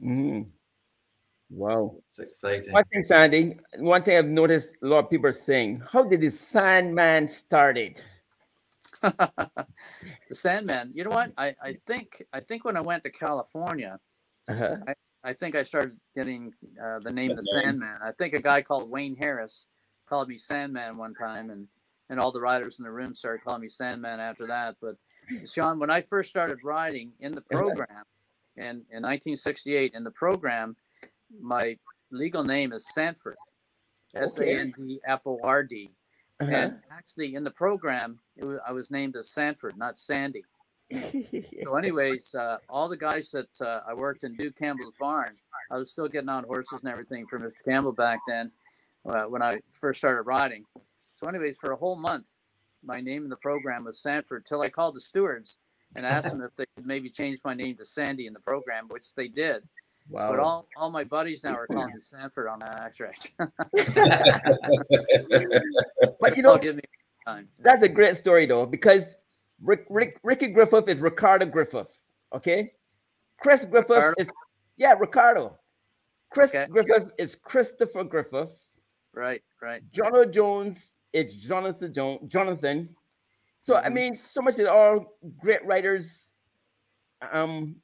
Mhm. 0.01 0.47
Wow. 1.51 1.97
it's 2.09 2.21
exciting. 2.21 2.71
One 2.71 2.85
thing, 2.93 3.03
Sandy, 3.03 3.57
one 3.79 4.05
thing 4.05 4.17
I've 4.17 4.27
noticed 4.27 4.69
a 4.81 4.87
lot 4.87 5.01
of 5.07 5.11
people 5.11 5.27
are 5.29 5.33
saying, 5.33 5.83
how 5.91 6.05
did 6.05 6.21
the 6.21 6.31
Sandman 6.31 7.29
started? 7.29 8.01
the 9.03 9.67
Sandman. 10.31 10.93
You 10.95 11.03
know 11.03 11.11
what? 11.11 11.33
I, 11.37 11.57
I 11.61 11.77
think 11.85 12.23
I 12.33 12.39
think 12.39 12.65
when 12.65 12.77
I 12.77 12.81
went 12.81 13.03
to 13.03 13.11
California, 13.11 13.99
Uh-huh. 14.49 14.77
I 14.87 14.95
think 15.33 15.55
I 15.55 15.63
started 15.63 15.97
getting 16.17 16.53
uh, 16.83 16.99
the 17.01 17.13
name 17.13 17.29
The 17.29 17.37
name. 17.53 17.65
Sandman. 17.65 17.99
I 18.03 18.13
think 18.13 18.35
a 18.35 18.41
guy 18.41 18.63
called 18.63 18.91
Wayne 18.91 19.17
Harris 19.17 19.67
called 20.09 20.29
me 20.29 20.39
Sandman 20.39 20.97
one 20.97 21.15
time, 21.15 21.51
and 21.51 21.69
and 22.09 22.19
all 22.19 22.33
the 22.33 22.41
riders 22.41 22.79
in 22.79 22.85
the 22.85 22.91
room 22.91 23.15
started 23.15 23.45
calling 23.45 23.63
me 23.63 23.69
Sandman 23.69 24.19
after 24.19 24.47
that. 24.49 24.77
But 24.81 24.97
Sean, 25.47 25.79
when 25.79 25.91
I 25.91 26.01
first 26.01 26.31
started 26.31 26.59
riding 26.65 27.13
in 27.21 27.35
the 27.35 27.43
program, 27.43 28.05
and 28.57 28.83
in 28.91 29.03
1968 29.03 29.93
in 29.95 30.05
the 30.05 30.11
program, 30.11 30.77
my 31.41 31.77
legal 32.11 32.43
name 32.43 32.73
is 32.73 32.93
Sanford, 32.93 33.37
S 34.15 34.39
A 34.39 34.47
N 34.47 34.75
D 34.77 35.01
F 35.07 35.27
O 35.27 35.39
R 35.43 35.63
D. 35.63 35.91
Uh-huh. 36.41 36.51
And 36.51 36.79
actually, 36.91 37.35
in 37.35 37.45
the 37.45 37.51
program, 37.51 38.19
it 38.37 38.45
was, 38.45 38.59
I 38.67 38.73
was 38.73 38.91
named 38.91 39.15
as 39.17 39.29
Sanford, 39.29 39.77
not 39.77 39.99
Sandy. 39.99 40.43
So, 41.63 41.77
anyways, 41.77 42.35
uh, 42.35 42.59
all 42.69 42.89
the 42.89 42.97
guys 42.97 43.31
that 43.31 43.61
uh, 43.61 43.81
I 43.87 43.95
worked 43.95 44.25
in 44.25 44.37
Duke 44.37 44.57
Campbell's 44.57 44.95
barn, 44.99 45.37
I 45.71 45.77
was 45.77 45.91
still 45.91 46.09
getting 46.09 46.29
on 46.29 46.45
horses 46.45 46.81
and 46.81 46.91
everything 46.91 47.27
for 47.27 47.39
Mr. 47.39 47.65
Campbell 47.65 47.93
back 47.93 48.19
then 48.27 48.51
uh, 49.09 49.25
when 49.25 49.43
I 49.43 49.61
first 49.71 50.01
started 50.01 50.23
riding. 50.23 50.65
So, 51.17 51.29
anyways, 51.29 51.57
for 51.61 51.73
a 51.73 51.77
whole 51.77 51.97
month, 51.97 52.27
my 52.83 53.01
name 53.01 53.25
in 53.25 53.31
the 53.31 53.37
program 53.37 53.85
was 53.85 54.01
Sanford 54.01 54.47
till 54.47 54.63
I 54.63 54.69
called 54.69 54.97
the 54.97 55.01
stewards 55.01 55.57
and 55.95 56.07
asked 56.07 56.31
them 56.31 56.43
if 56.43 56.55
they 56.57 56.65
could 56.77 56.87
maybe 56.87 57.11
change 57.11 57.39
my 57.45 57.55
name 57.55 57.77
to 57.77 57.85
Sandy 57.85 58.27
in 58.27 58.33
the 58.33 58.41
program, 58.41 58.89
which 58.89 59.15
they 59.15 59.29
did. 59.29 59.63
wow. 60.09 60.31
But 60.31 60.41
all, 60.41 60.67
all 60.77 60.91
my 60.91 61.05
buddies 61.05 61.45
now 61.45 61.55
are 61.55 61.67
calling 61.67 61.95
me 61.95 62.01
Sanford 62.01 62.49
on 62.49 62.61
that 62.61 62.81
extract. 62.81 63.33
but 66.21 66.37
you 66.37 66.43
know, 66.43 66.57
give 66.57 66.77
me 66.77 66.83
time. 67.27 67.49
that's 67.59 67.83
a 67.83 67.89
great 67.89 68.17
story 68.17 68.47
though, 68.47 68.67
because 68.67 69.05
Rick, 69.63 69.87
Rick, 69.91 70.19
Ricky 70.23 70.49
Griffith 70.49 70.89
is 70.89 70.99
Ricardo 70.99 71.47
Griffith. 71.47 71.89
Okay, 72.35 72.73
Chris 73.41 73.65
Griffith 73.65 73.91
Ricardo? 73.91 74.15
is 74.19 74.29
yeah 74.77 74.95
Ricardo. 74.99 75.59
Chris 76.31 76.51
Okay. 76.51 76.67
Griffith 76.71 77.11
is 77.19 77.35
Christopher 77.35 78.05
Griffith. 78.05 78.51
Right, 79.13 79.43
right. 79.61 79.83
Jonathan 79.93 80.33
Jones 80.33 80.93
is 81.13 81.35
Jonathan 81.35 81.93
Jones. 81.93 82.21
Jonathan. 82.31 82.95
So 83.61 83.75
I 83.75 83.89
Mhm. 83.89 83.93
mean, 83.93 84.15
so 84.17 84.41
much 84.41 84.59
of 84.59 84.67
all 84.69 85.19
great 85.39 85.65
writers. 85.67 86.31
Um, 87.21 87.83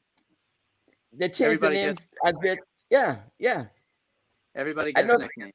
they 1.12 1.28
changed 1.28 1.42
Everybody 1.42 1.76
the 1.76 1.82
names 1.82 1.98
gets- 1.98 2.08
a 2.24 2.32
bit. 2.40 2.58
Yeah, 2.88 3.22
yeah, 3.38 3.66
Everybody 4.54 4.92
gets 4.92 5.08
know- 5.08 5.16
a 5.16 5.18
nickname. 5.18 5.52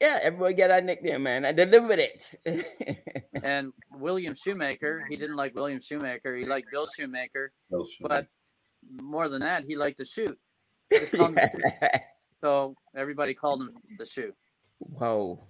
Yeah. 0.00 0.18
Everybody 0.22 0.54
get 0.54 0.70
a 0.70 0.80
nickname, 0.80 1.22
man. 1.22 1.44
I 1.44 1.52
deliver 1.52 1.88
with 1.88 2.00
it. 2.00 3.06
And 3.42 3.72
William 3.92 4.34
Shoemaker, 4.34 5.06
he 5.08 5.16
didn't 5.16 5.36
like 5.36 5.54
William 5.54 5.80
Shoemaker. 5.80 6.36
He 6.36 6.44
liked 6.44 6.68
Bill 6.70 6.86
Shoemaker. 6.86 7.52
But 8.02 8.26
more 9.00 9.30
than 9.30 9.40
that, 9.40 9.64
he 9.64 9.76
liked 9.76 9.96
to 9.98 10.04
shoot. 10.04 10.38
Just 10.92 11.14
call 11.14 11.28
him 11.28 11.36
the 11.36 11.50
Shoe. 11.50 11.98
So 12.40 12.74
everybody 12.96 13.34
called 13.34 13.62
him 13.62 13.70
the 13.98 14.06
shoe. 14.06 14.32
Whoa. 14.78 15.44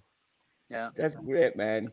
Yeah. 0.70 0.90
that's 0.96 1.16
great, 1.24 1.56
man. 1.56 1.92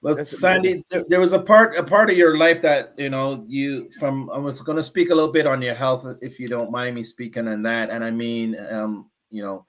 Well, 0.00 0.16
That's 0.16 0.38
Sandy, 0.38 0.84
there, 0.90 1.04
there 1.08 1.20
was 1.20 1.32
a 1.32 1.38
part 1.38 1.78
a 1.78 1.82
part 1.82 2.10
of 2.10 2.16
your 2.16 2.36
life 2.36 2.60
that 2.60 2.92
you 2.98 3.08
know 3.08 3.42
you 3.46 3.90
from. 3.98 4.28
I 4.28 4.36
was 4.36 4.60
going 4.60 4.76
to 4.76 4.82
speak 4.82 5.08
a 5.08 5.14
little 5.14 5.32
bit 5.32 5.46
on 5.46 5.62
your 5.62 5.72
health, 5.72 6.06
if 6.20 6.38
you 6.38 6.46
don't 6.46 6.70
mind 6.70 6.94
me 6.94 7.02
speaking 7.02 7.48
on 7.48 7.62
that. 7.62 7.88
And 7.88 8.04
I 8.04 8.10
mean, 8.10 8.54
um, 8.70 9.10
you 9.30 9.42
know, 9.42 9.64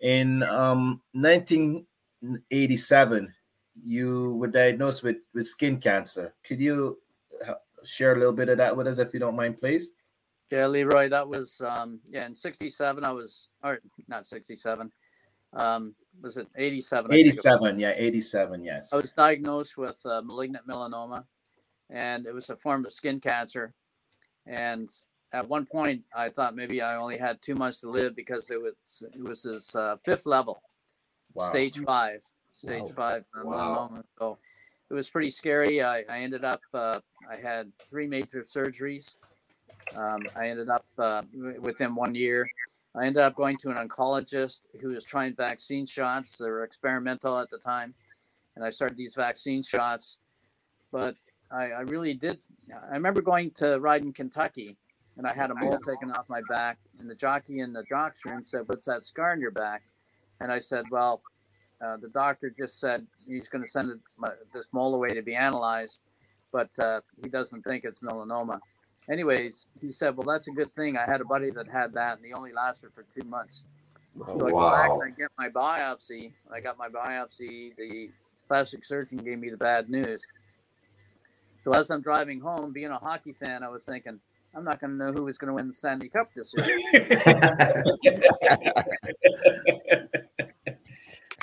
in 0.00 0.42
um 0.44 1.02
1987, 1.12 3.34
you 3.82 4.36
were 4.36 4.48
diagnosed 4.48 5.02
with 5.02 5.16
with 5.34 5.46
skin 5.46 5.78
cancer. 5.78 6.34
Could 6.44 6.60
you 6.60 6.98
uh, 7.46 7.54
share 7.84 8.12
a 8.12 8.16
little 8.16 8.32
bit 8.32 8.48
of 8.48 8.58
that 8.58 8.76
with 8.76 8.86
us, 8.86 8.98
if 8.98 9.14
you 9.14 9.20
don't 9.20 9.36
mind, 9.36 9.60
please? 9.60 9.90
Yeah, 10.50 10.66
Leroy, 10.66 11.08
that 11.08 11.28
was 11.28 11.60
um 11.60 12.00
yeah, 12.08 12.26
in 12.26 12.34
sixty 12.34 12.68
seven 12.68 13.04
I 13.04 13.12
was 13.12 13.50
or 13.62 13.80
not 14.08 14.26
sixty 14.26 14.56
seven. 14.56 14.90
Um 15.52 15.94
was 16.20 16.36
it 16.36 16.48
eighty 16.56 16.80
seven? 16.80 17.12
87, 17.12 17.78
yeah, 17.78 17.92
87, 17.96 18.64
yes. 18.64 18.92
I 18.92 18.96
was 18.96 19.12
diagnosed 19.12 19.78
with 19.78 20.04
uh, 20.04 20.20
malignant 20.22 20.66
melanoma, 20.66 21.24
and 21.88 22.26
it 22.26 22.34
was 22.34 22.50
a 22.50 22.56
form 22.56 22.84
of 22.84 22.92
skin 22.92 23.20
cancer. 23.20 23.72
And 24.46 24.90
at 25.32 25.48
one 25.48 25.66
point, 25.66 26.02
I 26.14 26.28
thought 26.28 26.56
maybe 26.56 26.82
I 26.82 26.96
only 26.96 27.16
had 27.16 27.40
two 27.40 27.54
months 27.54 27.80
to 27.80 27.90
live 27.90 28.16
because 28.16 28.50
it 28.50 28.60
was 28.60 29.04
it 29.14 29.22
was 29.22 29.44
his 29.44 29.74
uh, 29.74 29.96
fifth 30.04 30.26
level, 30.26 30.62
Wow. 31.34 31.46
stage 31.46 31.78
five, 31.78 32.24
stage 32.52 32.82
Wow. 32.82 32.94
five 32.96 33.24
uh, 33.36 33.44
Wow. 33.44 33.90
melanoma. 33.90 34.02
So 34.18 34.38
it 34.90 34.94
was 34.94 35.08
pretty 35.08 35.30
scary. 35.30 35.82
I, 35.82 36.04
I 36.08 36.20
ended 36.20 36.44
up 36.44 36.60
uh, 36.74 37.00
I 37.30 37.36
had 37.36 37.70
three 37.88 38.06
major 38.06 38.42
surgeries. 38.42 39.16
Um, 39.96 40.28
I 40.36 40.48
ended 40.48 40.68
up 40.68 40.84
uh, 40.98 41.22
within 41.60 41.94
one 41.94 42.14
year. 42.14 42.50
I 42.96 43.06
ended 43.06 43.22
up 43.22 43.36
going 43.36 43.56
to 43.58 43.70
an 43.70 43.88
oncologist 43.88 44.60
who 44.80 44.88
was 44.88 45.04
trying 45.04 45.34
vaccine 45.36 45.86
shots. 45.86 46.38
They 46.38 46.50
were 46.50 46.64
experimental 46.64 47.38
at 47.38 47.50
the 47.50 47.58
time, 47.58 47.94
and 48.56 48.64
I 48.64 48.70
started 48.70 48.96
these 48.96 49.14
vaccine 49.14 49.62
shots. 49.62 50.18
But 50.90 51.14
I, 51.52 51.70
I 51.70 51.80
really 51.82 52.14
did. 52.14 52.38
I 52.90 52.94
remember 52.94 53.22
going 53.22 53.52
to 53.58 53.78
ride 53.78 54.02
in 54.02 54.12
Kentucky, 54.12 54.76
and 55.20 55.28
I 55.28 55.34
had 55.34 55.50
a 55.50 55.54
mole 55.54 55.78
taken 55.80 56.10
off 56.12 56.30
my 56.30 56.40
back, 56.48 56.78
and 56.98 57.08
the 57.08 57.14
jockey 57.14 57.60
in 57.60 57.74
the 57.74 57.84
jocks 57.86 58.24
room 58.24 58.42
said, 58.42 58.66
"What's 58.66 58.86
that 58.86 59.04
scar 59.04 59.32
on 59.32 59.40
your 59.42 59.50
back?" 59.50 59.82
And 60.40 60.50
I 60.50 60.60
said, 60.60 60.86
"Well, 60.90 61.20
uh, 61.78 61.98
the 61.98 62.08
doctor 62.08 62.48
just 62.48 62.80
said 62.80 63.06
he's 63.26 63.46
going 63.50 63.62
to 63.62 63.68
send 63.70 64.00
this 64.54 64.68
mole 64.72 64.94
away 64.94 65.12
to 65.12 65.20
be 65.20 65.34
analyzed, 65.34 66.00
but 66.52 66.70
uh, 66.78 67.02
he 67.22 67.28
doesn't 67.28 67.64
think 67.64 67.84
it's 67.84 68.00
melanoma." 68.00 68.60
Anyways, 69.10 69.66
he 69.82 69.92
said, 69.92 70.16
"Well, 70.16 70.26
that's 70.26 70.48
a 70.48 70.52
good 70.52 70.74
thing. 70.74 70.96
I 70.96 71.04
had 71.04 71.20
a 71.20 71.26
buddy 71.26 71.50
that 71.50 71.68
had 71.68 71.92
that, 71.92 72.16
and 72.16 72.24
he 72.24 72.32
only 72.32 72.54
lasted 72.54 72.94
for 72.94 73.04
two 73.14 73.28
months." 73.28 73.66
So 74.24 74.46
I 74.46 74.50
go 74.50 74.70
back 74.70 74.88
Wow. 74.88 75.00
and 75.00 75.12
I 75.12 75.16
get 75.16 75.30
my 75.36 75.50
biopsy. 75.50 76.32
I 76.50 76.60
got 76.60 76.78
my 76.78 76.88
biopsy. 76.88 77.76
The 77.76 78.10
plastic 78.48 78.86
surgeon 78.86 79.18
gave 79.18 79.38
me 79.38 79.50
the 79.50 79.58
bad 79.58 79.90
news. 79.90 80.22
So 81.62 81.72
as 81.72 81.90
I'm 81.90 82.00
driving 82.00 82.40
home, 82.40 82.72
being 82.72 82.90
a 82.90 82.98
hockey 82.98 83.34
fan, 83.34 83.62
I 83.62 83.68
was 83.68 83.84
thinking, 83.84 84.18
I'm 84.54 84.64
not 84.64 84.80
going 84.80 84.98
to 84.98 85.04
know 85.04 85.12
who 85.12 85.28
is 85.28 85.38
going 85.38 85.48
to 85.48 85.54
win 85.54 85.68
the 85.68 85.74
Stanley 85.74 86.08
Cup 86.08 86.30
this 86.34 86.52
year. 86.56 86.78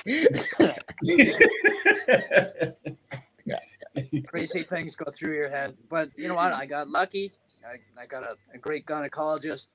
Crazy 4.28 4.64
things 4.64 4.96
go 4.96 5.12
through 5.12 5.36
your 5.36 5.50
head. 5.50 5.76
But 5.90 6.12
you 6.18 6.28
know 6.28 6.36
what? 6.36 6.54
I 6.54 6.66
got 6.66 6.90
lucky. 6.90 7.32
I, 7.66 8.02
I 8.02 8.06
got 8.06 8.24
a, 8.24 8.36
a 8.54 8.58
great 8.58 8.86
gynecologist. 8.86 9.68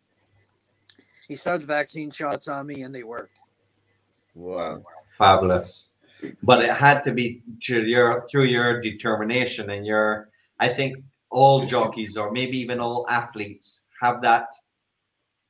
He 1.27 1.37
started 1.37 1.63
the 1.63 1.67
vaccine 1.67 2.11
shots 2.11 2.49
on 2.49 2.67
me 2.67 2.83
and 2.83 2.95
they 2.95 3.03
worked. 3.03 3.39
wow. 4.35 4.83
Fabulous. 5.19 5.85
But 6.43 6.65
it 6.65 6.73
had 6.73 7.03
to 7.03 7.13
be 7.13 7.43
through 7.65 7.83
your 7.83 8.27
through 8.31 8.45
your 8.45 8.81
determination 8.81 9.71
and 9.71 9.85
your 9.85 10.29
I 10.59 10.73
think 10.73 11.05
all 11.33 11.67
jockeys 11.67 12.17
or 12.17 12.31
maybe 12.31 12.59
even 12.59 12.79
all 12.79 13.07
athletes 13.09 13.87
have 14.01 14.21
that 14.23 14.49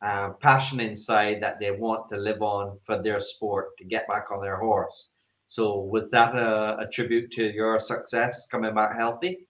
uh, 0.03 0.31
passion 0.41 0.81
inside 0.81 1.43
that 1.43 1.61
they 1.61 1.71
want 1.71 2.09
to 2.11 2.17
live 2.17 2.43
on 2.43 2.79
for 2.85 3.03
their 3.03 3.21
sport 3.21 3.77
to 3.79 3.85
get 3.85 4.09
back 4.09 4.27
on 4.31 4.41
their 4.41 4.57
horse. 4.57 5.11
So 5.47 5.81
was 5.81 6.11
that 6.11 6.35
a, 6.35 6.79
a 6.79 6.89
tribute 6.89 7.31
to 7.33 7.45
your 7.53 7.79
success 7.79 8.47
coming 8.47 8.75
back 8.75 8.97
healthy? 8.97 9.47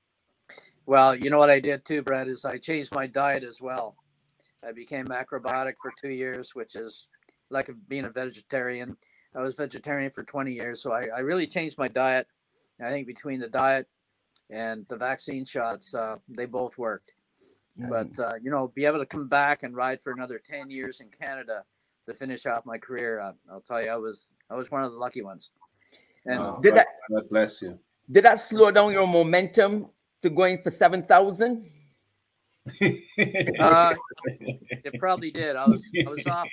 Well, 0.85 1.15
you 1.15 1.31
know 1.31 1.39
what 1.39 1.51
I 1.51 1.61
did 1.61 1.85
too, 1.85 2.03
Brad, 2.03 2.29
is 2.29 2.45
I 2.45 2.59
changed 2.59 2.95
my 2.95 3.07
diet 3.07 3.45
as 3.45 3.61
well. 3.61 3.97
I 4.67 4.73
became 4.73 5.07
macrobiotic 5.07 5.75
for 5.81 5.93
two 6.01 6.11
years, 6.11 6.55
which 6.55 6.77
is 6.77 7.09
like 7.51 7.71
being 7.89 8.05
a 8.05 8.11
vegetarian. 8.11 8.97
I 9.35 9.41
was 9.41 9.57
vegetarian 9.57 10.11
for 10.11 10.23
20 10.23 10.53
years, 10.53 10.83
so 10.83 10.93
I, 10.93 11.09
I 11.17 11.21
really 11.21 11.47
changed 11.47 11.79
my 11.79 11.89
diet. 11.89 12.27
I 12.85 12.91
think 12.91 13.07
between 13.07 13.39
the 13.39 13.49
diet 13.49 13.87
and 14.53 14.87
the 14.89 14.97
vaccine 14.97 15.45
shots, 15.45 15.95
uh, 15.95 16.17
they 16.29 16.47
both 16.47 16.77
worked. 16.79 17.13
But 17.77 18.19
uh, 18.19 18.35
you 18.43 18.51
know, 18.51 18.71
be 18.75 18.85
able 18.85 18.99
to 18.99 19.07
come 19.07 19.29
back 19.29 19.63
and 19.63 19.75
ride 19.75 20.01
for 20.03 20.13
another 20.13 20.39
10 20.39 20.71
years 20.71 21.01
in 21.01 21.09
Canada 21.09 21.65
to 22.07 22.15
finish 22.15 22.45
off 22.45 22.67
my 22.67 22.77
career, 22.77 23.21
uh, 23.21 23.33
I'll 23.51 23.63
tell 23.63 23.83
you, 23.83 23.89
I 23.89 23.97
was 23.97 24.29
I 24.51 24.55
was 24.55 24.71
one 24.71 24.83
of 24.83 24.93
the 24.93 24.99
lucky 24.99 25.23
ones. 25.23 25.53
And 26.27 26.39
Wow. 26.39 26.61
Did 26.63 26.71
God, 26.71 26.77
that 26.77 26.87
God 27.11 27.31
bless 27.31 27.63
you. 27.63 27.79
did 28.11 28.25
that 28.25 28.41
slow 28.41 28.71
down 28.71 28.93
your 28.93 29.07
momentum 29.07 29.87
to 30.23 30.31
going 30.31 30.63
for 30.63 30.71
seven 30.71 31.03
thousand? 31.05 31.71
Uh, 32.67 33.95
it 34.27 34.99
probably 34.99 35.31
did. 35.31 35.57
I 35.57 35.67
was 35.67 35.91
I 36.07 36.11
was 36.11 36.27
off. 36.27 36.49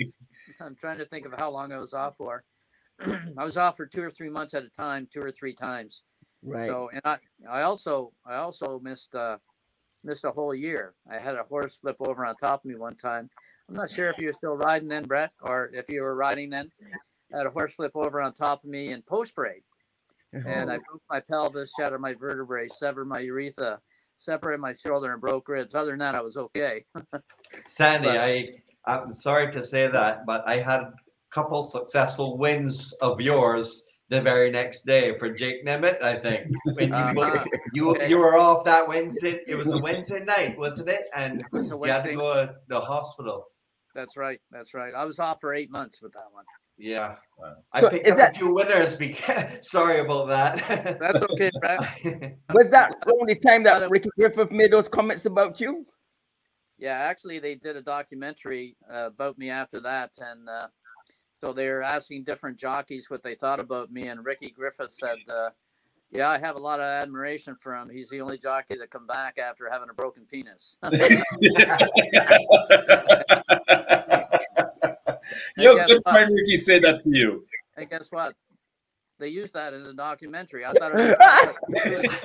I'm 0.61 0.75
trying 0.75 0.99
to 0.99 1.05
think 1.05 1.25
of 1.25 1.33
how 1.37 1.51
long 1.51 1.73
I 1.73 1.77
was 1.79 1.93
off 1.93 2.15
for. 2.17 2.43
I 3.37 3.43
was 3.43 3.57
off 3.57 3.75
for 3.75 3.85
two 3.85 4.01
or 4.01 4.11
three 4.11 4.29
months 4.29 4.53
at 4.53 4.63
a 4.63 4.69
time, 4.69 5.07
two 5.11 5.21
or 5.21 5.31
three 5.31 5.53
times. 5.53 6.03
Right. 6.43 6.65
So 6.65 6.89
and 6.93 7.01
I 7.05 7.17
I 7.49 7.61
also 7.63 8.13
I 8.25 8.35
also 8.35 8.79
missed 8.79 9.13
uh 9.15 9.37
missed 10.03 10.23
a 10.25 10.31
whole 10.31 10.55
year. 10.55 10.93
I 11.09 11.17
had 11.19 11.35
a 11.35 11.43
horse 11.43 11.75
flip 11.75 11.97
over 11.99 12.25
on 12.25 12.35
top 12.37 12.63
of 12.63 12.65
me 12.65 12.75
one 12.75 12.95
time. 12.95 13.29
I'm 13.67 13.75
not 13.75 13.91
sure 13.91 14.09
if 14.09 14.17
you 14.17 14.27
were 14.27 14.33
still 14.33 14.55
riding 14.55 14.87
then, 14.87 15.03
Brett, 15.03 15.31
or 15.41 15.69
if 15.73 15.89
you 15.89 16.01
were 16.01 16.15
riding 16.15 16.49
then. 16.49 16.71
I 17.33 17.37
had 17.37 17.45
a 17.45 17.51
horse 17.51 17.75
flip 17.75 17.91
over 17.95 18.21
on 18.21 18.33
top 18.33 18.63
of 18.63 18.69
me 18.69 18.89
in 18.91 19.01
post 19.03 19.35
break 19.35 19.63
and 20.31 20.71
I 20.71 20.77
broke 20.77 21.01
my 21.09 21.19
pelvis, 21.19 21.73
shattered 21.77 22.01
my 22.01 22.13
vertebrae, 22.13 22.67
severed 22.67 23.05
my 23.05 23.19
urethra, 23.19 23.79
separated 24.17 24.61
my 24.61 24.75
shoulder, 24.75 25.11
and 25.11 25.21
broke 25.21 25.47
ribs. 25.49 25.75
Other 25.75 25.91
than 25.91 25.99
that, 25.99 26.15
I 26.15 26.21
was 26.21 26.37
okay. 26.37 26.85
Sandy, 27.67 28.07
But- 28.07 28.17
I 28.17 28.49
I'm 28.85 29.11
sorry 29.11 29.51
to 29.51 29.63
say 29.63 29.87
that, 29.87 30.25
but 30.25 30.47
I 30.47 30.59
had 30.59 30.81
a 30.81 30.93
couple 31.31 31.61
successful 31.63 32.37
wins 32.37 32.93
of 33.01 33.19
yours 33.19 33.85
the 34.09 34.21
very 34.21 34.49
next 34.51 34.85
day 34.85 35.17
for 35.19 35.29
Jake 35.31 35.65
Nemeth, 35.65 36.01
I 36.01 36.17
think. 36.17 36.47
When 36.73 36.89
you, 36.89 36.95
Uh-huh. 36.95 37.45
you 37.73 38.01
you 38.07 38.17
were 38.17 38.35
off 38.37 38.65
that 38.65 38.87
Wednesday. 38.87 39.41
It 39.47 39.55
was 39.55 39.71
a 39.71 39.77
Wednesday 39.79 40.23
night, 40.25 40.57
wasn't 40.57 40.89
it? 40.89 41.05
And 41.15 41.43
was 41.51 41.71
a 41.71 41.75
you 41.75 41.83
had 41.85 42.05
to 42.05 42.15
go 42.15 42.33
to 42.45 42.55
the 42.67 42.79
hospital. 42.79 43.45
That's 43.95 44.17
right. 44.17 44.39
That's 44.51 44.73
right. 44.73 44.93
I 44.95 45.05
was 45.05 45.19
off 45.19 45.39
for 45.41 45.53
eight 45.53 45.71
months 45.71 46.01
with 46.01 46.13
that 46.13 46.27
one. 46.31 46.45
Yeah. 46.77 47.15
Wow. 47.37 47.55
I 47.73 47.81
So 47.81 47.89
picked 47.89 48.07
is 48.07 48.13
up 48.13 48.17
that- 48.19 48.35
a 48.35 48.39
few 48.39 48.53
winners. 48.53 48.95
Because 48.95 49.45
sorry 49.69 49.99
about 49.99 50.27
that. 50.29 50.97
That's 50.99 51.21
okay, 51.23 51.51
Brad. 51.59 51.79
Was 52.53 52.69
that 52.71 52.95
the 53.05 53.13
only 53.21 53.35
time 53.35 53.63
that 53.63 53.83
it- 53.83 53.89
Ricky 53.91 54.09
Griffith 54.17 54.51
made 54.51 54.71
those 54.71 54.87
comments 54.87 55.25
about 55.25 55.59
you? 55.61 55.85
Yeah, 56.77 56.93
actually, 56.93 57.39
they 57.39 57.55
did 57.55 57.75
a 57.75 57.81
documentary 57.81 58.77
uh, 58.89 59.07
about 59.07 59.37
me 59.37 59.49
after 59.49 59.81
that, 59.81 60.11
and 60.19 60.47
uh, 60.47 60.67
so 61.41 61.53
they 61.53 61.67
were 61.69 61.81
asking 61.83 62.23
different 62.23 62.57
jockeys 62.57 63.09
what 63.09 63.23
they 63.23 63.35
thought 63.35 63.59
about 63.59 63.91
me, 63.91 64.07
and 64.07 64.23
Ricky 64.25 64.49
Griffith 64.49 64.91
said, 64.91 65.17
uh, 65.29 65.49
"Yeah, 66.11 66.29
I 66.29 66.37
have 66.39 66.55
a 66.55 66.59
lot 66.59 66.79
of 66.79 66.85
admiration 66.85 67.55
for 67.55 67.73
him. 67.75 67.89
He's 67.89 68.09
the 68.09 68.21
only 68.21 68.37
jockey 68.37 68.75
that 68.77 68.89
come 68.89 69.07
back 69.07 69.37
after 69.37 69.69
having 69.69 69.89
a 69.89 69.93
broken 69.93 70.25
penis." 70.25 70.77
Your 75.57 75.75
guess 75.75 75.87
good 75.87 76.01
friend 76.03 76.31
Ricky 76.33 76.57
said 76.57 76.81
that 76.83 77.03
to 77.03 77.09
you. 77.09 77.43
and 77.77 77.89
guess 77.89 78.11
what? 78.11 78.35
They 79.19 79.27
used 79.27 79.53
that 79.53 79.73
in 79.73 79.83
the 79.83 79.93
documentary. 79.93 80.65
I 80.65 80.71
thought 80.73 80.91
it 80.95 81.19
was 81.99 82.15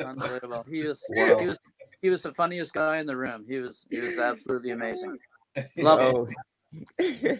unbelievable. 0.04 0.64
He 0.68 0.82
was, 0.82 1.06
Wow. 1.10 1.38
he 1.38 1.46
was, 1.46 1.60
he 2.02 2.10
was 2.10 2.22
the 2.24 2.34
funniest 2.34 2.74
guy 2.74 2.98
in 2.98 3.06
the 3.06 3.16
room. 3.16 3.44
He 3.48 3.58
was, 3.58 3.86
he 3.90 4.00
was 4.00 4.18
absolutely 4.18 4.70
amazing. 4.70 5.18
Love 5.76 6.00
him. 6.00 6.34
Oh. 7.00 7.36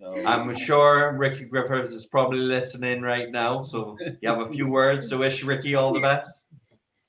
No. 0.00 0.14
I'm 0.24 0.54
sure 0.54 1.12
Ricky 1.16 1.44
Griffiths 1.44 1.90
is 1.90 2.06
probably 2.06 2.38
listening 2.38 3.02
right 3.02 3.30
now. 3.30 3.64
So 3.64 3.96
you 4.20 4.28
have 4.28 4.40
a 4.40 4.48
few 4.48 4.68
words 4.70 5.08
to 5.08 5.18
wish 5.18 5.42
Ricky 5.42 5.74
all 5.74 5.92
the 5.92 6.00
best. 6.00 6.46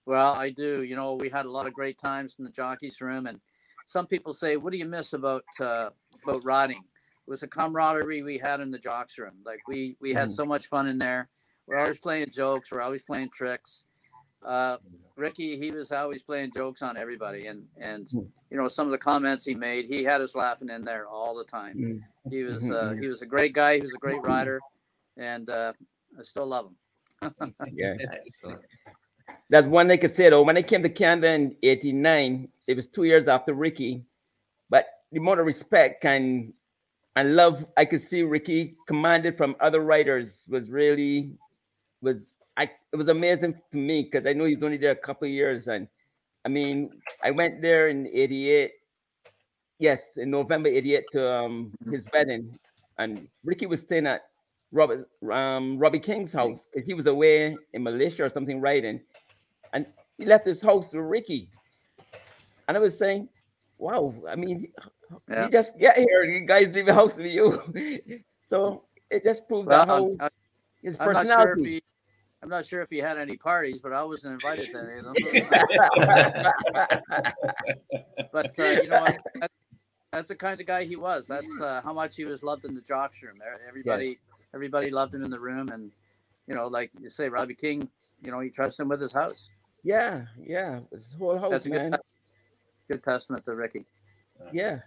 Well, 0.08 0.34
I 0.34 0.50
do. 0.50 0.82
You 0.82 0.96
know, 0.96 1.14
we 1.14 1.30
had 1.30 1.46
a 1.46 1.52
lot 1.52 1.68
of 1.68 1.74
great 1.74 2.00
times 2.00 2.38
in 2.40 2.46
the 2.46 2.50
jockeys 2.52 3.00
room, 3.00 3.28
and 3.28 3.40
some 3.86 4.08
people 4.08 4.34
say, 4.34 4.58
"What 4.58 4.72
do 4.72 4.80
you 4.80 4.86
miss 4.88 5.14
about 5.14 5.44
uh, 5.62 5.92
about 6.24 6.44
riding?" 6.44 6.78
It 6.80 7.30
was 7.30 7.44
a 7.44 7.48
camaraderie 7.48 8.24
we 8.24 8.40
had 8.40 8.60
in 8.60 8.72
the 8.72 8.80
jocks 8.80 9.20
room. 9.20 9.36
Like 9.46 9.60
we 9.68 9.96
we 10.02 10.12
had 10.14 10.30
Mhm. 10.30 10.32
so 10.32 10.46
much 10.46 10.66
fun 10.66 10.88
in 10.88 10.98
there. 10.98 11.30
We're 11.68 11.78
always 11.78 12.00
playing 12.00 12.32
jokes. 12.32 12.72
We're 12.72 12.82
always 12.82 13.04
playing 13.04 13.30
tricks. 13.30 13.84
Uh, 14.44 14.78
Ricky, 15.20 15.58
he 15.58 15.72
was 15.72 15.92
always 15.92 16.24
playing 16.24 16.52
jokes 16.52 16.82
on 16.82 16.98
everybody, 16.98 17.48
and 17.48 17.68
and 17.78 18.06
Mhm. 18.08 18.28
you 18.50 18.58
know 18.58 18.68
some 18.68 18.88
of 18.88 18.92
the 18.92 18.98
comments 18.98 19.46
he 19.46 19.54
made, 19.54 19.86
he 19.86 20.04
had 20.04 20.22
us 20.22 20.36
laughing 20.36 20.70
in 20.70 20.84
there 20.84 21.08
all 21.08 21.36
the 21.36 21.44
time. 21.44 21.78
Mm. 21.78 22.04
He 22.32 22.44
was 22.44 22.64
Mhm, 22.70 22.74
uh, 22.76 22.94
mhm. 22.94 23.02
he 23.02 23.08
was 23.08 23.22
a 23.22 23.26
great 23.26 23.54
guy. 23.54 23.76
He 23.76 23.82
was 23.82 23.94
a 23.94 23.98
great 23.98 24.22
rider, 24.24 24.60
and 25.18 25.50
uh, 25.50 25.74
I 26.18 26.24
still 26.24 26.48
love 26.48 26.68
him. 26.68 26.76
yeah. 27.74 27.96
Excellent. 28.26 28.62
That's 29.50 29.68
one 29.68 29.88
thing 29.88 29.98
I 30.00 30.02
could 30.02 30.16
say 30.16 30.30
though. 30.30 30.44
When 30.44 30.58
I 30.58 30.62
came 30.62 30.84
to 30.84 30.90
Canada 30.90 31.34
in 31.34 31.56
'89, 31.64 32.50
it 32.68 32.76
was 32.76 32.88
two 32.88 33.04
years 33.04 33.28
after 33.28 33.54
Ricky, 33.54 34.06
but 34.70 34.86
the 35.12 35.20
amount 35.20 35.40
of 35.40 35.46
respect 35.46 36.06
and 36.06 36.54
and 37.16 37.36
love 37.36 37.66
I 37.76 37.86
could 37.86 38.02
see 38.08 38.22
Ricky 38.24 38.78
commanded 38.88 39.38
from 39.38 39.56
other 39.60 39.82
writers 39.82 40.44
was 40.48 40.70
really 40.70 41.38
was 42.02 42.18
I 42.60 42.64
it 42.92 42.98
was 42.98 43.08
amazing 43.08 43.54
to 43.72 43.78
me 43.78 44.04
because 44.04 44.28
I 44.28 44.34
know 44.34 44.44
he's 44.44 44.62
only 44.62 44.78
there 44.78 44.92
a 44.92 44.96
couple 44.96 45.26
of 45.28 45.32
years 45.34 45.68
and 45.68 45.88
I 46.46 46.50
mean 46.50 46.92
I 47.24 47.32
went 47.32 47.62
there 47.62 47.88
in 47.88 48.08
'88, 48.08 48.72
yes, 49.80 50.02
in 50.18 50.30
November 50.30 50.68
'88 50.68 51.12
to 51.14 51.32
um 51.32 51.72
his 51.90 52.04
wedding, 52.14 52.60
and 52.98 53.28
Ricky 53.46 53.66
was 53.66 53.82
staying 53.82 54.08
at 54.08 54.22
Robert 54.72 55.08
um 55.32 55.80
Robbie 55.80 56.00
King's 56.00 56.34
house 56.34 56.68
because 56.68 56.86
he 56.86 56.94
was 56.94 57.08
away 57.08 57.56
in 57.74 57.84
Malaysia 57.84 58.24
or 58.24 58.30
something 58.30 58.60
writing, 58.60 59.00
and 59.74 59.86
he 60.18 60.26
left 60.26 60.46
his 60.46 60.62
house 60.62 60.92
with 60.92 61.02
Ricky, 61.02 61.50
and 62.68 62.76
I 62.76 62.80
was 62.80 62.98
saying, 62.98 63.30
wow, 63.78 64.14
I 64.28 64.36
mean, 64.36 64.68
Yeah. 65.30 65.46
you 65.46 65.52
just 65.52 65.80
get 65.80 65.98
here, 65.98 66.24
and 66.24 66.34
you 66.34 66.46
guys 66.46 66.74
leave 66.76 66.86
the 66.88 66.94
house 66.94 67.16
with 67.16 67.32
you, 67.32 67.64
so 68.46 68.84
it 69.10 69.24
just 69.24 69.48
proves 69.48 69.68
Well, 69.68 69.86
that 69.86 69.88
how 69.88 70.12
I'm, 70.20 70.30
his 70.84 70.96
I'm 71.00 71.14
not 71.14 71.28
sure 71.28 71.52
if 71.52 71.56
personality. 71.56 71.84
I'm 72.42 72.50
not 72.50 72.66
sure 72.66 72.82
if 72.82 72.90
he 72.90 72.98
had 73.00 73.18
any 73.18 73.36
parties, 73.36 73.82
but 73.82 73.92
I 73.92 74.04
wasn't 74.04 74.34
invited 74.34 74.72
to 74.72 74.80
any 74.80 75.00
of 75.00 75.06
them. 75.06 75.14
but 78.32 78.58
uh, 78.58 78.64
you 78.82 78.88
know 78.88 79.02
what? 79.02 79.18
That, 79.36 79.52
that's 80.14 80.30
the 80.30 80.36
kind 80.36 80.60
of 80.60 80.66
guy 80.66 80.86
he 80.86 80.96
was. 80.96 81.28
That's 81.28 81.60
uh, 81.62 81.82
how 81.84 81.94
much 81.94 82.16
he 82.16 82.26
was 82.26 82.42
loved 82.42 82.66
in 82.66 82.74
the 82.74 82.82
jocks 82.82 83.22
room. 83.22 83.40
Everybody, 83.68 84.18
everybody 84.56 84.90
loved 84.90 85.14
him 85.14 85.24
in 85.24 85.30
the 85.30 85.40
room, 85.40 85.70
and 85.70 85.92
you 86.48 86.56
know, 86.56 86.68
like 86.68 86.92
you 87.00 87.10
say, 87.10 87.30
Robbie 87.30 87.56
King. 87.56 87.90
You 88.22 88.32
know, 88.32 88.40
he 88.40 88.50
trusts 88.50 88.80
him 88.80 88.90
with 88.90 89.02
his 89.02 89.14
house. 89.14 89.52
yeah, 89.84 90.26
yeah, 90.46 90.80
his 90.92 91.14
whole 91.18 91.38
house, 91.38 91.52
That's 91.52 91.68
a 91.68 91.70
man. 91.70 91.92
good, 91.92 92.00
good 92.90 93.04
testament 93.04 93.46
to 93.46 93.56
Ricky. 93.56 93.86
Yeah, 94.52 94.80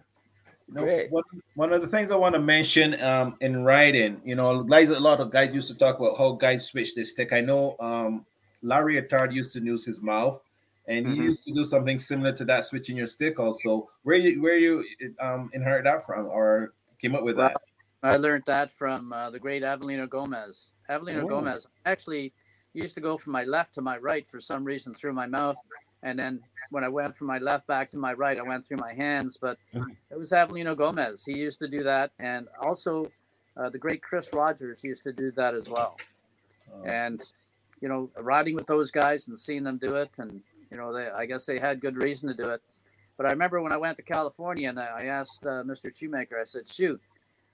You 0.69 0.75
know, 0.75 1.07
one, 1.11 1.25
one 1.55 1.73
of 1.73 1.83
the 1.83 1.89
things 1.89 2.11
I 2.11 2.17
want 2.17 2.35
to 2.35 2.41
mention 2.41 3.01
um, 3.03 3.37
in 3.41 3.63
writing, 3.63 4.21
you 4.25 4.35
know, 4.35 4.63
guys, 4.63 4.91
a 4.91 5.01
lot 5.01 5.21
of 5.21 5.31
guys 5.31 5.55
used 5.55 5.69
to 5.69 5.75
talk 5.75 5.99
about 5.99 6.17
how 6.17 6.33
guys 6.33 6.67
switch 6.67 6.95
their 6.95 7.05
stick. 7.05 7.33
I 7.33 7.41
know 7.41 7.77
um, 7.81 8.25
Larry 8.63 9.01
Attard 9.01 9.33
used 9.33 9.53
to 9.53 9.61
use 9.61 9.85
his 9.85 10.01
mouth, 10.01 10.41
and 10.87 11.07
he 11.07 11.15
Mhm. 11.15 11.25
used 11.25 11.45
to 11.47 11.53
do 11.55 11.65
something 11.65 11.99
similar 11.99 12.33
to 12.33 12.45
that, 12.47 12.65
switching 12.65 12.97
your 12.97 13.07
stick. 13.07 13.39
Also, 13.39 13.89
where 14.03 14.17
you 14.17 14.41
where 14.41 14.57
you 14.57 14.85
um, 15.21 15.51
inherit 15.53 15.85
that 15.85 16.07
from, 16.07 16.27
or 16.27 16.73
came 17.01 17.15
up 17.15 17.25
with 17.25 17.37
Well, 17.37 17.49
that? 17.49 17.61
I 18.03 18.17
learned 18.17 18.45
that 18.47 18.73
from 18.73 19.13
uh, 19.13 19.31
the 19.31 19.39
great 19.39 19.63
Avelino 19.63 20.09
Gomez. 20.09 20.73
Avelino 20.89 21.25
Oh. 21.25 21.29
Gomez 21.29 21.67
actually 21.87 22.33
used 22.73 22.95
to 22.95 23.01
go 23.01 23.17
from 23.19 23.33
my 23.33 23.45
left 23.45 23.75
to 23.75 23.83
my 23.83 23.99
right 23.99 24.27
for 24.27 24.41
some 24.41 24.65
reason 24.65 24.95
through 24.95 25.13
my 25.13 25.27
mouth, 25.27 25.59
and 26.03 26.19
then 26.19 26.41
when 26.73 26.83
I 26.85 26.89
went 26.89 27.15
from 27.15 27.27
my 27.27 27.39
left 27.39 27.67
back 27.67 27.91
to 27.91 27.99
my 27.99 28.15
right, 28.15 28.39
I 28.39 28.43
went 28.43 28.67
through 28.67 28.79
my 28.79 28.95
hands. 28.95 29.37
But 29.37 29.59
Mhm. 29.75 29.95
it 30.11 30.19
was 30.19 30.33
Avelino 30.33 30.75
Gomez. 30.77 31.25
He 31.25 31.39
used 31.39 31.59
to 31.61 31.69
do 31.69 31.83
that, 31.85 32.11
and 32.19 32.49
also 32.61 33.13
uh, 33.55 33.69
the 33.69 33.79
great 33.79 34.03
Chris 34.03 34.33
Rogers 34.33 34.83
used 34.83 35.03
to 35.03 35.13
do 35.13 35.31
that 35.33 35.53
as 35.55 35.69
well. 35.69 35.99
Uh, 36.73 36.83
And 36.85 37.33
you 37.83 37.89
know, 37.89 38.11
riding 38.17 38.55
with 38.55 38.67
those 38.67 38.91
guys 38.91 39.29
and 39.29 39.39
seeing 39.39 39.63
them 39.65 39.77
do 39.77 39.97
it, 39.97 40.11
and 40.19 40.43
you 40.71 40.77
know, 40.79 40.93
they 40.93 41.09
I 41.11 41.27
guess 41.27 41.45
they 41.45 41.59
had 41.59 41.81
good 41.81 41.97
reason 41.97 42.29
to 42.29 42.35
do 42.43 42.49
it. 42.49 42.63
But 43.19 43.27
I 43.27 43.31
remember 43.31 43.61
when 43.61 43.73
I 43.73 43.77
went 43.77 43.99
to 43.99 44.03
California 44.03 44.69
and 44.71 44.81
I 44.81 44.87
I 45.03 45.05
asked 45.07 45.45
uh, 45.45 45.63
Mr. 45.65 45.95
Shoemaker, 45.95 46.41
I 46.41 46.47
said, 46.47 46.67
"Shoot." 46.67 47.01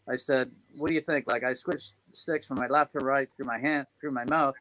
I 0.07 0.17
said, 0.17 0.53
"What 0.77 0.89
do 0.89 0.95
you 0.95 1.01
think? 1.01 1.27
Like 1.27 1.43
I 1.43 1.55
switched 1.55 1.95
sticks 2.13 2.47
from 2.47 2.59
my 2.59 2.69
left 2.69 2.93
to 2.93 3.01
right 3.01 3.29
through 3.35 3.47
my 3.47 3.59
hand, 3.59 3.87
through 4.01 4.13
my 4.13 4.25
mouth. 4.25 4.55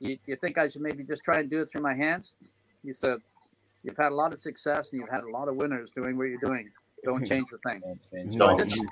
You, 0.00 0.18
you 0.26 0.34
think 0.36 0.58
I 0.58 0.68
should 0.68 0.82
maybe 0.82 1.04
just 1.04 1.22
try 1.22 1.38
and 1.38 1.48
do 1.48 1.60
it 1.62 1.70
through 1.70 1.82
my 1.82 1.94
hands?" 1.94 2.34
He 2.82 2.92
said, 2.94 3.18
"You've 3.82 3.96
had 3.96 4.12
a 4.12 4.14
lot 4.14 4.32
of 4.32 4.40
success 4.42 4.90
and 4.92 5.00
you've 5.00 5.10
had 5.10 5.24
a 5.24 5.30
lot 5.30 5.48
of 5.48 5.56
winners 5.56 5.90
doing 5.90 6.16
what 6.16 6.24
you're 6.24 6.38
doing. 6.38 6.70
Don't 7.04 7.26
change 7.26 7.46
the 7.50 7.58
thing." 7.68 7.80
don't 7.80 8.00
change 8.12 8.34
No. 8.36 8.48
I 8.48 8.56
didn't. 8.56 8.90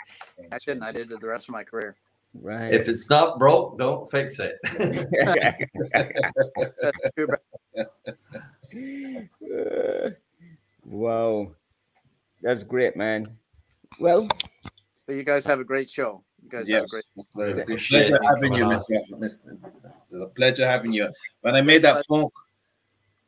I 0.52 0.59
didn't. 0.65 0.82
I 0.82 0.93
did 0.93 1.10
it 1.12 1.20
the 1.20 1.28
rest 1.28 1.48
of 1.48 1.52
my 1.52 1.65
career. 1.65 1.97
right. 2.40 2.73
If 2.73 2.89
it's 2.89 3.09
not 3.10 3.39
broke, 3.39 3.78
don't 3.78 4.10
fix 4.10 4.39
it. 4.39 4.56
That's 5.93 6.97
true, 7.15 7.27
Brad. 7.27 7.86
Uh, 8.74 10.10
wow, 10.85 11.51
that's 12.43 12.62
great, 12.62 12.97
man. 12.97 13.27
Well, 13.98 14.28
But 15.06 15.16
you 15.16 15.23
guys 15.24 15.47
have 15.47 15.60
a 15.60 15.65
great 15.65 15.89
show. 15.89 16.23
You 16.43 16.51
guys 16.51 16.69
have 16.69 16.85
a 16.85 16.86
great. 16.86 17.05
Well, 17.35 17.59
It's 17.59 17.70
a 17.70 17.77
pleasure 17.77 18.19
having 18.24 18.55
you, 18.55 18.65
Mr. 18.65 19.02
Mr. 19.12 19.56
It's 20.10 20.23
a 20.23 20.27
pleasure 20.27 20.66
having 20.66 20.93
you. 20.93 21.09
When 21.40 21.55
I 21.55 21.62
made 21.62 21.82
that 21.82 22.05
phone, 22.06 22.28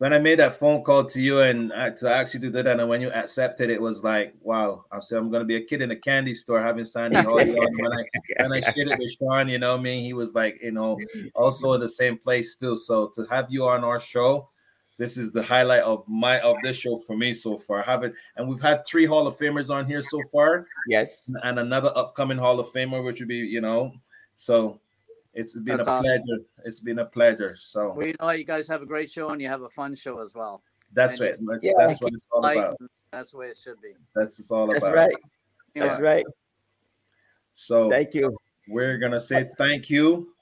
when 0.00 0.14
I 0.14 0.18
made 0.18 0.38
that 0.38 0.54
phone 0.54 0.82
call 0.82 1.04
to 1.04 1.20
you 1.20 1.40
and 1.40 1.70
uh, 1.72 1.90
to 1.90 2.10
ask 2.10 2.32
you 2.32 2.40
to 2.40 2.46
do 2.46 2.52
that, 2.62 2.80
and 2.80 2.88
when 2.88 3.02
you 3.02 3.12
accepted, 3.12 3.68
it 3.68 3.78
was 3.78 4.02
like, 4.02 4.34
wow! 4.40 4.86
I 4.90 4.98
said 5.00 5.18
I'm 5.18 5.30
gonna 5.30 5.44
be 5.44 5.56
a 5.56 5.62
kid 5.62 5.82
in 5.82 5.90
a 5.90 5.96
candy 5.96 6.34
store 6.34 6.58
having 6.58 6.86
Sandy 6.86 7.20
Hawley 7.20 7.54
on. 7.54 7.68
When 7.76 7.92
I 7.92 8.04
when 8.38 8.52
I 8.54 8.60
shared 8.60 8.88
it 8.88 8.98
with 8.98 9.12
Sean, 9.12 9.50
you 9.50 9.58
know, 9.58 9.72
what 9.72 9.80
I 9.80 9.82
mean, 9.82 10.02
he 10.02 10.14
was 10.14 10.34
like, 10.34 10.58
you 10.62 10.72
know, 10.72 10.98
also 11.34 11.74
in 11.74 11.82
the 11.82 11.88
same 11.88 12.16
place 12.16 12.56
too. 12.56 12.78
So 12.78 13.08
to 13.08 13.24
have 13.24 13.48
you 13.50 13.68
on 13.68 13.84
our 13.84 14.00
show, 14.00 14.48
this 14.96 15.18
is 15.18 15.32
the 15.32 15.42
highlight 15.42 15.82
of 15.82 16.02
my 16.08 16.40
of 16.40 16.56
this 16.62 16.78
show 16.78 16.96
for 16.96 17.14
me 17.14 17.34
so 17.34 17.58
far. 17.58 17.82
Having 17.82 18.14
and 18.36 18.48
we've 18.48 18.62
had 18.62 18.86
three 18.86 19.04
Hall 19.04 19.26
of 19.26 19.36
Famers 19.36 19.68
on 19.68 19.84
here 19.84 20.00
so 20.00 20.22
far 20.32 20.66
yes, 20.88 21.10
and 21.42 21.58
another 21.58 21.92
upcoming 21.94 22.38
Hall 22.38 22.58
of 22.58 22.68
Famer, 22.68 23.04
which 23.04 23.20
would 23.20 23.28
be, 23.28 23.36
you 23.36 23.60
know, 23.60 23.92
so 24.36 24.80
it's 25.34 25.54
been 25.54 25.76
That's 25.76 25.88
a 25.88 25.92
awesome. 25.92 26.04
pleasure. 26.04 26.42
It's 26.64 26.80
been 26.80 26.98
a 26.98 27.04
pleasure. 27.04 27.54
So 27.56 27.94
Well, 27.96 28.06
you 28.06 28.14
know, 28.20 28.30
you 28.30 28.44
guys 28.44 28.66
have 28.68 28.82
a 28.82 28.86
great 28.86 29.10
show 29.10 29.28
and 29.30 29.40
you 29.40 29.48
have 29.48 29.62
a 29.62 29.70
fun 29.70 29.94
show 29.94 30.20
as 30.20 30.34
well. 30.34 30.62
that's 30.92 31.20
and 31.20 31.28
it. 31.30 31.40
That's, 31.46 31.62
Yeah. 31.64 31.72
that's 31.78 32.00
what 32.02 32.12
it's 32.12 32.28
all 32.32 32.42
Like, 32.42 32.58
about. 32.58 32.76
that's 33.12 33.30
the 33.30 33.36
way 33.38 33.46
it 33.48 33.56
should 33.56 33.80
be. 33.80 33.92
That's 34.14 34.38
what 34.38 34.42
it's 34.42 34.50
all 34.50 34.64
about. 34.64 34.72
that's 34.74 34.84
about. 34.84 34.94
right. 34.96 35.16
You 35.74 35.80
know, 35.82 35.88
That's 35.88 36.00
right. 36.02 36.26
So 37.52 37.88
Thank 37.90 38.14
you. 38.14 38.36
we're 38.68 38.98
gonna 38.98 39.20
say 39.20 39.44
thank 39.58 39.88
you, 39.90 40.34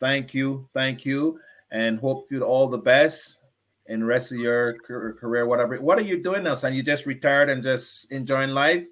thank 0.00 0.34
you, 0.34 0.68
thank 0.72 1.04
you, 1.04 1.38
and 1.70 1.98
hope 1.98 2.24
you 2.30 2.42
all 2.42 2.68
the 2.68 2.78
best 2.78 3.38
in 3.86 4.00
the 4.00 4.06
rest 4.06 4.32
of 4.32 4.38
your 4.38 4.74
career. 4.78 5.46
Whatever. 5.46 5.76
What 5.76 5.98
are 5.98 6.02
you 6.02 6.22
doing 6.22 6.44
now, 6.44 6.54
son? 6.54 6.74
You 6.74 6.82
just 6.82 7.06
retired 7.06 7.50
and 7.50 7.62
just 7.62 8.10
enjoying 8.10 8.50
life? 8.50 8.84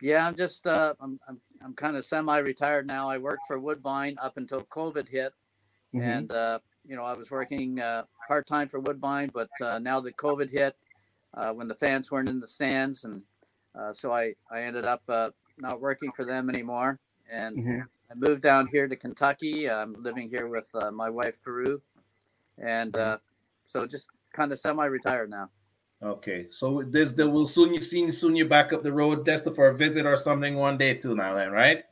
Yeah, 0.00 0.26
I'm 0.26 0.34
just 0.34 0.66
uh, 0.66 0.94
I'm, 1.00 1.18
I'm 1.28 1.40
I'm 1.62 1.74
kind 1.74 1.96
of 1.96 2.04
semi-retired 2.04 2.86
now. 2.86 3.08
I 3.08 3.18
worked 3.18 3.46
for 3.46 3.58
Woodbine 3.58 4.16
up 4.20 4.36
until 4.36 4.62
COVID 4.64 5.08
hit, 5.08 5.34
Mhm. 5.94 6.02
and 6.02 6.32
uh, 6.32 6.58
you 6.84 6.96
know 6.96 7.04
I 7.04 7.14
was 7.14 7.30
working 7.30 7.80
uh, 7.80 8.04
part 8.28 8.46
time 8.46 8.68
for 8.68 8.80
Woodbine, 8.80 9.30
but 9.32 9.50
uh, 9.60 9.78
now 9.78 10.00
that 10.00 10.16
COVID 10.16 10.50
hit, 10.50 10.76
uh, 11.34 11.52
when 11.52 11.68
the 11.68 11.74
fans 11.74 12.10
weren't 12.10 12.28
in 12.28 12.40
the 12.40 12.48
stands, 12.48 13.04
and 13.04 13.24
uh, 13.74 13.92
so 13.92 14.12
I 14.12 14.34
I 14.50 14.62
ended 14.62 14.84
up 14.84 15.02
uh, 15.08 15.30
not 15.58 15.80
working 15.80 16.12
for 16.12 16.24
them 16.24 16.48
anymore, 16.48 16.98
and 17.30 17.58
Mhm. 17.58 17.88
I 18.10 18.14
moved 18.14 18.42
down 18.42 18.66
here 18.66 18.88
to 18.88 18.96
Kentucky. 18.96 19.70
I'm 19.70 19.92
living 20.02 20.28
here 20.30 20.48
with 20.48 20.68
uh, 20.74 20.90
my 20.90 21.10
wife 21.10 21.40
Peru, 21.42 21.82
and 22.58 22.96
uh, 22.96 23.18
so 23.66 23.86
just 23.86 24.10
kind 24.32 24.50
of 24.52 24.58
semi-retired 24.58 25.28
now. 25.28 25.50
Okay, 26.02 26.46
so 26.48 26.82
this 26.82 27.12
the 27.12 27.28
we'll 27.28 27.44
soon 27.44 27.74
you 27.74 27.80
see 27.80 28.10
soon 28.10 28.34
you 28.34 28.46
back 28.46 28.72
up 28.72 28.82
the 28.82 28.92
road, 28.92 29.26
Desta, 29.26 29.54
for 29.54 29.68
a 29.68 29.76
visit 29.76 30.06
or 30.06 30.16
something 30.16 30.56
one 30.56 30.78
day 30.78 30.94
too 30.94 31.14
now, 31.14 31.34
then, 31.34 31.50
right? 31.50 31.84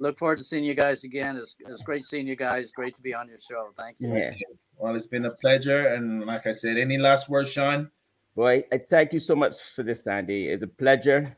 Look 0.00 0.18
forward 0.18 0.38
to 0.38 0.44
seeing 0.44 0.64
you 0.64 0.74
guys 0.74 1.04
again. 1.04 1.36
It's, 1.36 1.54
it's 1.60 1.84
great 1.84 2.04
seeing 2.04 2.26
you 2.26 2.34
guys. 2.34 2.72
Great 2.72 2.96
to 2.96 3.00
be 3.00 3.14
on 3.14 3.28
your 3.28 3.38
show. 3.38 3.68
Thank 3.76 4.00
you. 4.00 4.16
Yeah. 4.16 4.32
Well, 4.76 4.96
it's 4.96 5.06
been 5.06 5.26
a 5.26 5.30
pleasure, 5.30 5.88
and 5.88 6.24
like 6.26 6.44
I 6.44 6.54
said, 6.54 6.76
any 6.76 6.98
last 6.98 7.28
words, 7.28 7.52
Sean? 7.52 7.88
Boy, 8.34 8.64
I 8.72 8.78
thank 8.78 9.12
you 9.12 9.20
so 9.20 9.36
much 9.36 9.52
for 9.76 9.84
this, 9.84 10.02
Sandy. 10.02 10.48
It's 10.48 10.64
a 10.64 10.66
pleasure. 10.66 11.36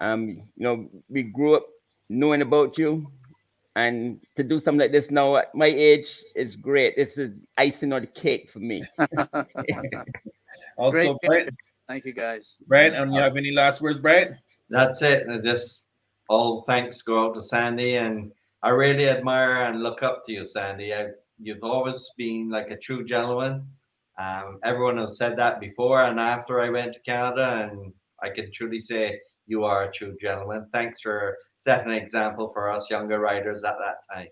Um, 0.00 0.28
you 0.56 0.64
know, 0.64 0.88
we 1.10 1.22
grew 1.24 1.56
up 1.56 1.66
knowing 2.08 2.40
about 2.40 2.78
you, 2.78 3.12
and 3.76 4.20
to 4.36 4.42
do 4.42 4.58
something 4.58 4.80
like 4.80 4.92
this 4.92 5.10
now 5.10 5.36
at 5.36 5.54
my 5.54 5.66
age 5.66 6.08
is 6.34 6.56
great. 6.56 6.96
This 6.96 7.18
is 7.18 7.32
icing 7.58 7.92
on 7.92 8.00
the 8.00 8.06
cake 8.06 8.48
for 8.50 8.60
me. 8.60 8.84
Also, 10.76 11.18
Great. 11.24 11.46
Brett, 11.46 11.54
Thank 11.88 12.04
you 12.04 12.12
guys. 12.12 12.58
Brett, 12.66 12.94
and 12.94 13.12
you 13.12 13.20
have 13.20 13.36
any 13.36 13.52
last 13.52 13.80
words, 13.80 13.98
Brett? 13.98 14.38
That's 14.70 15.02
it. 15.02 15.26
And 15.26 15.44
just 15.44 15.84
all 16.28 16.62
thanks 16.62 17.02
go 17.02 17.26
out 17.26 17.34
to 17.34 17.42
Sandy, 17.42 17.96
and 17.96 18.32
I 18.62 18.70
really 18.70 19.08
admire 19.08 19.64
and 19.64 19.82
look 19.82 20.02
up 20.02 20.24
to 20.26 20.32
you, 20.32 20.44
Sandy. 20.46 20.94
I, 20.94 21.08
you've 21.38 21.62
always 21.62 22.10
been 22.16 22.48
like 22.48 22.70
a 22.70 22.76
true 22.76 23.04
gentleman. 23.04 23.66
Um, 24.18 24.58
everyone 24.64 24.98
has 24.98 25.16
said 25.16 25.36
that 25.38 25.60
before 25.60 26.02
and 26.04 26.20
after 26.20 26.60
I 26.60 26.70
went 26.70 26.94
to 26.94 27.00
Canada, 27.00 27.68
and 27.70 27.92
I 28.22 28.30
can 28.30 28.52
truly 28.52 28.80
say 28.80 29.20
you 29.46 29.64
are 29.64 29.84
a 29.84 29.92
true 29.92 30.16
gentleman. 30.20 30.68
Thanks 30.72 31.00
for 31.00 31.36
setting 31.60 31.92
an 31.92 31.98
example 31.98 32.50
for 32.52 32.70
us 32.70 32.90
younger 32.90 33.18
riders 33.18 33.64
at 33.64 33.76
that 33.78 33.96
time. 34.14 34.28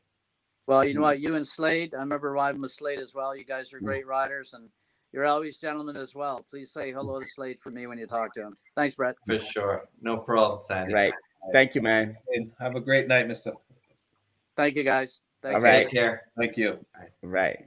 Well, 0.67 0.85
you 0.85 0.95
know 0.95 1.01
what? 1.01 1.21
You 1.21 1.35
and 1.35 1.47
Slade, 1.47 1.95
I 1.95 2.01
remember 2.01 2.31
riding 2.31 2.61
with 2.61 2.71
Slade 2.71 3.01
as 3.01 3.13
well. 3.13 3.35
You 3.35 3.45
guys 3.45 3.73
are 3.73 3.81
great 3.81 4.07
riders, 4.07 4.55
and 4.55 4.69
you're 5.13 5.27
always 5.27 5.59
gentlemen 5.59 5.97
as 5.97 6.15
well. 6.15 6.45
Please 6.49 6.71
say 6.73 6.93
hello 6.93 7.21
to 7.21 7.29
Slade 7.29 7.59
for 7.59 7.71
me 7.71 7.87
when 7.87 7.99
you 7.99 8.07
talk 8.07 8.33
to 8.35 8.41
him. 8.43 8.57
Thanks, 8.77 8.95
Brett. 8.95 9.17
For 9.27 9.41
sure. 9.41 9.89
No 10.01 10.17
problem, 10.19 10.61
Sandy. 10.69 10.95
Right. 10.95 11.13
Thank 11.53 11.75
you, 11.75 11.83
man. 11.83 12.17
Have 12.61 12.77
a 12.77 12.81
great 12.81 13.09
night, 13.09 13.27
Mister. 13.27 13.53
Thank 14.57 14.77
you, 14.77 14.85
guys. 14.85 15.23
Thank 15.43 15.55
All 15.57 15.61
you. 15.61 15.67
right. 15.67 15.83
Take 15.85 15.91
care. 15.93 16.23
Thank 16.39 16.57
you. 16.57 16.85
Right. 17.23 17.67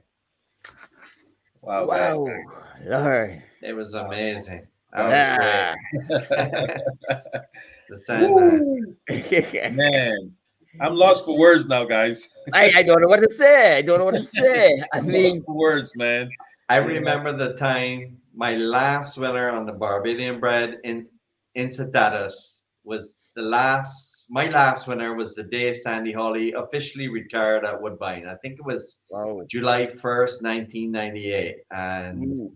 Wow, 1.60 1.86
Wow. 1.86 1.96
guys. 1.96 2.44
Lord. 2.86 3.42
It 3.62 3.72
was 3.72 3.94
amazing. 3.94 4.66
That 4.92 5.04
was 5.04 5.12
Yeah. 5.12 5.74
great. 5.98 7.40
The 7.90 7.98
Sandman. 7.98 8.96
Man, 9.76 10.32
I'm 10.80 10.94
lost 10.94 11.26
for 11.26 11.38
words 11.38 11.66
now, 11.66 11.84
guys. 11.84 12.28
I, 12.54 12.72
I 12.76 12.82
don't 12.82 13.02
know 13.02 13.08
what 13.08 13.20
to 13.20 13.34
say. 13.36 13.76
I 13.76 13.82
don't 13.82 13.98
know 13.98 14.06
what 14.06 14.14
to 14.14 14.24
say. 14.34 14.82
I 14.94 14.98
I'm 14.98 15.06
mean, 15.06 15.34
lost 15.34 15.46
for 15.46 15.54
words, 15.54 15.92
man. 15.94 16.30
I 16.68 16.76
remember 16.76 17.32
the 17.36 17.54
time 17.54 18.18
my 18.34 18.56
last 18.56 19.18
winner 19.18 19.50
on 19.50 19.66
the 19.66 19.72
Barbadian 19.72 20.40
bread 20.40 20.78
in 20.84 21.06
in 21.54 21.68
Sedatus 21.68 22.60
was 22.84 23.20
the 23.36 23.42
last 23.42 24.26
my 24.30 24.46
last 24.48 24.88
winner 24.88 25.14
was 25.14 25.34
the 25.34 25.44
day 25.44 25.74
Sandy 25.74 26.12
Hawley 26.12 26.52
officially 26.52 27.08
retired 27.08 27.64
at 27.66 27.80
Woodbine. 27.80 28.26
I 28.26 28.36
think 28.36 28.58
it 28.58 28.64
was 28.64 29.02
wow. 29.10 29.42
July 29.48 29.86
1st, 29.86 30.42
1998. 30.42 31.56
And 31.70 32.18
Mm. 32.22 32.52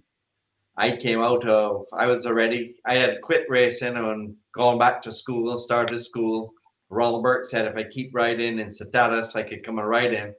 I 0.76 0.96
came 0.96 1.20
out 1.20 1.46
of 1.46 1.86
I 1.92 2.06
was 2.06 2.24
already 2.26 2.76
I 2.86 2.94
had 2.94 3.20
quit 3.22 3.46
racing 3.50 3.96
and 3.96 4.36
gone 4.54 4.78
back 4.78 5.02
to 5.02 5.12
school, 5.12 5.58
started 5.58 6.00
school. 6.00 6.52
Rolbert 6.90 7.46
said 7.46 7.66
if 7.66 7.76
I 7.76 7.84
keep 7.84 8.14
riding 8.14 8.58
in 8.58 8.68
Sedatus, 8.68 9.36
I 9.36 9.42
could 9.42 9.64
come 9.64 9.78
and 9.78 9.88
ride 9.88 10.12
him. 10.12 10.34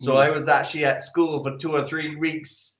So 0.00 0.12
Mm. 0.14 0.20
I 0.20 0.30
was 0.30 0.46
actually 0.48 0.84
at 0.84 1.02
school 1.02 1.42
for 1.42 1.58
two 1.58 1.72
or 1.72 1.84
three 1.84 2.14
weeks 2.16 2.77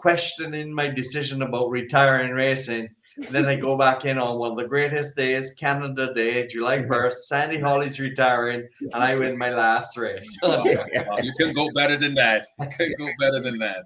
questioning 0.00 0.72
my 0.72 0.88
decision 0.88 1.42
about 1.42 1.68
retiring 1.68 2.32
racing. 2.32 2.88
And 3.16 3.34
then 3.34 3.46
I 3.46 3.56
go 3.60 3.76
back 3.76 4.06
in 4.06 4.16
on 4.18 4.38
one 4.38 4.52
of 4.52 4.56
the 4.56 4.66
greatest 4.66 5.14
days, 5.14 5.52
Canada 5.52 6.14
Day, 6.14 6.46
July 6.46 6.78
1st. 6.78 7.12
Sandy 7.12 7.58
Hawley's 7.58 8.00
retiring, 8.00 8.66
and 8.80 9.02
I 9.02 9.14
win 9.14 9.36
my 9.36 9.50
last 9.50 9.98
race. 9.98 10.38
Oh, 10.42 10.64
wow, 10.64 11.18
you 11.22 11.32
can 11.38 11.52
go 11.52 11.68
better 11.74 11.98
than 11.98 12.14
that. 12.14 12.46
You 12.58 12.68
can 12.78 12.94
go 12.98 13.10
better 13.18 13.40
than 13.40 13.58
that. 13.58 13.84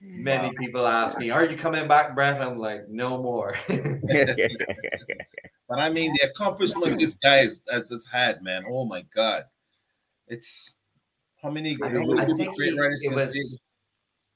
Many 0.00 0.52
people 0.58 0.84
ask 0.84 1.16
me, 1.16 1.30
Are 1.30 1.44
you 1.44 1.56
coming 1.56 1.86
back, 1.86 2.16
Brett? 2.16 2.42
I'm 2.42 2.58
like, 2.58 2.88
No 2.88 3.22
more. 3.22 3.56
But 5.68 5.78
I 5.78 5.88
mean, 5.88 6.12
the 6.20 6.28
accomplishment 6.28 6.98
this 6.98 7.14
guy 7.14 7.38
has, 7.44 7.62
has 7.70 7.88
just 7.88 8.06
had, 8.12 8.42
man. 8.42 8.64
Oh 8.68 8.84
my 8.84 9.04
God, 9.14 9.44
it's 10.26 10.74
how 11.42 11.50
many, 11.50 11.78
I 11.82 11.88
think, 11.90 12.20
I 12.20 12.26
think 12.26 12.56
great 12.56 12.72
he- 12.74 12.78
riders 12.78 13.02
it 13.02 13.08
can 13.08 13.26
see? 13.28 13.56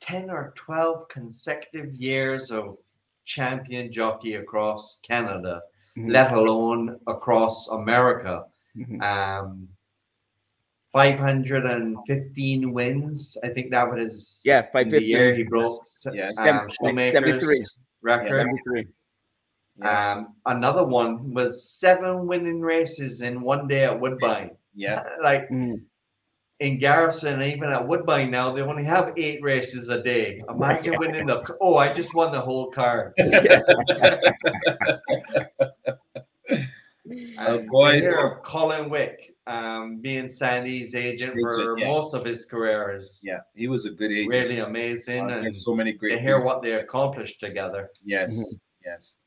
Was 0.01 0.07
10 0.07 0.31
or 0.31 0.53
12 0.57 1.09
consecutive 1.09 1.95
years 1.95 2.51
of 2.51 2.77
champion 3.25 3.91
jockey 3.93 4.35
across 4.35 4.99
Canada, 5.03 5.63
Mhm. 5.97 6.11
let 6.13 6.33
alone 6.33 6.99
across 7.07 7.69
America. 7.69 8.45
Mhm. 8.77 9.03
Um, 9.03 9.69
515 10.93 12.73
wins. 12.73 13.37
I 13.43 13.49
think 13.49 13.71
that 13.73 13.91
was 13.91 14.03
his 14.05 14.43
Yeah, 14.45 14.67
in 14.75 14.91
the 14.91 15.03
year 15.03 15.35
he 15.35 15.43
broke 15.43 15.83
Yes. 16.13 16.39
um, 16.39 16.45
Seven- 16.45 16.71
Shoemaker's 16.71 17.15
73. 17.43 17.61
record. 18.03 18.29
73. 18.29 18.87
Yeah, 19.79 20.13
Um, 20.15 20.37
another 20.47 20.85
one 20.87 21.35
was 21.35 21.71
seven 21.71 22.27
winning 22.27 22.61
races 22.63 23.21
in 23.21 23.43
one 23.43 23.69
day 23.69 23.85
at 23.85 24.01
Woodbine. 24.01 24.57
yeah. 24.75 25.03
Like 25.23 25.49
Mm. 25.51 25.85
In 26.61 26.79
Garrison, 26.79 27.43
even 27.43 27.71
at 27.71 27.87
Woodbine 27.87 28.31
now, 28.31 28.53
they 28.53 28.63
only 28.63 28.85
have 28.85 29.13
eight 29.17 29.43
races 29.43 29.89
a 29.91 30.03
day. 30.03 30.43
Imagine 30.49 30.95
winning 30.99 31.27
the. 31.27 31.43
Oh, 31.61 31.77
I 31.77 31.93
just 31.93 32.15
won 32.15 32.33
the 32.33 32.41
whole 32.41 32.71
card. 32.71 33.13
Uh, 37.39 37.59
boys. 37.71 38.03
to 38.03 38.37
Colin 38.43 38.91
Wick 38.91 39.33
um, 39.47 39.99
being 40.01 40.29
Sandy's 40.29 40.95
agent 40.97 41.35
for 41.41 41.53
Agent, 41.63 41.79
yeah. 41.79 41.87
most 41.89 42.15
of 42.15 42.25
his 42.25 42.45
career 42.45 42.97
is 42.99 43.21
yeah, 43.23 43.39
he 43.55 43.69
was 43.69 43.85
a 43.85 43.91
good 43.91 44.11
agent. 44.11 44.35
really 44.35 44.59
amazing. 44.59 45.31
Uh, 45.31 45.37
And 45.39 45.55
so 45.55 45.73
many 45.73 45.93
great. 45.93 46.17
to 46.17 46.19
hear 46.21 46.41
what 46.41 46.63
they 46.63 46.73
accomplished 46.73 47.39
together. 47.39 47.91
Yes, 48.03 48.37
Mhm. 48.37 48.61
yes. 48.85 49.19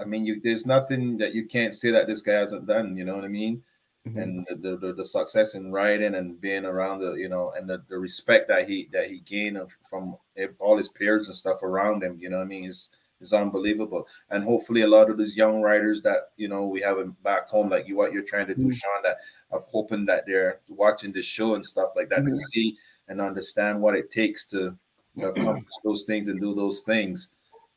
I 0.00 0.04
mean, 0.04 0.24
you 0.24 0.40
there's 0.42 0.64
nothing 0.64 1.18
that 1.18 1.34
you 1.34 1.44
can't 1.46 1.74
say 1.74 1.90
that 1.90 2.06
this 2.06 2.22
guy 2.22 2.34
hasn't 2.34 2.66
done. 2.66 2.96
You 2.96 3.04
know 3.04 3.16
what 3.16 3.24
I 3.24 3.28
mean? 3.28 3.62
Mhm. 4.06 4.22
And 4.22 4.46
the, 4.62 4.76
the 4.76 4.92
the 4.92 5.04
success 5.04 5.54
in 5.54 5.72
writing 5.72 6.14
and 6.14 6.40
being 6.40 6.64
around 6.64 7.00
the 7.00 7.14
you 7.14 7.28
know 7.28 7.52
and 7.56 7.68
the, 7.68 7.82
the 7.88 7.98
respect 7.98 8.48
that 8.48 8.68
he 8.68 8.88
that 8.92 9.08
he 9.10 9.18
gained 9.20 9.58
from 9.90 10.16
all 10.60 10.76
his 10.76 10.88
peers 10.88 11.26
and 11.26 11.36
stuff 11.36 11.62
around 11.62 12.02
him. 12.04 12.16
You 12.20 12.30
know 12.30 12.36
what 12.38 12.44
I 12.44 12.46
mean? 12.46 12.64
Is 12.66 12.90
is 13.20 13.32
unbelievable. 13.32 14.06
And 14.30 14.44
hopefully, 14.44 14.82
a 14.82 14.86
lot 14.86 15.10
of 15.10 15.16
those 15.18 15.36
young 15.36 15.60
writers 15.60 16.02
that 16.02 16.30
you 16.36 16.46
know 16.48 16.66
we 16.68 16.80
have 16.82 16.98
back 17.24 17.48
home, 17.48 17.68
like 17.68 17.88
you 17.88 17.96
what 17.96 18.12
you're 18.12 18.22
trying 18.22 18.46
to 18.46 18.54
do, 18.54 18.66
Mhm. 18.66 18.74
Sean, 18.74 19.02
that 19.02 19.16
of 19.50 19.64
hoping 19.66 20.06
that 20.06 20.24
they're 20.26 20.60
watching 20.68 21.12
this 21.12 21.26
show 21.26 21.54
and 21.56 21.64
stuff 21.66 21.90
like 21.96 22.08
that 22.10 22.24
to 22.26 22.30
Mhm. 22.30 22.36
see 22.52 22.78
and 23.08 23.20
understand 23.20 23.80
what 23.82 23.96
it 23.96 24.10
takes 24.10 24.46
to 24.48 24.76
accomplish 25.20 25.72
those 25.82 26.04
things 26.04 26.28
and 26.28 26.40
do 26.40 26.54
those 26.54 26.82
things. 26.82 27.30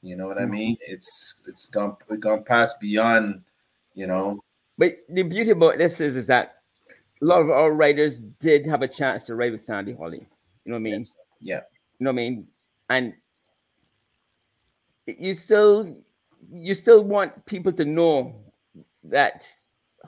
You 0.03 0.15
know 0.15 0.27
what 0.27 0.38
I 0.38 0.45
Mhm. 0.45 0.51
mean? 0.51 0.77
It's 0.81 1.34
it's 1.47 1.68
gone 1.69 1.97
it's 2.10 2.19
gone 2.19 2.43
past 2.43 2.80
beyond, 2.80 3.43
you 3.95 4.06
know. 4.07 4.43
But 4.80 4.99
the 5.10 5.23
beauty 5.23 5.51
about 5.51 5.77
this 5.77 5.99
is, 5.99 6.15
is 6.15 6.26
that 6.27 6.61
a 7.22 7.26
lot 7.26 7.41
of 7.41 7.49
our 7.49 7.73
writers 7.73 8.18
did 8.39 8.65
have 8.65 8.81
a 8.81 8.88
chance 8.88 9.26
to 9.26 9.35
write 9.35 9.51
with 9.51 9.65
Sandy 9.65 9.91
Hawley. 9.91 10.26
You 10.64 10.72
know 10.72 10.76
what 10.76 10.80
I 10.80 10.84
mean? 10.84 11.06
Yeah. 11.41 11.60
You 11.99 12.06
know 12.06 12.11
what 12.11 12.22
I 12.22 12.30
mean? 12.30 12.47
And 12.89 13.14
you 15.06 15.35
still 15.35 15.97
you 16.49 16.73
still 16.73 17.03
want 17.03 17.45
people 17.45 17.73
to 17.73 17.84
know 17.84 18.35
that 19.03 19.43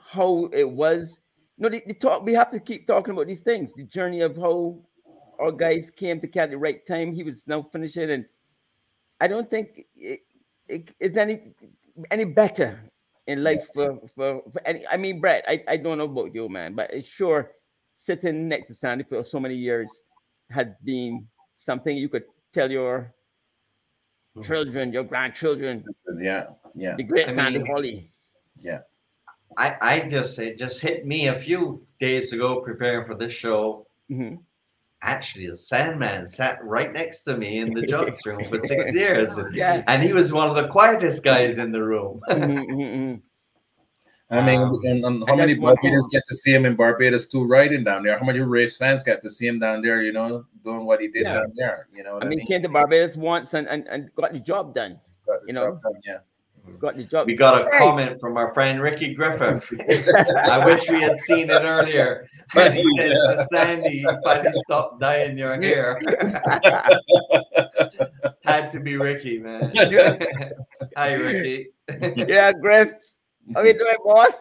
how 0.00 0.48
it 0.54 0.68
was. 0.68 1.18
No, 1.58 1.68
the, 1.68 1.82
the 1.86 1.92
talk 1.92 2.24
we 2.24 2.32
have 2.32 2.50
to 2.52 2.58
keep 2.58 2.86
talking 2.86 3.12
about 3.12 3.26
these 3.26 3.40
things. 3.40 3.72
The 3.76 3.84
journey 3.84 4.22
of 4.22 4.36
how 4.36 4.78
our 5.38 5.52
guys 5.52 5.90
came 5.94 6.18
to 6.22 6.26
catch 6.26 6.48
the 6.48 6.56
right 6.56 6.84
time. 6.86 7.14
He 7.14 7.24
was 7.24 7.42
now 7.46 7.66
finishing, 7.72 8.10
and 8.10 8.24
I 9.20 9.28
don't 9.28 9.50
think 9.50 9.84
it, 9.96 10.20
it, 10.66 10.88
it's 10.98 11.18
any 11.18 11.52
any 12.10 12.24
better 12.24 12.80
in 13.26 13.42
life 13.44 13.62
for, 13.74 13.98
for, 14.14 14.42
for 14.52 14.66
any. 14.66 14.86
I 14.86 14.96
mean, 14.96 15.20
Brett, 15.20 15.44
I, 15.48 15.62
I 15.68 15.76
don't 15.76 15.98
know 15.98 16.04
about 16.04 16.34
you, 16.34 16.48
man, 16.48 16.74
but 16.74 16.90
it's 16.92 17.08
sure 17.08 17.50
sitting 17.98 18.48
next 18.48 18.68
to 18.68 18.74
Sandy 18.74 19.04
for 19.04 19.22
so 19.24 19.38
many 19.38 19.54
years 19.54 19.88
had 20.50 20.76
been 20.84 21.26
something 21.64 21.96
you 21.96 22.08
could 22.08 22.24
tell 22.52 22.70
your 22.70 23.14
children, 24.44 24.92
your 24.92 25.04
grandchildren, 25.04 25.84
Yeah, 26.18 26.46
yeah, 26.74 26.96
the 26.96 27.04
great 27.04 27.28
I 27.28 27.34
Sandy 27.34 27.58
mean- 27.58 27.66
Hawley. 27.66 28.12
yeah. 28.58 28.80
I, 29.58 29.76
I 29.82 30.00
just 30.08 30.38
it 30.38 30.58
just 30.58 30.80
hit 30.80 31.04
me 31.06 31.26
a 31.28 31.38
few 31.38 31.86
days 32.00 32.32
ago 32.32 32.62
preparing 32.62 33.04
for 33.06 33.14
this 33.14 33.34
show. 33.34 33.86
Mhm. 34.10 34.38
Actually, 35.04 35.48
the 35.48 35.56
Sandman 35.56 36.28
sat 36.28 36.62
right 36.64 36.92
next 36.92 37.24
to 37.24 37.36
me 37.36 37.58
in 37.58 37.74
the 37.74 37.82
judge 37.82 38.24
room 38.24 38.48
for 38.48 38.58
six 38.58 38.92
years, 38.94 39.36
Yeah. 39.52 39.82
and 39.88 40.02
he 40.02 40.12
was 40.12 40.32
one 40.32 40.48
of 40.48 40.54
the 40.54 40.68
quietest 40.68 41.24
guys 41.24 41.58
in 41.58 41.72
the 41.72 41.82
room. 41.82 42.20
Mhm, 42.30 42.66
mhm, 42.66 42.76
mhm. 42.78 43.22
I 44.30 44.46
mean, 44.46 44.62
Um, 44.62 44.80
and, 44.84 45.04
and 45.04 45.24
how 45.24 45.32
and 45.32 45.38
many 45.40 45.54
that's 45.54 45.60
Barbados 45.60 46.08
get 46.10 46.22
to 46.28 46.34
see 46.34 46.54
him 46.54 46.64
in 46.64 46.74
Barbados 46.74 47.26
too, 47.26 47.44
riding 47.44 47.84
down 47.84 48.02
there? 48.04 48.16
How 48.18 48.24
many 48.24 48.40
race 48.40 48.78
fans 48.78 49.02
got 49.02 49.22
to 49.24 49.30
see 49.30 49.46
him 49.46 49.58
down 49.58 49.82
there? 49.82 50.00
You 50.00 50.12
know, 50.12 50.46
doing 50.64 50.86
what 50.86 51.00
he 51.02 51.08
did 51.08 51.24
Yeah. 51.24 51.34
down 51.34 51.52
there. 51.54 51.88
You 51.92 52.04
know 52.04 52.14
what 52.14 52.22
I 52.22 52.26
I 52.26 52.28
mean, 52.30 52.38
mean? 52.38 52.46
came 52.46 52.62
to 52.62 52.68
Barbados 52.70 53.14
once 53.14 53.52
and, 53.52 53.68
and, 53.68 53.86
and 53.88 54.08
got 54.14 54.32
the 54.32 54.38
job 54.38 54.74
done. 54.74 54.98
Got 55.26 55.42
the 55.42 55.46
you 55.48 55.52
know. 55.52 55.64
job 55.72 55.82
done, 55.82 56.00
yeah. 56.06 56.18
Got 56.78 56.96
the 56.96 57.04
job. 57.04 57.26
We 57.26 57.34
got 57.34 57.60
a 57.62 57.64
Hey. 57.70 57.78
comment 57.78 58.20
from 58.20 58.36
our 58.36 58.52
friend 58.54 58.80
Ricky 58.80 59.14
Griffith. 59.14 59.64
I 60.48 60.64
wish 60.64 60.88
we 60.88 61.00
had 61.00 61.18
seen 61.18 61.50
it 61.50 61.62
earlier. 61.62 62.20
When 62.54 62.72
he 62.74 62.84
said 62.96 63.10
to 63.12 63.46
Sandy, 63.52 63.98
you 63.98 64.18
finally 64.24 64.52
stopped 64.64 65.00
dyeing 65.00 65.38
your 65.38 65.60
hair. 65.60 66.00
Had 68.44 68.70
to 68.72 68.80
be 68.80 68.96
Ricky, 68.96 69.38
man. 69.38 69.72
Hi, 70.96 71.14
Ricky. 71.14 71.68
yeah, 72.16 72.52
Griff. 72.52 72.90
How 73.54 73.62
you 73.62 73.72
doing, 73.74 73.96
boss? 74.04 74.32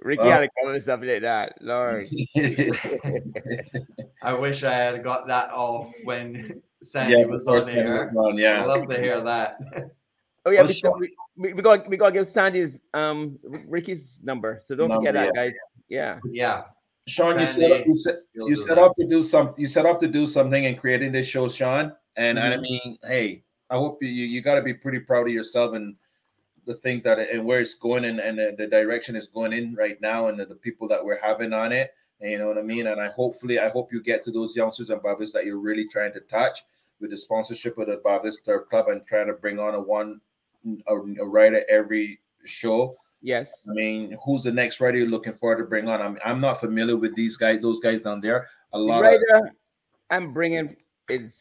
Ricky 0.00 0.22
Well- 0.22 0.30
had 0.30 0.40
to 0.40 0.48
comment 0.60 0.84
something 0.84 1.08
like 1.08 1.22
that. 1.22 1.54
Lord. 1.60 2.06
I 4.22 4.32
wish 4.34 4.62
I 4.64 4.72
had 4.74 5.02
got 5.04 5.26
that 5.28 5.50
off 5.50 5.90
when 6.04 6.62
Sandy 6.82 7.16
yeah, 7.18 7.24
was 7.26 7.42
before 7.42 7.56
on 7.56 7.62
Sandy 7.62 7.80
air. 7.80 7.98
was 8.00 8.14
on, 8.14 8.42
I'd 8.42 8.66
love 8.66 8.88
to 8.88 8.98
hear 9.00 9.20
that. 9.22 9.58
Oh 10.44 10.50
yeah, 10.50 10.60
Well, 10.60 10.68
we, 10.68 10.72
sure. 10.74 10.98
we, 10.98 11.14
we, 11.36 11.52
we 11.54 11.62
got 11.62 11.88
we 11.88 11.96
gotta 11.96 12.12
give 12.12 12.28
Sandy's 12.28 12.78
um 12.94 13.38
Ricky's 13.42 14.20
number. 14.22 14.62
So 14.64 14.76
don't 14.76 14.90
forget 14.90 15.14
Number, 15.14 15.26
that, 15.32 15.34
guys. 15.34 15.52
Yeah. 15.88 16.20
Yeah. 16.30 16.64
Sean, 17.08 17.38
you 17.40 17.46
set, 17.46 17.54
Sandy, 17.60 17.84
you 17.86 17.96
set 17.96 18.14
you'll 18.34 18.56
set 18.56 18.78
off 18.78 18.92
to 18.96 19.06
do 19.06 19.22
some 19.22 19.54
you 19.56 19.66
set 19.66 19.86
off 19.86 19.98
to 20.00 20.08
do 20.08 20.26
something 20.26 20.64
in 20.64 20.76
creating 20.76 21.12
this 21.12 21.26
show, 21.26 21.48
Sean. 21.48 21.92
And 22.16 22.38
I 22.38 22.56
Mhm. 22.56 22.60
mean, 22.62 22.98
hey, 23.04 23.44
I 23.70 23.76
hope 23.76 24.02
you 24.02 24.08
you 24.08 24.40
got 24.40 24.54
to 24.54 24.62
be 24.62 24.74
pretty 24.74 25.00
proud 25.00 25.26
of 25.26 25.32
yourself 25.32 25.74
and 25.74 25.96
the 26.64 26.74
things 26.74 27.02
that 27.04 27.18
and 27.18 27.44
where 27.44 27.60
it's 27.60 27.74
going 27.74 28.04
and, 28.04 28.20
and 28.20 28.38
the, 28.38 28.54
the 28.56 28.66
direction 28.66 29.16
it's 29.16 29.28
going 29.28 29.52
in 29.52 29.74
right 29.74 30.00
now 30.00 30.28
and 30.28 30.38
the, 30.38 30.46
the 30.46 30.54
people 30.54 30.86
that 30.88 31.04
we're 31.04 31.20
having 31.20 31.52
on 31.52 31.72
it. 31.72 31.92
And 32.20 32.30
you 32.30 32.38
know 32.38 32.48
what 32.48 32.58
I 32.58 32.62
mean? 32.62 32.86
And 32.86 33.00
I 33.00 33.08
hopefully 33.08 33.58
I 33.58 33.68
hope 33.68 33.92
you 33.92 34.02
get 34.02 34.24
to 34.24 34.30
those 34.30 34.56
youngsters 34.56 34.90
and 34.90 35.02
Barbados 35.02 35.32
that 35.32 35.44
you're 35.44 35.60
really 35.60 35.86
trying 35.86 36.12
to 36.14 36.20
touch 36.20 36.64
with 37.00 37.10
the 37.10 37.16
sponsorship 37.16 37.76
of 37.78 37.88
the 37.88 37.98
Barbados 37.98 38.38
Turf 38.38 38.68
Club 38.70 38.88
and 38.88 39.06
trying 39.06 39.26
to 39.26 39.34
bring 39.34 39.58
on 39.58 39.74
a 39.74 39.80
one 39.80 40.20
a, 40.88 40.94
a 40.94 41.26
rider 41.26 41.62
every 41.68 42.20
show. 42.44 42.94
Yes. 43.22 43.50
I 43.68 43.72
mean, 43.72 44.16
who's 44.24 44.44
the 44.44 44.52
next 44.52 44.80
rider 44.80 44.98
you're 44.98 45.08
looking 45.08 45.32
forward 45.32 45.58
to 45.58 45.64
bring 45.64 45.88
on? 45.88 46.00
I'm, 46.00 46.18
I'm 46.24 46.40
not 46.40 46.60
familiar 46.60 46.96
with 46.96 47.14
these 47.16 47.36
guys, 47.36 47.60
those 47.60 47.80
guys 47.80 48.00
down 48.00 48.20
there. 48.20 48.46
A 48.72 48.78
The 48.78 48.84
lot 48.84 49.04
of 49.04 49.20
I'm 50.10 50.32
bringing 50.32 50.76
is 51.08 51.32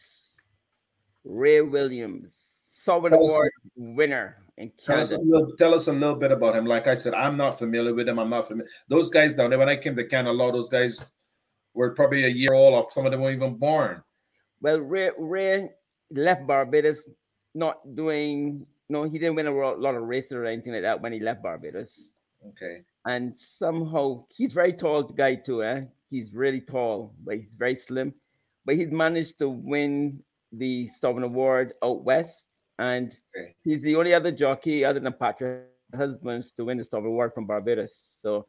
Ray 1.24 1.62
Williams, 1.62 2.34
Sovereign 2.74 3.14
Award 3.14 3.52
winner 3.76 4.38
tell 4.86 5.00
us, 5.00 5.12
a 5.12 5.18
little, 5.18 5.56
tell 5.58 5.74
us 5.74 5.88
a 5.88 5.94
little 5.94 6.16
bit 6.16 6.32
about 6.32 6.56
him. 6.56 6.66
Like 6.66 6.88
I 6.88 6.96
said, 6.96 7.14
I'm 7.14 7.38
not 7.38 7.60
familiar 7.60 7.94
with 7.94 8.08
him. 8.08 8.20
I'm 8.20 8.30
not 8.30 8.48
familiar. 8.48 8.70
Those 8.88 9.10
guys 9.10 9.34
down 9.34 9.50
there, 9.50 9.60
when 9.60 9.70
I 9.70 9.76
came 9.76 9.96
to 9.96 10.04
Canada, 10.04 10.32
a 10.32 10.34
lot 10.34 10.50
of 10.50 10.56
those 10.56 10.70
guys 10.70 11.04
were 11.74 11.94
probably 11.94 12.26
a 12.26 12.30
year 12.30 12.54
old, 12.54 12.74
or 12.74 12.88
some 12.92 13.06
of 13.06 13.12
them 13.12 13.22
weren't 13.22 13.36
even 13.36 13.56
born. 13.56 14.02
Well, 14.62 14.80
Ray, 14.80 15.12
Ray 15.18 15.70
left 16.12 16.48
Barbados 16.48 17.00
not 17.54 17.96
doing 17.96 18.66
no, 18.90 19.04
he 19.04 19.18
didn't 19.18 19.36
win 19.36 19.48
a 19.48 19.52
lot 19.52 19.96
of 19.96 20.04
races 20.04 20.34
or 20.34 20.46
anything 20.46 20.74
like 20.74 20.84
that 20.84 21.02
when 21.02 21.12
he 21.12 21.20
left 21.20 21.42
Barbados. 21.42 22.06
Okay. 22.50 22.84
And 23.06 23.34
somehow 23.58 24.26
he's 24.36 24.54
very 24.54 24.74
tall 24.74 25.04
guy 25.04 25.36
too, 25.36 25.64
eh? 25.64 25.82
He's 26.12 26.34
really 26.34 26.62
tall, 26.62 27.14
but 27.24 27.38
he's 27.38 27.56
very 27.58 27.76
slim. 27.76 28.14
But 28.64 28.76
he's 28.76 28.92
managed 28.92 29.40
to 29.40 29.50
win 29.50 30.20
the 30.52 30.90
Sovereign 31.00 31.24
Award 31.24 31.74
out 31.84 32.04
west, 32.04 32.46
and 32.80 33.18
he's 33.64 33.82
the 33.82 33.96
only 33.96 34.14
other 34.14 34.32
jockey 34.32 34.84
other 34.86 35.00
than 35.00 35.14
Patrick 35.14 35.66
Husbands 35.96 36.52
to 36.54 36.66
win 36.66 36.78
the 36.78 36.86
Sovereign 36.86 37.14
Award 37.14 37.34
from 37.34 37.46
Barbados. 37.46 37.92
So, 38.22 38.48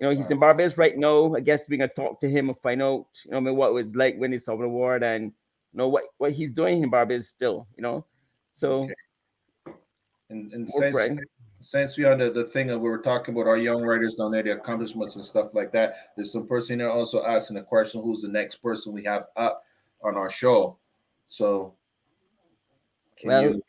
you 0.00 0.06
know, 0.06 0.14
he's 0.14 0.30
in 0.30 0.38
Barbados 0.38 0.76
right 0.76 0.96
now. 0.96 1.34
I 1.34 1.40
guess 1.40 1.62
we're 1.68 1.78
gonna 1.78 1.88
talk 1.88 2.20
to 2.20 2.30
him 2.30 2.48
and 2.48 2.58
find 2.60 2.82
out, 2.82 3.06
you 3.24 3.30
know, 3.30 3.38
I 3.38 3.40
mean, 3.40 3.56
what 3.56 3.70
it 3.70 3.74
was 3.74 3.86
like 3.94 4.16
winning 4.18 4.38
the 4.38 4.44
Sovereign 4.44 4.70
Award 4.70 5.02
and 5.02 5.24
you 5.24 5.78
know 5.78 5.88
what 5.88 6.04
what 6.18 6.32
he's 6.32 6.52
doing 6.52 6.82
in 6.82 6.90
Barbados 6.90 7.28
still, 7.28 7.66
you 7.76 7.82
know. 7.82 8.04
So 8.58 8.84
Okay. 8.84 8.94
And, 10.28 10.52
and 10.52 10.68
since, 10.68 11.20
since 11.60 11.96
we 11.96 12.04
on 12.04 12.18
the, 12.18 12.30
the 12.30 12.44
thing 12.44 12.66
that 12.68 12.78
we 12.78 12.88
were 12.88 12.98
talking 12.98 13.34
about 13.34 13.48
our 13.48 13.56
young 13.56 13.82
riders 13.82 14.14
down 14.14 14.32
there, 14.32 14.42
their 14.42 14.58
accomplishments 14.58 15.16
and 15.16 15.24
stuff 15.24 15.54
like 15.54 15.72
that, 15.72 15.94
there's 16.16 16.32
some 16.32 16.46
person 16.46 16.78
there 16.78 16.90
also 16.90 17.24
asking 17.24 17.58
a 17.58 17.62
question 17.62 18.02
who's 18.02 18.22
the 18.22 18.28
next 18.28 18.56
person 18.56 18.92
we 18.92 19.04
have 19.04 19.26
up 19.36 19.62
on 20.02 20.16
our 20.16 20.30
show. 20.30 20.78
So, 21.28 21.74
can 23.18 23.28
Well, 23.28 23.42
you 23.42 23.62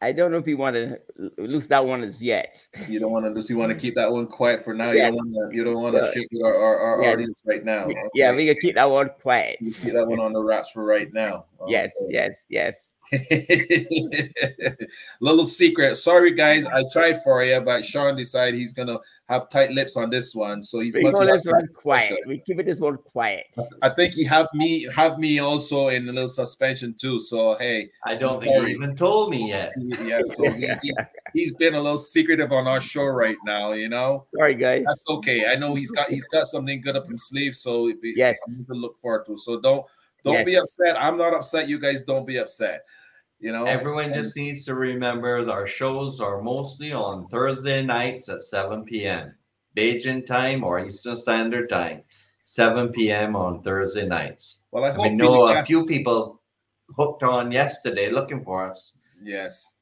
I 0.00 0.12
don't 0.12 0.30
know 0.30 0.38
if 0.38 0.46
you 0.46 0.56
want 0.56 0.76
to 0.76 1.00
lose 1.38 1.66
that 1.68 1.84
one 1.84 2.04
as 2.04 2.22
yet. 2.22 2.64
You 2.88 3.00
don't 3.00 3.10
want 3.10 3.24
to 3.24 3.30
lose. 3.30 3.50
You 3.50 3.58
want 3.58 3.70
to 3.72 3.76
keep 3.76 3.96
that 3.96 4.10
one 4.10 4.28
quiet 4.28 4.62
for 4.62 4.72
now. 4.72 4.92
Yeah. 4.92 5.06
You 5.08 5.16
don't 5.16 5.16
want 5.16 5.50
to. 5.50 5.56
You 5.56 5.64
don't 5.64 5.82
want 5.82 5.96
to 5.96 6.02
Yeah. 6.02 6.10
share 6.12 6.44
our, 6.44 6.54
our, 6.54 6.78
our 6.78 7.02
Yeah. 7.02 7.12
audience 7.12 7.42
right 7.44 7.64
now. 7.64 7.88
Yeah, 8.14 8.32
we 8.32 8.46
can 8.46 8.54
keep 8.60 8.76
that 8.76 8.88
one 8.88 9.10
quiet. 9.20 9.56
You 9.60 9.72
keep 9.72 9.94
that 9.94 10.06
one 10.06 10.20
on 10.20 10.32
the 10.32 10.42
wraps 10.42 10.70
for 10.70 10.84
right 10.84 11.12
now. 11.12 11.46
Yes, 11.66 11.90
Okay. 12.00 12.12
yes, 12.14 12.34
yes. 12.48 12.74
Little 15.20 15.44
secret. 15.46 15.96
Sorry, 15.96 16.30
guys. 16.32 16.66
I 16.66 16.84
tried 16.92 17.22
for 17.22 17.42
you, 17.44 17.60
but 17.60 17.84
Sean 17.84 18.16
decided 18.16 18.54
he's 18.58 18.72
gonna 18.72 18.98
have 19.28 19.48
tight 19.48 19.70
lips 19.72 19.96
on 19.96 20.10
this 20.10 20.34
one. 20.34 20.62
So 20.62 20.80
he's 20.80 20.94
We 20.96 21.02
must 21.02 21.16
call 21.16 21.26
this 21.26 21.44
one 21.46 21.66
quiet. 21.74 22.08
pressure. 22.08 22.16
We 22.26 22.38
keep 22.46 22.58
it 22.58 22.66
this 22.66 22.78
one 22.78 22.96
quiet. 22.98 23.46
I 23.82 23.88
think 23.90 24.14
he 24.14 24.24
have 24.24 24.48
me 24.54 24.84
have 24.94 25.18
me 25.18 25.38
also 25.38 25.88
in 25.88 26.08
a 26.08 26.12
little 26.12 26.28
suspension 26.28 26.94
too. 26.98 27.20
So 27.20 27.56
hey, 27.58 27.90
I 28.04 28.14
don't 28.14 28.34
I'm 28.34 28.40
think 28.40 28.54
you 28.56 28.66
even 28.68 28.96
told 28.96 29.30
me 29.30 29.48
yet. 29.48 29.72
yeah. 30.02 30.20
So 30.24 30.50
he, 30.50 30.68
he, 30.82 30.94
he's 31.34 31.54
been 31.54 31.74
a 31.74 31.80
little 31.80 31.98
secretive 31.98 32.52
on 32.52 32.66
our 32.66 32.80
show 32.80 33.06
right 33.06 33.36
now. 33.44 33.72
You 33.72 33.88
know. 33.88 34.26
Sorry, 34.36 34.54
guys. 34.54 34.84
That's 34.86 35.08
okay. 35.10 35.46
I 35.46 35.56
know 35.56 35.74
he's 35.74 35.90
got 35.90 36.08
he's 36.10 36.28
got 36.28 36.46
something 36.46 36.80
good 36.80 36.96
up 36.96 37.08
his 37.10 37.28
sleeve, 37.28 37.54
so 37.54 37.88
it 37.88 38.00
be, 38.00 38.14
Yes. 38.16 38.38
something 38.46 38.66
to 38.66 38.74
look 38.74 39.00
forward 39.00 39.26
to. 39.26 39.36
So 39.38 39.60
don't 39.60 39.84
don't 40.24 40.34
Yes. 40.34 40.44
be 40.46 40.56
upset. 40.56 40.96
I'm 41.02 41.16
not 41.16 41.32
upset. 41.34 41.68
You 41.68 41.78
guys 41.78 42.02
don't 42.02 42.26
be 42.26 42.38
upset. 42.38 42.84
You 43.40 43.52
know, 43.52 43.66
Everyone 43.66 44.12
just 44.12 44.34
needs 44.34 44.64
to 44.64 44.74
remember 44.74 45.44
that 45.44 45.52
our 45.52 45.66
shows 45.66 46.20
are 46.20 46.42
mostly 46.42 46.92
on 46.92 47.28
Thursday 47.28 47.82
nights 47.82 48.28
at 48.28 48.42
7 48.42 48.84
p.m. 48.84 49.34
Bajan 49.76 50.26
time 50.26 50.64
or 50.64 50.80
Eastern 50.84 51.16
Standard 51.16 51.68
Time, 51.68 52.02
7 52.42 52.88
p.m. 52.90 53.36
on 53.36 53.62
Thursday 53.62 54.06
nights. 54.06 54.60
well, 54.72 54.84
I 54.84 54.88
And 54.88 54.98
hope 54.98 55.12
know 55.12 55.46
a 55.48 55.62
few 55.62 55.86
people 55.86 56.40
hooked 56.96 57.22
on 57.22 57.52
yesterday 57.52 58.10
looking 58.10 58.42
for 58.42 58.68
us. 58.68 58.94
Yes. 59.22 59.74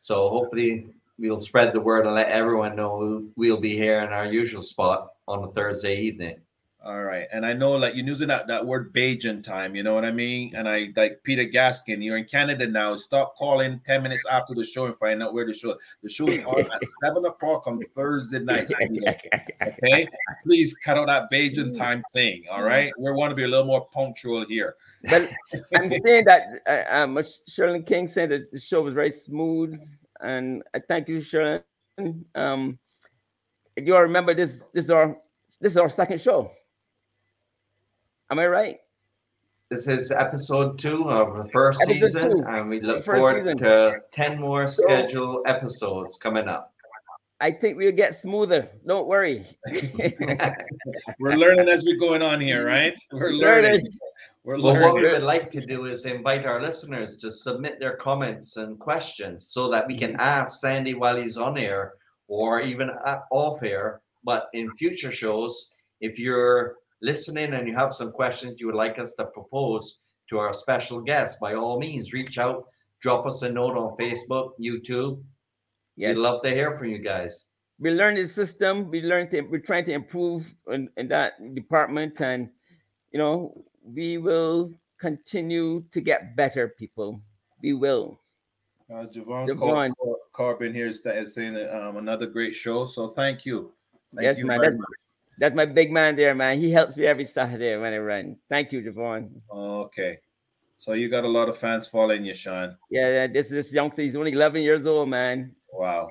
So 0.00 0.30
hopefully 0.30 0.86
we'll 1.18 1.40
spread 1.40 1.74
the 1.74 1.80
word 1.80 2.06
and 2.06 2.14
let 2.14 2.28
everyone 2.28 2.76
know 2.76 3.26
we'll 3.36 3.60
be 3.60 3.76
here 3.76 4.00
in 4.00 4.12
our 4.12 4.26
usual 4.32 4.62
spot 4.62 5.10
on 5.28 5.44
a 5.44 5.52
Thursday 5.52 5.96
evening. 6.00 6.36
All 6.82 7.04
right. 7.04 7.26
And 7.30 7.44
I 7.44 7.52
know 7.52 7.72
like 7.72 7.94
you're 7.94 8.06
using 8.06 8.28
that, 8.28 8.46
that 8.46 8.64
word 8.66 8.94
Bajan 8.94 9.42
time, 9.42 9.76
you 9.76 9.82
know 9.82 9.92
what 9.92 10.06
I 10.06 10.12
mean? 10.12 10.54
And 10.54 10.66
I 10.66 10.88
like 10.96 11.20
Peter 11.24 11.44
Gaskin, 11.44 12.02
you're 12.02 12.16
in 12.16 12.24
Canada 12.24 12.66
now. 12.66 12.96
Stop 12.96 13.36
calling 13.36 13.82
10 13.84 14.02
minutes 14.02 14.24
after 14.30 14.54
the 14.54 14.64
show 14.64 14.86
and 14.86 14.96
find 14.96 15.22
out 15.22 15.34
where 15.34 15.46
the 15.46 15.52
show 15.52 15.76
the 16.02 16.08
show's 16.08 16.38
on 16.46 16.60
at 16.60 16.82
seven 17.04 17.26
o'clock 17.26 17.66
on 17.66 17.80
Thursday 17.94 18.38
night. 18.38 18.70
Okay. 19.62 20.08
Please 20.44 20.74
cut 20.74 20.96
out 20.96 21.06
that 21.06 21.30
Bajan 21.30 21.76
time 21.76 22.02
thing. 22.14 22.44
All 22.50 22.62
right. 22.62 22.92
We 22.98 23.12
want 23.12 23.30
to 23.30 23.34
be 23.34 23.44
a 23.44 23.48
little 23.48 23.66
more 23.66 23.86
punctual 23.92 24.46
here. 24.46 24.76
But 25.04 25.30
I'm 25.74 25.90
saying 25.90 26.24
that 26.24 26.62
uh, 26.66 26.94
um, 26.94 27.18
Sherlyn 27.48 27.86
King 27.86 28.08
said 28.08 28.30
that 28.30 28.50
the 28.50 28.58
show 28.58 28.82
was 28.82 28.94
very 28.94 29.12
smooth, 29.12 29.78
and 30.20 30.62
I 30.74 30.80
thank 30.80 31.08
you, 31.08 31.20
Sherlyn. 31.20 31.62
Um, 32.34 32.78
you 33.76 33.94
all 33.94 34.02
remember 34.02 34.34
this? 34.34 34.62
This 34.72 34.84
is 34.84 34.90
our 34.90 35.16
this 35.60 35.72
is 35.72 35.78
our 35.78 35.90
second 35.90 36.20
show. 36.20 36.50
Am 38.30 38.38
I 38.38 38.46
right? 38.46 38.76
This 39.70 39.86
is 39.86 40.10
episode 40.10 40.78
two 40.78 41.08
of 41.08 41.36
the 41.36 41.50
first 41.52 41.80
Episode 41.82 42.00
season, 42.00 42.30
two. 42.30 42.44
and 42.48 42.68
we 42.68 42.80
look 42.80 43.04
First 43.04 43.16
forward 43.18 43.44
season. 43.44 43.58
to 43.58 44.00
10 44.12 44.40
more 44.40 44.66
So- 44.68 44.82
scheduled 44.84 45.42
episodes 45.46 46.16
coming 46.18 46.48
up. 46.48 46.72
I 47.42 47.50
think 47.50 47.78
we'll 47.78 47.92
get 47.92 48.20
smoother. 48.20 48.68
Don't 48.86 49.06
worry. 49.06 49.46
We're 51.18 51.36
learning 51.36 51.68
as 51.70 51.84
we're 51.86 51.98
going 51.98 52.20
on 52.20 52.38
here, 52.38 52.66
right? 52.66 52.98
We're 53.12 53.30
learning. 53.30 53.72
Learning. 53.80 53.98
We're 54.44 54.60
Well, 54.60 54.78
what 54.78 54.94
we 54.94 55.02
would 55.10 55.22
like 55.22 55.50
to 55.52 55.64
do 55.64 55.86
is 55.86 56.04
invite 56.04 56.44
our 56.44 56.60
listeners 56.60 57.16
to 57.18 57.30
submit 57.30 57.78
their 57.80 57.96
comments 57.96 58.58
and 58.58 58.78
questions 58.78 59.46
so 59.46 59.68
that 59.70 59.86
we 59.86 59.96
can 59.96 60.16
ask 60.18 60.60
Sandy 60.60 60.92
while 60.94 61.16
he's 61.16 61.38
on 61.38 61.56
air 61.56 61.94
or 62.28 62.60
even 62.60 62.90
uh, 63.06 63.20
off 63.30 63.62
air. 63.62 64.02
But 64.22 64.48
in 64.52 64.70
future 64.76 65.10
shows, 65.12 65.72
if 66.02 66.18
you're 66.18 66.76
listening 67.02 67.54
and 67.54 67.66
you 67.66 67.74
have 67.74 67.94
some 67.94 68.12
questions 68.12 68.60
you 68.60 68.66
would 68.66 68.74
like 68.74 68.98
us 68.98 69.14
to 69.14 69.26
propose 69.26 70.00
to 70.28 70.38
our 70.38 70.54
special 70.54 71.00
guest, 71.00 71.40
by 71.40 71.54
all 71.54 71.78
means, 71.78 72.12
reach 72.12 72.38
out, 72.38 72.66
drop 73.00 73.26
us 73.26 73.42
a 73.42 73.50
note 73.50 73.76
on 73.76 73.96
Facebook, 73.96 74.52
YouTube. 74.60 75.22
Yes. 75.96 76.14
We'd 76.14 76.22
love 76.22 76.42
to 76.42 76.50
hear 76.50 76.78
from 76.78 76.88
you 76.88 76.98
guys. 76.98 77.48
we 77.80 77.90
learned 77.90 78.18
the 78.18 78.32
system. 78.32 78.90
We 78.90 79.00
learned 79.00 79.30
to, 79.32 79.40
we're 79.40 79.60
trying 79.60 79.86
to 79.86 79.92
improve 79.92 80.54
in, 80.68 80.88
in 80.96 81.08
that 81.08 81.32
department, 81.54 82.20
and 82.20 82.48
you 83.10 83.18
know 83.18 83.64
we 83.82 84.18
will 84.18 84.70
continue 85.00 85.82
to 85.90 86.00
get 86.00 86.36
better. 86.36 86.68
People, 86.68 87.20
we 87.62 87.72
will. 87.72 88.20
Uh, 88.92 89.06
Javon, 89.06 89.48
Javon. 89.48 89.92
Car- 90.02 90.16
Carbon 90.32 90.74
here 90.74 90.88
is, 90.88 91.02
is 91.06 91.34
saying 91.34 91.54
that, 91.54 91.74
um, 91.74 91.96
another 91.96 92.26
great 92.26 92.54
show. 92.54 92.84
So 92.84 93.08
thank 93.08 93.46
you. 93.46 93.72
Thank 94.14 94.24
yes, 94.24 94.38
you 94.38 94.46
man. 94.46 94.78
That's, 95.40 95.54
my 95.54 95.64
big 95.66 95.90
man 95.90 96.16
there, 96.16 96.34
man. 96.34 96.60
He 96.60 96.70
helps 96.70 96.96
me 96.96 97.06
every 97.06 97.24
Saturday 97.24 97.76
when 97.76 97.92
I 97.94 97.98
run. 97.98 98.36
Thank 98.48 98.72
you, 98.72 98.82
Javon. 98.82 99.30
Okay. 99.50 100.18
So 100.76 100.92
you 100.92 101.08
got 101.08 101.24
a 101.24 101.28
lot 101.28 101.48
of 101.48 101.56
fans 101.56 101.86
following 101.86 102.24
you, 102.24 102.34
Sean. 102.34 102.76
Yeah, 102.90 103.08
yeah, 103.08 103.26
this 103.26 103.48
this 103.48 103.72
youngster, 103.72 104.02
he's 104.02 104.14
only 104.16 104.32
11 104.32 104.62
years 104.62 104.86
old, 104.86 105.08
man. 105.08 105.54
Wow. 105.72 106.08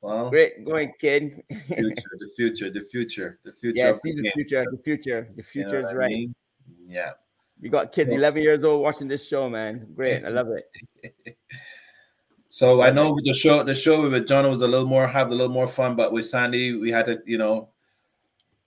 Well, 0.00 0.28
Great 0.30 0.64
going, 0.64 0.92
kid. 1.00 1.42
future, 1.66 1.94
the 2.20 2.30
future, 2.36 2.70
the 2.70 2.82
future, 2.82 3.38
the 3.44 3.52
future. 3.52 3.76
yes, 3.76 3.94
of 3.96 4.00
the 4.04 4.12
the 4.22 4.30
future. 4.32 4.64
The 4.70 4.78
future. 4.82 5.28
The 5.34 5.44
You 5.54 5.64
know 5.64 5.70
future 5.70 5.80
is 5.80 5.86
I 5.86 5.94
right. 5.94 6.10
mean? 6.10 6.34
Yeah. 6.86 7.12
We 7.62 7.70
got 7.70 7.92
kids 7.92 8.10
Yeah. 8.10 8.16
11 8.18 8.42
years 8.42 8.64
old 8.64 8.82
watching 8.82 9.08
this 9.08 9.26
show, 9.26 9.48
man. 9.48 9.86
Great. 9.96 10.24
I 10.24 10.28
love 10.28 10.48
it. 10.50 11.36
So 12.50 12.82
I 12.82 12.92
know 12.92 13.18
the 13.24 13.34
show, 13.34 13.64
the 13.64 13.74
show 13.74 14.08
with 14.08 14.28
John 14.28 14.48
was 14.48 14.60
a 14.60 14.68
little 14.68 14.86
more, 14.86 15.08
have 15.08 15.32
a 15.32 15.34
little 15.34 15.52
more 15.52 15.66
fun, 15.66 15.96
but 15.96 16.12
with 16.12 16.24
Sandy, 16.24 16.76
we 16.78 16.88
had 16.92 17.06
to, 17.06 17.20
you 17.26 17.36
know, 17.36 17.70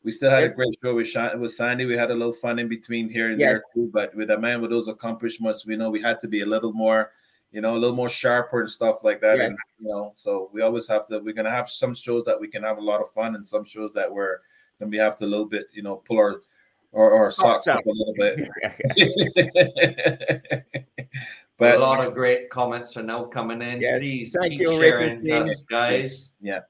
we 0.08 0.12
still 0.14 0.32
had 0.32 0.46
a 0.46 0.48
great 0.48 0.74
show 0.82 0.96
with 0.96 1.10
Shan- 1.10 1.38
with 1.38 1.52
Sandy. 1.52 1.86
We 1.86 1.98
had 1.98 2.12
a 2.12 2.14
little 2.14 2.32
fun 2.32 2.60
in 2.60 2.70
between 2.70 3.10
here 3.10 3.28
and 3.28 3.38
Yes. 3.38 3.50
there 3.50 3.64
too. 3.74 3.90
But 3.94 4.16
with 4.16 4.32
a 4.32 4.38
man 4.38 4.62
with 4.62 4.72
those 4.72 4.88
accomplishments, 4.88 5.66
we 5.66 5.76
know 5.76 5.90
we 5.90 6.00
had 6.02 6.18
to 6.22 6.30
be 6.30 6.44
a 6.44 6.46
little 6.46 6.72
more, 6.72 7.12
you 7.52 7.60
know, 7.60 7.76
a 7.76 7.80
little 7.82 7.94
more 7.94 8.08
sharper 8.08 8.62
and 8.62 8.72
stuff 8.72 9.04
like 9.04 9.20
that. 9.20 9.38
Yes. 9.38 9.48
And 9.48 9.58
you 9.82 9.90
know, 9.90 10.14
so 10.16 10.50
we 10.54 10.62
always 10.62 10.88
have 10.88 11.08
to. 11.08 11.20
We're 11.20 11.34
gonna 11.34 11.52
have 11.52 11.70
some 11.70 11.94
shows 11.94 12.24
that 12.24 12.40
we 12.40 12.48
can 12.48 12.64
have 12.64 12.78
a 12.78 12.82
lot 12.82 13.02
of 13.02 13.12
fun, 13.12 13.36
and 13.36 13.46
some 13.46 13.66
shows 13.66 13.92
that 13.96 14.10
we're 14.10 14.38
gonna 14.80 14.90
be 14.90 14.98
have 14.98 15.18
to 15.18 15.26
a 15.26 15.28
little 15.28 15.46
bit, 15.46 15.68
you 15.74 15.84
know, 15.84 15.98
pull 15.98 16.20
our 16.20 16.42
our, 16.94 17.14
our 17.14 17.30
socks 17.30 17.68
up 17.68 17.86
a 17.86 17.90
little 17.90 18.14
bit. 18.14 18.48
but 21.58 21.76
a 21.76 21.80
lot 21.80 22.08
of 22.08 22.14
great 22.14 22.50
comments 22.50 22.96
are 22.96 23.04
now 23.04 23.26
coming 23.26 23.62
in. 23.62 23.82
Yes. 23.82 24.00
Please 24.00 24.32
Thank 24.32 24.54
keep 24.54 24.62
you, 24.62 24.80
sharing 24.80 25.22
Racing 25.22 25.50
us, 25.50 25.66
guys. 25.66 26.34
Yeah. 26.40 26.62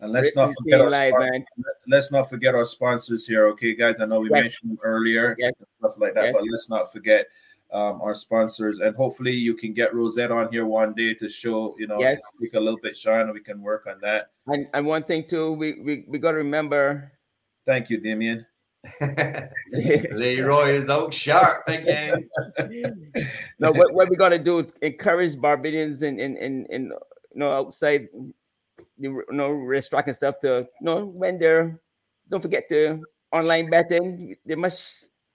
And 0.00 0.12
let's 0.12 0.32
Great 0.32 0.46
not 0.46 0.54
forget 0.62 0.80
our 0.80 0.90
live, 0.90 1.12
spon- 1.14 1.30
man. 1.30 1.44
let's 1.88 2.10
not 2.10 2.28
forget 2.30 2.54
our 2.54 2.64
sponsors 2.64 3.26
here, 3.26 3.46
okay, 3.48 3.74
guys? 3.74 3.96
I 4.00 4.06
know 4.06 4.20
we 4.20 4.30
Yes. 4.30 4.42
mentioned 4.42 4.70
them 4.72 4.78
earlier, 4.82 5.36
Yes. 5.38 5.52
and 5.58 5.66
stuff 5.78 5.98
like 5.98 6.14
that, 6.14 6.24
Yes. 6.26 6.34
but 6.34 6.42
let's 6.50 6.70
not 6.70 6.92
forget 6.92 7.26
um, 7.72 8.00
our 8.02 8.16
sponsors. 8.16 8.80
And 8.80 8.96
hopefully, 8.96 9.30
you 9.32 9.54
can 9.54 9.72
get 9.72 9.94
Rosette 9.94 10.32
on 10.32 10.50
here 10.50 10.66
one 10.66 10.92
day 10.92 11.14
to 11.14 11.28
show, 11.28 11.76
you 11.78 11.86
know, 11.86 12.00
Yes. 12.00 12.16
to 12.16 12.22
speak 12.36 12.54
a 12.54 12.60
little 12.60 12.80
bit, 12.82 12.96
Sean, 12.96 13.20
and 13.20 13.32
we 13.32 13.40
can 13.40 13.62
work 13.62 13.86
on 13.86 14.00
that. 14.02 14.30
And 14.48 14.66
and 14.74 14.84
one 14.86 15.04
thing 15.04 15.28
too, 15.28 15.52
we 15.52 15.74
we, 15.80 16.04
we 16.08 16.18
got 16.18 16.32
to 16.32 16.38
remember. 16.38 17.12
Thank 17.66 17.88
you, 17.90 17.98
Damien. 18.00 18.44
Leroy 20.12 20.70
is 20.70 20.88
out 20.88 21.12
sharp 21.14 21.62
again. 21.68 22.28
no, 23.58 23.70
what, 23.72 23.92
what 23.92 24.08
we 24.08 24.16
got 24.16 24.30
to 24.30 24.38
do 24.38 24.60
is 24.60 24.72
encourage 24.82 25.38
Barbadians 25.40 26.02
and 26.02 26.18
and 26.18 26.36
and 26.38 26.66
and 26.70 26.84
you 26.86 27.38
know 27.38 27.52
outside, 27.52 28.08
you 29.00 29.24
know, 29.30 29.50
restaurant 29.50 30.06
and 30.06 30.16
stuff 30.16 30.36
to 30.42 30.68
you 30.80 30.84
know 30.84 31.06
when 31.06 31.38
they're 31.38 31.80
don't 32.30 32.42
forget 32.42 32.68
to 32.68 33.02
online 33.32 33.70
betting. 33.70 34.36
They 34.46 34.54
must 34.54 34.80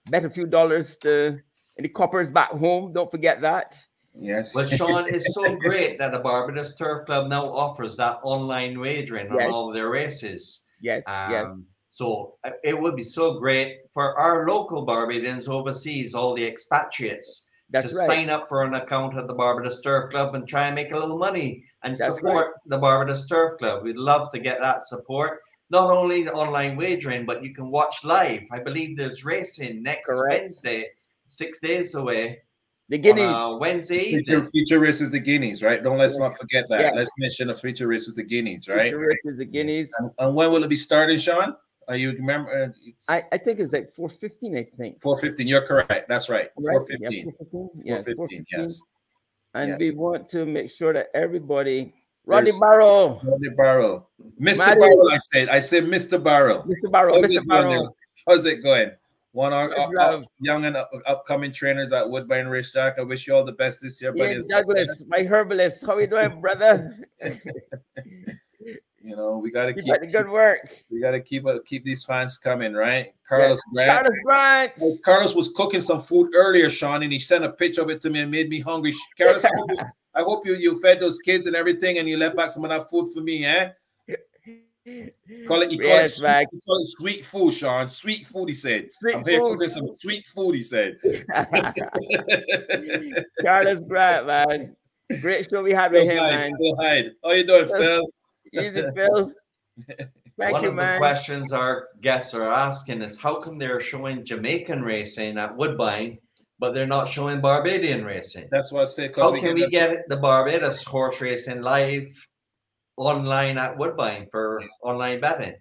bet 0.10 0.24
a 0.24 0.30
few 0.30 0.46
dollars 0.46 0.96
to 1.02 1.40
in 1.78 1.84
the 1.84 1.90
coppers 1.90 2.30
back 2.30 2.52
home. 2.52 2.94
Don't 2.94 3.12
forget 3.12 3.42
that. 3.42 3.76
Yes. 4.18 4.56
Well, 4.56 4.68
Sean, 4.68 5.14
it's 5.14 5.34
so 5.34 5.56
great 5.68 5.98
that 6.00 6.14
the 6.14 6.20
Barbados 6.20 6.76
Turf 6.76 7.06
Club 7.06 7.28
now 7.28 7.52
offers 7.54 7.98
that 7.98 8.20
online 8.24 8.80
wagering 8.80 9.30
on 9.30 9.52
all 9.52 9.70
of 9.70 9.76
their 9.76 9.90
races. 9.90 10.64
Yes, 10.80 11.04
yes, 11.08 11.46
Um, 11.46 11.66
So 11.92 12.36
uh, 12.46 12.52
it 12.64 12.80
would 12.80 12.96
be 12.96 13.04
so 13.04 13.40
great 13.40 13.80
for 13.94 14.18
our 14.18 14.48
local 14.48 14.86
Barbadians 14.86 15.50
overseas, 15.50 16.14
all 16.14 16.34
the 16.34 16.46
expatriates, 16.46 17.50
that's 17.82 17.94
to 17.94 18.00
right. 18.00 18.08
sign 18.08 18.30
up 18.30 18.48
for 18.48 18.64
an 18.64 18.74
account 18.74 19.18
at 19.18 19.28
the 19.28 19.34
Barbados 19.34 19.82
Turf 19.82 20.12
Club 20.12 20.36
and 20.36 20.48
try 20.48 20.68
and 20.68 20.76
make 20.76 20.92
a 20.92 20.98
little 20.98 21.18
money 21.18 21.64
and 21.84 21.96
That's 21.96 22.16
support 22.16 22.56
the 22.66 22.78
Barbados 22.78 23.28
Turf 23.28 23.58
Club. 23.60 23.84
We'd 23.84 23.98
love 23.98 24.32
to 24.34 24.40
get 24.40 24.60
that 24.62 24.86
support. 24.86 25.40
Not 25.70 25.90
only 25.90 26.24
the 26.24 26.34
online 26.34 26.78
wagering, 26.78 27.26
but 27.26 27.44
you 27.44 27.54
can 27.54 27.70
watch 27.72 28.04
live. 28.04 28.44
I 28.52 28.60
believe 28.60 28.98
there's 28.98 29.26
racing 29.26 29.82
next 29.82 30.10
Correct. 30.10 30.42
Wednesday, 30.42 30.88
six 31.28 31.60
days 31.60 31.96
away. 31.96 32.42
The 32.90 33.00
Guineas. 33.00 33.26
On, 33.26 33.56
uh, 33.56 33.58
Wednesday 33.58 34.12
Future, 34.12 34.38
evening. 34.38 34.52
future 34.52 34.80
race 34.80 35.02
is 35.02 35.12
the 35.12 35.20
Guineas, 35.20 35.64
right? 35.64 35.84
Don't 35.84 35.98
let's 35.98 36.20
not 36.20 36.38
forget 36.38 36.66
that. 36.70 36.82
Yeah. 36.82 36.92
Let's 36.92 37.12
mention 37.18 37.48
the 37.48 37.56
future 37.56 37.88
race 37.88 38.08
is 38.08 38.14
the 38.14 38.24
Guineas, 38.24 38.68
right? 38.68 38.92
Future 38.92 39.00
races, 39.00 39.38
the 39.40 39.46
Guineas. 39.46 39.90
And, 39.98 40.12
and 40.20 40.36
when 40.36 40.52
will 40.52 40.64
it 40.64 40.70
be 40.70 40.76
starting, 40.76 41.18
Sean? 41.18 41.56
Are 41.88 41.96
you 41.96 42.12
remember 42.14 42.52
uh, 42.52 42.70
I, 43.12 43.24
I 43.32 43.38
think 43.38 43.60
it's 43.60 43.72
like 43.72 43.94
415, 43.94 44.58
I 44.58 44.64
think. 44.78 45.02
415? 45.02 45.48
You're 45.48 45.62
correct. 45.62 46.10
That's 46.10 46.30
right. 46.30 46.50
Right? 46.58 46.78
415. 46.78 47.12
Yeah, 47.12 47.32
415. 47.52 47.70
Yeah, 47.86 48.02
415, 48.16 48.46
yes. 48.52 48.82
And 49.54 49.70
Yeah. 49.70 49.78
we 49.78 49.92
want 49.92 50.28
to 50.30 50.46
make 50.46 50.72
sure 50.72 50.94
that 50.94 51.08
everybody, 51.14 51.94
Rodney 52.26 52.52
There's- 52.52 52.60
Barrow, 52.60 53.22
Rodney 53.24 53.50
Barrow. 53.56 54.08
Mr. 54.42 54.58
Matty. 54.60 54.80
Barrel, 54.80 55.10
I 55.12 55.18
said. 55.18 55.50
I 55.50 55.60
said 55.60 55.84
Mr. 55.86 56.22
Barrel. 56.22 56.64
Mr. 56.64 56.92
Barrow, 56.92 57.14
How's 57.22 57.30
Mr. 57.32 57.38
it 57.42 57.48
Barrow. 57.48 57.70
there? 57.72 57.90
How's 58.28 58.46
it 58.46 58.64
going? 58.64 58.92
One 59.32 59.52
of 59.54 59.72
our 59.78 59.94
love. 59.94 60.26
young 60.40 60.64
and 60.66 60.78
up, 60.78 60.90
upcoming 61.06 61.52
trainers 61.52 61.92
at 61.92 62.10
Woodbine 62.10 62.48
Racetrack. 62.48 62.98
I 62.98 63.04
wish 63.04 63.28
you 63.28 63.36
all 63.36 63.44
the 63.44 63.52
best 63.52 63.82
this 63.82 64.02
year, 64.02 64.14
buddy. 64.14 64.32
Ian 64.36 64.44
Douglas, 64.50 65.06
my 65.10 65.24
herbalist. 65.24 65.86
How 65.86 65.98
you 65.98 66.08
doing, 66.08 66.40
brother? 66.42 66.98
You 69.06 69.16
know, 69.16 69.38
we 69.38 69.52
gotta 69.52 69.72
Keep 69.72 69.84
keep, 69.84 70.02
the 70.02 70.08
good 70.08 70.28
work. 70.28 70.68
we 70.90 71.00
gotta 71.00 71.20
keep 71.20 71.46
uh, 71.46 71.60
keep 71.64 71.86
these 71.86 72.04
fans 72.04 72.40
coming, 72.40 72.74
right? 72.74 73.14
Carlos 73.30 73.62
Grant. 73.72 73.92
Carlos 73.92 74.18
Grant. 74.26 74.72
Hey, 74.78 74.98
Carlos 75.06 75.36
was 75.36 75.50
cooking 75.50 75.82
some 75.82 76.02
food 76.02 76.32
earlier, 76.34 76.72
Sean, 76.72 77.04
and 77.04 77.14
he 77.14 77.20
sent 77.20 77.44
a 77.46 77.52
picture 77.52 77.84
of 77.84 77.92
it 77.92 78.02
to 78.02 78.10
me 78.10 78.22
and 78.22 78.32
made 78.32 78.50
me 78.50 78.62
hungry. 78.62 78.96
Carlos, 79.16 79.46
I 79.46 79.50
hope 79.56 79.70
you, 79.70 79.78
I 80.16 80.22
hope 80.24 80.48
you, 80.48 80.56
you 80.56 80.82
fed 80.82 81.00
those 81.00 81.20
kids 81.20 81.46
and 81.46 81.56
everything, 81.56 82.00
and 82.00 82.10
you 82.10 82.18
left 82.18 82.36
back 82.36 82.50
some 82.50 82.64
of 82.64 82.72
that 82.72 82.90
food 82.90 83.14
for 83.14 83.22
me, 83.22 83.46
eh? 83.46 83.70
Call 85.48 85.62
it, 85.62 85.70
he 85.72 85.78
call, 85.78 85.88
Yes, 85.88 86.18
it 86.18 86.20
sweet, 86.22 86.48
he 86.52 86.60
call 86.62 86.78
it 86.78 86.86
sweet 86.98 87.26
food, 87.26 87.54
Sean. 87.54 87.88
Sweet 87.88 88.26
food, 88.26 88.50
he 88.50 88.56
said. 88.56 88.90
Sweet 89.00 89.16
I'm 89.18 89.26
here 89.26 89.40
food. 89.40 89.54
cooking 89.60 89.70
some 89.70 89.88
sweet 90.00 90.26
food, 90.26 90.56
he 90.56 90.64
said. 90.64 90.98
Carlos 93.44 93.80
Grant, 93.88 94.26
man. 94.26 94.76
Great 95.22 95.48
show 95.50 95.62
we 95.62 95.74
had 95.74 95.92
with 95.92 96.04
him, 96.10 96.18
Hyde, 96.18 96.34
man. 96.34 96.54
Phil 96.60 96.76
Hyde. 96.82 97.12
How 97.24 97.32
you 97.34 97.44
doing, 97.46 97.68
Phil. 97.68 98.08
Phil? 98.56 98.66
Easy, 98.66 98.86
Phil. 98.96 99.32
Thank 100.38 100.54
One 100.54 100.64
you, 100.64 100.70
of 100.70 100.76
the 100.76 100.96
questions 100.98 101.52
our 101.54 101.88
guests 102.02 102.34
are 102.34 102.50
asking 102.50 103.02
is 103.02 103.18
how 103.18 103.40
come 103.42 103.58
they're 103.58 103.80
showing 103.80 104.26
Jamaican 104.26 104.82
racing 104.82 105.38
at 105.38 105.56
Woodbine, 105.56 106.18
but 106.60 106.74
they're 106.74 106.88
not 106.88 107.08
showing 107.08 107.40
Barbadian 107.42 108.04
racing? 108.04 108.48
That's 108.52 108.72
what 108.72 108.82
I 108.82 108.86
said. 108.86 109.14
'cause 109.14 109.24
How 109.24 109.32
we 109.32 109.40
can 109.40 109.56
get 109.56 109.66
we 109.66 109.72
get 109.72 110.10
the 110.10 110.18
Barbados 110.18 110.84
horse 110.84 111.22
racing 111.22 111.62
live 111.62 112.08
online 112.98 113.58
at 113.58 113.78
Woodbine 113.78 114.28
for 114.32 114.62
online 114.84 115.20
betting? 115.22 115.56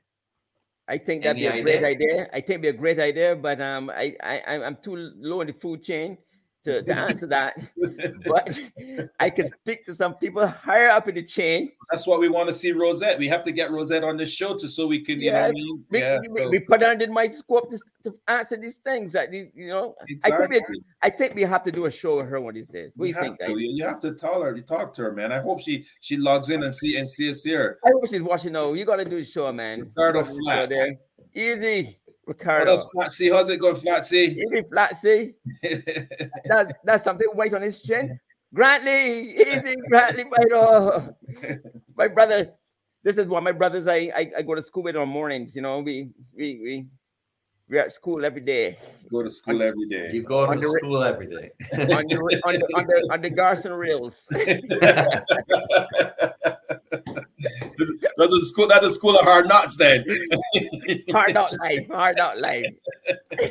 I 0.87 0.99
think 0.99 1.23
that'd 1.23 1.37
be 1.41 1.47
Any 1.47 1.61
a 1.61 1.63
great 1.63 1.85
idea? 1.85 1.89
idea. 2.13 2.27
I 2.33 2.41
think 2.41 2.51
it'd 2.51 2.63
be 2.63 2.69
a 2.69 2.73
great 2.73 2.99
idea, 3.01 3.35
but 3.37 3.61
um, 3.61 3.91
I, 3.91 4.15
I, 4.23 4.39
I'm- 4.41 4.63
I'm 4.63 4.77
too 4.83 4.97
low 5.17 5.41
in 5.41 5.47
the 5.47 5.55
food 5.55 5.83
chain 5.83 6.19
to, 6.65 6.83
to 6.83 6.93
answer 6.99 7.27
that. 7.27 7.55
But 8.25 8.59
I 9.21 9.31
can 9.31 9.51
speak 9.61 9.85
to 9.87 9.95
some 9.95 10.15
people 10.15 10.47
higher 10.47 10.91
up 10.91 11.09
in 11.09 11.15
the 11.15 11.23
chain. 11.23 11.73
That's 11.91 12.07
what 12.07 12.21
we 12.21 12.29
want 12.29 12.49
to 12.49 12.55
see 12.55 12.73
Rosette. 12.73 13.19
We 13.19 13.29
have 13.29 13.43
to 13.45 13.53
get 13.53 13.71
Rosette 13.71 14.05
on 14.05 14.17
this 14.17 14.31
show 14.33 14.57
to 14.57 14.67
so 14.69 14.87
we 14.87 15.01
can, 15.01 15.21
you 15.21 15.33
know 15.33 15.47
Yes. 15.47 15.55
mean? 15.55 15.85
We, 15.91 15.99
Yeah. 16.01 16.19
we, 16.31 16.43
so- 16.43 16.49
we 16.51 16.59
put 16.61 16.83
under 16.83 17.07
my 17.11 17.29
scope 17.31 17.71
to, 17.71 17.79
to 18.05 18.15
answer 18.29 18.57
these 18.57 18.75
things 18.85 19.13
that 19.13 19.33
you 19.33 19.51
know. 19.57 19.95
I 20.01 20.05
think 20.07 20.21
Exactly. 20.25 20.61
we, 20.71 20.83
I 21.03 21.11
think 21.11 21.35
we 21.35 21.43
have 21.43 21.65
to 21.65 21.73
do 21.73 21.87
a 21.87 21.91
show 21.91 22.19
with 22.19 22.29
her 22.29 22.41
one 22.41 22.51
of 22.51 22.55
these 22.55 22.69
days. 22.69 22.91
What 22.97 23.03
We 23.05 23.09
you 23.09 23.15
have 23.15 23.23
think? 23.25 23.39
to. 23.41 23.47
guys? 23.49 23.57
You, 23.59 23.85
have 23.85 24.01
to 24.01 24.15
tell 24.15 24.43
her. 24.43 24.55
You 24.57 24.63
talk 24.63 24.93
to 24.95 25.03
her, 25.03 25.13
man. 25.13 25.33
I 25.33 25.41
hope 25.41 25.61
she 25.61 25.85
she 26.01 26.17
logs 26.17 26.51
in 26.51 26.63
and 26.63 26.75
see 26.75 26.97
and 26.97 27.09
see 27.09 27.31
us 27.31 27.43
here. 27.43 27.79
I 27.85 27.91
hope 27.93 28.07
she's 28.09 28.23
watching. 28.23 28.53
No, 28.53 28.73
you 28.75 28.85
got 28.85 28.97
to 28.97 29.05
do 29.05 29.19
the 29.19 29.25
show, 29.25 29.51
man. 29.53 29.81
Ricardo 29.81 30.23
gotta 30.23 30.35
do 30.35 30.37
the 30.37 30.43
show 30.51 30.67
Flats. 30.67 30.73
there. 31.35 31.95
Easy, 32.25 32.27
What 32.27 32.39
Ricardo. 32.39 32.71
else, 32.73 32.89
Flatsy? 32.97 33.33
How's 33.33 33.49
it 33.49 33.59
going, 33.59 33.77
Flatsy? 33.77 34.37
Easy, 34.37 34.63
Flatsy. 34.63 35.35
That's 36.45 36.73
that's 36.85 37.05
something 37.05 37.29
white 37.35 37.55
on 37.55 37.63
his 37.63 37.81
chin. 37.81 38.19
Grantley, 38.55 39.35
easy, 39.37 39.75
Grantley, 39.89 40.25
my 40.25 40.45
oh. 40.53 41.09
my 41.97 42.09
brother. 42.09 42.53
This 43.03 43.17
is 43.19 43.27
one 43.27 43.39
of 43.39 43.45
my 43.45 43.53
brothers. 43.53 43.87
I, 43.89 44.11
I 44.17 44.31
I 44.39 44.43
go 44.43 44.55
to 44.55 44.63
school 44.63 44.83
with 44.85 44.97
on 44.97 45.09
mornings. 45.09 45.55
You 45.55 45.63
know, 45.63 45.81
we 45.81 46.11
we 46.37 46.61
we 46.63 46.87
we're 47.69 47.81
at 47.81 47.93
school 47.93 48.25
every 48.25 48.43
day 48.43 48.79
Go 49.11 49.23
to 49.23 49.31
school 49.31 49.63
every 49.63 49.89
day. 49.89 50.11
You 50.13 50.23
go 50.23 50.45
to 50.47 50.53
Under- 50.53 50.69
school 50.69 51.03
every 51.03 51.27
day. 51.27 51.51
on 51.73 52.07
the 52.07 52.41
on 52.45 52.55
the 52.55 52.67
on 52.77 52.87
the, 52.87 53.09
on 53.13 53.21
the 53.23 53.31
Garrison 53.31 53.73
rails. 53.73 54.15
That's 58.17 58.33
a 58.33 58.41
school. 58.45 58.69
That's 58.69 58.87
a 58.87 58.91
school 58.91 59.17
of 59.17 59.25
hard 59.25 59.49
knocks. 59.49 59.77
Then 59.77 60.05
hard 61.11 61.37
out 61.37 61.59
life, 61.59 61.89
hard 61.89 62.19
out 62.19 62.39
life. 62.39 62.67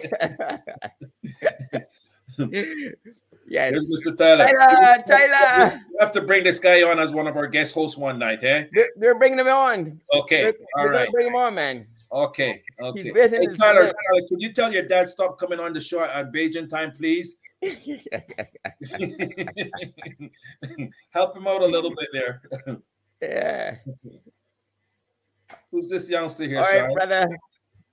yeah. 3.48 3.72
There's 3.72 3.88
Mr. 3.88 4.18
Tyler. 4.18 4.46
Tyler, 4.46 5.04
Tyler. 5.08 5.82
We 5.90 5.98
have 6.00 6.12
to 6.14 6.22
bring 6.22 6.44
this 6.44 6.60
guy 6.60 6.84
on 6.84 7.00
as 7.00 7.12
one 7.12 7.28
of 7.28 7.36
our 7.38 7.48
guest 7.48 7.74
hosts 7.74 7.98
one 7.98 8.20
night, 8.20 8.44
eh? 8.44 8.66
They're, 8.74 8.90
they're 8.96 9.16
bringing 9.16 9.40
him 9.40 9.48
on. 9.48 10.02
Okay, 10.14 10.44
They're, 10.44 10.54
all 10.78 10.90
right. 10.90 11.12
bring 11.12 11.28
him 11.28 11.36
on, 11.36 11.56
man. 11.56 11.88
Okay, 12.12 12.62
okay. 12.80 13.12
Hey, 13.12 13.48
Tyler. 13.58 13.92
Tyler, 13.92 13.94
could 14.30 14.42
you 14.42 14.54
tell 14.54 14.72
your 14.72 14.84
dad 14.84 15.10
stop 15.10 15.40
coming 15.40 15.60
on 15.60 15.74
the 15.74 15.82
show 15.82 16.02
at 16.04 16.32
Bajan 16.32 16.70
time, 16.70 16.92
please? 16.92 17.38
Help 21.12 21.38
him 21.38 21.48
out 21.48 21.62
a 21.62 21.66
little 21.66 21.96
bit 21.96 22.10
there. 22.12 22.42
Yeah. 23.30 23.76
Who's 25.72 25.90
this 25.90 26.10
youngster 26.10 26.46
here, 26.46 26.58
All 26.60 26.64
right, 26.64 26.82
Sean? 26.82 26.94
brother. 26.94 27.38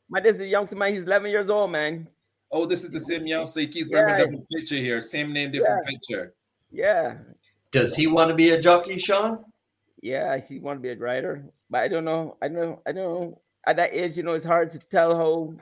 My 0.09 0.21
this 0.21 0.33
is 0.33 0.39
the 0.39 0.47
youngster 0.47 0.77
man. 0.77 0.95
He's 0.95 1.05
11 1.05 1.31
years 1.31 1.49
old, 1.49 1.71
man. 1.71 2.09
Oh, 2.51 2.67
this 2.67 2.85
is 2.85 2.91
the 2.91 3.01
same 3.01 3.27
youngster. 3.27 3.61
He 3.61 3.69
keeps 3.69 3.89
bringing 3.89 4.15
a 4.15 4.19
different 4.19 4.49
picture 4.51 4.77
here. 4.77 5.01
Same 5.01 5.33
name, 5.33 5.53
different 5.53 5.87
picture. 5.87 6.35
Yeah. 6.73 7.15
Does 7.71 7.95
he 7.95 8.07
want 8.09 8.29
to 8.29 8.35
be 8.35 8.51
a 8.51 8.61
jockey, 8.61 8.99
Sean? 8.99 9.45
Yeah, 10.03 10.39
he 10.39 10.59
want 10.59 10.79
to 10.79 10.83
be 10.83 10.91
a 10.91 10.97
rider, 10.97 11.45
but 11.69 11.83
I 11.83 11.89
don't 11.89 12.05
know. 12.05 12.37
I 12.43 12.49
don't 12.49 12.57
know. 12.57 12.83
I 12.87 12.93
don't 12.93 13.05
know. 13.05 13.41
At 13.67 13.77
that 13.77 13.93
age, 13.93 14.17
you 14.17 14.23
know, 14.23 14.33
it's 14.33 14.47
hard 14.47 14.73
to 14.73 14.79
tell 14.79 15.15
how 15.15 15.55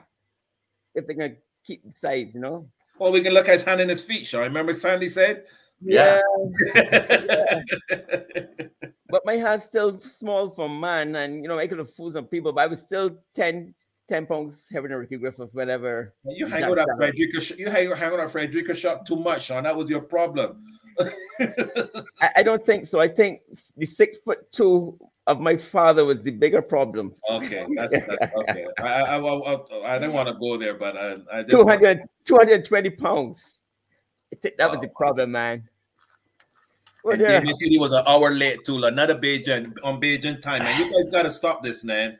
if 0.95 1.05
they're 1.05 1.15
gonna 1.15 1.35
keep 1.65 1.83
the 1.83 1.93
size, 1.99 2.29
you 2.33 2.39
know. 2.39 2.67
Well, 2.97 3.11
we 3.11 3.21
can 3.21 3.33
look 3.33 3.47
at 3.47 3.53
his 3.53 3.63
hand 3.63 3.81
and 3.81 3.89
his 3.89 4.01
feet, 4.01 4.25
Sean. 4.25 4.43
Remember 4.43 4.73
Sandy 4.75 5.09
said? 5.09 5.45
Yeah. 5.81 6.21
But 9.09 9.25
my 9.25 9.33
hand's 9.33 9.65
still 9.65 9.99
small 10.19 10.51
for 10.51 10.69
man, 10.69 11.15
and 11.15 11.41
you 11.41 11.49
know, 11.49 11.57
I 11.57 11.67
could 11.67 11.79
have 11.79 11.93
fooled 11.95 12.13
some 12.13 12.25
people, 12.25 12.53
but 12.53 12.61
I 12.61 12.67
was 12.67 12.81
still 12.81 13.17
10, 13.35 13.73
10 14.07 14.25
pounds 14.27 14.55
heavier 14.71 14.89
than 14.89 14.97
Ricky 14.99 15.17
Griffith, 15.17 15.49
whatever. 15.51 16.13
You 16.25 16.45
he 16.45 16.51
hang 16.51 16.61
got 16.61 16.77
out 16.77 16.89
at. 16.89 16.97
Frederica. 16.97 17.57
You 17.57 17.69
hang, 17.69 17.91
hang 17.91 18.13
out 18.13 18.19
at 18.19 18.31
Frederica 18.31 18.75
shop 18.75 19.07
too 19.07 19.15
much, 19.15 19.45
Sean. 19.45 19.63
That 19.63 19.75
was 19.75 19.89
your 19.89 20.01
problem. 20.01 20.63
I, 20.99 22.29
I 22.37 22.43
don't 22.43 22.63
think 22.63 22.85
so. 22.85 22.99
I 22.99 23.07
think 23.07 23.41
the 23.77 23.87
six 23.87 24.17
foot 24.23 24.51
two 24.51 24.99
of 25.25 25.39
my 25.39 25.57
father 25.57 26.05
was 26.05 26.21
the 26.21 26.31
bigger 26.31 26.61
problem. 26.61 27.15
Okay, 27.31 27.65
that's 27.75 27.93
that's 27.93 28.23
okay. 28.35 28.65
I 28.77 28.83
I, 28.83 29.17
I, 29.17 29.55
I, 29.55 29.95
I 29.95 29.99
didn't 29.99 30.13
want 30.13 30.27
to 30.27 30.35
go 30.35 30.57
there, 30.57 30.75
but 30.75 30.97
I, 30.97 31.15
I 31.33 31.43
just 31.43 31.55
200, 31.55 32.03
220 32.25 32.89
pounds. 32.91 33.58
I 34.33 34.35
think 34.41 34.57
that 34.57 34.69
was 34.69 34.79
the 34.81 34.87
oh, 34.87 34.93
problem, 34.95 35.31
man. 35.31 35.67
Well, 37.03 37.13
And 37.13 37.21
there- 37.21 37.39
David 37.39 37.55
City 37.55 37.79
was 37.79 37.91
an 37.91 38.03
hour 38.05 38.31
late 38.31 38.65
too. 38.65 38.83
Another 38.83 39.15
Bajan 39.15 39.73
on 39.83 40.01
Bajan 40.01 40.41
time, 40.41 40.63
man. 40.63 40.79
You 40.79 40.91
guys 40.91 41.09
got 41.09 41.23
to 41.23 41.29
stop 41.31 41.63
this, 41.63 41.83
man. 41.83 42.19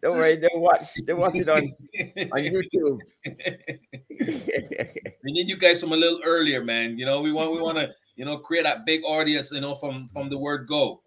Don't 0.00 0.16
worry, 0.16 0.36
they 0.38 0.48
watch 0.54 0.86
they 1.06 1.12
watch 1.12 1.34
it 1.34 1.48
on, 1.48 1.74
on 2.32 2.40
YouTube. 2.40 3.00
We 5.24 5.32
need 5.32 5.48
you 5.48 5.56
guys 5.56 5.80
from 5.80 5.92
a 5.92 5.96
little 5.96 6.20
earlier, 6.24 6.64
man. 6.64 6.96
You 6.96 7.04
know, 7.04 7.20
we 7.20 7.32
want 7.32 7.52
we 7.52 7.60
want 7.60 7.78
to 7.78 7.90
you 8.14 8.24
know 8.24 8.38
create 8.38 8.62
that 8.62 8.86
big 8.86 9.02
audience. 9.04 9.50
You 9.50 9.60
know, 9.60 9.74
from 9.74 10.08
from 10.08 10.30
the 10.30 10.38
word 10.38 10.68
go. 10.68 11.02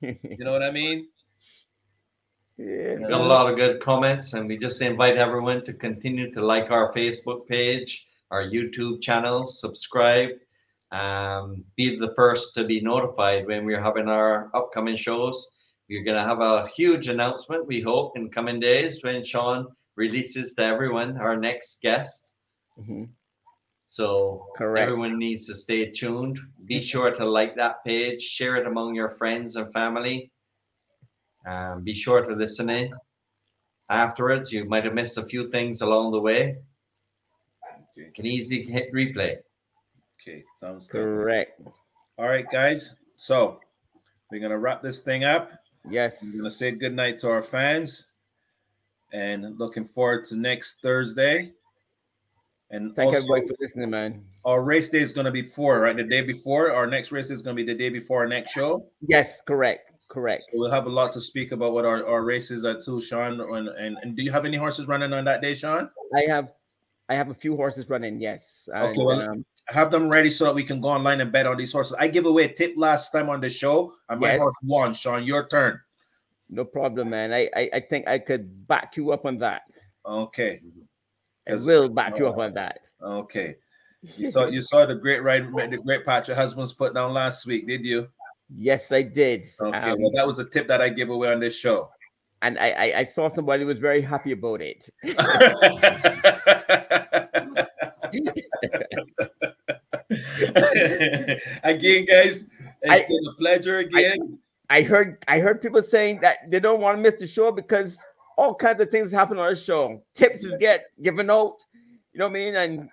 You 0.00 0.38
know 0.38 0.52
what 0.52 0.62
I 0.62 0.70
mean? 0.70 1.08
yeah. 2.56 2.94
Got 2.94 3.20
a 3.20 3.24
lot 3.24 3.50
of 3.50 3.56
good 3.56 3.82
comments, 3.82 4.32
and 4.32 4.48
we 4.48 4.56
just 4.56 4.80
invite 4.80 5.16
everyone 5.16 5.64
to 5.64 5.72
continue 5.72 6.32
to 6.32 6.40
like 6.40 6.70
our 6.70 6.94
Facebook 6.94 7.46
page, 7.46 8.05
our 8.30 8.42
YouTube 8.42 9.02
channel, 9.02 9.46
subscribe, 9.46 10.30
um, 10.92 11.64
be 11.76 11.96
the 11.96 12.12
first 12.14 12.54
to 12.54 12.64
be 12.64 12.80
notified 12.80 13.46
when 13.46 13.64
we're 13.64 13.82
having 13.82 14.08
our 14.08 14.50
upcoming 14.54 14.96
shows. 14.96 15.52
We're 15.88 16.04
going 16.04 16.16
to 16.16 16.22
have 16.22 16.40
a 16.40 16.68
huge 16.68 17.08
announcement, 17.08 17.66
we 17.66 17.80
hope, 17.80 18.16
in 18.16 18.30
coming 18.30 18.58
days 18.60 19.02
when 19.02 19.24
Sean 19.24 19.68
releases 19.96 20.54
to 20.54 20.64
everyone 20.64 21.16
our 21.18 21.36
next 21.36 21.80
guest. 21.80 22.32
Mhm. 22.78 23.08
So 23.88 24.48
Correct. 24.56 24.82
everyone 24.82 25.18
needs 25.18 25.46
to 25.46 25.54
stay 25.54 25.90
tuned. 25.90 26.38
Be 26.64 26.80
sure 26.80 27.12
to 27.12 27.24
like 27.24 27.54
that 27.56 27.84
page, 27.84 28.20
share 28.22 28.56
it 28.56 28.66
among 28.66 28.94
your 28.94 29.10
friends 29.10 29.54
and 29.56 29.72
family. 29.72 30.30
Um, 31.46 31.84
be 31.84 31.94
sure 31.94 32.22
to 32.26 32.34
listen 32.34 32.68
in 32.68 32.92
afterwards. 33.88 34.52
You 34.52 34.64
might 34.64 34.84
have 34.84 34.94
missed 34.94 35.18
a 35.18 35.24
few 35.26 35.48
things 35.50 35.80
along 35.80 36.10
the 36.10 36.20
way. 36.20 36.58
You 37.96 38.12
can 38.14 38.26
easily 38.26 38.62
hit 38.62 38.92
replay. 38.92 39.38
Okay, 40.20 40.44
sounds 40.56 40.86
good. 40.86 41.02
Correct. 41.02 41.60
All 42.18 42.26
right, 42.26 42.46
guys. 42.50 42.94
So 43.16 43.60
we're 44.30 44.40
gonna 44.40 44.58
wrap 44.58 44.82
this 44.82 45.00
thing 45.00 45.24
up. 45.24 45.50
Yes. 45.88 46.18
We're 46.22 46.38
gonna 46.38 46.50
say 46.50 46.72
good 46.72 46.94
night 46.94 47.18
to 47.20 47.30
our 47.30 47.42
fans, 47.42 48.08
and 49.12 49.58
looking 49.58 49.84
forward 49.84 50.24
to 50.24 50.36
next 50.36 50.82
Thursday. 50.82 51.52
And 52.70 52.94
Thank 52.96 53.14
also, 53.14 53.18
everybody 53.18 53.46
for 53.46 53.54
listening, 53.60 53.90
man. 53.90 54.24
our 54.44 54.62
race 54.62 54.88
day 54.88 54.98
is 54.98 55.12
gonna 55.12 55.30
be 55.30 55.42
four, 55.42 55.80
right? 55.80 55.96
The 55.96 56.02
day 56.02 56.20
before. 56.20 56.72
Our 56.72 56.86
next 56.86 57.12
race 57.12 57.30
is 57.30 57.40
gonna 57.40 57.54
be 57.54 57.64
the 57.64 57.74
day 57.74 57.88
before 57.88 58.20
our 58.22 58.28
next 58.28 58.50
show. 58.50 58.86
Yes, 59.00 59.40
correct. 59.46 59.92
Correct. 60.08 60.44
So 60.44 60.50
we'll 60.54 60.70
have 60.70 60.86
a 60.86 60.90
lot 60.90 61.12
to 61.14 61.20
speak 61.20 61.52
about 61.52 61.72
what 61.72 61.84
our, 61.84 62.06
our 62.06 62.22
races 62.22 62.64
are 62.64 62.80
too, 62.80 63.00
Sean. 63.00 63.40
And, 63.40 63.68
and 63.68 63.96
and 64.02 64.16
do 64.16 64.22
you 64.22 64.32
have 64.32 64.44
any 64.44 64.56
horses 64.56 64.86
running 64.86 65.12
on 65.12 65.24
that 65.24 65.40
day, 65.40 65.54
Sean? 65.54 65.90
I 66.14 66.30
have 66.32 66.52
I 67.08 67.14
have 67.14 67.30
a 67.30 67.34
few 67.34 67.56
horses 67.56 67.88
running, 67.88 68.20
yes. 68.20 68.68
And, 68.72 68.88
Okay, 68.88 69.04
well, 69.04 69.20
um, 69.30 69.44
Have 69.68 69.90
them 69.90 70.08
ready 70.08 70.30
so 70.30 70.44
that 70.46 70.54
we 70.54 70.62
can 70.64 70.80
go 70.80 70.88
online 70.88 71.20
and 71.20 71.32
bet 71.32 71.46
on 71.46 71.56
these 71.56 71.72
horses. 71.72 71.96
I 71.98 72.06
give 72.08 72.26
away 72.26 72.44
a 72.44 72.52
tip 72.52 72.74
last 72.76 73.10
time 73.10 73.28
on 73.30 73.40
the 73.40 73.50
show, 73.50 73.92
and 74.08 74.20
my 74.20 74.32
Yes. 74.32 74.40
horse 74.40 74.58
won. 74.64 74.94
Sean, 74.94 75.24
your 75.24 75.46
turn. 75.48 75.80
no 76.48 76.64
problem, 76.64 77.10
man. 77.10 77.32
I, 77.32 77.50
I 77.56 77.70
I 77.74 77.80
think 77.80 78.06
I 78.06 78.20
could 78.20 78.66
back 78.68 78.96
you 78.96 79.10
up 79.10 79.24
on 79.26 79.38
that. 79.38 79.62
Okay. 80.06 80.60
I 81.50 81.54
will 81.54 81.88
back 81.88 82.16
you 82.18 82.28
up 82.28 82.38
on 82.38 82.52
that. 82.54 82.78
Okay. 83.02 83.56
You 84.02 84.30
saw 84.34 84.46
you 84.46 84.62
saw 84.62 84.86
the 84.86 84.94
great 84.94 85.22
ride 85.26 85.50
the 85.52 85.78
great 85.78 86.06
Patrick 86.06 86.36
Husbands 86.36 86.72
put 86.72 86.94
down 86.94 87.12
last 87.12 87.44
week, 87.46 87.66
did 87.66 87.84
you? 87.84 88.06
Yes, 88.54 88.92
I 88.92 89.02
did. 89.02 89.50
Okay, 89.60 89.90
Um, 89.90 90.00
well 90.00 90.12
that 90.14 90.24
was 90.26 90.38
a 90.38 90.44
tip 90.44 90.68
that 90.68 90.80
I 90.80 90.88
gave 90.90 91.10
away 91.10 91.32
on 91.32 91.40
this 91.40 91.56
show. 91.58 91.90
and 92.42 92.56
I, 92.62 92.70
I 92.70 92.98
I 93.02 93.04
saw 93.04 93.28
somebody 93.34 93.64
was 93.64 93.80
very 93.82 94.00
happy 94.02 94.30
about 94.30 94.60
it. 94.62 94.86
again, 101.64 102.04
guys, 102.06 102.46
it's 102.82 102.90
I- 102.90 103.06
been 103.08 103.26
a 103.30 103.34
pleasure 103.38 103.78
again. 103.78 104.38
I 104.68 104.82
heard 104.82 105.22
I 105.28 105.38
heard 105.38 105.62
people 105.62 105.80
saying 105.80 106.20
that 106.22 106.38
they 106.50 106.58
don't 106.58 106.80
want 106.80 106.98
to 106.98 107.02
miss 107.02 107.20
the 107.20 107.26
show 107.28 107.52
because 107.52 107.96
all 108.36 108.52
kinds 108.52 108.80
of 108.80 108.90
things 108.90 109.12
happen 109.12 109.38
on 109.38 109.50
the 109.50 109.56
show. 109.56 110.02
Tips 110.16 110.42
is 110.42 110.54
get 110.58 110.86
given 111.00 111.30
out, 111.30 111.54
you 112.12 112.18
know 112.18 112.24
what 112.26 112.30
I 112.30 112.34
mean, 112.34 112.56
and 112.56 112.88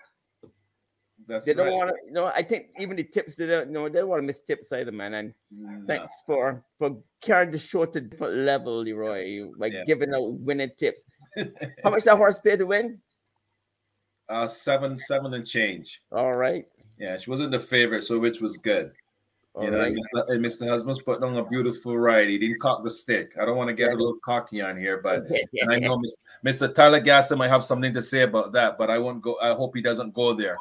That's 1.27 1.47
they 1.47 1.55
don't 1.55 1.67
right. 1.69 1.73
want 1.73 1.89
to. 1.89 1.95
You 2.05 2.13
know, 2.13 2.25
I 2.27 2.43
think 2.43 2.67
even 2.77 2.95
the 2.95 3.03
tips 3.03 3.35
they 3.35 3.47
don't 3.47 3.69
you 3.69 3.73
know 3.73 3.89
they 3.89 3.99
don't 3.99 4.09
want 4.09 4.21
to 4.21 4.27
miss 4.27 4.41
tips 4.47 4.71
either, 4.71 4.91
man. 4.91 5.15
And 5.15 5.29
mm, 5.51 5.79
No. 5.79 5.85
thanks 5.87 6.13
for 6.27 6.63
for 6.77 6.95
carrying 7.21 7.51
the 7.51 7.57
show 7.57 7.85
to 7.85 8.01
different 8.01 8.35
level, 8.45 8.81
Leroy, 8.83 9.49
by 9.57 9.67
Yeah. 9.67 9.83
giving 9.85 10.13
out 10.13 10.31
winning 10.31 10.69
tips. 10.77 11.01
How 11.83 11.89
much 11.89 12.03
that 12.03 12.17
horse 12.17 12.37
paid 12.37 12.59
to 12.59 12.67
win? 12.67 13.01
Uh, 14.33 14.47
seven, 14.47 14.97
seven 14.97 15.33
and 15.35 15.45
change. 15.45 16.01
All 16.11 16.33
right, 16.33 16.65
Yeah, 16.97 17.17
she 17.17 17.29
wasn't 17.29 17.51
the 17.51 17.59
favorite, 17.59 18.03
so 18.03 18.17
which 18.17 18.41
was 18.41 18.57
good. 18.57 18.91
all 19.53 19.63
you 19.63 19.69
know, 19.71 19.77
right. 19.79 19.93
Mr. 19.93 20.27
and 20.29 20.43
Mr. 20.43 20.67
Husbands 20.67 20.99
put 21.03 21.21
on 21.21 21.37
a 21.37 21.45
beautiful 21.45 21.97
ride. 21.99 22.29
He 22.29 22.39
didn't 22.39 22.59
cock 22.59 22.83
the 22.83 22.89
stick. 22.89 23.33
I 23.39 23.45
don't 23.45 23.57
want 23.57 23.67
to 23.67 23.75
get 23.75 23.91
a 23.91 23.95
little 23.95 24.17
cocky 24.25 24.61
on 24.61 24.75
here, 24.75 24.97
but 24.97 25.27
and 25.61 25.71
I 25.71 25.77
know 25.77 25.97
Mis- 26.03 26.17
Mr. 26.43 26.73
Tyler 26.73 26.99
Gasson 26.99 27.37
might 27.37 27.49
have 27.49 27.63
something 27.63 27.93
to 27.93 28.01
say 28.01 28.21
about 28.23 28.51
that, 28.53 28.77
but 28.79 28.89
I 28.89 28.97
won't 28.97 29.21
go. 29.21 29.37
I 29.39 29.53
hope 29.53 29.75
he 29.75 29.81
doesn't 29.83 30.15
go 30.15 30.33
there. 30.33 30.57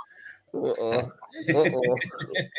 Uh-oh. 0.54 1.10
Uh-oh. 1.48 1.96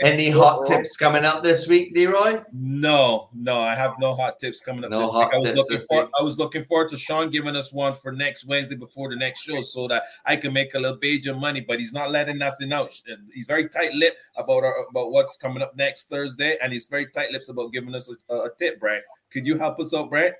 Any 0.01 0.29
hot 0.29 0.65
tips 0.67 0.97
coming 0.97 1.25
up 1.25 1.43
this 1.43 1.67
week, 1.67 1.91
Leroy? 1.93 2.41
No, 2.51 3.29
no, 3.33 3.59
I 3.59 3.75
have 3.75 3.93
no 3.99 4.15
hot 4.15 4.39
tips 4.39 4.61
coming 4.61 4.83
up 4.83 4.89
No 4.89 5.01
this 5.01 5.13
week. 5.13 5.29
I 5.31 5.37
was 5.37 5.45
tips 5.45 5.57
looking 5.57 5.77
this 5.77 5.87
for 5.87 6.01
week. 6.01 6.09
I 6.19 6.23
was 6.23 6.39
looking 6.39 6.63
forward 6.63 6.89
to 6.89 6.97
Sean 6.97 7.29
giving 7.29 7.55
us 7.55 7.71
one 7.71 7.93
for 7.93 8.11
next 8.11 8.45
Wednesday 8.47 8.75
before 8.75 9.09
the 9.09 9.15
next 9.15 9.41
show 9.41 9.61
so 9.61 9.87
that 9.89 10.03
I 10.25 10.35
can 10.35 10.53
make 10.53 10.73
a 10.73 10.79
little 10.79 10.97
Bajan 10.97 11.39
money, 11.39 11.61
but 11.61 11.79
he's 11.79 11.93
not 11.93 12.11
letting 12.11 12.39
nothing 12.39 12.73
out. 12.73 12.91
He's 13.31 13.45
very 13.45 13.69
tight-lipped 13.69 14.17
about 14.37 14.63
our, 14.63 14.75
about 14.89 15.11
what's 15.11 15.37
coming 15.37 15.61
up 15.61 15.75
next 15.75 16.09
Thursday, 16.09 16.57
and 16.61 16.73
he's 16.73 16.85
very 16.85 17.05
tight-lipped 17.07 17.49
about 17.49 17.73
giving 17.73 17.93
us 17.93 18.11
a, 18.29 18.35
a 18.35 18.49
tip, 18.57 18.79
Brent. 18.79 19.03
Could 19.31 19.45
you 19.45 19.57
help 19.57 19.79
us 19.79 19.93
out, 19.93 20.09
Brent? 20.09 20.33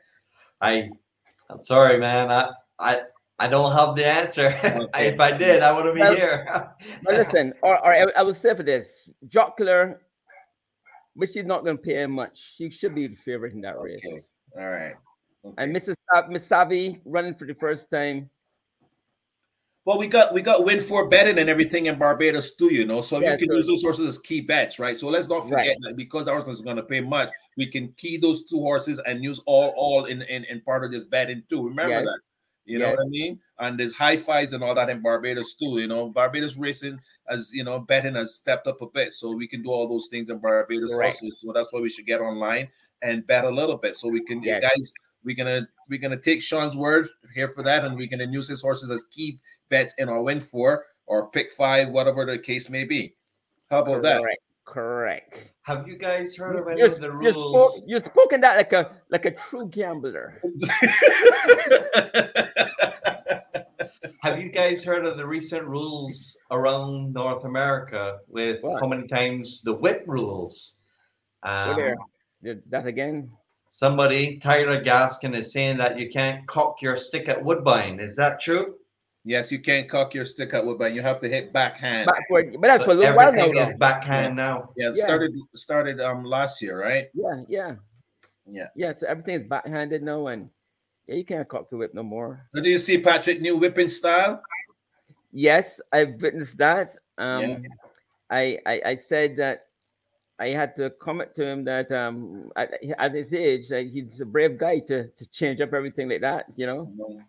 I, 0.60 0.90
I'm 1.50 1.64
sorry, 1.64 2.00
man. 2.00 2.32
I, 2.32 2.50
I, 2.80 3.02
I 3.40 3.48
don't 3.48 3.72
have 3.72 3.96
the 3.96 4.06
answer. 4.06 4.50
Okay. 4.64 5.08
if 5.08 5.20
I 5.20 5.32
did, 5.36 5.62
I 5.64 5.72
wouldn't 5.72 5.96
be 5.96 6.02
Well, 6.02 6.16
here. 6.16 6.72
But 7.04 7.16
listen, 7.16 7.54
or, 7.64 7.78
or 7.84 7.94
I, 7.94 8.06
I 8.18 8.22
will 8.24 8.34
say 8.34 8.56
for 8.56 8.64
this, 8.64 8.88
Jockler, 9.28 9.98
which 11.16 11.36
is 11.36 11.46
not 11.46 11.64
going 11.64 11.78
to 11.78 11.84
pay 11.84 12.02
him 12.04 12.12
much. 12.12 12.40
She 12.58 12.70
should 12.70 12.94
be 12.96 13.08
the 13.08 13.16
favorite 13.26 13.54
in 13.54 13.62
that 13.62 13.80
race. 13.80 14.02
All 14.58 14.70
right. 14.70 14.94
Okay. 15.46 15.56
And 15.58 15.76
Mrs. 15.76 15.96
Sa- 16.12 16.28
Miss 16.30 16.46
Savi 16.46 17.00
running 17.06 17.36
for 17.36 17.46
the 17.46 17.56
first 17.56 17.90
time. 17.92 18.30
Well, 19.86 20.00
we 20.00 20.08
got 20.08 20.34
we 20.34 20.42
got 20.42 20.64
win 20.64 20.80
for 20.80 21.10
betting 21.10 21.38
and 21.40 21.50
everything 21.50 21.88
in 21.88 22.00
Barbados 22.00 22.56
too, 22.56 22.74
you 22.74 22.86
know. 22.86 23.02
So 23.02 23.20
Yeah, 23.20 23.34
you 23.34 23.38
can 23.40 23.48
so- 23.50 23.56
use 23.56 23.68
those 23.68 23.82
horses 23.84 24.08
as 24.08 24.18
key 24.20 24.40
bets, 24.40 24.80
right? 24.80 24.98
So 24.98 25.10
let's 25.10 25.28
not 25.28 25.44
forget 25.44 25.58
Right. 25.68 25.76
that 25.82 25.98
because 25.98 26.30
our 26.30 26.40
horse 26.40 26.56
is 26.56 26.62
going 26.62 26.78
to 26.78 26.84
pay 26.84 27.02
much, 27.02 27.30
we 27.58 27.66
can 27.66 27.92
key 27.98 28.18
those 28.18 28.46
two 28.46 28.60
horses 28.62 29.02
and 29.06 29.22
use 29.22 29.42
all 29.46 29.74
all 29.76 30.06
in 30.06 30.22
in, 30.22 30.46
in 30.46 30.62
part 30.62 30.86
of 30.86 30.92
this 30.94 31.04
betting 31.04 31.44
too. 31.50 31.68
Remember 31.68 31.96
Yes. 31.96 32.06
that. 32.06 32.20
You 32.66 32.80
know 32.80 32.92
what 32.92 33.02
I 33.02 33.06
mean? 33.10 33.40
And 33.60 33.78
there's 33.80 33.94
high 33.94 34.16
fives 34.16 34.54
and 34.54 34.64
all 34.64 34.74
that 34.76 34.90
in 34.90 35.02
Barbados 35.02 35.54
too. 35.54 35.80
You 35.80 35.88
know, 35.88 36.10
Barbados 36.10 36.56
racing 36.56 37.00
as 37.30 37.54
you 37.54 37.64
know, 37.64 37.80
betting 37.80 38.16
has 38.16 38.36
stepped 38.36 38.68
up 38.68 38.82
a 38.82 38.88
bit, 38.88 39.14
so 39.14 39.36
we 39.36 39.48
can 39.48 39.62
do 39.62 39.70
all 39.70 39.88
those 39.88 40.08
things 40.10 40.30
in 40.30 40.38
Barbados 40.40 40.94
Correct. 40.94 41.18
also. 41.22 41.30
So 41.32 41.52
that's 41.54 41.74
why 41.74 41.82
we 41.82 41.90
should 41.90 42.06
get 42.06 42.22
online 42.22 42.70
and 43.02 43.26
bet 43.28 43.44
a 43.46 43.50
little 43.50 43.78
bit, 43.78 43.96
so 43.96 44.08
we 44.10 44.24
can, 44.24 44.42
Yes. 44.44 44.62
guys. 44.62 44.94
We're 45.26 45.36
gonna 45.36 45.68
we're 45.90 46.00
gonna 46.00 46.18
take 46.20 46.42
Sean's 46.42 46.76
word 46.76 47.08
here 47.34 47.48
for 47.48 47.64
that, 47.64 47.86
and 47.86 47.96
we're 47.96 48.08
gonna 48.08 48.30
use 48.30 48.48
his 48.48 48.62
horses 48.62 48.92
as 48.92 49.06
key 49.06 49.40
bets 49.70 49.94
in 49.98 50.10
our 50.10 50.22
win 50.22 50.42
four 50.42 50.86
or 51.06 51.30
pick 51.30 51.52
five, 51.52 51.90
whatever 51.90 52.26
the 52.26 52.38
case 52.38 52.70
may 52.70 52.84
be. 52.84 53.16
How 53.70 53.82
about 53.84 54.04
that? 54.04 54.22
Correct. 54.22 54.42
Correct. 54.74 55.38
Have 55.64 55.88
you 55.88 55.98
guys 55.98 56.36
heard 56.36 56.56
of 56.56 56.68
any 56.68 56.80
You, 56.80 56.88
of 56.88 57.00
the 57.00 57.14
you, 57.22 57.30
spoke, 57.30 57.54
rules? 57.54 57.84
you 57.86 58.00
spoken 58.00 58.42
that 58.42 58.58
like 58.58 58.74
a 58.74 58.96
like 59.12 59.26
a 59.26 59.32
true 59.32 59.68
gambler. 59.70 60.42
Have 64.24 64.40
you 64.40 64.50
guys 64.50 64.84
heard 64.84 65.06
of 65.06 65.18
the 65.18 65.28
recent 65.28 65.64
rules 65.66 66.38
around 66.50 67.14
North 67.14 67.44
America 67.44 68.20
with 68.28 68.62
What? 68.64 68.80
how 68.82 68.88
many 68.88 69.08
times 69.08 69.62
the 69.64 69.74
whip 69.74 70.04
rules? 70.08 70.78
Um. 71.44 71.78
That 72.70 72.88
again. 72.88 73.30
somebody, 73.70 74.40
Tyler 74.40 74.84
Gaskin, 74.84 75.36
is 75.38 75.52
saying 75.54 75.78
that 75.78 76.00
you 76.00 76.10
can't 76.10 76.48
cock 76.48 76.82
your 76.82 76.96
stick 76.98 77.30
at 77.30 77.44
Woodbine. 77.44 78.00
Is 78.00 78.16
that 78.16 78.42
true? 78.42 78.76
Yes, 79.26 79.52
you 79.52 79.60
can't 79.60 79.90
cock 79.90 80.14
your 80.14 80.26
stick 80.26 80.54
out 80.54 80.66
with, 80.66 80.78
but 80.78 80.94
you 80.94 81.02
have 81.02 81.20
to 81.20 81.28
hit 81.30 81.54
backhand. 81.54 82.06
Backward, 82.08 82.56
but 82.60 82.68
that's 82.68 82.80
So 82.80 82.86
for 82.86 82.92
a 82.92 82.96
little 82.96 83.16
while 83.16 83.32
now. 83.32 83.68
is 83.68 83.76
backhand 83.78 84.36
now. 84.36 84.70
yeah, 84.76 84.90
it 84.90 84.98
yeah. 84.98 85.04
started 85.04 85.32
started 85.56 86.00
um 86.02 86.24
last 86.24 86.62
year, 86.62 86.80
right? 86.80 87.08
Yeah, 87.14 87.42
yeah, 87.48 87.76
Yeah. 88.46 88.68
yeah. 88.76 88.94
So 88.98 89.08
everything 89.08 89.42
is 89.42 89.48
backhanded 89.48 90.04
now, 90.04 90.28
and 90.28 90.50
yeah, 91.08 91.16
you 91.16 91.26
can't 91.26 91.48
cock 91.48 91.70
the 91.70 91.78
whip 91.78 91.94
no 91.94 92.04
more. 92.04 92.48
Do 92.54 92.70
you 92.70 92.78
see 92.78 92.98
Patrick 92.98 93.42
new 93.42 93.58
whipping 93.58 93.90
style? 93.90 94.42
Yes, 95.32 95.80
I've 95.92 96.22
witnessed 96.22 96.58
that. 96.58 96.96
Um, 97.18 97.42
Yeah. 97.42 97.58
I, 98.30 98.58
I 98.66 98.82
I 98.86 98.96
said 98.98 99.36
that 99.38 99.68
I 100.40 100.48
had 100.48 100.76
to 100.78 100.90
comment 100.90 101.36
to 101.36 101.46
him 101.46 101.64
that 101.66 101.92
um 101.92 102.50
at, 102.56 102.74
at 102.98 103.14
his 103.14 103.34
age, 103.34 103.70
like, 103.70 103.92
he's 103.92 104.20
a 104.22 104.26
brave 104.26 104.58
guy 104.58 104.80
to 104.90 105.08
to 105.08 105.26
change 105.32 105.62
up 105.62 105.74
everything 105.74 106.10
like 106.10 106.22
that. 106.22 106.46
You 106.56 106.66
know. 106.68 106.92
No, 106.96 107.22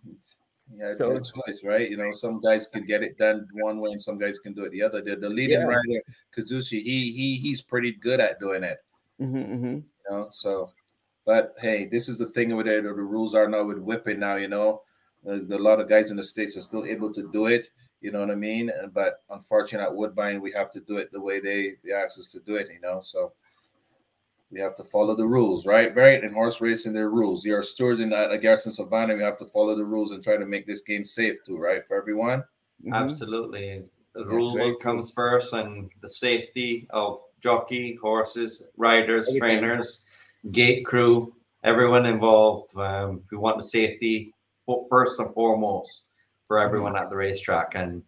he 0.75 0.81
has 0.81 0.99
So- 0.99 1.11
no 1.13 1.21
choice, 1.21 1.63
right? 1.65 1.89
You 1.89 1.97
know, 1.97 2.13
some 2.13 2.41
guys 2.41 2.69
can 2.69 2.85
get 2.87 3.03
it 3.03 3.17
done 3.19 3.47
one 3.55 3.81
way, 3.81 3.91
and 3.93 4.03
some 4.03 4.19
guys 4.19 4.39
can 4.39 4.53
do 4.55 4.65
it 4.65 4.71
the 4.73 4.83
other. 4.83 5.01
The, 5.03 5.17
the 5.17 5.29
leading 5.31 5.61
Yeah. 5.61 5.67
rider, 5.67 6.03
Kazushi, 6.37 6.83
he 6.83 7.13
he 7.13 7.37
he's 7.37 7.61
pretty 7.63 7.93
good 7.93 8.21
at 8.21 8.41
doing 8.41 8.65
it. 8.65 8.79
hmm 9.19 9.43
hmm 9.43 9.65
You 9.75 9.85
know, 10.11 10.29
so. 10.33 10.71
But 11.27 11.55
hey, 11.59 11.87
this 11.87 12.09
is 12.11 12.19
the 12.19 12.27
thing 12.27 12.55
with 12.55 12.67
it. 12.69 12.85
The 12.85 12.93
rules 12.93 13.35
are 13.35 13.49
now 13.49 13.65
with 13.65 13.79
whipping 13.79 14.19
now. 14.21 14.37
You 14.37 14.49
know, 14.49 14.83
Uh, 15.27 15.41
a 15.41 15.57
lot 15.59 15.81
of 15.81 15.89
guys 15.89 16.11
in 16.11 16.19
the 16.19 16.23
states 16.23 16.55
are 16.55 16.61
still 16.61 16.85
able 16.85 17.11
to 17.11 17.31
do 17.33 17.47
it. 17.47 17.71
You 18.03 18.13
know 18.13 18.21
what 18.21 18.31
I 18.31 18.35
mean? 18.35 18.69
And- 18.69 18.93
But 18.93 19.23
unfortunately, 19.31 19.87
at 19.87 19.97
Woodbine, 19.97 20.43
we 20.43 20.53
have 20.53 20.71
to 20.73 20.81
do 20.81 20.99
it 20.99 21.11
the 21.13 21.21
way 21.21 21.41
they 21.41 21.77
they 21.83 21.93
ask 21.93 22.19
us 22.19 22.31
to 22.33 22.41
do 22.41 22.57
it. 22.57 22.69
You 22.71 22.81
know, 22.81 23.01
so 23.01 23.33
we 24.55 24.61
have 24.61 24.77
to 24.77 24.85
follow 24.85 25.15
the 25.17 25.27
rules, 25.27 25.67
right? 25.67 25.95
Right? 25.95 26.23
In 26.23 26.33
horse 26.33 26.61
racing, 26.61 26.93
there 26.93 27.07
are 27.07 27.11
rules. 27.11 27.45
You're 27.45 27.63
stewards 27.63 28.01
in 28.01 28.13
uh, 28.13 28.35
Garrison 28.37 28.71
Savannah. 28.73 29.17
We 29.17 29.23
have 29.23 29.37
to 29.39 29.47
follow 29.47 29.75
the 29.75 29.85
rules 29.85 30.13
and 30.13 30.23
try 30.23 30.37
to 30.37 30.47
make 30.47 30.67
this 30.67 30.81
game 30.81 31.05
safe 31.05 31.39
too, 31.45 31.59
right? 31.59 31.85
For 31.85 31.97
everyone. 31.97 32.45
hmm 32.83 32.93
Absolutely. 32.95 33.83
The 34.15 34.21
Yeah, 34.21 34.27
rule 34.27 34.55
very 34.55 34.71
book 34.71 34.81
comes 34.81 35.11
first, 35.11 35.53
and 35.53 35.91
the 36.01 36.09
safety 36.09 36.87
of 36.91 37.19
jockey, 37.43 37.99
horses, 38.01 38.65
riders, 38.77 39.27
Everything. 39.27 39.41
trainers, 39.41 40.05
gate 40.53 40.87
crew, 40.87 41.35
everyone 41.65 42.07
involved. 42.07 42.77
Um, 42.77 43.23
we 43.33 43.39
want 43.39 43.57
the 43.57 43.65
safety 43.65 44.33
first 44.89 45.19
and 45.19 45.35
foremost 45.35 46.07
for 46.47 46.61
everyone 46.61 46.97
at 46.97 47.11
the 47.11 47.17
racetrack, 47.17 47.73
and 47.75 48.03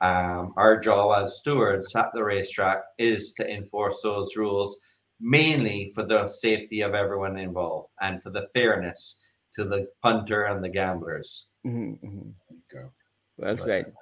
um, 0.00 0.52
our 0.56 0.78
job 0.78 1.20
as 1.24 1.38
stewards 1.38 1.94
at 1.96 2.12
the 2.14 2.22
racetrack 2.22 2.84
is 2.98 3.32
to 3.34 3.50
enforce 3.50 4.00
those 4.02 4.36
rules, 4.36 4.78
mainly 5.24 5.90
for 5.94 6.04
the 6.04 6.28
safety 6.28 6.82
of 6.82 6.94
everyone 6.94 7.38
involved 7.38 7.88
and 8.02 8.22
for 8.22 8.28
the 8.30 8.46
fairness 8.54 9.22
to 9.54 9.64
the 9.64 9.88
punter 10.02 10.44
and 10.44 10.62
the 10.62 10.68
gamblers. 10.68 11.46
hmm 11.64 11.92
hmm 11.94 12.28
Go. 12.70 12.90
Well 13.38 13.56
said. 13.56 13.92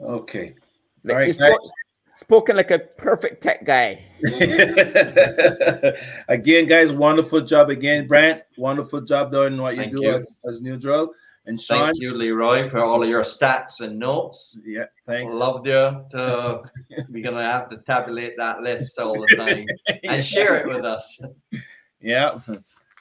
Okay. 0.00 0.54
Like, 1.04 1.14
All 1.14 1.20
right, 1.20 1.34
spoke- 1.34 1.50
guys. 1.50 1.70
spoken 2.16 2.56
like 2.56 2.70
a 2.72 2.78
perfect 2.80 3.42
tech 3.42 3.64
guy. 3.64 4.04
again, 6.28 6.66
guys, 6.66 6.92
wonderful 6.92 7.40
job 7.40 7.70
again, 7.70 8.06
Brent. 8.08 8.42
Wonderful 8.58 9.02
job 9.02 9.30
doing 9.30 9.56
what 9.58 9.74
you 9.76 9.82
Thank 9.82 9.92
do 9.94 10.02
you. 10.02 10.10
as, 10.10 10.40
as 10.48 10.60
neutral. 10.60 11.12
And 11.46 11.60
Sean, 11.60 11.86
Thank 11.86 12.00
you, 12.00 12.12
Leroy, 12.12 12.68
for 12.68 12.80
all 12.80 13.02
of 13.02 13.08
your 13.08 13.22
stats 13.22 13.80
and 13.80 13.98
notes. 13.98 14.58
yeah, 14.64 14.86
thanks. 15.06 15.32
Loved 15.32 15.66
you 15.68 16.04
to 16.10 16.62
we're 17.08 17.22
gonna 17.22 17.44
have 17.44 17.70
to 17.70 17.76
tabulate 17.78 18.36
that 18.36 18.62
list 18.62 18.98
all 18.98 19.20
the 19.20 19.36
time 19.36 19.66
and 20.04 20.24
share 20.24 20.56
it 20.56 20.66
with 20.66 20.84
us. 20.84 21.20
Yeah, 22.00 22.36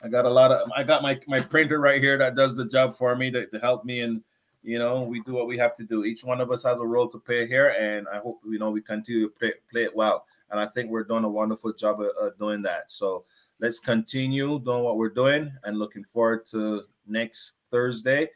I 0.03 0.09
got 0.09 0.25
a 0.25 0.29
lot 0.29 0.51
of. 0.51 0.69
I 0.75 0.83
got 0.83 1.01
my 1.01 1.19
my 1.27 1.39
printer 1.39 1.79
right 1.79 1.99
here 1.99 2.17
that 2.19 2.35
does 2.35 2.55
the 2.55 2.65
job 2.65 2.93
for 2.93 3.15
me 3.15 3.31
to, 3.31 3.47
to 3.47 3.59
help 3.59 3.83
me, 3.83 4.01
and 4.01 4.21
you 4.61 4.77
know 4.77 5.01
we 5.01 5.21
do 5.21 5.33
what 5.33 5.47
we 5.47 5.57
have 5.57 5.75
to 5.77 5.83
do. 5.83 6.03
Each 6.03 6.23
one 6.23 6.39
of 6.39 6.51
us 6.51 6.61
has 6.63 6.77
a 6.77 6.85
role 6.85 7.09
to 7.09 7.17
play 7.17 7.47
here, 7.47 7.73
and 7.79 8.07
I 8.07 8.19
hope 8.19 8.41
you 8.47 8.59
know 8.59 8.69
we 8.69 8.81
continue 8.81 9.27
to 9.27 9.33
play, 9.33 9.53
play 9.71 9.83
it 9.85 9.95
well. 9.95 10.25
And 10.51 10.59
I 10.59 10.67
think 10.67 10.91
we're 10.91 11.03
doing 11.03 11.23
a 11.23 11.29
wonderful 11.29 11.73
job 11.73 11.99
of, 11.99 12.11
of 12.21 12.37
doing 12.37 12.61
that. 12.61 12.91
So 12.91 13.25
let's 13.59 13.79
continue 13.79 14.59
doing 14.59 14.83
what 14.83 14.97
we're 14.97 15.09
doing, 15.09 15.51
and 15.63 15.79
looking 15.79 16.03
forward 16.03 16.45
to 16.51 16.83
next 17.07 17.55
Thursday. 17.75 18.29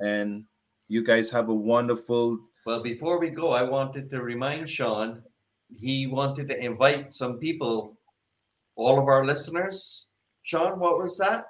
And 0.00 0.44
you 0.88 1.04
guys 1.04 1.30
have 1.30 1.48
a 1.48 1.54
wonderful. 1.54 2.38
Well, 2.66 2.82
before 2.82 3.20
we 3.20 3.30
go, 3.30 3.52
I 3.52 3.62
wanted 3.62 4.10
to 4.10 4.22
remind 4.22 4.68
Sean 4.68 5.22
he 5.78 6.08
wanted 6.08 6.48
to 6.48 6.58
invite 6.58 7.14
some 7.14 7.38
people, 7.38 7.96
all 8.74 8.98
of 8.98 9.06
our 9.06 9.24
listeners. 9.24 10.08
Sean, 10.42 10.80
what 10.80 10.98
was 10.98 11.16
that? 11.18 11.44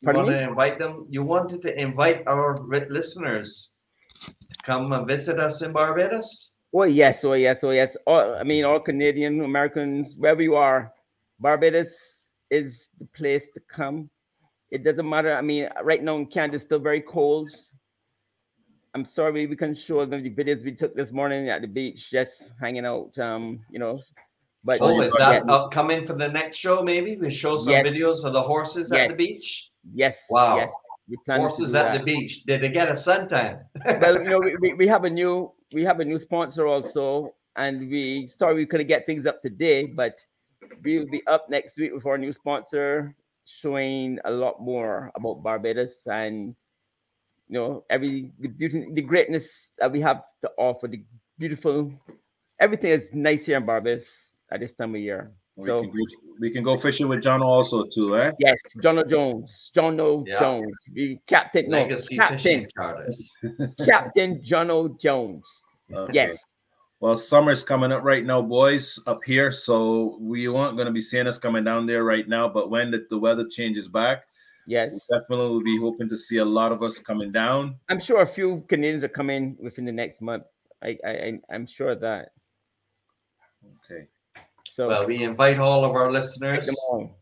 You 0.00 0.06
Pardon 0.06 0.22
wanted 0.22 0.32
me? 0.32 0.44
to 0.44 0.48
invite 0.50 0.78
them. 0.78 1.06
You 1.10 1.22
wanted 1.22 1.60
to 1.62 1.78
invite 1.78 2.24
our 2.26 2.56
listeners 2.88 3.72
to 4.24 4.56
come 4.64 4.92
and 4.94 5.06
visit 5.06 5.38
us 5.38 5.60
in 5.60 5.72
Barbados. 5.72 6.54
Oh 6.72 6.84
yes, 6.84 7.22
oh 7.24 7.34
yes, 7.34 7.62
oh 7.62 7.72
yes. 7.72 7.94
All, 8.06 8.34
I 8.40 8.44
mean, 8.44 8.64
all 8.64 8.80
Canadian 8.80 9.44
Americans, 9.44 10.14
wherever 10.16 10.40
you 10.40 10.56
are, 10.56 10.90
Barbados 11.38 11.92
is 12.50 12.88
the 12.98 13.04
place 13.12 13.44
to 13.52 13.60
come. 13.68 14.08
It 14.72 14.84
doesn't 14.84 15.06
matter. 15.06 15.34
I 15.36 15.42
mean, 15.42 15.68
right 15.84 16.02
now 16.02 16.16
in 16.16 16.24
Canada, 16.26 16.56
it's 16.56 16.64
still 16.64 16.78
very 16.78 17.02
cold. 17.02 17.50
I'm 18.94 19.04
sorry 19.04 19.46
we 19.46 19.54
can 19.54 19.74
show 19.74 20.06
them 20.06 20.22
the 20.22 20.30
videos 20.30 20.64
we 20.64 20.72
took 20.72 20.96
this 20.96 21.12
morning 21.12 21.50
at 21.50 21.60
the 21.60 21.68
beach, 21.68 22.10
just 22.10 22.42
hanging 22.58 22.86
out. 22.86 23.16
Um, 23.18 23.60
you 23.70 23.78
know, 23.78 24.00
but 24.64 24.80
Oh, 24.80 24.98
is 25.02 25.12
that 25.18 25.44
upcoming 25.48 26.06
for 26.06 26.14
the 26.14 26.28
next 26.28 26.56
show? 26.56 26.82
Maybe 26.82 27.16
we 27.16 27.30
show 27.30 27.58
some 27.58 27.72
Yes. 27.72 27.86
videos 27.86 28.24
of 28.24 28.32
the 28.32 28.40
horses 28.40 28.90
at 28.92 29.10
the 29.10 29.14
beach. 29.14 29.70
yes, 29.94 30.16
Wow. 30.30 30.56
yes, 30.56 30.72
we 31.06 31.18
Horses 31.28 31.74
at 31.74 31.92
that. 31.92 31.98
the 31.98 32.04
beach. 32.04 32.42
Did 32.44 32.62
they 32.62 32.70
get 32.70 32.88
a 32.88 32.94
suntan? 32.94 33.64
well, 34.00 34.22
you 34.22 34.28
know, 34.30 34.40
we, 34.40 34.56
we, 34.56 34.72
we 34.74 34.88
have 34.88 35.04
a 35.04 35.10
new 35.10 35.52
we 35.74 35.84
have 35.84 36.00
a 36.00 36.04
new 36.04 36.18
sponsor 36.18 36.66
also, 36.66 37.34
and 37.56 37.90
we 37.90 38.30
sorry 38.38 38.54
we 38.54 38.64
couldn't 38.64 38.86
get 38.86 39.04
things 39.04 39.26
up 39.26 39.42
today, 39.42 39.84
but 39.84 40.18
we'll 40.82 41.06
be 41.10 41.20
up 41.26 41.50
next 41.50 41.76
week 41.76 41.92
with 41.92 42.06
our 42.06 42.16
new 42.16 42.32
sponsor, 42.32 43.14
showing 43.60 44.18
a 44.24 44.30
lot 44.30 44.60
more 44.60 45.10
about 45.14 45.42
Barbados 45.42 45.94
and 46.06 46.54
you 47.48 47.58
know 47.58 47.84
every 47.90 48.32
the 48.38 48.48
beauty, 48.48 48.86
the 48.92 49.02
greatness 49.02 49.46
that 49.78 49.90
we 49.92 50.00
have 50.00 50.22
to 50.42 50.50
offer, 50.56 50.88
the 50.88 51.04
beautiful 51.38 51.92
everything 52.60 52.90
is 52.90 53.08
nice 53.12 53.46
here 53.46 53.56
in 53.56 53.66
Barbados 53.66 54.06
at 54.50 54.60
this 54.60 54.74
time 54.74 54.94
of 54.94 55.00
year. 55.00 55.32
We, 55.56 55.66
So 55.66 55.80
can 55.82 55.90
go, 55.90 56.04
we 56.40 56.50
can 56.50 56.62
go 56.62 56.76
fishing 56.76 57.08
with 57.08 57.22
John 57.22 57.42
also 57.42 57.84
too, 57.84 58.16
eh? 58.16 58.32
yes, 58.38 58.56
John 58.82 58.98
O. 58.98 59.04
Jones, 59.04 59.70
John 59.74 60.00
O. 60.00 60.24
Yeah. 60.26 60.40
Jones, 60.40 60.72
the 60.94 61.18
captain, 61.26 61.68
no, 61.68 61.82
Legacy 61.82 62.16
captain, 62.16 62.38
fishing 62.38 62.68
charters. 62.74 63.32
Captain 63.84 64.42
John 64.42 64.70
O. 64.70 64.96
Jones. 65.00 65.44
Okay. 65.92 66.14
Yes. 66.14 66.38
Well, 67.02 67.16
summer's 67.16 67.64
coming 67.64 67.90
up 67.90 68.04
right 68.04 68.24
now, 68.24 68.40
boys, 68.40 68.96
up 69.08 69.24
here. 69.24 69.50
So 69.50 70.16
we 70.20 70.46
aren't 70.46 70.76
going 70.76 70.86
to 70.86 70.92
be 70.92 71.00
seeing 71.00 71.26
us 71.26 71.36
coming 71.36 71.64
down 71.64 71.84
there 71.84 72.04
right 72.04 72.28
now. 72.28 72.48
But 72.48 72.70
when 72.70 72.92
the, 72.92 73.04
the 73.10 73.18
weather 73.18 73.44
changes 73.44 73.88
back, 73.88 74.22
Yes. 74.68 74.94
definitely 75.10 75.48
will 75.48 75.64
be 75.64 75.76
hoping 75.80 76.08
to 76.08 76.16
see 76.16 76.36
a 76.36 76.44
lot 76.44 76.70
of 76.70 76.80
us 76.84 77.00
coming 77.00 77.32
down. 77.32 77.74
I'm 77.88 77.98
sure 77.98 78.22
a 78.22 78.26
few 78.26 78.64
Canadians 78.68 79.02
are 79.02 79.08
coming 79.08 79.56
within 79.60 79.84
the 79.84 79.90
next 79.90 80.20
month. 80.20 80.44
I, 80.80 80.96
I, 81.04 81.10
I 81.10 81.40
I'm 81.50 81.66
sure 81.66 81.88
of 81.90 82.00
that. 82.02 82.28
Okay. 83.90 84.06
So 84.70 84.86
Well, 84.86 85.04
we 85.04 85.24
invite 85.24 85.58
all 85.58 85.84
of 85.84 85.96
our 85.96 86.12
listeners. 86.12 86.66
them 86.66 86.76
all. 86.88 87.18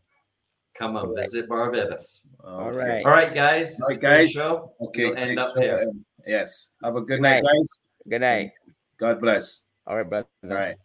Come 0.77 0.95
on, 0.95 1.07
Alright. 1.07 1.25
visit 1.25 1.49
Barbados. 1.49 2.27
All 2.43 2.67
Okay. 2.69 2.77
right. 2.77 3.05
All 3.05 3.11
right, 3.11 3.33
guys. 3.33 3.81
All 3.81 3.87
right, 3.87 3.95
it's 3.95 3.97
a 3.97 3.99
great 3.99 4.21
guys. 4.21 4.31
Show. 4.31 4.73
Okay. 4.79 5.05
We'll 5.09 5.17
end 5.17 5.39
up 5.39 5.55
show. 5.55 5.61
here. 5.61 5.91
Yes. 6.27 6.69
Have 6.83 6.95
a 6.95 7.01
good 7.01 7.07
Good 7.17 7.21
night, 7.21 7.41
night. 7.43 7.51
guys. 7.51 7.79
Good 8.07 8.21
night. 8.21 8.53
God 8.99 9.19
bless. 9.19 9.63
All 9.91 9.97
right, 9.97 10.09
brother. 10.09 10.27
All 10.45 10.49
right. 10.51 10.77